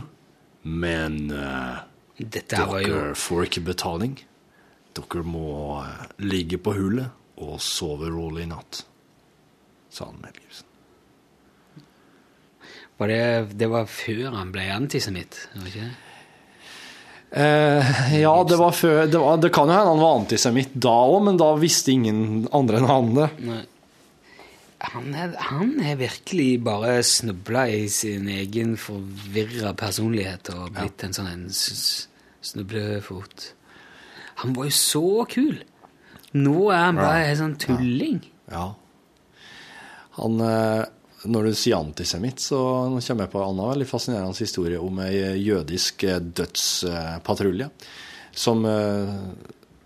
men 0.62 1.18
eh, 1.34 1.80
dere 2.22 3.14
får 3.18 3.48
ikke 3.48 3.64
betaling. 3.72 4.14
Dere 4.94 5.24
må 5.26 5.80
eh, 5.82 6.06
ligge 6.22 6.60
på 6.62 6.76
hullet 6.78 7.42
og 7.42 7.58
sove 7.64 8.10
rolig 8.12 8.46
i 8.46 8.52
natt, 8.52 8.84
sa 9.90 10.06
han 10.06 10.22
Mel 10.22 10.38
Gibson. 10.38 10.68
var 13.02 13.10
det, 13.10 13.58
det 13.58 13.66
var 13.66 13.88
før 13.90 14.36
han 14.36 14.52
ble 14.54 14.68
antisemitt? 14.70 15.48
ikke? 15.66 15.88
Eh, 17.32 17.92
ja, 18.20 18.32
det 18.44 18.58
var 18.60 18.74
før 18.76 19.06
det, 19.08 19.16
var, 19.16 19.38
det 19.40 19.48
kan 19.56 19.70
jo 19.70 19.72
hende 19.72 19.92
han 19.94 20.02
var 20.02 20.18
antisemitt 20.20 20.74
da 20.76 20.92
òg, 21.08 21.20
men 21.30 21.38
da 21.40 21.52
visste 21.56 21.94
ingen 21.94 22.48
andre 22.52 22.80
enn 22.82 22.90
han 22.90 23.14
det. 23.16 23.28
Han 24.92 25.14
er, 25.14 25.32
han 25.48 25.76
er 25.80 25.96
virkelig 26.00 26.50
bare 26.66 26.98
snubla 27.06 27.68
i 27.70 27.86
sin 27.92 28.28
egen 28.28 28.74
forvirra 28.80 29.72
personlighet 29.78 30.50
og 30.56 30.74
blitt 30.76 31.06
en 31.06 31.16
sånn 31.16 31.30
en 31.30 31.46
snublefot. 31.54 33.52
Han 34.42 34.56
var 34.58 34.68
jo 34.68 34.76
så 34.76 35.06
kul! 35.30 35.62
Nå 36.32 36.56
er 36.72 36.86
han 36.88 36.98
bare 36.98 37.28
en 37.30 37.38
sånn 37.38 37.58
tulling. 37.60 38.20
Ja. 38.50 38.72
Han 40.18 40.40
eh, 40.44 40.84
Når 41.24 41.44
du 41.46 41.54
sier 41.54 41.76
antisemitt, 41.78 42.40
så 42.42 42.58
kommer 42.98 43.26
jeg 43.26 43.30
på 43.32 43.38
en 43.42 43.48
annen 43.52 43.68
veldig 43.74 43.86
fascinerende 43.86 44.34
historie 44.42 44.80
om 44.82 44.98
ei 45.04 45.20
jødisk 45.44 46.02
eh, 46.08 46.18
dødspatrulje. 46.18 47.68
Som 48.34 48.64
eh, 48.66 49.12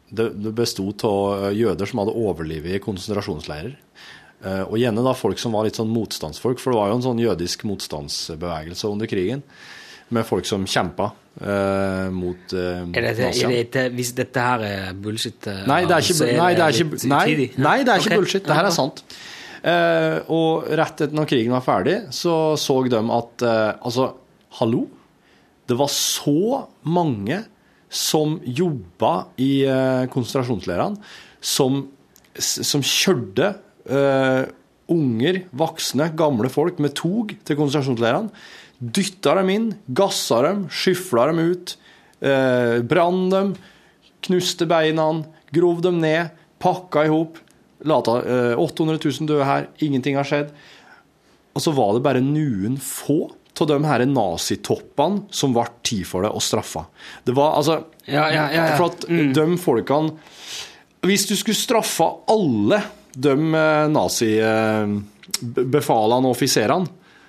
Det 0.08 0.28
det 0.38 0.52
bestod 0.54 1.02
av 1.04 1.50
jøder 1.52 1.86
som 1.90 1.98
hadde 2.04 2.14
overlivet 2.14 2.76
i 2.78 2.82
konsentrasjonsleirer. 2.84 3.74
Eh, 4.44 4.62
Og 4.70 4.78
gjerne 4.78 5.02
da 5.04 5.12
folk 5.18 5.38
som 5.42 5.52
var 5.52 5.64
litt 5.66 5.76
sånn 5.76 5.90
motstandsfolk, 5.92 6.60
for 6.62 6.72
det 6.72 6.78
var 6.80 6.88
jo 6.92 6.98
en 7.00 7.06
sånn 7.10 7.20
jødisk 7.24 7.64
motstandsbevegelse 7.68 8.88
under 8.88 9.06
krigen. 9.10 9.42
Med 10.08 10.22
folk 10.22 10.46
som 10.46 10.62
kjempa 10.70 11.08
eh, 11.42 12.08
mot 12.14 12.52
eh, 12.54 12.84
Er 12.94 13.02
det, 13.02 13.14
er 13.18 13.24
naziene. 13.26 13.64
det, 13.74 13.86
hvis 13.98 14.12
dette 14.14 14.38
her 14.38 14.62
er 14.62 14.92
bullshit 14.94 15.48
eh, 15.50 15.64
Nei, 15.66 15.80
det 15.84 15.96
er 15.96 16.04
ikke, 16.06 16.28
nei, 16.38 16.50
det 16.54 16.62
er 16.62 16.76
ikke, 16.76 17.08
nei, 17.10 17.24
nei, 17.58 17.78
er 17.82 17.98
ikke 18.04 18.20
bullshit. 18.20 18.44
Det 18.46 18.54
her 18.54 18.68
er 18.70 18.76
sant. 18.76 19.02
Eh, 19.66 20.18
og 20.30 20.68
rett 20.78 21.00
etter 21.02 21.16
når 21.16 21.26
krigen 21.30 21.54
var 21.56 21.64
ferdig, 21.66 21.96
så 22.14 22.54
så 22.60 22.78
de 22.86 23.00
at 23.00 23.42
eh, 23.42 23.72
Altså, 23.82 24.12
hallo? 24.60 24.84
Det 25.66 25.74
var 25.74 25.90
så 25.90 26.66
mange 26.86 27.40
som 27.90 28.36
jobba 28.44 29.32
i 29.42 29.64
eh, 29.66 30.04
konsentrasjonsleirene, 30.12 31.00
som, 31.42 31.80
som 32.38 32.84
kjørte 32.84 33.50
eh, 33.90 34.44
unger, 34.92 35.40
voksne, 35.56 36.10
gamle 36.18 36.50
folk 36.52 36.78
med 36.82 36.94
tog 36.98 37.34
til 37.46 37.58
konsentrasjonsleirene. 37.58 38.30
Dytta 38.78 39.34
dem 39.40 39.50
inn, 39.54 39.68
gassa 39.96 40.42
dem, 40.46 40.66
skyfla 40.70 41.30
dem 41.30 41.42
ut, 41.50 41.74
eh, 42.20 42.78
brann 42.86 43.26
dem, 43.32 43.54
knuste 44.26 44.68
beina, 44.70 45.08
grov 45.54 45.82
dem 45.86 45.98
ned, 46.02 46.34
pakka 46.62 47.06
i 47.06 47.12
hop. 47.12 47.40
Lata 47.84 48.22
eh, 48.22 48.58
800 48.58 48.98
000 49.02 49.26
døde 49.28 49.44
her, 49.44 49.66
ingenting 49.84 50.16
har 50.16 50.24
skjedd. 50.28 50.50
Og 51.56 51.62
så 51.64 51.70
var 51.76 51.94
det 51.96 52.04
bare 52.04 52.20
noen 52.24 52.78
få 52.82 53.30
av 53.56 53.66
de 53.70 53.78
her 53.88 54.02
nazitoppene 54.04 55.22
som 55.32 55.54
ble 55.56 55.64
tid 55.86 56.04
for 56.08 56.22
det 56.26 56.32
og 56.36 56.42
straffa. 56.44 56.82
Det 57.24 57.34
var 57.36 57.50
altså 57.56 57.74
Ja, 58.04 58.30
ja, 58.30 58.52
ja. 58.52 58.76
For 58.76 58.84
at 58.92 59.06
de 59.08 59.58
folkene 59.58 60.10
Hvis 61.06 61.26
du 61.26 61.36
skulle 61.38 61.56
straffa 61.56 62.04
alle 62.28 62.82
de 63.16 63.32
eh, 63.32 63.88
nazibefalene 63.88 66.26
og 66.26 66.30
offiserene, 66.34 66.86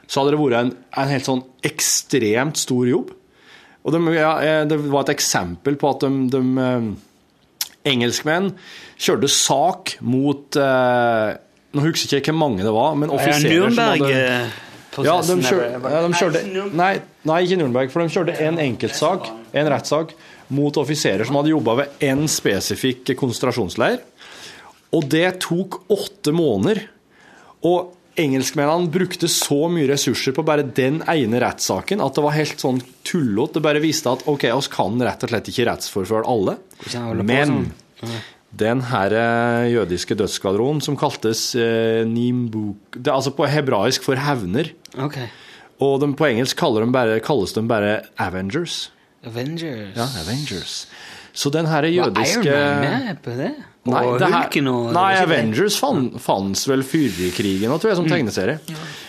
så 0.08 0.20
hadde 0.20 0.32
det 0.34 0.42
vært 0.42 0.60
en, 0.60 0.72
en 1.00 1.12
helt 1.12 1.28
sånn 1.28 1.44
ekstremt 1.68 2.58
stor 2.60 2.88
jobb. 2.90 3.08
Og 3.88 3.94
de, 3.96 4.00
eh, 4.18 4.64
det 4.68 4.78
var 4.88 5.02
et 5.06 5.16
eksempel 5.16 5.74
på 5.80 5.86
at 5.94 6.00
de, 6.04 6.10
de 6.34 6.42
eh, 6.64 6.86
engelskmenn 7.88 8.54
kjørte 8.98 9.30
sak 9.32 9.98
mot 10.06 10.58
eh, 10.60 11.36
Nå 11.78 11.84
husker 11.84 12.16
jeg 12.16 12.24
ikke 12.24 12.34
hvor 12.34 12.40
mange 12.40 12.64
det 12.64 12.72
var, 12.74 12.96
men 12.98 13.12
offiserer 13.14 13.74
som 13.76 13.92
hadde 13.92 14.08
ja, 15.06 15.18
de 15.22 15.36
kjørte, 15.46 15.92
ja, 15.92 16.00
de 16.02 16.18
kjørte 16.18 16.42
Nei, 16.48 16.64
nei, 16.74 16.94
nei, 17.28 17.42
ikke 17.46 17.60
Nürnberg, 17.60 17.92
for 17.94 18.02
de 18.02 18.14
kjørte 18.14 18.38
en 18.48 18.58
enkeltsak, 18.64 19.28
en 19.54 19.70
rettssak, 19.70 20.16
mot 20.58 20.80
offiserer 20.80 21.28
som 21.28 21.38
hadde 21.38 21.52
jobba 21.52 21.76
ved 21.82 22.06
én 22.08 22.24
spesifikk 22.32 23.12
konsentrasjonsleir. 23.20 24.00
Og 24.96 25.10
det 25.12 25.28
tok 25.44 25.82
åtte 25.92 26.32
måneder. 26.36 26.86
Og 27.68 27.97
engelskmennene 28.20 28.92
brukte 28.92 29.30
så 29.32 29.68
mye 29.72 29.88
ressurser 29.92 30.36
på 30.36 30.46
bare 30.46 30.66
den 30.66 31.02
ene 31.10 31.42
rettssaken 31.44 32.02
at 32.04 32.18
det 32.18 32.24
var 32.26 32.36
helt 32.38 32.64
sånn 32.64 32.82
tullete. 33.08 33.58
Det 33.58 33.66
bare 33.66 33.84
viste 33.84 34.12
at 34.12 34.26
ok, 34.30 34.48
oss 34.58 34.70
kan 34.74 34.98
rett 35.04 35.24
og 35.26 35.32
slett 35.32 35.52
ikke 35.52 35.68
rettsforfølge 35.70 36.26
alle. 36.34 36.58
Men 37.22 37.54
sånn? 38.02 38.18
den 38.58 38.82
her 38.90 39.14
eh, 39.18 39.68
jødiske 39.74 40.18
dødsskvadronen 40.18 40.82
som 40.86 40.98
kaltes 41.00 41.50
eh, 41.58 42.04
Nimbuk 42.08 42.96
Det 42.96 43.10
er 43.10 43.18
altså 43.18 43.34
på 43.36 43.48
hebraisk 43.50 44.06
for 44.06 44.20
hevner. 44.22 44.72
Okay. 44.94 45.30
Og 45.84 46.00
de, 46.02 46.12
på 46.18 46.30
engelsk 46.30 46.58
de 46.58 46.92
bare, 46.94 47.20
kalles 47.22 47.54
de 47.54 47.62
bare 47.70 48.02
Avengers. 48.18 48.90
Avengers. 49.26 49.94
Ja, 49.96 50.08
Avengers. 50.24 50.88
Så 51.34 51.50
den 51.54 51.68
her 51.70 51.82
Var 51.82 51.94
jødiske 51.94 52.50
Iron 52.50 52.82
Man 52.82 53.06
med 53.06 53.22
på 53.22 53.36
det? 53.38 53.54
Nei, 53.94 54.04
og 54.08 54.20
det 54.22 54.30
her, 54.32 54.46
Hulken 54.46 54.70
og 54.72 54.92
nei? 54.96 55.08
Avengers 55.22 55.78
fann, 55.80 56.10
fanns 56.22 56.66
vel 56.70 56.84
før 56.88 57.24
i 57.28 57.32
krigen, 57.36 57.74
tror 57.78 57.94
jeg, 57.94 58.00
som 58.00 58.10
tegneserie. 58.10 58.60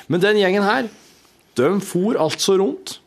Men 0.08 0.24
den 0.24 0.40
gjengen 0.40 0.66
her, 0.66 0.88
de 1.58 1.70
for 1.84 2.18
altså 2.20 2.58
rundt 2.60 2.98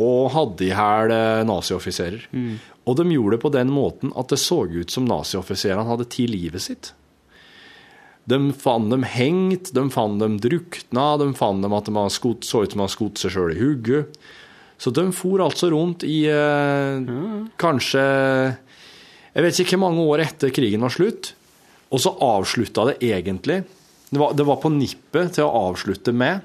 og 0.00 0.30
hadde 0.34 0.64
i 0.66 0.72
hæl 0.74 1.12
nazioffiserer. 1.48 2.24
Mm. 2.32 2.54
Og 2.88 2.96
de 2.96 3.04
gjorde 3.12 3.36
det 3.36 3.42
på 3.42 3.52
den 3.54 3.70
måten 3.72 4.14
at 4.18 4.32
det 4.32 4.40
så 4.40 4.64
ut 4.64 4.90
som 4.90 5.06
nazioffiserene 5.08 5.84
hadde 5.86 6.08
tatt 6.08 6.32
livet 6.32 6.64
sitt. 6.64 6.92
De 8.30 8.38
fant 8.56 8.90
dem 8.92 9.04
hengt, 9.08 9.72
de 9.74 9.84
fant 9.92 10.20
dem 10.20 10.38
drukna, 10.42 11.06
de 11.20 11.30
fant 11.36 11.64
dem 11.64 11.74
at 11.76 11.88
de 11.88 11.96
hadde 11.96 12.14
skot, 12.14 12.46
så 12.46 12.64
ut 12.64 12.72
som 12.72 12.80
de 12.80 12.84
hadde 12.84 12.96
skutt 12.96 13.22
seg 13.22 13.34
sjøl 13.34 13.54
i 13.54 13.60
hugget. 13.60 14.20
Så 14.80 14.92
de 14.96 15.04
for 15.12 15.42
altså 15.44 15.68
rundt 15.74 16.06
i 16.08 16.22
eh, 16.32 17.08
kanskje 17.60 18.04
Jeg 19.34 19.46
vet 19.46 19.60
ikke 19.62 19.76
hvor 19.76 19.84
mange 19.88 20.06
år 20.10 20.24
etter 20.26 20.54
krigen 20.54 20.82
var 20.84 20.94
slutt. 20.94 21.34
Og 21.90 22.02
så 22.02 22.14
avslutta 22.22 22.90
det 22.90 23.00
egentlig 23.10 23.62
det 24.10 24.18
var, 24.18 24.32
det 24.34 24.46
var 24.46 24.58
på 24.58 24.72
nippet 24.74 25.36
til 25.36 25.46
å 25.46 25.66
avslutte 25.70 26.10
med 26.10 26.40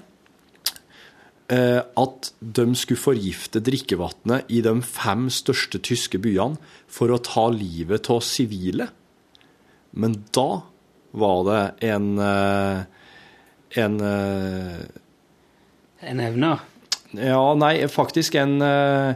eh, 1.50 1.80
at 1.82 2.30
de 2.40 2.66
skulle 2.78 3.02
forgifte 3.02 3.62
drikkevannet 3.66 4.52
i 4.54 4.60
de 4.66 4.76
fem 4.86 5.26
største 5.34 5.82
tyske 5.82 6.22
byene 6.22 6.62
for 6.86 7.10
å 7.10 7.22
ta 7.26 7.48
livet 7.50 8.12
av 8.14 8.22
sivile. 8.26 8.86
Men 9.98 10.20
da 10.36 10.62
var 11.18 11.42
det 11.50 11.64
en 11.90 12.12
eh, 12.22 12.86
en 13.76 14.00
eh, 14.02 14.86
En 16.06 16.20
evner. 16.20 16.60
ja, 17.18 17.54
nei, 17.56 17.88
faktisk 17.88 18.36
en, 18.36 18.62
eh, 18.62 19.16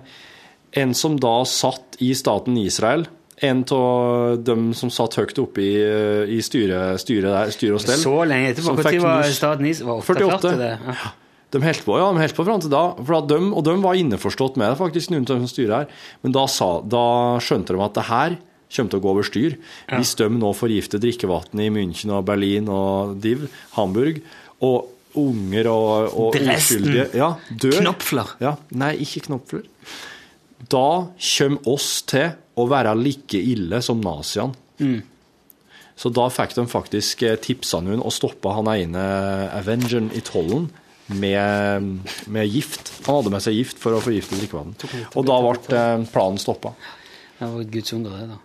en 0.71 0.93
som 0.95 1.19
da 1.19 1.43
satt 1.45 1.99
i 1.99 2.13
staten 2.15 2.57
Israel. 2.57 3.05
En 3.45 3.63
av 3.71 4.41
dem 4.43 4.69
som 4.75 4.91
satt 4.91 5.15
høyt 5.19 5.39
oppe 5.39 5.63
i, 5.63 5.71
eh, 5.79 6.33
i 6.35 6.41
styret 6.43 6.99
styre 6.99 7.45
styre 7.55 7.77
og 7.77 7.83
stell. 7.83 8.01
Så 8.01 8.15
lenge 8.27 8.51
etterpå. 8.51 8.75
Når 8.75 9.01
var 9.05 9.31
staten 9.31 9.69
is? 9.69 9.81
Var 9.85 10.01
48. 10.03 10.35
48? 10.35 10.57
Det. 10.59 10.71
Ja. 10.89 11.11
De 11.49 11.61
holdt 11.63 11.81
på, 11.81 11.95
ja, 11.97 12.11
de 12.13 12.21
helt 12.21 12.37
på 12.37 12.45
fram 12.45 12.61
til 12.61 12.69
da. 12.69 12.83
For 12.99 13.17
at 13.17 13.29
de, 13.31 13.39
og 13.57 13.63
de 13.65 13.73
var 13.81 13.97
innforstått 13.97 14.59
med 14.59 14.69
det, 14.69 14.77
faktisk, 14.81 15.09
noen 15.09 15.25
av 15.25 15.31
dem 15.31 15.47
som 15.47 15.53
styrer 15.53 15.73
her. 15.79 16.03
Men 16.21 16.35
da, 16.35 16.43
sa, 16.51 16.69
da 16.85 17.05
skjønte 17.41 17.73
de 17.73 17.81
at 17.81 17.97
det 17.97 18.05
her 18.11 18.37
kommer 18.69 18.93
til 18.93 18.99
å 18.99 19.01
gå 19.01 19.11
over 19.15 19.25
styr. 19.25 19.55
Hvis 19.89 20.13
de 20.19 20.29
nå 20.35 20.51
forgifter 20.53 21.01
drikkevannet 21.01 21.65
i 21.65 21.71
München 21.73 22.13
og 22.13 22.27
Berlin 22.27 22.69
og 22.69 23.17
Div, 23.23 23.47
Hamburg, 23.73 24.21
og 24.61 24.93
unger 25.17 25.71
og, 25.71 26.13
og 26.21 26.37
uskyldige 26.37 27.07
ja, 27.17 27.31
dør 27.49 27.79
Knopfler. 27.79 28.35
Ja, 28.43 28.53
nei, 28.77 28.93
ikke 29.01 29.25
knopfler. 29.25 29.65
Da 30.59 30.89
kommer 31.15 31.71
oss 31.71 32.01
til 32.09 32.33
å 32.59 32.65
være 32.67 32.97
like 32.99 33.39
ille 33.39 33.79
som 33.85 34.01
naziene. 34.03 34.57
Mm. 34.79 34.99
Så 35.99 36.11
da 36.15 36.29
fikk 36.31 36.55
de 36.55 36.63
faktisk 36.71 37.23
eh, 37.27 37.39
tipsa 37.43 37.81
noen 37.83 37.99
og 37.99 38.13
stoppa 38.15 38.53
han 38.55 38.69
ene 38.71 39.01
Avengeren 39.51 40.07
i 40.15 40.21
tollen 40.23 40.69
med, 41.11 41.89
med 42.31 42.47
gift. 42.47 42.93
Han 43.07 43.19
hadde 43.19 43.33
med 43.33 43.43
seg 43.43 43.57
gift 43.57 43.81
for 43.81 43.97
å 43.97 44.03
forgifte 44.03 44.39
drikkevannet. 44.39 44.85
Og 45.19 45.27
da 45.27 45.39
ble 45.43 45.57
eh, 45.75 46.05
planen 46.13 46.39
stoppa. 46.39 46.71
Det 47.39 47.49
var 47.51 47.67
guds 47.73 47.95
under, 47.95 48.15
det, 48.15 48.29
da. 48.31 48.39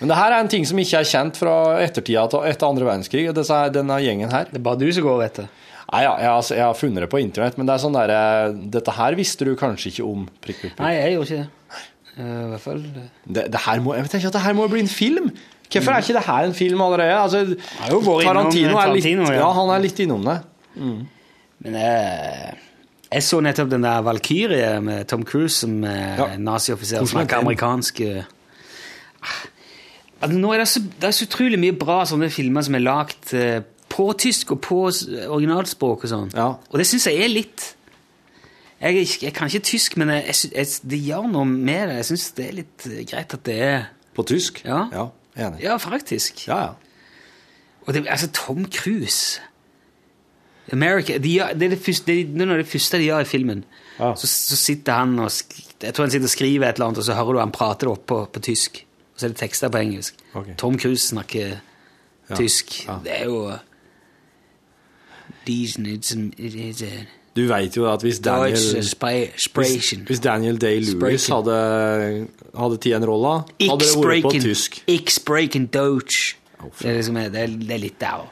Men 0.00 0.10
det 0.10 0.16
her 0.18 0.32
er 0.32 0.42
en 0.42 0.50
ting 0.50 0.64
som 0.66 0.80
ikke 0.80 1.00
er 1.00 1.08
kjent 1.08 1.38
fra 1.38 1.54
ettertida 1.84 2.24
etter 2.48 2.66
andre 2.66 2.88
verdenskrig. 2.88 3.28
Denne 3.74 4.00
gjengen 4.02 4.32
her. 4.32 4.48
Det 4.50 4.58
er 4.58 4.64
bare 4.64 4.80
du 4.80 4.88
som 4.92 5.06
går 5.06 5.26
etter. 5.28 5.52
Nei, 5.94 6.02
ja, 6.02 6.12
jeg, 6.18 6.28
har- 6.34 6.56
jeg 6.58 6.64
har 6.66 6.74
funnet 6.78 7.04
det 7.04 7.10
på 7.14 7.20
internett, 7.22 7.56
men 7.60 7.66
det 7.70 7.74
er 7.78 7.82
sånn 7.86 7.94
der, 7.94 8.10
eh, 8.10 8.52
dette 8.74 8.94
her 8.98 9.14
visste 9.18 9.46
du 9.46 9.54
kanskje 9.60 9.92
ikke 9.94 10.06
om. 10.10 10.26
Prikk, 10.42 10.58
prikk, 10.64 10.74
prikk. 10.74 10.80
Nei, 10.82 10.94
jeg 10.98 11.14
gjorde 11.14 11.28
ikke 11.30 11.42
det. 11.44 11.82
Eh, 12.14 12.22
I 12.24 12.50
hvert 12.52 12.62
fall 12.62 12.82
eh, 12.84 13.06
Det, 13.38 13.44
det 13.54 13.60
her 13.64 13.80
må, 13.82 13.94
jeg 13.98 14.10
tenker 14.10 14.28
at 14.30 14.36
det 14.38 14.42
her 14.44 14.54
må 14.58 14.66
bli 14.70 14.82
en 14.84 14.90
film. 14.90 15.30
Hvorfor 15.74 15.90
er 15.96 16.04
ikke 16.04 16.14
det 16.18 16.26
her 16.26 16.44
en 16.46 16.54
film 16.54 16.82
allerede? 16.84 17.16
Altså, 17.18 17.40
Tarantino, 18.22 18.76
er 18.78 18.92
litt, 18.94 19.06
ja. 19.10 19.32
ja, 19.40 19.48
han 19.56 19.70
er 19.74 19.82
litt 19.82 19.98
innom 20.04 20.22
det. 20.28 20.36
Men 21.64 21.78
jeg, 21.80 22.54
jeg 23.14 23.22
så 23.26 23.40
nettopp 23.42 23.70
den 23.72 23.86
der 23.86 24.02
Valkyrie 24.06 24.68
med 24.84 25.08
Tom 25.10 25.24
Cruise 25.26 25.56
som 25.64 25.80
Ja. 25.82 26.28
nazioffiser 26.38 27.00
som 27.02 27.06
er 27.06 27.24
snakker 27.24 27.42
amerikansk. 27.42 28.00
eh. 28.06 28.22
Altså, 30.22 30.38
nå 30.40 30.52
er 30.54 30.62
det, 30.62 30.68
så, 30.70 30.80
det 31.00 31.08
er 31.10 31.16
så 31.16 31.26
utrolig 31.26 31.58
mye 31.60 31.74
bra 31.76 31.98
sånne 32.08 32.30
filmer 32.32 32.64
som 32.64 32.76
er 32.78 32.84
lagd 32.84 33.32
på 33.94 34.08
tysk 34.18 34.56
og 34.56 34.60
på 34.64 34.80
originalspråk 34.88 36.06
og 36.06 36.10
sånn. 36.10 36.30
Ja. 36.34 36.50
Og 36.70 36.80
det 36.80 36.86
syns 36.90 37.06
jeg 37.10 37.22
er 37.22 37.30
litt 37.32 37.70
jeg, 38.84 39.06
jeg 39.22 39.32
kan 39.32 39.48
ikke 39.48 39.64
tysk, 39.64 39.96
men 39.96 40.10
jeg, 40.12 40.34
jeg, 40.52 40.66
det 40.90 40.98
gjør 41.00 41.28
noe 41.30 41.48
med 41.48 41.88
det. 41.88 42.00
Jeg 42.02 42.08
syns 42.10 42.24
det 42.36 42.46
er 42.46 42.56
litt 42.58 42.86
eh, 42.90 43.04
greit 43.08 43.36
at 43.36 43.44
det 43.46 43.58
er 43.64 43.84
På 44.14 44.24
tysk? 44.26 44.60
Ja. 44.66 44.84
ja 44.92 45.08
enig. 45.40 45.62
Ja, 45.64 45.76
faktisk. 45.80 46.44
Ja, 46.48 46.58
ja. 46.60 46.72
Og 47.86 47.94
det, 47.94 48.04
altså, 48.08 48.28
Tom 48.32 48.66
Cruise 48.70 49.40
America, 50.72 51.18
de 51.18 51.34
det 51.38 51.66
er 51.66 51.74
det 51.74 51.80
første, 51.82 52.12
det, 52.12 52.40
er 52.40 52.56
det 52.56 52.68
første 52.68 52.98
de 52.98 53.08
gjør 53.08 53.24
i 53.24 53.28
filmen. 53.28 53.64
Ja. 53.98 54.14
Så, 54.16 54.26
så 54.26 54.56
sitter 54.56 54.92
han 54.92 55.18
og 55.18 55.30
Jeg 55.82 55.94
tror 55.94 56.04
han 56.04 56.10
sitter 56.10 56.26
og 56.26 56.30
skriver 56.30 56.68
et 56.68 56.78
eller 56.78 56.86
annet, 56.86 56.98
og 56.98 57.04
så 57.04 57.14
hører 57.14 57.32
du 57.32 57.38
han 57.42 57.52
prater 57.52 57.86
det 57.86 57.92
opp 57.92 58.06
på, 58.06 58.24
på 58.32 58.40
tysk. 58.40 58.84
Og 59.14 59.20
så 59.20 59.26
er 59.26 59.34
det 59.34 59.38
tekster 59.38 59.70
på 59.70 59.78
engelsk. 59.78 60.18
Okay. 60.34 60.56
Tom 60.58 60.78
Cruise 60.78 61.08
snakker 61.08 61.60
tysk. 62.34 62.88
Det 63.04 63.12
er 63.20 63.28
jo 63.28 63.52
Du 67.34 67.46
vet 67.50 67.74
jo 67.76 67.88
at 67.90 68.02
hvis 68.06 68.20
Daniel, 68.22 68.54
hvis, 69.64 69.88
hvis 70.06 70.20
Daniel 70.22 70.56
Day-Lewis 70.62 71.26
hadde, 71.34 72.28
hadde 72.54 72.76
tatt 72.78 72.92
en 73.00 73.06
rolle, 73.10 73.32
hadde 73.70 73.80
det 73.82 73.88
vært 73.96 74.22
på 74.22 74.30
tysk. 74.44 74.82
Deutsch. 75.66 76.36
Oh, 76.62 76.70
det, 76.80 76.90
er 76.90 76.94
liksom, 77.00 77.14
det, 77.14 77.34
er, 77.42 77.46
det 77.58 77.70
er 77.74 77.78
litt 77.82 77.98
der. 78.00 78.28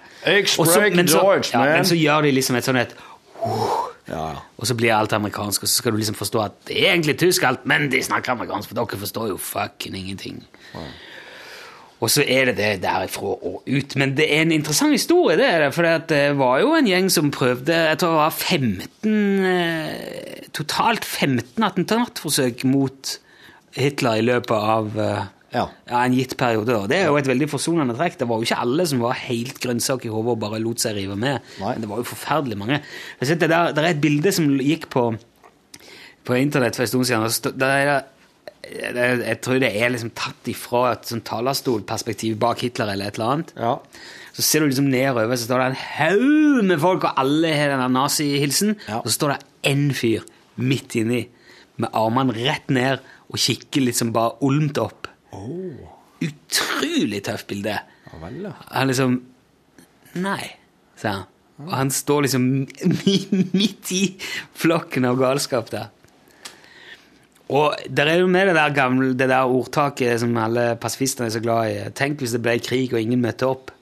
Sprechen 0.71 0.97
men 0.97 1.09
så- 1.09 1.19
ja. 1.53 1.65
Men 1.77 1.85
så 1.85 1.95
gjør 1.99 2.23
de 2.23 2.31
liksom 2.33 2.57
et 2.57 2.65
sånn 2.65 2.77
et 2.81 2.95
uh, 3.45 3.91
ja. 4.09 4.29
Og 4.57 4.67
så 4.67 4.75
blir 4.79 4.95
alt 4.95 5.13
amerikansk, 5.13 5.63
og 5.63 5.69
så 5.69 5.75
skal 5.83 5.93
du 5.93 5.99
liksom 5.99 6.15
forstå 6.15 6.41
at 6.45 6.53
det 6.69 6.79
er 6.79 6.93
egentlig 6.95 7.19
tysk 7.19 7.43
alt, 7.43 7.67
men 7.67 7.91
de 7.91 8.01
snakker 8.03 8.33
amerikansk, 8.33 8.69
for 8.69 8.75
dere 8.79 9.01
forstår 9.03 9.29
jo 9.29 9.37
fucking 9.37 9.97
ingenting. 9.99 10.45
Og 12.03 12.11
så 12.11 12.25
er 12.27 12.49
det 12.51 12.57
det 12.59 12.71
derifra 12.83 13.37
og 13.37 13.63
ut. 13.71 13.95
Men 14.01 14.17
det 14.19 14.27
er 14.27 14.43
en 14.43 14.55
interessant 14.55 14.91
historie, 14.95 15.37
det 15.39 15.47
er 15.47 15.61
det. 15.63 15.69
For 15.77 15.87
det 16.11 16.23
var 16.41 16.59
jo 16.65 16.73
en 16.75 16.89
gjeng 16.91 17.11
som 17.15 17.31
prøvde 17.35 17.77
Jeg 17.77 18.01
tror 18.03 18.17
det 18.17 18.23
var 18.25 18.35
15 18.35 19.47
eh, 19.53 20.49
Totalt 20.53 21.07
15 21.07 21.63
attentatforsøk 21.63 22.65
mot 22.69 23.15
Hitler 23.79 24.19
i 24.19 24.27
løpet 24.27 24.73
av 24.75 24.99
eh, 24.99 25.23
Ja. 25.53 25.67
ja, 25.89 26.01
en 26.01 26.15
gitt 26.17 26.35
periode. 26.41 26.75
Det 26.89 26.97
er 26.97 27.11
jo 27.11 27.19
et 27.21 27.29
veldig 27.29 27.47
forsonende 27.53 27.95
trekk. 27.99 28.19
Det 28.19 28.29
var 28.29 28.41
jo 28.41 28.47
ikke 28.49 28.61
alle 28.65 28.87
som 28.89 29.03
var 29.05 29.19
helt 29.21 29.59
grønnsak 29.61 30.07
i 30.09 30.13
hodet 30.13 30.33
og 30.35 30.41
bare 30.41 30.61
lot 30.65 30.81
seg 30.81 30.97
rive 30.97 31.17
med. 31.17 31.45
Nei. 31.61 31.75
Men 31.75 31.85
det 31.85 31.91
var 31.91 32.01
jo 32.01 32.09
forferdelig 32.09 32.57
mange. 32.57 32.79
Det, 33.21 33.37
der, 33.43 33.75
der 33.77 33.83
er 33.85 33.91
et 33.93 34.01
bilde 34.01 34.33
som 34.33 34.49
gikk 34.59 34.89
på, 34.93 35.11
på 36.25 36.39
internett 36.41 36.79
for 36.79 36.87
en 36.87 36.93
stund 36.95 37.05
siden. 37.05 37.29
og 37.29 37.61
Der 37.61 37.75
er 37.77 37.91
det, 37.91 37.99
jeg 38.63 39.39
tror 39.43 39.59
det 39.63 39.73
er 39.75 39.91
liksom 39.91 40.13
tatt 40.15 40.49
ifra 40.51 40.93
et 40.93 41.09
sånn 41.11 41.25
talerstolperspektiv 41.27 42.37
bak 42.43 42.63
Hitler 42.63 42.93
eller 42.95 43.11
et 43.11 43.19
eller 43.19 43.33
annet. 43.37 43.55
ja. 43.59 43.77
Så 44.33 44.41
ser 44.47 44.63
du 44.63 44.71
liksom 44.71 44.87
nedover, 44.89 45.29
så 45.37 45.45
står 45.45 45.61
det 45.61 45.65
en 45.67 45.81
haug 45.99 46.63
med 46.65 46.79
folk, 46.81 47.03
og 47.05 47.19
alle 47.21 47.51
har 47.53 47.75
den 47.75 47.93
nazihilsen. 47.93 48.71
Ja. 48.89 49.03
Og 49.03 49.11
så 49.11 49.19
står 49.19 49.35
det 49.35 49.43
én 49.69 49.91
fyr 49.93 50.25
midt 50.57 50.97
inni 50.97 51.27
med 51.77 51.93
armene 51.93 52.33
rett 52.39 52.73
ned 52.73 53.03
og 53.29 53.37
kikker 53.45 53.85
liksom 53.85 54.15
bare 54.17 54.39
olmt 54.41 54.81
opp. 54.81 55.11
Utrolig 56.25 57.21
tøft 57.27 57.51
bilde. 57.51 57.77
Ja 58.09 58.23
vel, 58.23 58.41
ja. 58.47 58.55
Han 58.71 58.89
liksom 58.89 59.19
Nei, 60.23 60.49
sa 61.01 61.13
han. 61.19 61.29
Og 61.63 61.71
han 61.77 61.93
står 61.93 62.25
liksom 62.27 62.49
midt 63.53 63.93
i 63.93 64.03
flokken 64.59 65.05
av 65.09 65.21
galskap 65.21 65.69
der. 65.73 65.91
Og 67.53 67.77
der 67.91 68.09
er 68.09 68.23
jo 68.23 68.31
med 68.33 68.49
det 68.49 68.57
der 68.57 68.73
gamle, 68.75 69.13
det 69.13 69.29
der 69.29 69.51
ordtaket 69.51 70.23
som 70.23 70.37
alle 70.41 70.73
pasifistene 70.81 71.29
er 71.29 71.35
så 71.37 71.43
glad 71.45 71.71
i. 71.71 71.79
Tenk 71.97 72.23
hvis 72.23 72.33
det 72.37 72.43
ble 72.45 72.57
krig 72.65 72.95
og 72.95 73.01
ingen 73.03 73.21
møtte 73.23 73.49
opp. 73.51 73.73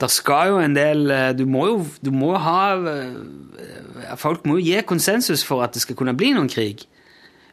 Der 0.00 0.10
skal 0.12 0.50
jo 0.52 0.58
en 0.60 0.74
del 0.76 1.10
eh, 1.10 1.30
Du 1.32 1.46
må 1.48 1.62
jo, 1.70 1.76
du 2.04 2.10
må 2.12 2.34
ha 2.36 2.74
eh, 2.76 4.16
Folk 4.20 4.44
må 4.44 4.58
jo 4.58 4.66
gi 4.66 4.82
konsensus 4.84 5.44
for 5.46 5.64
at 5.64 5.72
det 5.72 5.80
skal 5.80 5.96
kunne 5.96 6.12
bli 6.16 6.34
noen 6.36 6.50
krig. 6.52 6.84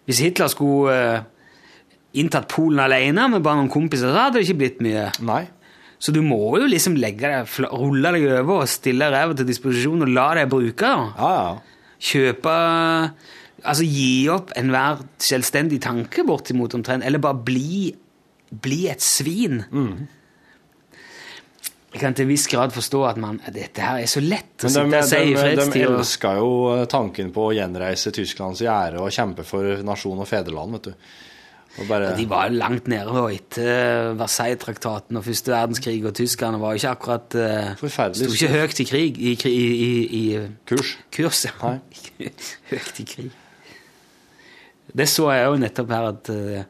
Hvis 0.09 0.19
Hitler 0.19 0.51
skulle 0.51 0.91
eh, 0.91 1.23
inntatt 2.19 2.49
Polen 2.51 2.81
alene 2.83 3.29
med 3.31 3.43
bare 3.45 3.61
noen 3.61 3.71
kompiser, 3.71 4.11
så 4.11 4.25
hadde 4.25 4.39
det 4.39 4.47
ikke 4.49 4.59
blitt 4.59 4.83
mye. 4.83 5.07
Nei. 5.23 5.45
Så 6.01 6.11
du 6.11 6.19
må 6.25 6.57
jo 6.59 6.67
liksom 6.67 6.97
legge 6.99 7.29
deg, 7.29 7.51
rulle 7.69 8.11
deg 8.17 8.25
over 8.41 8.63
og 8.65 8.69
stille 8.69 9.07
ræva 9.13 9.37
til 9.37 9.47
disposisjon 9.47 10.03
og 10.03 10.11
la 10.11 10.31
deg 10.41 10.51
bruke. 10.51 10.89
Ja, 10.89 11.31
ja. 11.37 11.85
Kjøpe 12.01 12.55
Altså 13.61 13.85
gi 13.85 14.25
opp 14.33 14.55
enhver 14.57 15.03
selvstendig 15.21 15.81
tanke 15.83 16.25
bortimot 16.27 16.73
omtrent, 16.77 17.05
eller 17.05 17.21
bare 17.21 17.37
bli, 17.45 17.91
bli 18.49 18.81
et 18.89 19.03
svin. 19.05 19.61
Jeg 21.91 21.99
kan 21.99 22.15
til 22.15 22.23
en 22.23 22.31
viss 22.31 22.47
grad 22.47 22.71
forstå 22.71 23.01
at 23.09 23.17
man, 23.19 23.41
dette 23.51 23.83
her 23.83 23.99
er 23.99 24.07
så 24.07 24.21
lett 24.23 24.63
å 24.63 24.69
de, 24.69 24.73
sitte 24.77 25.01
og 25.01 25.09
si 25.09 25.19
i 25.27 25.33
fredstid. 25.35 25.73
de 25.75 25.81
elska 25.89 26.37
jo 26.39 26.53
eh, 26.77 26.85
tanken 26.91 27.33
på 27.35 27.49
å 27.49 27.51
gjenreise 27.57 28.13
Tysklands 28.15 28.63
ære 28.63 29.01
og 29.03 29.11
kjempe 29.11 29.43
for 29.47 29.83
nasjon 29.83 30.23
og 30.23 30.29
fedreland, 30.29 30.77
vet 30.77 30.89
du. 30.91 31.11
Bare, 31.87 32.09
De 32.17 32.25
var 32.27 32.49
jo 32.49 32.57
langt 32.59 32.89
nede 32.91 33.21
etter 33.31 34.15
Versailles-traktaten 34.19 35.19
og 35.19 35.23
første 35.23 35.53
verdenskrig, 35.53 36.01
og 36.03 36.15
tyskerne 36.19 36.59
var 36.59 36.75
jo 36.75 36.81
ikke 36.81 36.95
akkurat 36.97 37.37
uh, 37.39 37.69
Forferdelig 37.79 38.27
Sto 38.27 38.35
ikke 38.35 38.57
høyt 38.57 38.81
i 38.83 38.87
krig 38.89 39.21
i, 39.21 39.35
i, 39.47 39.61
i, 39.71 39.93
i 40.19 40.25
Kurs. 40.67 40.97
kurs. 41.15 41.45
ja. 41.47 41.77
Høyt 42.73 42.99
i 42.99 43.07
krig. 43.07 43.31
Det 44.95 45.07
så 45.07 45.29
jeg 45.31 45.45
jo 45.47 45.57
nettopp 45.61 45.89
her 45.95 46.07
at 46.09 46.29
uh, 46.29 46.63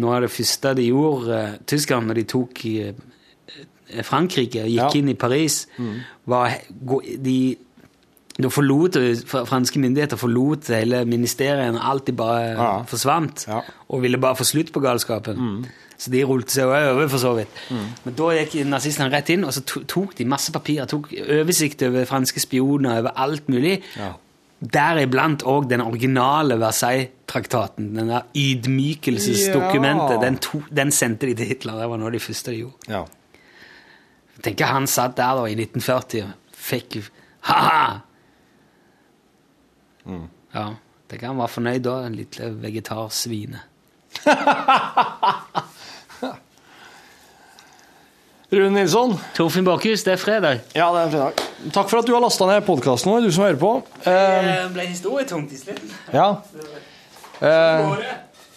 noe 0.00 0.16
av 0.16 0.22
det 0.26 0.30
første 0.34 0.74
de 0.78 0.88
gjorde, 0.88 1.28
uh, 1.30 1.56
tyskerne, 1.66 2.06
når 2.10 2.14
de 2.14 2.24
tok 2.32 2.62
uh, 2.66 4.02
Frankrike 4.06 4.62
og 4.64 4.70
gikk 4.70 4.78
Ja. 4.78 4.88
Mm. 4.90 4.98
inn 5.00 5.08
i 5.08 5.14
Paris, 5.18 5.66
var 6.26 6.52
de 7.18 7.56
da 8.40 8.48
forlot 8.48 8.94
franske 9.50 9.80
myndigheter 9.82 10.16
forlot 10.16 10.68
hele 10.72 11.02
ministeriet, 11.04 11.74
og 11.74 11.80
alt 11.90 12.06
de 12.06 12.12
bare 12.16 12.44
Ja. 12.56 12.82
forsvant, 12.88 13.44
Ja. 13.48 13.60
og 13.90 14.00
ville 14.02 14.16
bare 14.18 14.36
få 14.36 14.44
slutt 14.44 14.72
på 14.72 14.80
galskapen. 14.80 15.66
Så 15.98 16.10
de 16.10 16.22
rullte 16.24 16.50
seg 16.54 16.64
over, 16.64 17.08
for 17.08 17.18
så 17.18 17.34
vidt. 17.36 17.48
Men 18.04 18.14
da 18.14 18.30
gikk 18.32 18.64
nazistene 18.66 19.10
rett 19.12 19.28
inn, 19.28 19.44
og 19.44 19.52
så 19.52 19.60
tok 19.86 20.14
de 20.16 20.24
masse 20.24 20.50
papirer, 20.52 20.86
tok 20.86 21.10
oversikt 21.12 21.82
over 21.82 22.04
franske 22.06 22.40
spioner, 22.40 23.00
over 23.00 23.10
alt 23.16 23.48
mulig. 23.48 23.82
Ja. 23.98 24.14
Deriblant 24.60 25.40
òg 25.48 25.70
den 25.70 25.80
originale 25.80 26.58
Versailles-traktaten. 26.60 27.94
Den 27.96 28.10
der 28.12 28.26
ydmykelsesdokumentet. 28.36 30.18
Ja. 30.18 30.20
Den, 30.26 30.36
to, 30.44 30.60
den 30.68 30.92
sendte 30.92 31.30
de 31.30 31.34
til 31.38 31.48
Hitler. 31.48 31.80
Det 31.80 31.88
var 31.88 32.00
noe 32.00 32.10
av 32.10 32.16
de 32.16 32.20
første 32.20 32.52
de 32.52 32.60
gjorde. 32.60 32.92
Ja. 32.92 33.06
Tenk 34.44 34.60
at 34.64 34.72
han 34.74 34.86
satt 34.88 35.16
der 35.16 35.40
da 35.40 35.48
i 35.48 35.56
1940 35.56 36.22
og 36.26 36.60
fikk 36.60 37.00
Ha-ha! 37.48 38.00
Ja, 40.52 40.64
tenk 41.08 41.22
at 41.22 41.28
han 41.30 41.40
var 41.40 41.48
fornøyd 41.52 41.84
da, 41.86 41.94
den 42.04 42.18
lille 42.20 42.50
vegetarsvinet. 42.60 43.64
Rune 48.50 48.74
Nilsson, 48.74 49.12
Torfinn 49.36 49.64
Bakhus, 49.66 50.02
det 50.02 50.16
er 50.16 50.18
fredag. 50.18 50.60
ja, 50.74 50.88
det 50.90 51.02
er 51.04 51.10
fredag. 51.12 51.42
Takk 51.74 51.90
for 51.92 52.00
at 52.00 52.06
du 52.08 52.14
har 52.16 52.22
lasta 52.24 52.48
ned 52.48 52.64
podkasten 52.66 53.12
vår, 53.12 53.22
du 53.28 53.30
som 53.34 53.44
hører 53.46 53.60
på. 53.60 53.70
Eh, 54.02 54.10
Det 54.10 54.72
ble 54.74 54.86
historietungt 54.90 55.52
i 55.54 55.60
slutten. 55.60 55.92
ja. 56.12 56.30
Eh, 57.40 57.94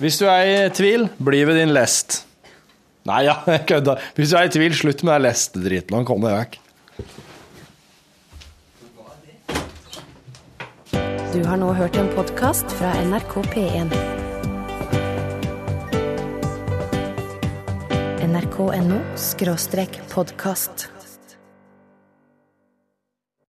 hvis 0.01 0.17
du 0.19 0.25
er 0.27 0.43
i 0.65 0.69
tvil, 0.73 1.05
bli 1.23 1.43
ved 1.45 1.55
din 1.61 1.73
lest. 1.75 2.23
Nei, 3.05 3.21
ja, 3.27 3.37
jeg 3.53 3.65
kødda. 3.69 3.97
Hvis 4.17 4.33
du 4.33 4.37
er 4.39 4.49
i 4.49 4.49
tvil, 4.49 4.73
slutt 4.75 5.03
med 5.03 5.13
den 5.13 5.27
lestedriten 5.29 5.93
og 5.99 6.07
kom 6.09 6.25
deg 6.25 6.39
vekk. 6.41 6.59
Du 11.33 11.39
har 11.49 11.57
nå 11.57 11.69
hørt 11.73 11.95
en 11.97 12.09
podkast 12.17 12.65
fra 12.77 12.91
NRK 13.05 13.39
P1. 13.53 14.12
NRK.no 18.33 18.97
podkast. 20.09 21.02